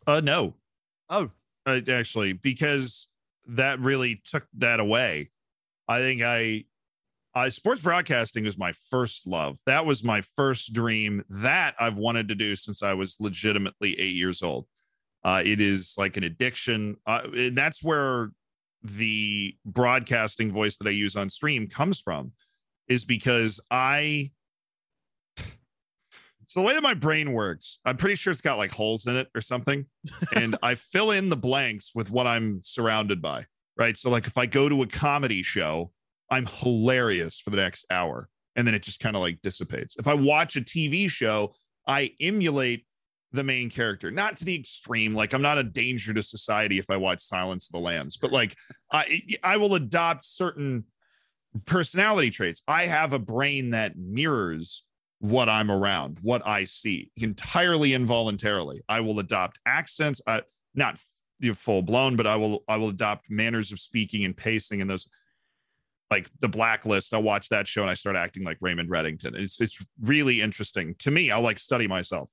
Uh 0.05 0.19
no. 0.21 0.55
Oh, 1.09 1.31
Uh, 1.65 1.79
actually 1.89 2.33
because 2.33 3.07
that 3.47 3.79
really 3.79 4.21
took 4.25 4.45
that 4.57 4.79
away. 4.79 5.31
I 5.87 5.99
think 5.99 6.21
I 6.21 6.65
I 7.33 7.49
sports 7.49 7.81
broadcasting 7.81 8.43
was 8.43 8.57
my 8.57 8.73
first 8.89 9.27
love. 9.27 9.57
That 9.65 9.85
was 9.85 10.03
my 10.03 10.21
first 10.21 10.73
dream. 10.73 11.23
That 11.29 11.75
I've 11.79 11.97
wanted 11.97 12.27
to 12.29 12.35
do 12.35 12.55
since 12.55 12.81
I 12.81 12.93
was 12.93 13.17
legitimately 13.19 13.99
8 13.99 14.15
years 14.15 14.41
old. 14.41 14.65
Uh, 15.23 15.43
it 15.45 15.61
is 15.61 15.95
like 15.97 16.17
an 16.17 16.23
addiction. 16.23 16.97
Uh, 17.05 17.21
and 17.35 17.57
that's 17.57 17.83
where 17.83 18.31
the 18.83 19.55
broadcasting 19.65 20.51
voice 20.51 20.77
that 20.77 20.87
I 20.87 20.91
use 20.91 21.15
on 21.15 21.29
stream 21.29 21.67
comes 21.67 21.99
from, 21.99 22.31
is 22.87 23.05
because 23.05 23.59
I. 23.69 24.31
So 26.47 26.61
the 26.61 26.65
way 26.65 26.73
that 26.73 26.81
my 26.81 26.93
brain 26.93 27.33
works, 27.33 27.77
I'm 27.85 27.97
pretty 27.97 28.15
sure 28.15 28.31
it's 28.31 28.41
got 28.41 28.57
like 28.57 28.71
holes 28.71 29.05
in 29.05 29.17
it 29.17 29.27
or 29.35 29.41
something, 29.41 29.85
and 30.33 30.57
I 30.63 30.75
fill 30.75 31.11
in 31.11 31.29
the 31.29 31.35
blanks 31.35 31.91
with 31.93 32.09
what 32.09 32.25
I'm 32.25 32.61
surrounded 32.63 33.21
by. 33.21 33.45
Right. 33.77 33.97
So 33.97 34.09
like 34.09 34.25
if 34.25 34.37
I 34.37 34.45
go 34.45 34.69
to 34.69 34.81
a 34.81 34.87
comedy 34.87 35.43
show, 35.43 35.91
I'm 36.31 36.45
hilarious 36.45 37.39
for 37.39 37.49
the 37.49 37.57
next 37.57 37.85
hour, 37.91 38.29
and 38.55 38.65
then 38.65 38.73
it 38.73 38.81
just 38.81 39.01
kind 39.01 39.17
of 39.17 39.21
like 39.21 39.41
dissipates. 39.43 39.97
If 39.99 40.07
I 40.07 40.13
watch 40.13 40.55
a 40.55 40.61
TV 40.61 41.09
show, 41.09 41.53
I 41.85 42.11
emulate 42.21 42.85
the 43.33 43.43
main 43.43 43.69
character, 43.69 44.09
not 44.09 44.37
to 44.37 44.45
the 44.45 44.55
extreme. 44.55 45.13
Like 45.13 45.33
I'm 45.33 45.41
not 45.41 45.57
a 45.57 45.63
danger 45.63 46.13
to 46.13 46.23
society 46.23 46.79
if 46.79 46.89
I 46.89 46.95
watch 46.95 47.21
Silence 47.21 47.67
of 47.67 47.73
the 47.73 47.79
Lambs, 47.79 48.15
but 48.15 48.31
like 48.31 48.55
I 48.89 49.21
I 49.43 49.57
will 49.57 49.75
adopt 49.75 50.23
certain 50.23 50.85
personality 51.65 52.29
traits. 52.29 52.63
I 52.69 52.85
have 52.85 53.11
a 53.11 53.19
brain 53.19 53.71
that 53.71 53.97
mirrors 53.97 54.85
what 55.19 55.49
I'm 55.49 55.71
around, 55.71 56.19
what 56.21 56.45
I 56.45 56.63
see, 56.63 57.11
entirely 57.17 57.93
involuntarily. 57.93 58.81
I 58.87 58.99
will 58.99 59.19
adopt 59.19 59.59
accents, 59.65 60.21
uh, 60.27 60.41
not 60.75 60.99
full 61.55 61.81
blown, 61.81 62.15
but 62.15 62.27
I 62.27 62.35
will 62.35 62.63
I 62.67 62.77
will 62.77 62.89
adopt 62.89 63.29
manners 63.29 63.71
of 63.71 63.79
speaking 63.79 64.25
and 64.25 64.35
pacing 64.35 64.81
and 64.81 64.89
those. 64.89 65.07
Like 66.09 66.29
the 66.39 66.47
Blacklist, 66.47 67.13
I'll 67.13 67.21
watch 67.21 67.49
that 67.49 67.67
show 67.67 67.81
and 67.81 67.91
I 67.91 67.93
start 67.93 68.15
acting 68.15 68.43
like 68.43 68.57
Raymond 68.61 68.89
Reddington. 68.89 69.35
It's 69.35 69.59
it's 69.59 69.83
really 70.01 70.41
interesting 70.41 70.95
to 70.99 71.11
me. 71.11 71.31
I'll 71.31 71.41
like 71.41 71.59
study 71.59 71.85
myself. 71.85 72.31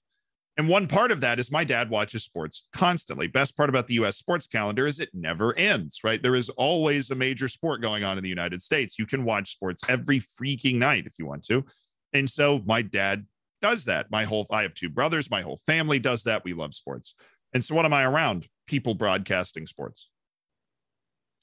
And 0.57 0.69
one 0.69 0.87
part 0.87 1.11
of 1.11 1.21
that 1.23 1.41
is 1.41 1.51
my 1.51 1.65
dad 1.65 1.91
watches 1.91 2.23
sports 2.23 2.69
constantly. 2.73 3.27
Best 3.27 3.57
part 3.57 3.69
about 3.69 3.89
the 3.89 3.95
US 3.95 4.17
sports 4.17 4.47
calendar 4.47 4.87
is 4.87 5.01
it 5.01 5.11
never 5.13 5.57
ends, 5.59 6.01
right? 6.05 6.23
There 6.23 6.37
is 6.37 6.51
always 6.51 7.11
a 7.11 7.17
major 7.17 7.49
sport 7.49 7.81
going 7.81 8.05
on 8.05 8.17
in 8.17 8.23
the 8.23 8.31
United 8.31 8.63
States. 8.63 8.97
You 8.97 9.07
can 9.07 9.25
watch 9.25 9.53
sports 9.53 9.83
every 9.89 10.21
freaking 10.21 10.77
night 10.77 11.07
if 11.07 11.19
you 11.19 11.27
want 11.27 11.45
to. 11.47 11.65
And 12.15 12.31
so 12.31 12.63
my 12.65 12.81
dad 12.81 13.27
does 13.61 13.85
that. 13.87 14.11
My 14.11 14.25
whole 14.25 14.47
I 14.51 14.63
have 14.63 14.75
two 14.75 14.89
brothers, 14.89 15.31
my 15.31 15.43
whole 15.43 15.59
family 15.67 15.99
does 15.99 16.25
that. 16.25 16.45
We 16.45 16.55
love 16.55 16.75
sports. 16.75 17.15
And 17.53 17.63
so 17.63 17.75
what 17.75 17.85
am 17.85 17.93
I 17.93 18.05
around? 18.05 18.49
People 18.67 18.95
broadcasting 18.95 19.67
sports. 19.67 20.09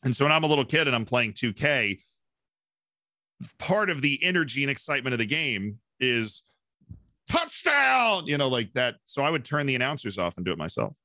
And 0.04 0.16
so 0.16 0.26
when 0.26 0.32
I'm 0.32 0.44
a 0.44 0.48
little 0.48 0.66
kid 0.66 0.88
and 0.88 0.96
I'm 0.96 1.06
playing 1.06 1.34
2K, 1.34 2.00
part 3.60 3.90
of 3.90 4.02
the 4.02 4.20
energy 4.24 4.64
and 4.64 4.72
excitement 4.72 5.14
of 5.14 5.20
the 5.20 5.26
game 5.26 5.80
is 6.00 6.44
touchdown, 7.30 8.26
you 8.26 8.38
know, 8.38 8.48
like 8.48 8.74
that. 8.74 8.96
So 9.06 9.24
I 9.24 9.30
would 9.30 9.46
turn 9.46 9.66
the 9.66 9.76
announcers 9.76 10.18
off 10.18 10.38
and 10.38 10.46
do 10.46 10.52
it 10.52 10.58
myself. 10.58 10.98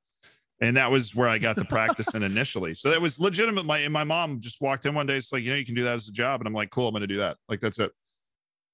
And 0.60 0.76
that 0.78 0.90
was 0.90 1.14
where 1.14 1.28
I 1.28 1.36
got 1.36 1.56
the 1.56 1.66
practice 1.66 2.14
in 2.14 2.22
initially. 2.22 2.74
So 2.74 2.90
that 2.90 3.00
was 3.00 3.20
legitimate. 3.20 3.66
My 3.66 3.78
and 3.78 3.92
my 3.92 4.04
mom 4.04 4.40
just 4.40 4.60
walked 4.60 4.86
in 4.86 4.94
one 4.94 5.06
day. 5.06 5.16
It's 5.16 5.32
like, 5.32 5.42
you 5.42 5.50
know, 5.50 5.56
you 5.56 5.66
can 5.66 5.74
do 5.74 5.82
that 5.82 5.94
as 5.94 6.08
a 6.08 6.12
job. 6.12 6.40
And 6.40 6.48
I'm 6.48 6.54
like, 6.54 6.70
cool, 6.70 6.88
I'm 6.88 6.94
gonna 6.94 7.06
do 7.06 7.18
that. 7.18 7.36
Like 7.48 7.60
that's 7.60 7.78
it. 7.78 7.92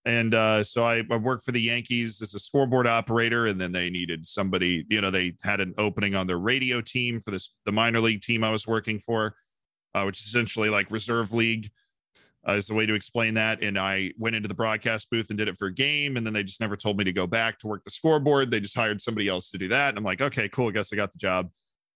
And 0.05 0.35
uh, 0.35 0.65
so 0.65 0.85
I, 0.85 1.03
I 1.11 1.17
worked 1.17 1.45
for 1.45 1.53
the 1.53 1.61
Yankees 1.61 2.21
as 2.21 2.35
a 2.35 2.39
scoreboard 2.39 2.89
operator, 2.89 3.47
and 3.47 3.61
then 3.61 3.71
they 3.71 3.89
needed 3.89 4.27
somebody. 4.27 4.85
You 4.89 5.01
know, 5.01 5.11
they 5.11 5.35
had 5.43 5.61
an 5.61 5.75
opening 5.79 6.17
on 6.17 6.27
their 6.27 6.39
radio 6.39 6.81
team 6.81 7.21
for 7.21 7.31
this 7.31 7.55
the 7.67 7.73
minor 7.73 8.01
league 8.01 8.21
team 8.21 8.43
I 8.43 8.51
was 8.51 8.67
working 8.67 8.99
for, 8.99 9.37
uh, 9.95 10.03
which 10.05 10.21
is 10.21 10.27
essentially 10.27 10.69
like 10.69 10.91
reserve 10.91 11.33
league 11.33 11.71
uh, 12.49 12.53
is 12.53 12.67
the 12.67 12.75
way 12.75 12.87
to 12.87 12.95
explain 12.95 13.35
that. 13.35 13.63
And 13.63 13.79
I 13.79 14.13
went 14.19 14.35
into 14.35 14.49
the 14.49 14.55
broadcast 14.55 15.11
booth 15.11 15.31
and 15.31 15.39
did 15.39 15.49
it 15.49 15.57
for 15.57 15.67
a 15.67 15.75
game. 15.75 16.17
And 16.17 16.27
then 16.27 16.33
they 16.33 16.43
just 16.43 16.61
never 16.61 16.77
told 16.77 16.97
me 16.99 17.05
to 17.05 17.13
go 17.13 17.27
back 17.27 17.59
to 17.59 17.69
work 17.69 17.85
the 17.85 17.91
scoreboard. 17.91 18.51
They 18.51 18.61
just 18.61 18.77
hired 18.77 19.01
somebody 19.01 19.29
else 19.29 19.51
to 19.51 19.59
do 19.59 19.69
that. 19.69 19.91
And 19.91 19.99
I'm 19.99 20.05
like, 20.05 20.21
okay, 20.21 20.49
cool. 20.49 20.69
I 20.69 20.73
guess 20.73 20.93
I 20.93 20.97
got 20.97 21.13
the 21.13 21.19
job. 21.19 21.51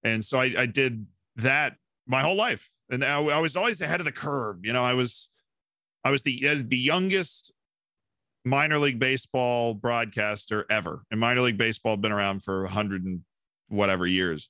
And 0.04 0.24
so 0.24 0.38
I, 0.38 0.54
I 0.56 0.66
did 0.66 1.04
that 1.36 1.74
my 2.06 2.22
whole 2.22 2.36
life. 2.36 2.72
And 2.90 3.04
I, 3.04 3.18
I, 3.18 3.40
was 3.40 3.56
always 3.56 3.80
ahead 3.80 4.00
of 4.00 4.06
the 4.06 4.12
curve. 4.12 4.58
You 4.62 4.72
know, 4.72 4.84
I 4.84 4.94
was, 4.94 5.30
I 6.04 6.10
was 6.10 6.22
the, 6.22 6.62
the 6.62 6.78
youngest 6.78 7.52
minor 8.46 8.78
league 8.78 9.00
baseball 9.00 9.74
broadcaster 9.74 10.64
ever. 10.70 11.02
And 11.10 11.18
minor 11.18 11.40
league 11.40 11.58
baseball 11.58 11.94
had 11.94 12.00
been 12.00 12.12
around 12.12 12.44
for 12.44 12.64
a 12.64 12.70
hundred 12.70 13.04
and 13.04 13.22
whatever 13.68 14.06
years. 14.06 14.48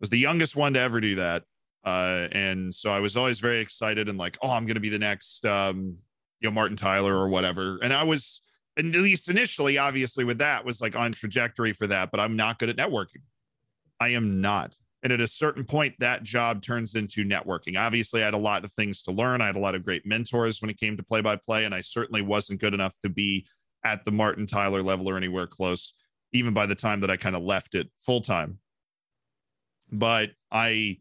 Was 0.00 0.10
the 0.10 0.18
youngest 0.18 0.56
one 0.56 0.74
to 0.74 0.80
ever 0.80 1.00
do 1.00 1.14
that. 1.14 1.44
Uh, 1.84 2.26
and 2.32 2.74
so 2.74 2.90
I 2.90 2.98
was 2.98 3.16
always 3.16 3.38
very 3.38 3.60
excited 3.60 4.08
and 4.08 4.18
like, 4.18 4.36
oh, 4.42 4.50
I'm 4.50 4.66
going 4.66 4.74
to 4.74 4.80
be 4.80 4.88
the 4.88 4.98
next, 4.98 5.46
um, 5.46 5.96
you 6.40 6.48
know, 6.48 6.50
Martin 6.50 6.76
Tyler 6.76 7.14
or 7.14 7.28
whatever. 7.28 7.78
And 7.82 7.92
I 7.92 8.02
was, 8.02 8.42
at 8.76 8.84
least 8.84 9.28
initially, 9.28 9.78
obviously, 9.78 10.24
with 10.24 10.38
that 10.38 10.64
was 10.64 10.80
like 10.80 10.96
on 10.96 11.12
trajectory 11.12 11.72
for 11.72 11.86
that, 11.86 12.10
but 12.10 12.18
I'm 12.18 12.36
not 12.36 12.58
good 12.58 12.70
at 12.70 12.76
networking. 12.76 13.22
I 14.00 14.10
am 14.10 14.40
not. 14.40 14.76
And 15.02 15.12
at 15.12 15.20
a 15.20 15.26
certain 15.26 15.64
point, 15.64 15.94
that 15.98 16.22
job 16.22 16.62
turns 16.62 16.94
into 16.94 17.24
networking. 17.24 17.76
Obviously, 17.76 18.22
I 18.22 18.26
had 18.26 18.34
a 18.34 18.38
lot 18.38 18.64
of 18.64 18.72
things 18.72 19.02
to 19.02 19.12
learn. 19.12 19.40
I 19.40 19.46
had 19.46 19.56
a 19.56 19.60
lot 19.60 19.74
of 19.74 19.84
great 19.84 20.06
mentors 20.06 20.62
when 20.62 20.70
it 20.70 20.78
came 20.78 20.96
to 20.96 21.02
play 21.02 21.20
by 21.20 21.36
play, 21.36 21.64
and 21.64 21.74
I 21.74 21.80
certainly 21.80 22.22
wasn't 22.22 22.60
good 22.60 22.72
enough 22.72 22.96
to 23.00 23.08
be 23.08 23.46
at 23.84 24.04
the 24.04 24.12
Martin 24.12 24.46
Tyler 24.46 24.82
level 24.82 25.10
or 25.10 25.16
anywhere 25.16 25.48
close, 25.48 25.94
even 26.32 26.54
by 26.54 26.66
the 26.66 26.76
time 26.76 27.00
that 27.00 27.10
I 27.10 27.16
kind 27.16 27.34
of 27.34 27.42
left 27.42 27.74
it 27.74 27.88
full 27.98 28.20
time. 28.20 28.58
But 29.90 30.30
I, 30.52 30.98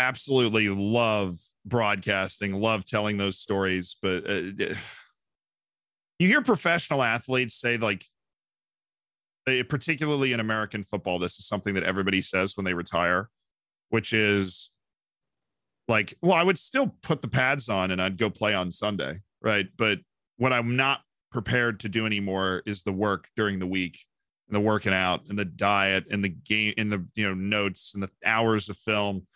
absolutely 0.00 0.68
love 0.68 1.38
broadcasting, 1.64 2.54
love 2.54 2.84
telling 2.84 3.18
those 3.18 3.38
stories. 3.38 3.96
But 4.02 4.28
uh, 4.28 4.32
you 6.18 6.26
hear 6.26 6.42
professional 6.42 7.02
athletes 7.02 7.54
say, 7.54 7.76
like, 7.76 8.04
particularly 9.68 10.32
in 10.32 10.40
American 10.40 10.84
football, 10.84 11.18
this 11.18 11.38
is 11.38 11.46
something 11.46 11.74
that 11.74 11.84
everybody 11.84 12.20
says 12.20 12.56
when 12.56 12.64
they 12.64 12.74
retire, 12.74 13.28
which 13.88 14.12
is 14.12 14.70
like, 15.88 16.14
well, 16.22 16.34
I 16.34 16.42
would 16.42 16.58
still 16.58 16.94
put 17.02 17.22
the 17.22 17.28
pads 17.28 17.68
on 17.68 17.90
and 17.90 18.00
I'd 18.00 18.18
go 18.18 18.30
play 18.30 18.54
on 18.54 18.70
Sunday. 18.70 19.20
Right. 19.42 19.66
But 19.76 19.98
what 20.36 20.52
I'm 20.52 20.76
not 20.76 21.00
prepared 21.32 21.80
to 21.80 21.88
do 21.88 22.06
anymore 22.06 22.62
is 22.66 22.82
the 22.82 22.92
work 22.92 23.26
during 23.36 23.58
the 23.58 23.66
week 23.66 23.98
and 24.48 24.56
the 24.56 24.60
working 24.60 24.92
out 24.92 25.22
and 25.28 25.38
the 25.38 25.44
diet 25.44 26.04
and 26.10 26.24
the 26.24 26.28
game 26.28 26.74
and 26.76 26.92
the 26.92 27.06
you 27.14 27.26
know 27.26 27.34
notes 27.34 27.92
and 27.94 28.02
the 28.02 28.10
hours 28.24 28.68
of 28.68 28.76
film 28.76 29.26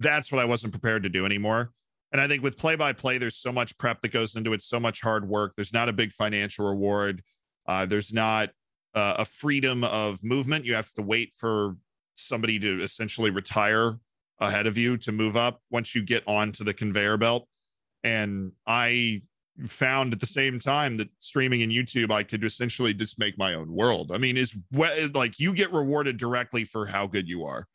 that's 0.00 0.32
what 0.32 0.40
I 0.40 0.44
wasn't 0.46 0.72
prepared 0.72 1.04
to 1.04 1.08
do 1.08 1.24
anymore. 1.24 1.70
And 2.12 2.20
I 2.20 2.26
think 2.26 2.42
with 2.42 2.58
play 2.58 2.74
by 2.74 2.92
play, 2.92 3.18
there's 3.18 3.36
so 3.36 3.52
much 3.52 3.76
prep 3.78 4.00
that 4.00 4.08
goes 4.08 4.34
into 4.34 4.52
it, 4.52 4.62
so 4.62 4.80
much 4.80 5.00
hard 5.00 5.28
work. 5.28 5.52
There's 5.54 5.72
not 5.72 5.88
a 5.88 5.92
big 5.92 6.10
financial 6.10 6.66
reward. 6.66 7.22
Uh, 7.68 7.86
there's 7.86 8.12
not 8.12 8.50
uh, 8.94 9.16
a 9.18 9.24
freedom 9.24 9.84
of 9.84 10.22
movement. 10.24 10.64
You 10.64 10.74
have 10.74 10.92
to 10.94 11.02
wait 11.02 11.32
for 11.36 11.76
somebody 12.16 12.58
to 12.58 12.82
essentially 12.82 13.30
retire 13.30 13.98
ahead 14.40 14.66
of 14.66 14.78
you 14.78 14.96
to 14.98 15.12
move 15.12 15.36
up 15.36 15.60
once 15.70 15.94
you 15.94 16.02
get 16.02 16.22
onto 16.26 16.64
the 16.64 16.74
conveyor 16.74 17.18
belt. 17.18 17.46
And 18.02 18.52
I 18.66 19.22
found 19.66 20.12
at 20.12 20.20
the 20.20 20.26
same 20.26 20.58
time 20.58 20.96
that 20.96 21.08
streaming 21.18 21.62
and 21.62 21.70
YouTube, 21.70 22.10
I 22.10 22.22
could 22.22 22.44
essentially 22.44 22.94
just 22.94 23.18
make 23.18 23.36
my 23.36 23.54
own 23.54 23.72
world. 23.72 24.10
I 24.12 24.18
mean, 24.18 24.36
is 24.36 24.54
like 25.14 25.38
you 25.38 25.52
get 25.54 25.72
rewarded 25.72 26.16
directly 26.16 26.64
for 26.64 26.86
how 26.86 27.06
good 27.06 27.28
you 27.28 27.44
are 27.44 27.66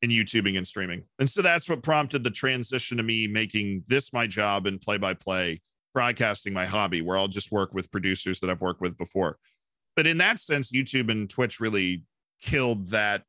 in 0.00 0.10
YouTubing 0.10 0.56
and 0.56 0.66
streaming. 0.66 1.04
And 1.18 1.28
so 1.30 1.42
that's 1.42 1.68
what 1.68 1.82
prompted 1.82 2.24
the 2.24 2.30
transition 2.30 2.96
to 2.96 3.02
me 3.02 3.26
making 3.26 3.84
this 3.86 4.12
my 4.12 4.26
job 4.26 4.66
and 4.66 4.80
play 4.80 4.96
by 4.96 5.14
play, 5.14 5.60
broadcasting 5.94 6.52
my 6.52 6.66
hobby, 6.66 7.02
where 7.02 7.16
I'll 7.16 7.28
just 7.28 7.52
work 7.52 7.72
with 7.72 7.90
producers 7.90 8.40
that 8.40 8.50
I've 8.50 8.62
worked 8.62 8.80
with 8.80 8.96
before. 8.96 9.38
But 9.96 10.06
in 10.06 10.18
that 10.18 10.40
sense, 10.40 10.72
YouTube 10.72 11.10
and 11.10 11.28
Twitch 11.28 11.60
really 11.60 12.04
killed 12.40 12.88
that 12.88 13.22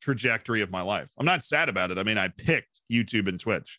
trajectory 0.00 0.60
of 0.62 0.70
my 0.70 0.82
life. 0.82 1.10
I'm 1.18 1.26
not 1.26 1.42
sad 1.42 1.68
about 1.68 1.90
it. 1.90 1.98
I 1.98 2.02
mean, 2.02 2.18
I 2.18 2.28
picked 2.28 2.80
YouTube 2.90 3.28
and 3.28 3.38
Twitch, 3.38 3.78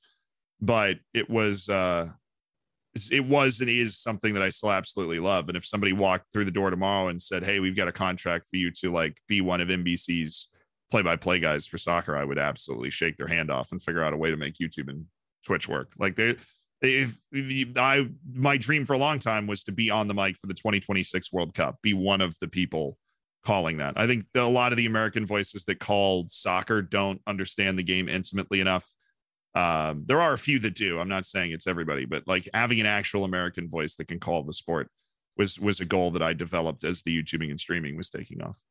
but 0.62 0.98
it 1.14 1.30
was, 1.30 1.70
uh, 1.70 2.10
it 3.12 3.26
was 3.26 3.60
and 3.60 3.70
is 3.70 3.98
something 3.98 4.34
that 4.34 4.44
I 4.44 4.50
still 4.50 4.72
absolutely 4.72 5.20
love. 5.20 5.50
And 5.50 5.58
if 5.58 5.66
somebody 5.66 5.94
walked 5.94 6.32
through 6.32 6.46
the 6.46 6.52
door 6.52 6.70
tomorrow 6.70 7.10
and 7.10 7.22
said, 7.22 7.44
"Hey, 7.44 7.60
we've 7.60 7.76
got 7.76 7.90
a 7.90 7.92
contract 7.92 8.48
for 8.48 8.56
you 8.56 8.72
to 8.72 8.92
like 8.92 9.18
be 9.28 9.42
one 9.42 9.60
of 9.60 9.68
NBC's 9.68 10.48
play-by-play 10.92 11.40
guys 11.40 11.68
for 11.68 11.78
soccer, 11.78 12.16
I 12.16 12.24
would 12.24 12.38
absolutely 12.38 12.90
shake 12.90 13.18
their 13.18 13.28
hand 13.28 13.52
off 13.52 13.72
and 13.72 13.82
figure 13.82 14.04
out 14.04 14.14
a 14.14 14.18
way 14.18 14.32
to 14.32 14.38
make 14.38 14.56
YouTube 14.56 14.88
and 14.88 15.06
Twitch 15.46 15.68
work. 15.68 15.92
Like 16.00 16.16
they, 16.16 16.36
if, 16.82 17.18
if 17.32 17.78
I, 17.78 18.08
my 18.32 18.58
dream 18.58 18.86
for 18.86 18.94
a 18.94 18.98
long 18.98 19.20
time 19.20 19.48
was 19.48 19.64
to 19.64 19.72
be 19.72 19.90
on 19.90 20.08
the 20.08 20.14
mic 20.14 20.38
for 20.38 20.48
the 20.48 20.54
2026 20.54 21.32
World 21.32 21.54
Cup, 21.54 21.82
be 21.82 21.94
one 21.94 22.22
of 22.22 22.38
the 22.40 22.48
people 22.48 22.98
calling 23.44 23.78
that. 23.78 23.94
I 23.96 24.08
think 24.08 24.26
a 24.36 24.42
lot 24.42 24.72
of 24.72 24.78
the 24.78 24.86
American 24.86 25.26
voices 25.26 25.66
that 25.66 25.80
call 25.80 26.26
soccer 26.30 26.82
don't 26.82 27.22
understand 27.28 27.78
the 27.78 27.84
game 27.84 28.10
intimately 28.10 28.60
enough. 28.60 28.90
Um, 29.54 30.04
there 30.06 30.20
are 30.20 30.34
a 30.34 30.38
few 30.38 30.60
that 30.60 30.76
do. 30.76 31.00
I'm 31.00 31.08
not 31.08 31.26
saying 31.26 31.52
it's 31.52 31.68
everybody, 31.68 32.06
but 32.06 32.28
like 32.28 32.50
having 32.54 32.82
an 32.82 32.88
actual 32.88 33.24
American 33.24 33.70
voice 33.70 33.96
that 33.96 34.08
can 34.08 34.20
call 34.20 34.44
the 34.44 34.54
sport 34.54 34.90
was 35.38 35.60
was 35.60 35.80
a 35.80 35.86
goal 35.86 36.12
that 36.12 36.22
I 36.22 36.34
developed 36.34 36.84
as 36.84 37.04
the 37.04 37.24
YouTubing 37.24 37.50
and 37.50 37.60
streaming 37.60 37.96
was 37.96 38.10
taking 38.10 38.42
off 38.42 38.62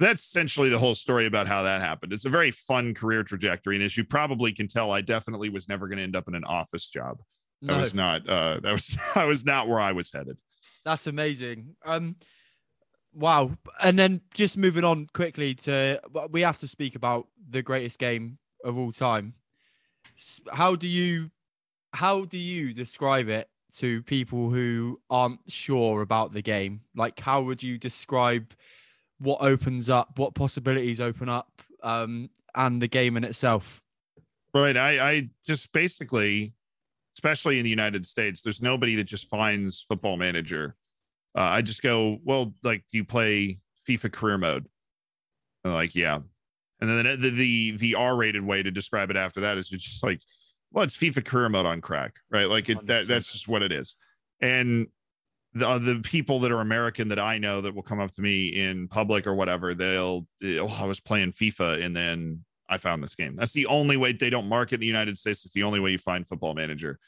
that's 0.00 0.22
essentially 0.22 0.70
the 0.70 0.78
whole 0.78 0.94
story 0.94 1.26
about 1.26 1.46
how 1.46 1.62
that 1.62 1.82
happened. 1.82 2.12
It's 2.12 2.24
a 2.24 2.30
very 2.30 2.50
fun 2.50 2.94
career 2.94 3.22
trajectory, 3.22 3.76
and 3.76 3.84
as 3.84 3.96
you 3.96 4.04
probably 4.04 4.52
can 4.52 4.66
tell, 4.66 4.90
I 4.90 5.02
definitely 5.02 5.50
was 5.50 5.68
never 5.68 5.88
going 5.88 5.98
to 5.98 6.02
end 6.02 6.16
up 6.16 6.26
in 6.26 6.34
an 6.34 6.44
office 6.44 6.88
job. 6.88 7.18
No. 7.62 7.74
That 7.74 7.80
was 7.80 7.94
not. 7.94 8.28
Uh, 8.28 8.60
that 8.60 8.72
was. 8.72 8.96
I 9.14 9.24
was 9.24 9.44
not 9.44 9.68
where 9.68 9.80
I 9.80 9.92
was 9.92 10.12
headed. 10.12 10.38
That's 10.84 11.06
amazing. 11.06 11.76
Um, 11.84 12.16
Wow. 13.12 13.52
And 13.80 13.98
then 13.98 14.20
just 14.34 14.56
moving 14.56 14.84
on 14.84 15.08
quickly 15.12 15.54
to 15.56 16.00
we 16.30 16.42
have 16.42 16.58
to 16.60 16.68
speak 16.68 16.94
about 16.94 17.26
the 17.48 17.62
greatest 17.62 17.98
game 17.98 18.38
of 18.64 18.78
all 18.78 18.92
time. 18.92 19.34
How 20.52 20.76
do 20.76 20.88
you 20.88 21.30
how 21.92 22.24
do 22.24 22.38
you 22.38 22.72
describe 22.72 23.28
it 23.28 23.48
to 23.74 24.02
people 24.02 24.50
who 24.50 25.00
aren't 25.10 25.40
sure 25.48 26.02
about 26.02 26.32
the 26.32 26.42
game? 26.42 26.82
Like 26.94 27.18
how 27.18 27.42
would 27.42 27.62
you 27.62 27.78
describe 27.78 28.52
what 29.18 29.42
opens 29.42 29.90
up, 29.90 30.18
what 30.18 30.34
possibilities 30.34 31.00
open 31.00 31.28
up 31.28 31.62
um 31.82 32.30
and 32.54 32.80
the 32.80 32.88
game 32.88 33.16
in 33.16 33.24
itself? 33.24 33.82
Right. 34.54 34.76
I 34.76 35.10
I 35.10 35.28
just 35.44 35.72
basically 35.72 36.52
especially 37.20 37.58
in 37.58 37.64
the 37.64 37.70
United 37.70 38.06
States, 38.06 38.42
there's 38.42 38.62
nobody 38.62 38.96
that 38.96 39.04
just 39.04 39.28
finds 39.28 39.82
football 39.82 40.16
manager 40.16 40.74
uh, 41.36 41.42
I 41.42 41.62
just 41.62 41.82
go, 41.82 42.18
well, 42.24 42.52
like, 42.62 42.84
do 42.90 42.98
you 42.98 43.04
play 43.04 43.58
FIFA 43.88 44.12
career 44.12 44.38
mode? 44.38 44.66
And 45.64 45.72
like, 45.72 45.94
yeah. 45.94 46.18
And 46.80 46.90
then 46.90 47.20
the, 47.20 47.30
the 47.30 47.76
the 47.76 47.94
R-rated 47.94 48.44
way 48.44 48.62
to 48.62 48.70
describe 48.70 49.10
it 49.10 49.16
after 49.16 49.42
that 49.42 49.58
is 49.58 49.68
just 49.68 50.02
like, 50.02 50.20
well, 50.72 50.82
it's 50.82 50.96
FIFA 50.96 51.24
career 51.24 51.48
mode 51.48 51.66
on 51.66 51.80
crack, 51.82 52.14
right? 52.30 52.48
Like 52.48 52.68
it, 52.68 52.86
that, 52.86 53.06
that's 53.06 53.32
just 53.32 53.48
what 53.48 53.62
it 53.62 53.70
is. 53.70 53.96
And 54.40 54.88
the 55.52 55.68
uh, 55.68 55.78
the 55.78 56.00
people 56.02 56.40
that 56.40 56.50
are 56.50 56.60
American 56.60 57.08
that 57.08 57.18
I 57.18 57.36
know 57.36 57.60
that 57.60 57.74
will 57.74 57.82
come 57.82 58.00
up 58.00 58.12
to 58.12 58.22
me 58.22 58.48
in 58.48 58.88
public 58.88 59.26
or 59.26 59.34
whatever, 59.34 59.74
they'll, 59.74 60.26
oh, 60.42 60.76
I 60.80 60.86
was 60.86 61.00
playing 61.00 61.32
FIFA 61.32 61.84
and 61.84 61.94
then 61.94 62.44
I 62.70 62.78
found 62.78 63.02
this 63.02 63.16
game. 63.16 63.36
That's 63.36 63.52
the 63.52 63.66
only 63.66 63.96
way 63.96 64.12
they 64.12 64.30
don't 64.30 64.48
market 64.48 64.74
in 64.74 64.80
the 64.80 64.86
United 64.86 65.18
States. 65.18 65.44
It's 65.44 65.52
the 65.52 65.64
only 65.64 65.80
way 65.80 65.90
you 65.90 65.98
find 65.98 66.26
Football 66.26 66.54
Manager. 66.54 66.98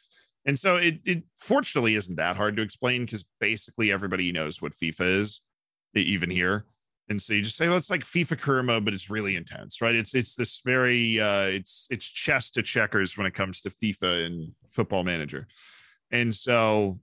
And 0.44 0.58
so 0.58 0.76
it, 0.76 0.98
it 1.04 1.22
fortunately 1.38 1.94
isn't 1.94 2.16
that 2.16 2.36
hard 2.36 2.56
to 2.56 2.62
explain 2.62 3.04
because 3.04 3.24
basically 3.40 3.92
everybody 3.92 4.32
knows 4.32 4.60
what 4.60 4.72
FIFA 4.72 5.20
is, 5.20 5.40
even 5.94 6.30
here. 6.30 6.66
And 7.08 7.20
so 7.20 7.34
you 7.34 7.42
just 7.42 7.56
say, 7.56 7.68
well, 7.68 7.76
it's 7.76 7.90
like 7.90 8.02
FIFA 8.02 8.40
career 8.40 8.62
mode, 8.62 8.84
but 8.84 8.94
it's 8.94 9.10
really 9.10 9.36
intense, 9.36 9.80
right? 9.80 9.94
It's 9.94 10.14
it's 10.14 10.34
this 10.34 10.60
very 10.64 11.20
uh 11.20 11.42
it's 11.42 11.86
it's 11.90 12.08
chess 12.08 12.50
to 12.52 12.62
checkers 12.62 13.18
when 13.18 13.26
it 13.26 13.34
comes 13.34 13.60
to 13.62 13.70
FIFA 13.70 14.26
and 14.26 14.52
football 14.70 15.04
manager. 15.04 15.46
And 16.10 16.34
so 16.34 17.00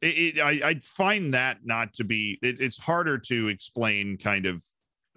it, 0.00 0.36
it 0.36 0.40
I, 0.40 0.68
I 0.70 0.74
find 0.80 1.34
that 1.34 1.58
not 1.64 1.94
to 1.94 2.04
be 2.04 2.38
it, 2.42 2.60
it's 2.60 2.78
harder 2.78 3.18
to 3.18 3.48
explain 3.48 4.16
kind 4.16 4.46
of 4.46 4.62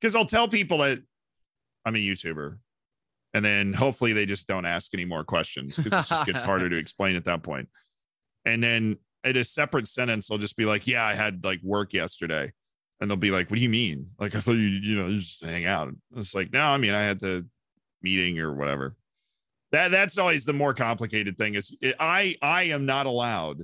because 0.00 0.14
uh, 0.14 0.18
I'll 0.18 0.26
tell 0.26 0.48
people 0.48 0.78
that 0.78 1.00
I'm 1.84 1.96
a 1.96 1.98
YouTuber. 1.98 2.58
And 3.34 3.44
then 3.44 3.72
hopefully 3.72 4.12
they 4.12 4.26
just 4.26 4.46
don't 4.46 4.64
ask 4.64 4.94
any 4.94 5.04
more 5.04 5.24
questions 5.24 5.76
because 5.76 5.92
it 5.92 6.08
just 6.08 6.26
gets 6.26 6.42
harder 6.50 6.68
to 6.70 6.76
explain 6.76 7.16
at 7.16 7.24
that 7.24 7.42
point. 7.42 7.68
and 8.44 8.62
then 8.62 8.96
at 9.24 9.38
a 9.38 9.44
separate 9.44 9.88
sentence 9.88 10.30
i'll 10.30 10.36
just 10.36 10.54
be 10.54 10.66
like 10.66 10.86
yeah 10.86 11.02
i 11.02 11.14
had 11.14 11.42
like 11.44 11.60
work 11.62 11.92
yesterday. 11.94 12.52
And 13.00 13.10
they'll 13.10 13.16
be 13.16 13.30
like 13.32 13.50
what 13.50 13.56
do 13.56 13.62
you 13.62 13.68
mean? 13.68 14.10
Like 14.20 14.34
i 14.34 14.40
thought 14.40 14.52
you 14.52 14.68
you 14.68 14.96
know 14.96 15.08
you 15.08 15.18
just 15.18 15.44
hang 15.44 15.66
out. 15.66 15.92
It's 16.16 16.34
like 16.34 16.52
no 16.52 16.60
i 16.60 16.76
mean 16.76 16.94
i 16.94 17.02
had 17.02 17.20
the 17.20 17.46
meeting 18.02 18.38
or 18.38 18.54
whatever. 18.54 18.96
That 19.72 19.90
that's 19.90 20.18
always 20.18 20.44
the 20.44 20.52
more 20.52 20.74
complicated 20.74 21.36
thing 21.36 21.54
is 21.54 21.74
it, 21.80 21.96
i 21.98 22.36
i 22.40 22.64
am 22.64 22.86
not 22.86 23.06
allowed 23.06 23.62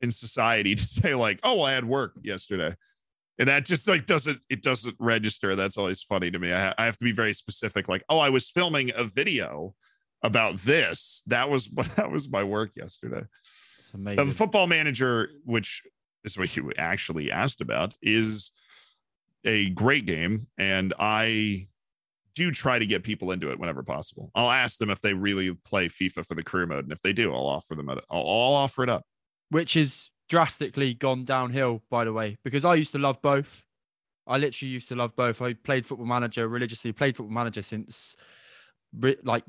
in 0.00 0.10
society 0.10 0.74
to 0.80 0.84
say 0.84 1.14
like 1.14 1.40
oh 1.42 1.56
well, 1.56 1.66
i 1.66 1.72
had 1.72 1.84
work 1.84 2.12
yesterday 2.22 2.74
and 3.40 3.48
that 3.48 3.64
just 3.64 3.88
like 3.88 4.06
doesn't 4.06 4.38
it 4.50 4.62
doesn't 4.62 4.94
register. 5.00 5.56
That's 5.56 5.78
always 5.78 6.02
funny 6.02 6.30
to 6.30 6.38
me. 6.38 6.52
I, 6.52 6.74
I, 6.76 6.84
have 6.84 6.98
to 6.98 7.04
be 7.04 7.12
very 7.12 7.32
specific 7.32 7.88
like 7.88 8.04
oh 8.08 8.18
i 8.18 8.28
was 8.28 8.48
filming 8.50 8.92
a 8.94 9.02
video 9.04 9.74
about 10.22 10.58
this. 10.58 11.22
That 11.26 11.50
was 11.50 11.66
that 11.96 12.12
was 12.12 12.28
my 12.28 12.44
work 12.44 12.72
yesterday. 12.76 13.22
The 14.14 14.26
football 14.26 14.66
manager 14.66 15.30
which 15.44 15.82
is 16.22 16.38
what 16.38 16.54
you 16.54 16.70
actually 16.76 17.30
asked 17.30 17.62
about 17.62 17.96
is 18.02 18.52
a 19.46 19.70
great 19.70 20.04
game 20.04 20.46
and 20.58 20.92
i 20.98 21.66
do 22.34 22.50
try 22.50 22.78
to 22.78 22.86
get 22.86 23.02
people 23.02 23.32
into 23.32 23.50
it 23.50 23.58
whenever 23.58 23.82
possible. 23.82 24.30
I'll 24.34 24.50
ask 24.50 24.78
them 24.78 24.90
if 24.90 25.00
they 25.00 25.14
really 25.14 25.52
play 25.64 25.88
fifa 25.88 26.24
for 26.24 26.34
the 26.34 26.44
career 26.44 26.66
mode 26.66 26.84
and 26.84 26.92
if 26.92 27.00
they 27.00 27.14
do 27.14 27.32
i'll 27.32 27.46
offer 27.46 27.74
them 27.74 27.88
it 27.88 28.04
i'll, 28.10 28.20
I'll 28.20 28.54
offer 28.54 28.82
it 28.82 28.90
up. 28.90 29.04
Which 29.48 29.76
is 29.76 30.10
drastically 30.30 30.94
gone 30.94 31.24
downhill, 31.24 31.82
by 31.90 32.04
the 32.04 32.12
way, 32.12 32.38
because 32.44 32.64
I 32.64 32.76
used 32.76 32.92
to 32.92 32.98
love 32.98 33.20
both. 33.20 33.64
I 34.26 34.38
literally 34.38 34.70
used 34.70 34.88
to 34.88 34.94
love 34.94 35.14
both. 35.16 35.42
I 35.42 35.54
played 35.54 35.84
football 35.84 36.06
manager 36.06 36.48
religiously, 36.48 36.92
played 36.92 37.16
football 37.16 37.34
manager 37.34 37.62
since 37.62 38.16
like 39.24 39.44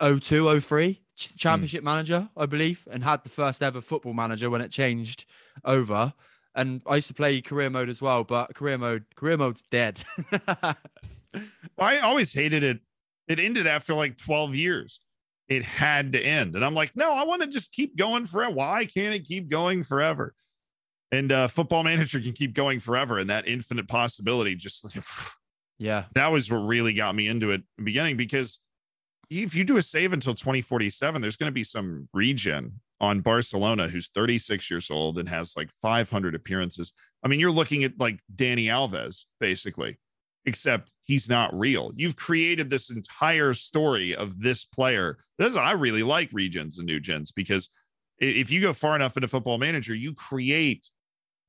02, 0.00 0.60
03, 0.60 1.00
championship 1.16 1.80
mm. 1.80 1.86
manager, 1.86 2.28
I 2.36 2.44
believe, 2.44 2.86
and 2.90 3.02
had 3.02 3.24
the 3.24 3.30
first 3.30 3.62
ever 3.62 3.80
football 3.80 4.12
manager 4.12 4.50
when 4.50 4.60
it 4.60 4.70
changed 4.70 5.24
over. 5.64 6.12
And 6.54 6.82
I 6.86 6.96
used 6.96 7.08
to 7.08 7.14
play 7.14 7.40
career 7.40 7.70
mode 7.70 7.88
as 7.88 8.02
well, 8.02 8.22
but 8.22 8.54
career 8.54 8.76
mode, 8.76 9.06
career 9.14 9.38
mode's 9.38 9.62
dead. 9.62 9.98
I 11.78 11.98
always 11.98 12.34
hated 12.34 12.64
it. 12.64 12.80
It 13.28 13.40
ended 13.40 13.66
after 13.66 13.94
like 13.94 14.18
12 14.18 14.54
years 14.54 15.00
it 15.48 15.64
had 15.64 16.12
to 16.12 16.20
end. 16.20 16.54
And 16.54 16.64
I'm 16.64 16.74
like, 16.74 16.94
no, 16.94 17.12
I 17.12 17.24
want 17.24 17.42
to 17.42 17.48
just 17.48 17.72
keep 17.72 17.96
going 17.96 18.26
forever. 18.26 18.52
Why 18.52 18.84
can't 18.84 19.14
it 19.14 19.24
keep 19.24 19.48
going 19.48 19.82
forever? 19.82 20.34
And 21.10 21.32
uh, 21.32 21.48
football 21.48 21.84
manager 21.84 22.20
can 22.20 22.32
keep 22.32 22.52
going 22.52 22.80
forever. 22.80 23.18
And 23.18 23.30
that 23.30 23.48
infinite 23.48 23.88
possibility 23.88 24.54
just, 24.54 24.86
yeah, 25.78 26.04
that 26.14 26.28
was 26.28 26.50
what 26.50 26.58
really 26.58 26.92
got 26.92 27.14
me 27.14 27.28
into 27.28 27.50
it 27.50 27.54
in 27.56 27.64
the 27.78 27.84
beginning 27.84 28.16
because 28.16 28.60
if 29.30 29.54
you 29.54 29.64
do 29.64 29.76
a 29.76 29.82
save 29.82 30.12
until 30.12 30.34
2047, 30.34 31.20
there's 31.20 31.36
going 31.36 31.48
to 31.48 31.54
be 31.54 31.64
some 31.64 32.08
regen 32.12 32.80
on 33.00 33.20
Barcelona 33.20 33.88
who's 33.88 34.08
36 34.08 34.70
years 34.70 34.90
old 34.90 35.18
and 35.18 35.28
has 35.28 35.56
like 35.56 35.70
500 35.70 36.34
appearances. 36.34 36.92
I 37.22 37.28
mean, 37.28 37.38
you're 37.38 37.52
looking 37.52 37.84
at 37.84 37.98
like 37.98 38.20
Dani 38.34 38.66
Alves, 38.66 39.24
basically 39.38 39.98
except 40.48 40.92
he's 41.04 41.28
not 41.28 41.56
real. 41.56 41.92
You've 41.94 42.16
created 42.16 42.68
this 42.68 42.90
entire 42.90 43.54
story 43.54 44.16
of 44.16 44.40
this 44.40 44.64
player. 44.64 45.18
This 45.38 45.54
I 45.54 45.72
really 45.72 46.02
like 46.02 46.30
regens 46.32 46.78
and 46.78 46.86
new 46.86 46.98
gens 46.98 47.30
because 47.30 47.70
if 48.18 48.50
you 48.50 48.60
go 48.60 48.72
far 48.72 48.96
enough 48.96 49.16
into 49.16 49.28
football 49.28 49.58
manager, 49.58 49.94
you 49.94 50.14
create 50.14 50.88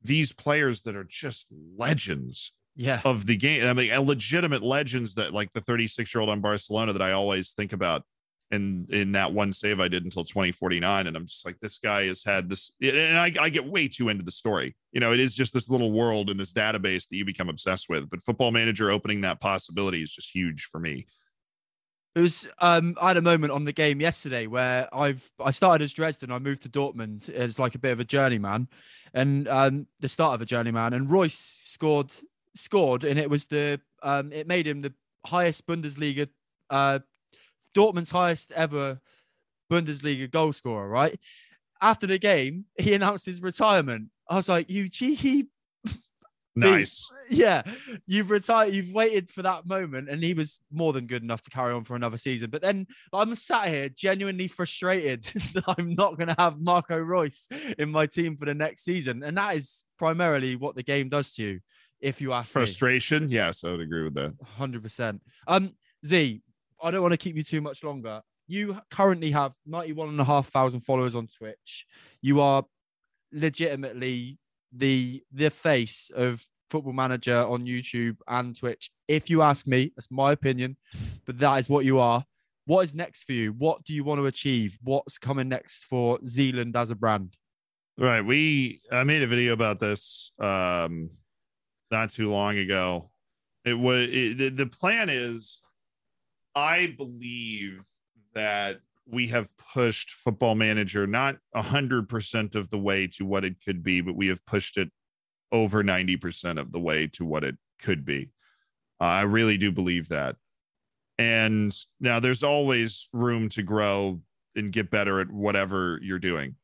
these 0.03 0.31
players 0.31 0.83
that 0.83 0.95
are 0.95 1.03
just 1.03 1.47
legends 1.77 2.53
yeah. 2.75 3.01
of 3.03 3.25
the 3.25 3.35
game. 3.35 3.65
I 3.65 3.73
mean, 3.73 3.91
legitimate 3.99 4.61
legends 4.61 5.15
that 5.15 5.33
like 5.33 5.51
the 5.53 5.61
36 5.61 6.13
year 6.13 6.21
old 6.21 6.29
on 6.29 6.41
Barcelona 6.41 6.93
that 6.93 7.01
I 7.01 7.11
always 7.11 7.53
think 7.53 7.73
about 7.73 8.03
in 8.51 8.87
in 8.89 9.11
that 9.13 9.31
one 9.31 9.51
save 9.51 9.79
I 9.79 9.87
did 9.87 10.03
until 10.03 10.23
2049. 10.23 11.07
And 11.07 11.15
I'm 11.15 11.25
just 11.25 11.45
like, 11.45 11.59
this 11.59 11.77
guy 11.77 12.07
has 12.07 12.23
had 12.23 12.49
this, 12.49 12.71
and 12.81 13.17
I, 13.17 13.31
I 13.39 13.49
get 13.49 13.65
way 13.65 13.87
too 13.87 14.09
into 14.09 14.23
the 14.23 14.31
story. 14.31 14.75
You 14.91 14.99
know, 14.99 15.13
it 15.13 15.19
is 15.19 15.35
just 15.35 15.53
this 15.53 15.69
little 15.69 15.91
world 15.91 16.29
and 16.29 16.39
this 16.39 16.53
database 16.53 17.07
that 17.09 17.15
you 17.15 17.25
become 17.25 17.49
obsessed 17.49 17.89
with. 17.89 18.09
But 18.09 18.21
Football 18.21 18.51
Manager 18.51 18.91
opening 18.91 19.21
that 19.21 19.39
possibility 19.39 20.01
is 20.01 20.13
just 20.13 20.33
huge 20.33 20.65
for 20.65 20.79
me. 20.79 21.05
It 22.15 22.21
was 22.21 22.47
um 22.59 22.95
I 22.99 23.09
had 23.09 23.17
a 23.17 23.21
moment 23.21 23.53
on 23.53 23.65
the 23.65 23.73
game 23.73 24.01
yesterday 24.01 24.47
where 24.47 24.93
I've 24.93 25.31
I 25.39 25.51
started 25.51 25.83
as 25.83 25.93
Dresden, 25.93 26.31
I 26.31 26.39
moved 26.39 26.63
to 26.63 26.69
Dortmund 26.69 27.29
as 27.29 27.59
like 27.59 27.75
a 27.75 27.79
bit 27.79 27.91
of 27.91 27.99
a 27.99 28.03
journeyman 28.03 28.67
and 29.13 29.47
um 29.47 29.87
the 29.99 30.09
start 30.09 30.33
of 30.33 30.41
a 30.41 30.45
journeyman 30.45 30.93
and 30.93 31.09
Reus 31.09 31.59
scored 31.63 32.11
scored 32.55 33.03
and 33.03 33.19
it 33.19 33.29
was 33.29 33.45
the 33.45 33.79
um 34.01 34.31
it 34.33 34.47
made 34.47 34.65
him 34.65 34.81
the 34.81 34.93
highest 35.27 35.67
Bundesliga 35.67 36.27
uh 36.71 36.99
Dortmund's 37.73 38.11
highest 38.11 38.51
ever 38.51 38.99
Bundesliga 39.71 40.29
goal 40.29 40.53
scorer, 40.53 40.87
right? 40.87 41.19
After 41.81 42.07
the 42.07 42.17
game, 42.17 42.65
he 42.77 42.93
announced 42.95 43.25
his 43.25 43.41
retirement. 43.41 44.09
I 44.29 44.35
was 44.35 44.49
like, 44.49 44.69
you 44.69 44.89
cheeky. 44.89 45.47
Nice. 46.55 47.09
Yeah. 47.29 47.61
You've 48.05 48.31
retired. 48.31 48.73
You've 48.73 48.91
waited 48.91 49.29
for 49.29 49.43
that 49.43 49.65
moment. 49.65 50.09
And 50.09 50.21
he 50.21 50.33
was 50.33 50.59
more 50.69 50.91
than 50.91 51.07
good 51.07 51.23
enough 51.23 51.41
to 51.43 51.49
carry 51.49 51.73
on 51.73 51.85
for 51.85 51.95
another 51.95 52.17
season. 52.17 52.49
But 52.49 52.61
then 52.61 52.87
I'm 53.13 53.33
sat 53.35 53.69
here 53.69 53.87
genuinely 53.87 54.49
frustrated 54.49 55.23
that 55.53 55.63
I'm 55.77 55.95
not 55.95 56.17
going 56.17 56.27
to 56.27 56.35
have 56.37 56.59
Marco 56.59 56.97
Reus 56.97 57.47
in 57.77 57.89
my 57.89 58.07
team 58.07 58.35
for 58.35 58.45
the 58.45 58.53
next 58.53 58.83
season. 58.83 59.23
And 59.23 59.37
that 59.37 59.55
is 59.55 59.85
primarily 59.97 60.57
what 60.57 60.75
the 60.75 60.83
game 60.83 61.07
does 61.07 61.31
to 61.35 61.43
you, 61.43 61.59
if 62.01 62.19
you 62.19 62.33
ask 62.33 62.51
Frustration. 62.51 63.27
Me. 63.27 63.35
Yes, 63.35 63.63
I 63.63 63.71
would 63.71 63.79
agree 63.79 64.03
with 64.03 64.15
that. 64.15 64.33
100%. 64.59 65.19
Um, 65.47 65.75
Z, 66.05 66.41
I 66.81 66.91
don't 66.91 67.01
want 67.01 67.13
to 67.13 67.17
keep 67.17 67.35
you 67.35 67.43
too 67.43 67.61
much 67.61 67.83
longer. 67.83 68.21
You 68.47 68.79
currently 68.89 69.31
have 69.31 69.53
91 69.65 70.09
and 70.09 70.19
a 70.19 70.23
half 70.23 70.47
thousand 70.47 70.81
followers 70.81 71.15
on 71.15 71.27
Twitch. 71.27 71.85
You 72.21 72.41
are 72.41 72.63
legitimately 73.31 74.39
the 74.71 75.23
the 75.31 75.49
face 75.49 76.11
of 76.15 76.45
football 76.69 76.93
manager 76.93 77.45
on 77.45 77.65
YouTube 77.65 78.17
and 78.27 78.55
Twitch. 78.55 78.91
If 79.07 79.29
you 79.29 79.41
ask 79.41 79.67
me, 79.67 79.91
that's 79.95 80.11
my 80.11 80.31
opinion, 80.31 80.77
but 81.25 81.39
that 81.39 81.57
is 81.57 81.69
what 81.69 81.85
you 81.85 81.99
are. 81.99 82.23
What 82.65 82.81
is 82.81 82.93
next 82.93 83.23
for 83.23 83.33
you? 83.33 83.51
What 83.53 83.83
do 83.83 83.93
you 83.93 84.03
want 84.03 84.19
to 84.19 84.27
achieve? 84.27 84.77
What's 84.83 85.17
coming 85.17 85.49
next 85.49 85.85
for 85.85 86.19
Zealand 86.25 86.75
as 86.75 86.91
a 86.91 86.95
brand? 86.95 87.35
Right. 87.97 88.21
We 88.21 88.81
I 88.91 89.03
made 89.03 89.23
a 89.23 89.27
video 89.27 89.53
about 89.53 89.79
this 89.79 90.31
um 90.39 91.09
not 91.91 92.11
too 92.11 92.29
long 92.29 92.57
ago. 92.57 93.09
It 93.65 93.73
was 93.73 94.07
it, 94.11 94.37
the, 94.37 94.49
the 94.49 94.65
plan 94.67 95.09
is 95.09 95.61
I 96.55 96.95
believe 96.97 97.83
that 98.33 98.79
we 99.05 99.27
have 99.27 99.49
pushed 99.57 100.11
football 100.11 100.55
manager 100.55 101.07
not 101.07 101.37
100% 101.55 102.55
of 102.55 102.69
the 102.69 102.77
way 102.77 103.07
to 103.07 103.25
what 103.25 103.43
it 103.43 103.55
could 103.63 103.83
be, 103.83 104.01
but 104.01 104.15
we 104.15 104.27
have 104.27 104.45
pushed 104.45 104.77
it 104.77 104.89
over 105.51 105.83
90% 105.83 106.59
of 106.59 106.71
the 106.71 106.79
way 106.79 107.07
to 107.07 107.25
what 107.25 107.43
it 107.43 107.55
could 107.81 108.05
be. 108.05 108.29
Uh, 109.01 109.05
I 109.05 109.21
really 109.21 109.57
do 109.57 109.71
believe 109.71 110.09
that. 110.09 110.35
And 111.17 111.73
now 111.99 112.19
there's 112.19 112.43
always 112.43 113.09
room 113.11 113.49
to 113.49 113.63
grow 113.63 114.21
and 114.55 114.71
get 114.71 114.91
better 114.91 115.19
at 115.19 115.31
whatever 115.31 115.99
you're 116.01 116.19
doing. 116.19 116.55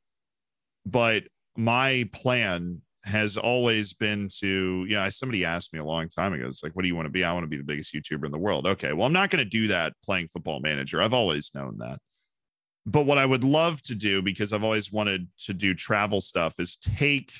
But 0.85 1.23
my 1.57 2.09
plan 2.13 2.81
has 3.05 3.37
always 3.37 3.93
been 3.93 4.27
to, 4.39 4.85
you 4.87 4.95
know, 4.95 5.07
somebody 5.09 5.45
asked 5.45 5.73
me 5.73 5.79
a 5.79 5.83
long 5.83 6.09
time 6.09 6.33
ago, 6.33 6.47
it's 6.47 6.63
like, 6.63 6.75
what 6.75 6.81
do 6.81 6.87
you 6.87 6.95
want 6.95 7.05
to 7.05 7.11
be? 7.11 7.23
I 7.23 7.31
want 7.33 7.43
to 7.43 7.47
be 7.47 7.57
the 7.57 7.63
biggest 7.63 7.93
YouTuber 7.93 8.25
in 8.25 8.31
the 8.31 8.39
world. 8.39 8.65
Okay, 8.65 8.93
well, 8.93 9.05
I'm 9.05 9.13
not 9.13 9.29
going 9.29 9.43
to 9.43 9.49
do 9.49 9.67
that 9.67 9.93
playing 10.03 10.27
football 10.27 10.59
manager. 10.59 11.01
I've 11.01 11.13
always 11.13 11.51
known 11.53 11.77
that. 11.79 11.99
But 12.87 13.05
what 13.05 13.17
I 13.17 13.25
would 13.25 13.43
love 13.43 13.81
to 13.83 13.95
do, 13.95 14.21
because 14.21 14.53
I've 14.53 14.63
always 14.63 14.91
wanted 14.91 15.27
to 15.45 15.53
do 15.53 15.73
travel 15.73 16.21
stuff, 16.21 16.59
is 16.59 16.77
take 16.77 17.31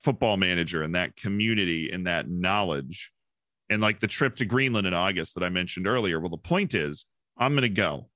football 0.00 0.36
manager 0.36 0.82
and 0.82 0.94
that 0.94 1.16
community 1.16 1.90
and 1.92 2.06
that 2.06 2.28
knowledge 2.28 3.12
and 3.68 3.80
like 3.82 4.00
the 4.00 4.06
trip 4.06 4.36
to 4.36 4.44
Greenland 4.44 4.86
in 4.86 4.94
August 4.94 5.34
that 5.34 5.44
I 5.44 5.48
mentioned 5.48 5.86
earlier. 5.86 6.18
Well, 6.20 6.30
the 6.30 6.36
point 6.36 6.74
is, 6.74 7.06
I'm 7.36 7.52
going 7.52 7.62
to 7.62 7.68
go. 7.68 8.08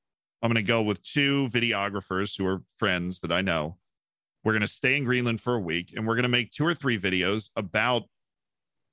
I'm 0.43 0.51
going 0.51 0.63
to 0.65 0.69
go 0.69 0.83
with 0.83 1.03
two 1.03 1.49
videographers 1.51 2.37
who 2.37 2.47
are 2.47 2.63
friends 2.77 3.21
that 3.21 3.33
I 3.33 3.41
know. 3.41 3.79
We're 4.45 4.53
going 4.53 4.63
to 4.63 4.69
stay 4.69 4.97
in 4.97 5.05
Greenland 5.05 5.41
for 5.41 5.55
a 5.55 5.61
week 5.61 5.93
and 5.97 6.07
we're 6.07 6.15
going 6.15 6.25
to 6.25 6.29
make 6.29 6.51
two 6.51 6.67
or 6.67 6.75
three 6.75 6.99
videos 6.99 7.51
about 7.57 8.05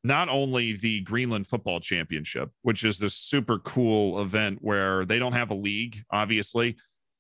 not 0.04 0.30
only 0.30 0.74
the 0.74 1.02
Greenland 1.02 1.46
Football 1.46 1.80
Championship, 1.80 2.50
which 2.64 2.84
is 2.84 2.98
this 2.98 3.16
super 3.16 3.60
cool 3.60 4.22
event 4.22 4.60
where 4.62 5.06
they 5.06 5.20
don't 5.20 5.34
have 5.34 5.52
a 5.52 5.56
league, 5.56 5.98
obviously. 6.10 6.76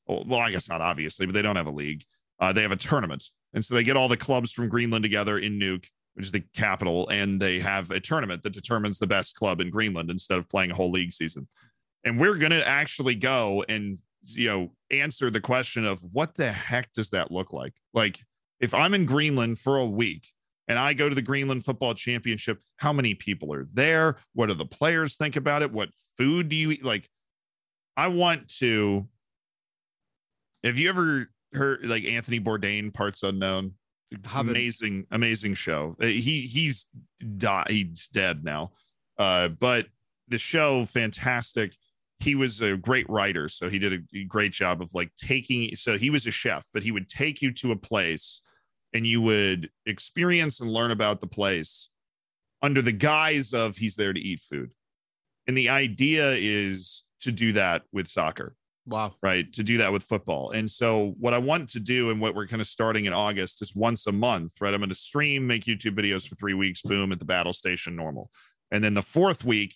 Well, 0.07 0.39
I 0.39 0.51
guess 0.51 0.69
not 0.69 0.81
obviously, 0.81 1.25
but 1.25 1.33
they 1.33 1.43
don't 1.43 1.57
have 1.57 1.67
a 1.67 1.71
league. 1.71 2.03
Uh, 2.39 2.51
they 2.51 2.63
have 2.63 2.71
a 2.71 2.77
tournament. 2.77 3.25
And 3.53 3.63
so 3.63 3.75
they 3.75 3.83
get 3.83 3.97
all 3.97 4.07
the 4.07 4.17
clubs 4.17 4.51
from 4.51 4.69
Greenland 4.69 5.03
together 5.03 5.37
in 5.37 5.59
Nuuk 5.59 5.85
which 6.13 6.25
is 6.25 6.31
the 6.31 6.43
capital, 6.53 7.07
and 7.09 7.41
they 7.41 7.59
have 7.59 7.91
a 7.91 7.99
tournament 7.99 8.43
that 8.43 8.53
determines 8.53 8.99
the 8.99 9.07
best 9.07 9.35
club 9.35 9.61
in 9.61 9.69
Greenland 9.69 10.09
instead 10.09 10.37
of 10.37 10.49
playing 10.49 10.71
a 10.71 10.75
whole 10.75 10.91
league 10.91 11.13
season. 11.13 11.47
And 12.03 12.19
we're 12.19 12.35
going 12.35 12.51
to 12.51 12.67
actually 12.67 13.15
go 13.15 13.63
and 13.69 13.97
you 14.23 14.47
know 14.47 14.71
answer 14.89 15.29
the 15.29 15.41
question 15.41 15.85
of 15.85 16.01
what 16.11 16.35
the 16.35 16.51
heck 16.51 16.91
does 16.93 17.09
that 17.11 17.31
look 17.31 17.53
like? 17.53 17.73
Like 17.93 18.19
if 18.59 18.73
I'm 18.73 18.93
in 18.93 19.05
Greenland 19.05 19.59
for 19.59 19.77
a 19.77 19.85
week 19.85 20.27
and 20.67 20.77
I 20.77 20.93
go 20.93 21.09
to 21.09 21.15
the 21.15 21.21
Greenland 21.21 21.65
Football 21.65 21.93
Championship, 21.93 22.61
how 22.77 22.93
many 22.93 23.15
people 23.15 23.53
are 23.53 23.65
there? 23.73 24.17
What 24.33 24.47
do 24.47 24.53
the 24.53 24.65
players 24.65 25.17
think 25.17 25.35
about 25.35 25.61
it? 25.61 25.71
What 25.71 25.89
food 26.17 26.49
do 26.49 26.55
you 26.55 26.71
eat? 26.71 26.85
Like 26.85 27.09
I 27.97 28.07
want 28.07 28.47
to 28.59 29.07
have 30.63 30.77
you 30.77 30.89
ever 30.89 31.29
heard 31.53 31.83
like 31.83 32.05
Anthony 32.05 32.39
Bourdain 32.39 32.93
parts 32.93 33.23
unknown? 33.23 33.73
amazing, 34.35 35.05
amazing 35.11 35.53
show. 35.53 35.95
Uh, 36.01 36.05
he 36.07 36.41
he's 36.41 36.85
died. 37.37 37.69
He's 37.69 38.07
dead 38.07 38.43
now. 38.43 38.71
Uh, 39.17 39.49
but 39.49 39.87
the 40.27 40.37
show, 40.37 40.85
fantastic. 40.85 41.73
He 42.21 42.35
was 42.35 42.61
a 42.61 42.77
great 42.77 43.09
writer, 43.09 43.49
so 43.49 43.69
he 43.69 43.79
did 43.79 43.93
a 43.93 44.23
great 44.25 44.51
job 44.51 44.81
of 44.81 44.93
like 44.93 45.11
taking. 45.17 45.75
So 45.75 45.97
he 45.97 46.09
was 46.09 46.27
a 46.27 46.31
chef, 46.31 46.67
but 46.73 46.83
he 46.83 46.91
would 46.91 47.09
take 47.09 47.41
you 47.41 47.51
to 47.53 47.71
a 47.71 47.75
place, 47.75 48.41
and 48.93 49.07
you 49.07 49.21
would 49.21 49.69
experience 49.85 50.59
and 50.59 50.71
learn 50.71 50.91
about 50.91 51.19
the 51.19 51.27
place 51.27 51.89
under 52.61 52.81
the 52.81 52.91
guise 52.91 53.53
of 53.53 53.77
he's 53.77 53.95
there 53.95 54.13
to 54.13 54.19
eat 54.19 54.39
food. 54.39 54.71
And 55.47 55.57
the 55.57 55.69
idea 55.69 56.33
is 56.33 57.03
to 57.21 57.31
do 57.31 57.53
that 57.53 57.83
with 57.91 58.07
soccer. 58.07 58.55
Wow. 58.85 59.13
Right. 59.21 59.51
To 59.53 59.63
do 59.63 59.77
that 59.77 59.91
with 59.91 60.03
football. 60.03 60.51
And 60.51 60.69
so, 60.69 61.13
what 61.19 61.33
I 61.33 61.37
want 61.37 61.69
to 61.69 61.79
do 61.79 62.09
and 62.09 62.19
what 62.19 62.33
we're 62.33 62.47
kind 62.47 62.61
of 62.61 62.67
starting 62.67 63.05
in 63.05 63.13
August 63.13 63.61
is 63.61 63.75
once 63.75 64.07
a 64.07 64.11
month, 64.11 64.53
right? 64.59 64.73
I'm 64.73 64.79
going 64.79 64.89
to 64.89 64.95
stream, 64.95 65.45
make 65.45 65.65
YouTube 65.65 65.95
videos 65.95 66.27
for 66.27 66.35
three 66.35 66.55
weeks, 66.55 66.81
boom, 66.81 67.11
at 67.11 67.19
the 67.19 67.25
battle 67.25 67.53
station, 67.53 67.95
normal. 67.95 68.31
And 68.71 68.83
then 68.83 68.95
the 68.95 69.03
fourth 69.03 69.45
week, 69.45 69.75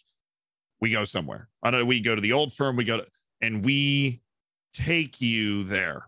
we 0.82 0.91
go 0.91 1.03
somewhere. 1.03 1.49
I 1.63 1.71
know 1.71 1.86
we 1.86 1.99
go 2.01 2.15
to 2.15 2.21
the 2.21 2.34
old 2.34 2.53
firm, 2.53 2.76
we 2.76 2.84
go 2.84 2.97
to, 2.97 3.05
and 3.41 3.63
we 3.63 4.21
take 4.73 5.21
you 5.21 5.63
there, 5.63 6.07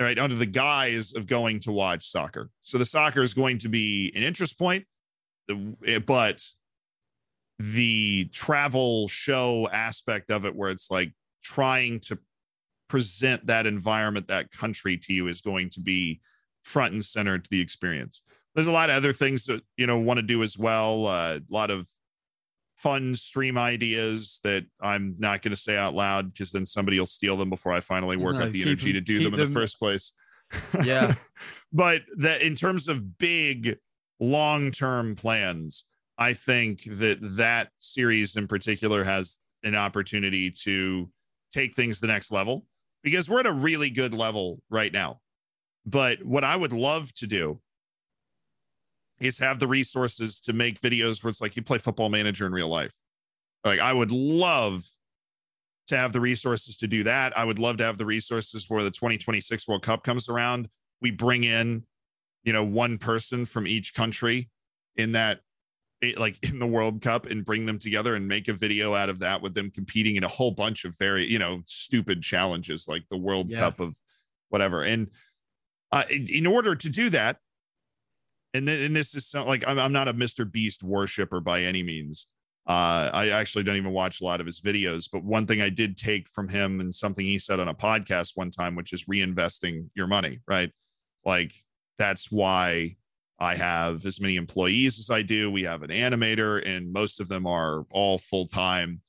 right? 0.00 0.18
Under 0.18 0.36
the 0.36 0.46
guise 0.46 1.12
of 1.12 1.26
going 1.26 1.60
to 1.60 1.72
watch 1.72 2.06
soccer. 2.08 2.50
So, 2.62 2.78
the 2.78 2.84
soccer 2.84 3.22
is 3.22 3.34
going 3.34 3.58
to 3.58 3.68
be 3.68 4.12
an 4.14 4.22
interest 4.22 4.58
point, 4.58 4.84
but 6.06 6.46
the 7.58 8.24
travel 8.32 9.08
show 9.08 9.68
aspect 9.72 10.30
of 10.30 10.44
it, 10.44 10.54
where 10.54 10.70
it's 10.70 10.90
like, 10.90 11.12
trying 11.42 12.00
to 12.00 12.18
present 12.88 13.46
that 13.46 13.66
environment, 13.66 14.28
that 14.28 14.50
country 14.50 14.96
to 14.98 15.12
you 15.12 15.28
is 15.28 15.40
going 15.40 15.70
to 15.70 15.80
be 15.80 16.20
front 16.64 16.92
and 16.92 17.04
center 17.04 17.38
to 17.38 17.50
the 17.50 17.60
experience. 17.60 18.22
There's 18.54 18.66
a 18.66 18.72
lot 18.72 18.90
of 18.90 18.96
other 18.96 19.12
things 19.12 19.46
that 19.46 19.62
you 19.76 19.86
know 19.86 19.98
want 19.98 20.18
to 20.18 20.22
do 20.22 20.42
as 20.42 20.58
well. 20.58 21.06
Uh, 21.06 21.36
a 21.36 21.40
lot 21.48 21.70
of 21.70 21.86
fun 22.82 23.14
stream 23.14 23.58
ideas 23.58 24.40
that 24.42 24.64
I'm 24.80 25.14
not 25.18 25.42
going 25.42 25.50
to 25.50 25.60
say 25.60 25.76
out 25.76 25.94
loud 25.94 26.32
because 26.32 26.50
then 26.50 26.64
somebody 26.64 26.98
will 26.98 27.06
steal 27.06 27.36
them 27.36 27.50
before 27.50 27.72
I 27.72 27.80
finally 27.80 28.16
work 28.16 28.36
no, 28.36 28.44
out 28.44 28.52
the 28.52 28.62
energy 28.62 28.92
them, 28.92 29.04
to 29.04 29.12
do 29.12 29.22
them 29.22 29.34
in 29.34 29.40
them. 29.40 29.48
the 29.48 29.60
first 29.60 29.78
place. 29.78 30.12
Yeah. 30.82 31.14
but 31.72 32.02
that 32.16 32.42
in 32.42 32.56
terms 32.56 32.88
of 32.88 33.18
big 33.18 33.76
long-term 34.18 35.14
plans, 35.14 35.84
I 36.18 36.32
think 36.32 36.82
that 36.84 37.18
that 37.36 37.68
series 37.78 38.34
in 38.34 38.48
particular 38.48 39.04
has 39.04 39.38
an 39.62 39.76
opportunity 39.76 40.50
to 40.64 41.08
take 41.52 41.74
things 41.74 42.00
to 42.00 42.06
the 42.06 42.12
next 42.12 42.32
level 42.32 42.66
because 43.04 43.30
we're 43.30 43.40
at 43.40 43.46
a 43.46 43.52
really 43.52 43.90
good 43.90 44.12
level 44.12 44.60
right 44.70 44.92
now. 44.92 45.20
But 45.86 46.24
what 46.24 46.44
I 46.44 46.56
would 46.56 46.72
love 46.72 47.12
to 47.14 47.26
do 47.26 47.60
is 49.20 49.38
have 49.38 49.58
the 49.58 49.68
resources 49.68 50.40
to 50.40 50.52
make 50.52 50.80
videos 50.80 51.22
where 51.22 51.28
it's 51.28 51.40
like 51.40 51.56
you 51.56 51.62
play 51.62 51.78
football 51.78 52.08
manager 52.08 52.46
in 52.46 52.52
real 52.52 52.68
life. 52.68 52.94
Like 53.64 53.80
I 53.80 53.92
would 53.92 54.10
love 54.10 54.82
to 55.88 55.96
have 55.96 56.12
the 56.12 56.20
resources 56.20 56.76
to 56.78 56.86
do 56.86 57.04
that. 57.04 57.36
I 57.36 57.44
would 57.44 57.58
love 57.58 57.76
to 57.78 57.84
have 57.84 57.98
the 57.98 58.06
resources 58.06 58.66
where 58.68 58.82
the 58.82 58.90
2026 58.90 59.68
World 59.68 59.82
Cup 59.82 60.02
comes 60.02 60.28
around. 60.28 60.68
We 61.02 61.10
bring 61.10 61.44
in, 61.44 61.84
you 62.44 62.52
know, 62.52 62.64
one 62.64 62.96
person 62.96 63.44
from 63.44 63.66
each 63.66 63.94
country 63.94 64.48
in 64.96 65.12
that 65.12 65.40
like 66.16 66.38
in 66.48 66.58
the 66.58 66.66
World 66.66 67.02
Cup 67.02 67.26
and 67.26 67.44
bring 67.44 67.66
them 67.66 67.78
together 67.78 68.14
and 68.14 68.26
make 68.26 68.48
a 68.48 68.52
video 68.52 68.94
out 68.94 69.08
of 69.08 69.18
that 69.18 69.42
with 69.42 69.54
them 69.54 69.70
competing 69.70 70.16
in 70.16 70.24
a 70.24 70.28
whole 70.28 70.52
bunch 70.52 70.84
of 70.84 70.96
very, 70.98 71.30
you 71.30 71.38
know, 71.38 71.60
stupid 71.66 72.22
challenges 72.22 72.86
like 72.88 73.02
the 73.10 73.18
World 73.18 73.50
yeah. 73.50 73.58
Cup 73.58 73.80
of 73.80 73.94
whatever. 74.48 74.82
And 74.82 75.08
uh, 75.92 76.04
in, 76.08 76.26
in, 76.28 76.46
order 76.46 76.74
to 76.76 76.88
do 76.88 77.10
that, 77.10 77.38
and, 78.54 78.66
th- 78.66 78.86
and 78.86 78.96
this 78.96 79.14
is 79.14 79.32
like 79.34 79.64
I'm, 79.66 79.78
I'm 79.78 79.92
not 79.92 80.08
a 80.08 80.14
Mr. 80.14 80.50
Beast 80.50 80.82
worshiper 80.82 81.40
by 81.40 81.62
any 81.62 81.82
means. 81.82 82.26
Uh, 82.68 83.10
I 83.12 83.28
actually 83.30 83.64
don't 83.64 83.76
even 83.76 83.92
watch 83.92 84.20
a 84.20 84.24
lot 84.24 84.40
of 84.40 84.46
his 84.46 84.60
videos, 84.60 85.08
but 85.10 85.24
one 85.24 85.46
thing 85.46 85.60
I 85.60 85.70
did 85.70 85.96
take 85.96 86.28
from 86.28 86.48
him 86.48 86.80
and 86.80 86.94
something 86.94 87.24
he 87.24 87.38
said 87.38 87.58
on 87.58 87.68
a 87.68 87.74
podcast 87.74 88.32
one 88.36 88.50
time, 88.50 88.76
which 88.76 88.92
is 88.92 89.06
reinvesting 89.06 89.88
your 89.94 90.06
money, 90.06 90.40
right? 90.46 90.70
Like 91.24 91.52
that's 91.98 92.30
why 92.30 92.96
I 93.38 93.56
have 93.56 94.04
as 94.04 94.20
many 94.20 94.36
employees 94.36 94.98
as 94.98 95.10
I 95.10 95.22
do. 95.22 95.50
We 95.50 95.62
have 95.62 95.82
an 95.82 95.90
animator, 95.90 96.66
and 96.66 96.92
most 96.92 97.20
of 97.20 97.28
them 97.28 97.46
are 97.46 97.86
all 97.90 98.18
full 98.18 98.46
time. 98.46 99.00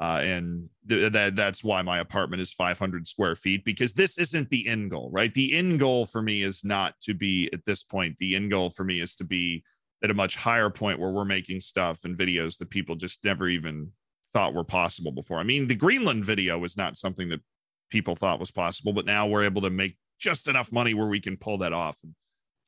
Uh, 0.00 0.20
and 0.22 0.68
th- 0.88 1.12
that 1.12 1.34
that's 1.34 1.64
why 1.64 1.82
my 1.82 1.98
apartment 1.98 2.40
is 2.40 2.52
500 2.52 3.06
square 3.08 3.34
feet 3.34 3.64
because 3.64 3.92
this 3.92 4.16
isn't 4.16 4.48
the 4.48 4.66
end 4.68 4.90
goal, 4.90 5.10
right? 5.12 5.34
The 5.34 5.54
end 5.56 5.80
goal 5.80 6.06
for 6.06 6.22
me 6.22 6.42
is 6.42 6.64
not 6.64 6.94
to 7.00 7.14
be 7.14 7.50
at 7.52 7.64
this 7.64 7.82
point. 7.82 8.16
The 8.18 8.36
end 8.36 8.50
goal 8.50 8.70
for 8.70 8.84
me 8.84 9.00
is 9.00 9.16
to 9.16 9.24
be 9.24 9.64
at 10.02 10.10
a 10.10 10.14
much 10.14 10.36
higher 10.36 10.70
point 10.70 11.00
where 11.00 11.10
we're 11.10 11.24
making 11.24 11.60
stuff 11.60 12.04
and 12.04 12.16
videos 12.16 12.58
that 12.58 12.70
people 12.70 12.94
just 12.94 13.24
never 13.24 13.48
even 13.48 13.90
thought 14.32 14.54
were 14.54 14.64
possible 14.64 15.10
before. 15.10 15.38
I 15.38 15.42
mean, 15.42 15.66
the 15.66 15.74
Greenland 15.74 16.24
video 16.24 16.58
was 16.58 16.76
not 16.76 16.96
something 16.96 17.28
that 17.30 17.40
people 17.90 18.14
thought 18.14 18.38
was 18.38 18.52
possible, 18.52 18.92
but 18.92 19.06
now 19.06 19.26
we're 19.26 19.44
able 19.44 19.62
to 19.62 19.70
make 19.70 19.96
just 20.18 20.46
enough 20.46 20.70
money 20.70 20.94
where 20.94 21.08
we 21.08 21.20
can 21.20 21.36
pull 21.36 21.58
that 21.58 21.72
off. 21.72 21.96
And 22.04 22.14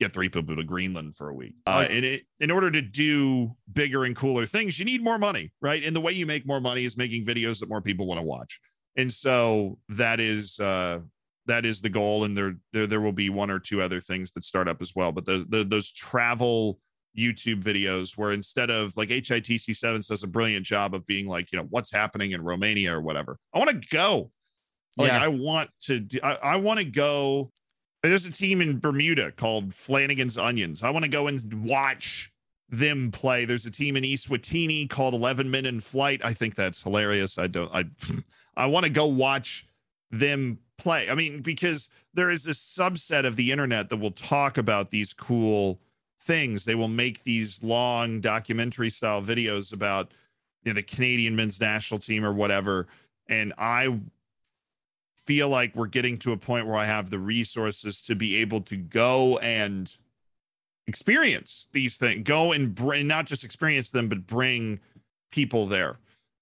get 0.01 0.11
three 0.11 0.29
people 0.29 0.55
to 0.55 0.63
Greenland 0.63 1.15
for 1.15 1.29
a 1.29 1.33
week. 1.33 1.53
Uh, 1.67 1.85
and 1.89 2.03
it, 2.03 2.23
in 2.39 2.49
order 2.49 2.71
to 2.71 2.81
do 2.81 3.55
bigger 3.71 4.05
and 4.05 4.15
cooler 4.15 4.45
things, 4.45 4.79
you 4.79 4.85
need 4.85 5.03
more 5.03 5.19
money, 5.19 5.51
right? 5.61 5.83
And 5.83 5.95
the 5.95 6.01
way 6.01 6.11
you 6.11 6.25
make 6.25 6.45
more 6.45 6.59
money 6.59 6.85
is 6.85 6.97
making 6.97 7.23
videos 7.23 7.59
that 7.59 7.69
more 7.69 7.81
people 7.81 8.07
want 8.07 8.17
to 8.17 8.23
watch. 8.23 8.59
And 8.97 9.11
so 9.13 9.77
that 9.89 10.19
is 10.19 10.59
uh, 10.59 10.99
that 11.45 11.65
is 11.65 11.81
the 11.81 11.89
goal. 11.89 12.23
And 12.23 12.35
there, 12.35 12.55
there 12.73 12.87
there 12.87 13.01
will 13.01 13.11
be 13.11 13.29
one 13.29 13.51
or 13.51 13.59
two 13.59 13.81
other 13.81 14.01
things 14.01 14.31
that 14.33 14.43
start 14.43 14.67
up 14.67 14.81
as 14.81 14.93
well. 14.95 15.11
But 15.11 15.25
the, 15.25 15.45
the 15.47 15.63
those 15.63 15.91
travel 15.91 16.79
YouTube 17.17 17.61
videos 17.61 18.17
where 18.17 18.31
instead 18.31 18.69
of 18.69 18.97
like 18.97 19.09
HITC 19.09 19.75
Sevens 19.75 20.07
does 20.07 20.23
a 20.23 20.27
brilliant 20.27 20.65
job 20.65 20.95
of 20.95 21.05
being 21.05 21.27
like, 21.27 21.51
you 21.51 21.59
know, 21.59 21.67
what's 21.69 21.91
happening 21.91 22.31
in 22.31 22.41
Romania 22.41 22.93
or 22.93 23.01
whatever. 23.01 23.37
I 23.53 23.59
want 23.59 23.69
to 23.69 23.87
go. 23.89 24.31
Like 24.97 25.11
yeah. 25.11 25.23
I 25.23 25.27
want 25.27 25.69
to 25.83 26.05
I, 26.23 26.33
I 26.35 26.55
want 26.57 26.79
to 26.79 26.85
go 26.85 27.51
there's 28.03 28.25
a 28.25 28.31
team 28.31 28.61
in 28.61 28.79
Bermuda 28.79 29.31
called 29.31 29.73
Flanagan's 29.73 30.37
Onions. 30.37 30.83
I 30.83 30.89
want 30.89 31.03
to 31.03 31.09
go 31.09 31.27
and 31.27 31.63
watch 31.63 32.31
them 32.69 33.11
play. 33.11 33.45
There's 33.45 33.65
a 33.65 33.71
team 33.71 33.97
in 33.97 34.03
Eswatini 34.03 34.89
called 34.89 35.13
11 35.13 35.51
Men 35.51 35.65
in 35.65 35.81
Flight. 35.81 36.21
I 36.23 36.33
think 36.33 36.55
that's 36.55 36.81
hilarious. 36.81 37.37
I 37.37 37.47
don't 37.47 37.71
I 37.73 37.85
I 38.57 38.65
want 38.65 38.85
to 38.85 38.89
go 38.89 39.05
watch 39.05 39.67
them 40.09 40.57
play. 40.77 41.09
I 41.09 41.15
mean 41.15 41.41
because 41.41 41.89
there 42.13 42.29
is 42.29 42.43
this 42.43 42.59
subset 42.59 43.25
of 43.25 43.35
the 43.35 43.51
internet 43.51 43.89
that 43.89 43.97
will 43.97 44.11
talk 44.11 44.57
about 44.57 44.89
these 44.89 45.13
cool 45.13 45.79
things. 46.21 46.65
They 46.65 46.75
will 46.75 46.87
make 46.87 47.23
these 47.23 47.63
long 47.63 48.21
documentary 48.21 48.89
style 48.89 49.21
videos 49.21 49.73
about 49.73 50.13
you 50.63 50.71
know 50.71 50.75
the 50.75 50.83
Canadian 50.83 51.35
men's 51.35 51.59
national 51.59 51.99
team 51.99 52.23
or 52.23 52.33
whatever. 52.33 52.87
And 53.27 53.53
I 53.57 53.99
feel 55.25 55.49
like 55.49 55.75
we're 55.75 55.87
getting 55.87 56.17
to 56.19 56.31
a 56.31 56.37
point 56.37 56.67
where 56.67 56.75
I 56.75 56.85
have 56.85 57.09
the 57.09 57.19
resources 57.19 58.01
to 58.03 58.15
be 58.15 58.37
able 58.37 58.61
to 58.61 58.75
go 58.75 59.37
and 59.39 59.93
experience 60.87 61.67
these 61.71 61.97
things, 61.97 62.23
go 62.23 62.51
and 62.51 62.73
bring 62.73 63.07
not 63.07 63.25
just 63.25 63.43
experience 63.43 63.91
them, 63.91 64.09
but 64.09 64.25
bring 64.25 64.79
people 65.31 65.67
there. 65.67 65.97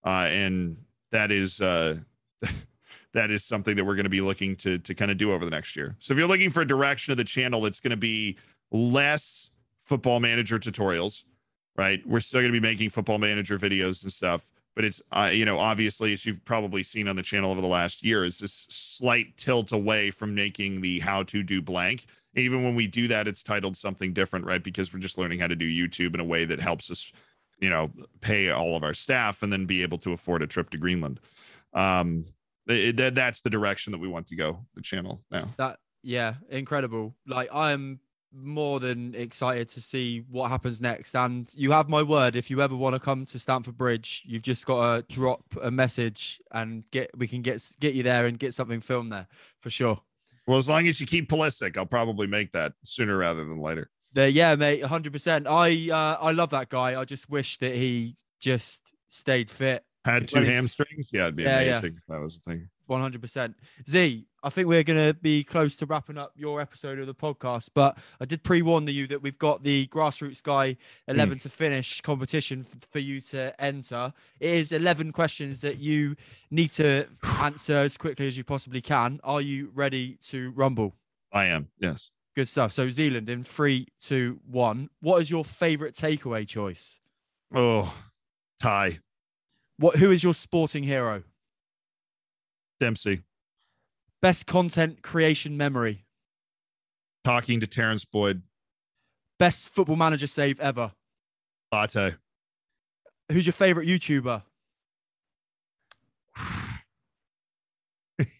Uh, 0.06 0.28
and 0.30 0.78
that 1.12 1.32
is 1.32 1.62
uh, 1.62 1.98
that 3.14 3.32
is 3.32 3.44
something 3.44 3.76
that 3.76 3.86
we're 3.86 3.96
going 3.96 4.06
to 4.06 4.10
be 4.10 4.22
looking 4.22 4.56
to 4.58 4.78
to 4.80 4.96
kind 4.96 5.12
of 5.12 5.18
do 5.18 5.32
over 5.32 5.46
the 5.46 5.52
next 5.52 5.76
year. 5.76 5.96
So 6.00 6.14
if 6.14 6.18
you're 6.18 6.28
looking 6.28 6.50
for 6.50 6.62
a 6.62 6.68
direction 6.68 7.12
of 7.12 7.18
the 7.18 7.24
channel, 7.24 7.66
it's 7.66 7.80
going 7.80 7.92
to 7.92 7.98
be 7.98 8.38
less 8.72 9.52
football 9.86 10.20
manager 10.20 10.60
tutorials, 10.60 11.24
right? 11.76 12.00
We're 12.06 12.20
still 12.20 12.42
going 12.42 12.54
to 12.54 12.60
be 12.60 12.66
making 12.66 12.90
football 12.90 13.18
manager 13.18 13.58
videos 13.58 14.04
and 14.04 14.14
stuff, 14.14 14.52
but 14.80 14.86
it's 14.86 15.02
uh, 15.12 15.30
you 15.30 15.44
know 15.44 15.60
obviously 15.60 16.14
as 16.14 16.26
you've 16.26 16.46
probably 16.46 16.84
seen 16.84 17.10
on 17.10 17.18
the 17.18 17.22
channel 17.22 17.52
over 17.52 17.60
the 17.60 17.68
last 17.68 18.02
year 18.02 18.24
is 18.24 18.40
this 18.40 18.66
slight 18.70 19.36
tilt 19.36 19.74
away 19.74 20.10
from 20.10 20.34
making 20.34 20.80
the 20.80 21.00
how 21.00 21.22
to 21.22 21.44
do 21.44 21.62
blank. 21.62 22.06
even 22.38 22.64
when 22.64 22.76
we 22.76 22.88
do 22.88 23.06
that, 23.10 23.28
it's 23.28 23.44
titled 23.44 23.76
something 23.76 24.14
different, 24.14 24.46
right? 24.46 24.64
Because 24.64 24.94
we're 24.94 25.02
just 25.02 25.18
learning 25.18 25.40
how 25.40 25.48
to 25.48 25.56
do 25.58 25.66
YouTube 25.66 26.14
in 26.14 26.22
a 26.22 26.24
way 26.24 26.46
that 26.46 26.62
helps 26.62 26.90
us, 26.90 27.12
you 27.60 27.70
know, 27.70 27.92
pay 28.22 28.52
all 28.52 28.78
of 28.78 28.86
our 28.86 28.94
staff 28.94 29.44
and 29.44 29.52
then 29.52 29.66
be 29.66 29.82
able 29.82 29.98
to 29.98 30.14
afford 30.14 30.42
a 30.44 30.48
trip 30.48 30.70
to 30.70 30.78
Greenland. 30.78 31.20
Um, 31.74 32.24
it, 32.66 32.96
that's 33.14 33.42
the 33.42 33.50
direction 33.50 33.92
that 33.92 34.00
we 34.00 34.08
want 34.08 34.28
to 34.28 34.38
go. 34.38 34.66
The 34.76 34.82
channel 34.82 35.22
now. 35.30 35.50
That 35.58 35.80
yeah, 36.04 36.36
incredible. 36.50 37.18
Like 37.28 37.50
I'm 37.54 38.00
more 38.34 38.80
than 38.80 39.16
excited 39.16 39.70
to 39.70 39.82
see 39.82 40.24
what 40.30 40.50
happens 40.50 40.82
next. 40.82 41.16
And 41.16 41.52
you 41.56 41.72
have 41.72 41.90
my 41.90 42.04
word. 42.04 42.36
If 42.36 42.50
you 42.50 42.62
ever 42.62 42.76
want 42.76 42.94
to 42.94 43.00
come 43.00 43.26
to 43.26 43.40
Stamford 43.40 43.78
Bridge, 43.78 44.24
you've 44.26 44.42
just 44.42 44.66
got 44.66 45.08
to 45.08 45.14
drop 45.14 45.44
a 45.62 45.72
message 45.72 46.42
and 46.52 46.84
get 46.92 47.10
we 47.18 47.28
can 47.28 47.42
get 47.42 47.68
get 47.80 47.94
you 47.94 48.04
there 48.04 48.26
and 48.26 48.38
get 48.38 48.54
something 48.54 48.82
filmed 48.82 49.12
there 49.12 49.28
for 49.60 49.70
sure. 49.70 50.02
Well, 50.48 50.58
as 50.58 50.68
long 50.68 50.88
as 50.88 51.00
you 51.00 51.06
keep 51.06 51.30
Pulisic, 51.30 51.78
I'll 51.78 51.86
probably 51.86 52.28
make 52.28 52.52
that 52.54 52.74
sooner 52.84 53.18
rather 53.18 53.44
than 53.44 53.62
later. 53.62 53.90
The, 54.14 54.32
yeah, 54.32 54.56
mate, 54.56 54.84
hundred 54.84 55.14
percent. 55.14 55.48
I 55.48 55.90
uh, 55.92 56.18
I 56.20 56.32
love 56.32 56.50
that 56.52 56.70
guy. 56.70 57.00
I 57.00 57.06
just 57.06 57.30
wish 57.30 57.58
that 57.60 57.76
he 57.76 58.16
just 58.40 58.92
stayed 59.08 59.52
fit. 59.52 59.84
Had 60.06 60.28
two 60.28 60.44
hamstrings. 60.44 61.10
Yeah, 61.14 61.24
it'd 61.24 61.36
be 61.36 61.44
yeah, 61.44 61.60
amazing 61.60 61.94
yeah. 61.94 61.98
if 62.00 62.04
that 62.08 62.20
was 62.20 62.40
the 62.40 62.52
thing. 62.52 62.70
100%. 62.90 63.54
Z, 63.88 64.26
I 64.44 64.50
think 64.50 64.68
we're 64.68 64.84
going 64.84 65.08
to 65.08 65.14
be 65.14 65.44
close 65.44 65.76
to 65.78 65.86
wrapping 65.86 66.18
up 66.18 66.34
your 66.36 66.62
episode 66.62 67.00
of 67.00 67.08
the 67.08 67.14
podcast, 67.14 67.70
but 67.74 67.98
I 68.20 68.26
did 68.26 68.44
pre 68.44 68.62
warn 68.62 68.88
you 68.88 69.08
that 69.08 69.22
we've 69.22 69.38
got 69.38 69.64
the 69.64 69.88
Grassroots 69.88 70.42
Guy 70.42 70.78
11 71.08 71.38
mm. 71.38 71.42
to 71.42 71.50
finish 71.50 72.02
competition 72.02 72.66
for 72.92 73.00
you 73.00 73.22
to 73.22 73.60
enter. 73.62 74.14
It 74.40 74.50
is 74.50 74.72
11 74.72 75.12
questions 75.12 75.62
that 75.62 75.80
you 75.80 76.16
need 76.52 76.72
to 76.74 77.06
answer 77.42 77.78
as 77.78 77.98
quickly 77.98 78.28
as 78.28 78.38
you 78.38 78.44
possibly 78.44 78.82
can. 78.82 79.20
Are 79.24 79.42
you 79.42 79.72
ready 79.74 80.18
to 80.28 80.52
rumble? 80.52 80.96
I 81.32 81.46
am, 81.46 81.70
yes. 81.80 82.12
Good 82.36 82.48
stuff. 82.48 82.72
So, 82.72 82.90
Zealand 82.90 83.30
in 83.30 83.44
three, 83.44 83.88
two, 84.02 84.40
one. 84.50 84.90
What 85.02 85.22
is 85.22 85.30
your 85.30 85.44
favorite 85.44 85.96
takeaway 85.96 86.48
choice? 86.48 87.00
Oh, 87.54 87.94
Thai. 88.62 89.00
What? 89.78 89.98
Who 89.98 90.12
is 90.12 90.24
your 90.24 90.34
sporting 90.34 90.84
hero? 90.84 91.24
Dempsey. 92.80 93.24
Best 94.22 94.46
content 94.46 95.02
creation 95.02 95.58
memory. 95.58 96.06
Talking 97.24 97.60
to 97.60 97.68
Terrence 97.68 98.06
Boyd. 98.06 98.42
Best 99.38 99.70
football 99.70 99.96
manager 99.96 100.28
save 100.28 100.60
ever. 100.60 100.92
Latte. 101.72 102.16
Who's 103.32 103.46
your 103.46 103.54
favorite 103.54 103.88
YouTuber? 103.88 104.44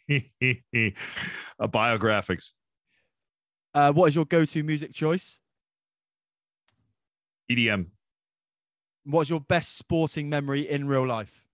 A 0.10 1.68
biographics. 1.68 2.52
Uh, 3.74 3.94
what 3.94 4.08
is 4.08 4.16
your 4.16 4.26
go-to 4.26 4.64
music 4.64 4.94
choice? 4.94 5.40
EDM. 7.52 7.88
What's 9.06 9.30
your 9.30 9.40
best 9.40 9.78
sporting 9.78 10.30
memory 10.30 10.68
in 10.68 10.88
real 10.88 11.06
life? 11.08 11.46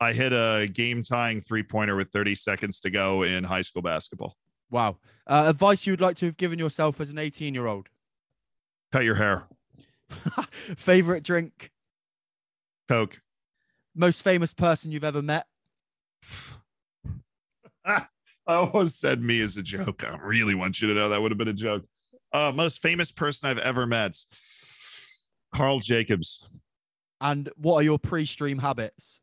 I 0.00 0.12
hit 0.12 0.32
a 0.32 0.68
game 0.72 1.02
tying 1.02 1.40
three 1.40 1.62
pointer 1.62 1.96
with 1.96 2.10
30 2.10 2.34
seconds 2.36 2.80
to 2.80 2.90
go 2.90 3.22
in 3.22 3.44
high 3.44 3.62
school 3.62 3.82
basketball. 3.82 4.36
Wow. 4.70 4.98
Uh, 5.26 5.44
advice 5.48 5.86
you 5.86 5.92
would 5.92 6.00
like 6.00 6.16
to 6.16 6.26
have 6.26 6.36
given 6.36 6.58
yourself 6.58 7.00
as 7.00 7.10
an 7.10 7.18
18 7.18 7.54
year 7.54 7.66
old? 7.66 7.88
Cut 8.92 9.04
your 9.04 9.16
hair. 9.16 9.44
Favorite 10.76 11.22
drink? 11.22 11.70
Coke. 12.88 13.20
Most 13.94 14.22
famous 14.22 14.54
person 14.54 14.92
you've 14.92 15.04
ever 15.04 15.22
met? 15.22 15.46
I 17.84 18.06
almost 18.46 19.00
said 19.00 19.20
me 19.20 19.40
as 19.40 19.56
a 19.56 19.62
joke. 19.62 20.04
I 20.04 20.16
really 20.22 20.54
want 20.54 20.80
you 20.80 20.88
to 20.88 20.94
know 20.94 21.08
that 21.08 21.20
would 21.20 21.30
have 21.30 21.38
been 21.38 21.48
a 21.48 21.52
joke. 21.52 21.84
Uh, 22.32 22.52
most 22.54 22.80
famous 22.80 23.10
person 23.10 23.48
I've 23.48 23.58
ever 23.58 23.86
met? 23.86 24.16
Carl 25.54 25.80
Jacobs. 25.80 26.64
And 27.20 27.50
what 27.56 27.76
are 27.76 27.82
your 27.82 27.98
pre 27.98 28.24
stream 28.24 28.58
habits? 28.58 29.17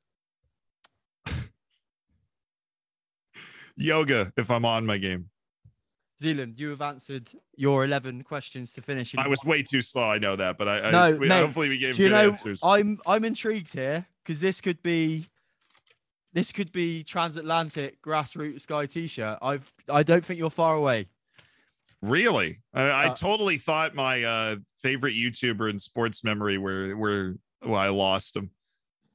Yoga 3.75 4.31
if 4.37 4.49
I'm 4.49 4.65
on 4.65 4.85
my 4.85 4.97
game. 4.97 5.29
Zealand, 6.19 6.55
you 6.57 6.69
have 6.69 6.81
answered 6.81 7.29
your 7.57 7.83
11 7.83 8.23
questions 8.23 8.71
to 8.73 8.81
finish. 8.81 9.13
I 9.17 9.27
was 9.27 9.43
way 9.43 9.63
too 9.63 9.81
slow. 9.81 10.09
I 10.09 10.17
know 10.17 10.35
that, 10.35 10.57
but 10.57 10.67
I, 10.67 10.91
no, 10.91 10.99
I 10.99 11.11
we, 11.13 11.27
mate, 11.27 11.41
hopefully 11.41 11.69
we 11.69 11.77
gave 11.77 11.97
good 11.97 12.11
know, 12.11 12.29
answers. 12.29 12.61
I'm 12.63 12.99
I'm 13.05 13.25
intrigued 13.25 13.73
here 13.73 14.05
because 14.23 14.39
this 14.39 14.61
could 14.61 14.81
be 14.81 15.27
this 16.31 16.51
could 16.51 16.71
be 16.71 17.03
transatlantic 17.03 18.01
Grassroots 18.01 18.65
Guy 18.65 18.85
t-shirt. 18.85 19.39
I've 19.41 19.71
I 19.89 20.03
don't 20.03 20.23
think 20.23 20.39
you're 20.39 20.49
far 20.49 20.75
away. 20.75 21.07
Really? 22.01 22.59
I, 22.73 22.89
uh, 22.89 23.09
I 23.09 23.13
totally 23.13 23.57
thought 23.57 23.95
my 23.95 24.23
uh, 24.23 24.55
favorite 24.81 25.15
YouTuber 25.15 25.69
in 25.69 25.79
sports 25.79 26.23
memory 26.23 26.57
where 26.57 26.95
where 26.95 27.35
well, 27.63 27.75
I 27.75 27.89
lost 27.89 28.35
him. 28.35 28.51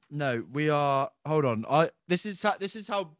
No, 0.09 0.43
we 0.51 0.69
are. 0.69 1.09
Hold 1.25 1.45
on. 1.45 1.65
I 1.69 1.89
this 2.07 2.25
is 2.25 2.45
this 2.59 2.75
is 2.75 2.87
how 2.87 3.11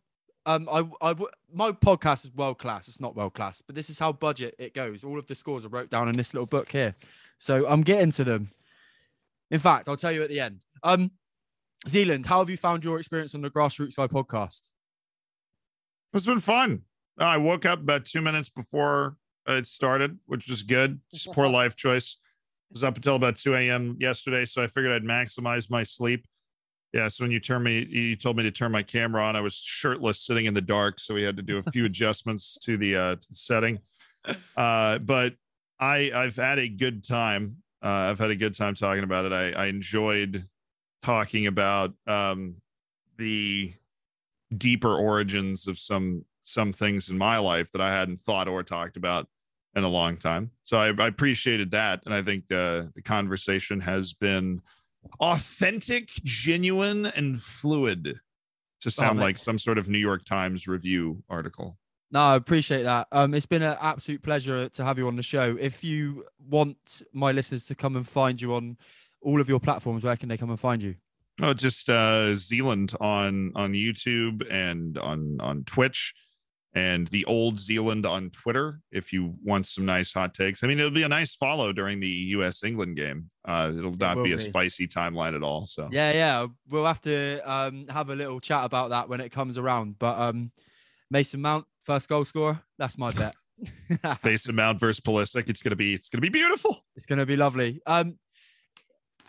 um, 0.45 0.67
I, 0.71 0.85
I, 1.01 1.15
my 1.53 1.71
podcast 1.71 2.25
is 2.25 2.33
world 2.33 2.57
class. 2.57 2.87
It's 2.87 2.99
not 2.99 3.15
world 3.15 3.33
class, 3.33 3.61
but 3.61 3.75
this 3.75 3.89
is 3.89 3.99
how 3.99 4.11
budget 4.11 4.55
it 4.57 4.73
goes. 4.73 5.03
All 5.03 5.19
of 5.19 5.27
the 5.27 5.35
scores 5.35 5.65
are 5.65 5.69
wrote 5.69 5.89
down 5.89 6.09
in 6.09 6.15
this 6.15 6.33
little 6.33 6.47
book 6.47 6.71
here, 6.71 6.95
so 7.37 7.67
I'm 7.67 7.81
getting 7.81 8.11
to 8.13 8.23
them. 8.23 8.51
In 9.49 9.59
fact, 9.59 9.87
I'll 9.87 9.97
tell 9.97 10.11
you 10.11 10.23
at 10.23 10.29
the 10.29 10.39
end. 10.39 10.61
Um, 10.83 11.11
Zealand, 11.87 12.25
how 12.25 12.39
have 12.39 12.49
you 12.49 12.57
found 12.57 12.83
your 12.83 12.99
experience 12.99 13.35
on 13.35 13.41
the 13.41 13.49
Grassroots 13.49 13.95
Guy 13.95 14.07
podcast? 14.07 14.69
It's 16.13 16.25
been 16.25 16.39
fun. 16.39 16.83
I 17.17 17.37
woke 17.37 17.65
up 17.65 17.79
about 17.79 18.05
two 18.05 18.21
minutes 18.21 18.49
before 18.49 19.17
it 19.47 19.65
started, 19.65 20.17
which 20.25 20.47
was 20.47 20.63
good. 20.63 20.99
Just 21.13 21.31
poor 21.31 21.47
life 21.47 21.75
choice. 21.75 22.17
I 22.21 22.73
was 22.73 22.83
up 22.83 22.95
until 22.95 23.15
about 23.15 23.35
2 23.35 23.55
a.m. 23.55 23.97
yesterday, 23.99 24.45
so 24.45 24.63
I 24.63 24.67
figured 24.67 24.93
I'd 24.93 25.03
maximize 25.03 25.69
my 25.69 25.83
sleep. 25.83 26.25
Yeah, 26.93 27.07
so 27.07 27.23
when 27.23 27.31
you 27.31 27.39
turn 27.39 27.63
me, 27.63 27.85
you 27.85 28.15
told 28.17 28.35
me 28.35 28.43
to 28.43 28.51
turn 28.51 28.71
my 28.71 28.83
camera 28.83 29.23
on. 29.23 29.35
I 29.35 29.41
was 29.41 29.55
shirtless, 29.55 30.19
sitting 30.19 30.45
in 30.45 30.53
the 30.53 30.61
dark, 30.61 30.99
so 30.99 31.13
we 31.13 31.23
had 31.23 31.37
to 31.37 31.43
do 31.43 31.57
a 31.57 31.63
few 31.63 31.85
adjustments 31.85 32.57
to 32.63 32.75
the 32.77 32.95
uh, 32.95 33.15
to 33.15 33.29
the 33.29 33.35
setting. 33.35 33.79
Uh, 34.55 34.99
but 34.99 35.33
I 35.79 36.11
I've 36.13 36.35
had 36.35 36.59
a 36.59 36.67
good 36.67 37.03
time. 37.03 37.57
Uh, 37.81 37.87
I've 38.11 38.19
had 38.19 38.29
a 38.29 38.35
good 38.35 38.53
time 38.53 38.75
talking 38.75 39.03
about 39.03 39.25
it. 39.25 39.33
I, 39.33 39.51
I 39.53 39.65
enjoyed 39.65 40.47
talking 41.01 41.47
about 41.47 41.93
um, 42.05 42.57
the 43.17 43.73
deeper 44.55 44.95
origins 44.95 45.67
of 45.67 45.79
some 45.79 46.23
some 46.43 46.71
things 46.71 47.09
in 47.09 47.17
my 47.17 47.39
life 47.39 47.71
that 47.71 47.81
I 47.81 47.91
hadn't 47.91 48.19
thought 48.19 48.47
or 48.47 48.61
talked 48.61 48.95
about 48.95 49.27
in 49.75 49.83
a 49.83 49.89
long 49.89 50.17
time. 50.17 50.51
So 50.63 50.77
I, 50.77 50.89
I 50.89 51.07
appreciated 51.07 51.71
that, 51.71 52.03
and 52.05 52.13
I 52.13 52.21
think 52.21 52.47
the 52.47 52.91
the 52.93 53.01
conversation 53.01 53.79
has 53.81 54.13
been 54.13 54.61
authentic, 55.19 56.09
genuine, 56.23 57.05
and 57.07 57.39
fluid 57.41 58.03
to 58.81 58.87
oh, 58.87 58.89
sound 58.89 59.19
oh, 59.19 59.23
like 59.23 59.37
some 59.37 59.57
sort 59.57 59.77
of 59.77 59.87
New 59.87 59.99
York 59.99 60.25
Times 60.25 60.67
review 60.67 61.23
article. 61.29 61.77
No, 62.11 62.19
I 62.19 62.35
appreciate 62.35 62.83
that. 62.83 63.07
Um, 63.11 63.33
it's 63.33 63.45
been 63.45 63.61
an 63.61 63.77
absolute 63.79 64.21
pleasure 64.21 64.67
to 64.69 64.83
have 64.83 64.97
you 64.97 65.07
on 65.07 65.15
the 65.15 65.23
show. 65.23 65.55
If 65.59 65.83
you 65.83 66.25
want 66.49 67.03
my 67.13 67.31
listeners 67.31 67.63
to 67.65 67.75
come 67.75 67.95
and 67.95 68.07
find 68.07 68.41
you 68.41 68.53
on 68.53 68.77
all 69.21 69.39
of 69.39 69.47
your 69.47 69.61
platforms, 69.61 70.03
where 70.03 70.17
can 70.17 70.27
they 70.27 70.37
come 70.37 70.49
and 70.49 70.59
find 70.59 70.83
you? 70.83 70.95
Oh, 71.41 71.53
just 71.53 71.89
uh, 71.89 72.35
Zealand 72.35 72.93
on 72.99 73.53
on 73.55 73.71
YouTube 73.71 74.43
and 74.51 74.97
on 74.97 75.37
on 75.39 75.63
Twitch 75.63 76.13
and 76.73 77.07
the 77.07 77.25
old 77.25 77.59
Zealand 77.59 78.05
on 78.05 78.29
Twitter 78.29 78.79
if 78.91 79.11
you 79.11 79.35
want 79.43 79.67
some 79.67 79.85
nice 79.85 80.13
hot 80.13 80.33
takes. 80.33 80.63
I 80.63 80.67
mean, 80.67 80.79
it'll 80.79 80.91
be 80.91 81.03
a 81.03 81.09
nice 81.09 81.35
follow 81.35 81.73
during 81.73 81.99
the 81.99 82.07
US 82.07 82.63
England 82.63 82.95
game. 82.95 83.27
Uh, 83.45 83.71
it'll 83.77 83.97
not 83.97 84.17
it 84.19 84.23
be 84.23 84.31
a 84.31 84.37
be. 84.37 84.43
spicy 84.43 84.87
timeline 84.87 85.35
at 85.35 85.43
all. 85.43 85.65
So 85.65 85.89
yeah, 85.91 86.11
yeah, 86.13 86.47
we'll 86.69 86.85
have 86.85 87.01
to 87.01 87.39
um, 87.49 87.87
have 87.89 88.09
a 88.09 88.15
little 88.15 88.39
chat 88.39 88.63
about 88.63 88.91
that 88.91 89.09
when 89.09 89.19
it 89.19 89.31
comes 89.31 89.57
around. 89.57 89.99
But 89.99 90.17
um, 90.17 90.51
Mason 91.09 91.41
Mount, 91.41 91.65
first 91.83 92.07
goal 92.07 92.25
scorer, 92.25 92.61
that's 92.77 92.97
my 92.97 93.11
bet. 93.11 93.35
Mason 94.23 94.55
Mount 94.55 94.79
versus 94.79 95.01
Pulisic. 95.01 95.49
It's 95.49 95.61
gonna 95.61 95.75
be 95.75 95.93
it's 95.93 96.09
gonna 96.09 96.21
be 96.21 96.29
beautiful. 96.29 96.85
It's 96.95 97.05
going 97.05 97.19
to 97.19 97.25
be 97.25 97.35
lovely. 97.35 97.81
Um, 97.85 98.17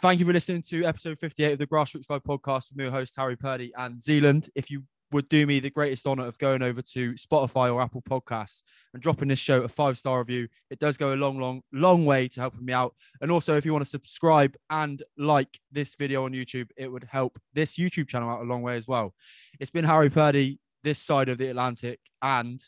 thank 0.00 0.20
you 0.20 0.26
for 0.26 0.32
listening 0.32 0.62
to 0.62 0.84
episode 0.84 1.18
58 1.18 1.52
of 1.52 1.58
the 1.58 1.66
Grassroots 1.66 2.08
Live 2.08 2.22
podcast 2.22 2.70
with 2.70 2.76
me, 2.76 2.84
your 2.84 2.92
host 2.92 3.14
Harry 3.16 3.36
Purdy 3.36 3.72
and 3.76 4.02
Zealand. 4.02 4.48
If 4.54 4.70
you 4.70 4.84
would 5.12 5.28
do 5.28 5.46
me 5.46 5.60
the 5.60 5.70
greatest 5.70 6.06
honor 6.06 6.26
of 6.26 6.38
going 6.38 6.62
over 6.62 6.82
to 6.82 7.12
Spotify 7.14 7.72
or 7.72 7.80
Apple 7.80 8.02
Podcasts 8.02 8.62
and 8.92 9.02
dropping 9.02 9.28
this 9.28 9.38
show 9.38 9.62
a 9.62 9.68
five 9.68 9.98
star 9.98 10.18
review, 10.18 10.48
it 10.70 10.78
does 10.78 10.96
go 10.96 11.12
a 11.12 11.16
long, 11.16 11.38
long, 11.38 11.62
long 11.72 12.04
way 12.04 12.28
to 12.28 12.40
helping 12.40 12.64
me 12.64 12.72
out. 12.72 12.94
And 13.20 13.30
also, 13.30 13.56
if 13.56 13.64
you 13.64 13.72
want 13.72 13.84
to 13.84 13.90
subscribe 13.90 14.56
and 14.70 15.02
like 15.16 15.60
this 15.70 15.94
video 15.94 16.24
on 16.24 16.32
YouTube, 16.32 16.70
it 16.76 16.90
would 16.90 17.04
help 17.04 17.38
this 17.54 17.76
YouTube 17.76 18.08
channel 18.08 18.30
out 18.30 18.42
a 18.42 18.44
long 18.44 18.62
way 18.62 18.76
as 18.76 18.88
well. 18.88 19.14
It's 19.60 19.70
been 19.70 19.84
Harry 19.84 20.10
Purdy, 20.10 20.58
this 20.82 20.98
side 20.98 21.28
of 21.28 21.38
the 21.38 21.48
Atlantic, 21.48 22.00
and 22.20 22.62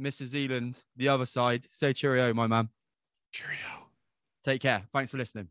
Mr. 0.00 0.24
Zealand, 0.24 0.82
the 0.96 1.08
other 1.08 1.26
side. 1.26 1.66
Say 1.70 1.92
cheerio, 1.92 2.32
my 2.32 2.46
man. 2.46 2.68
Cheerio. 3.32 3.88
Take 4.44 4.62
care. 4.62 4.82
Thanks 4.92 5.10
for 5.10 5.18
listening. 5.18 5.48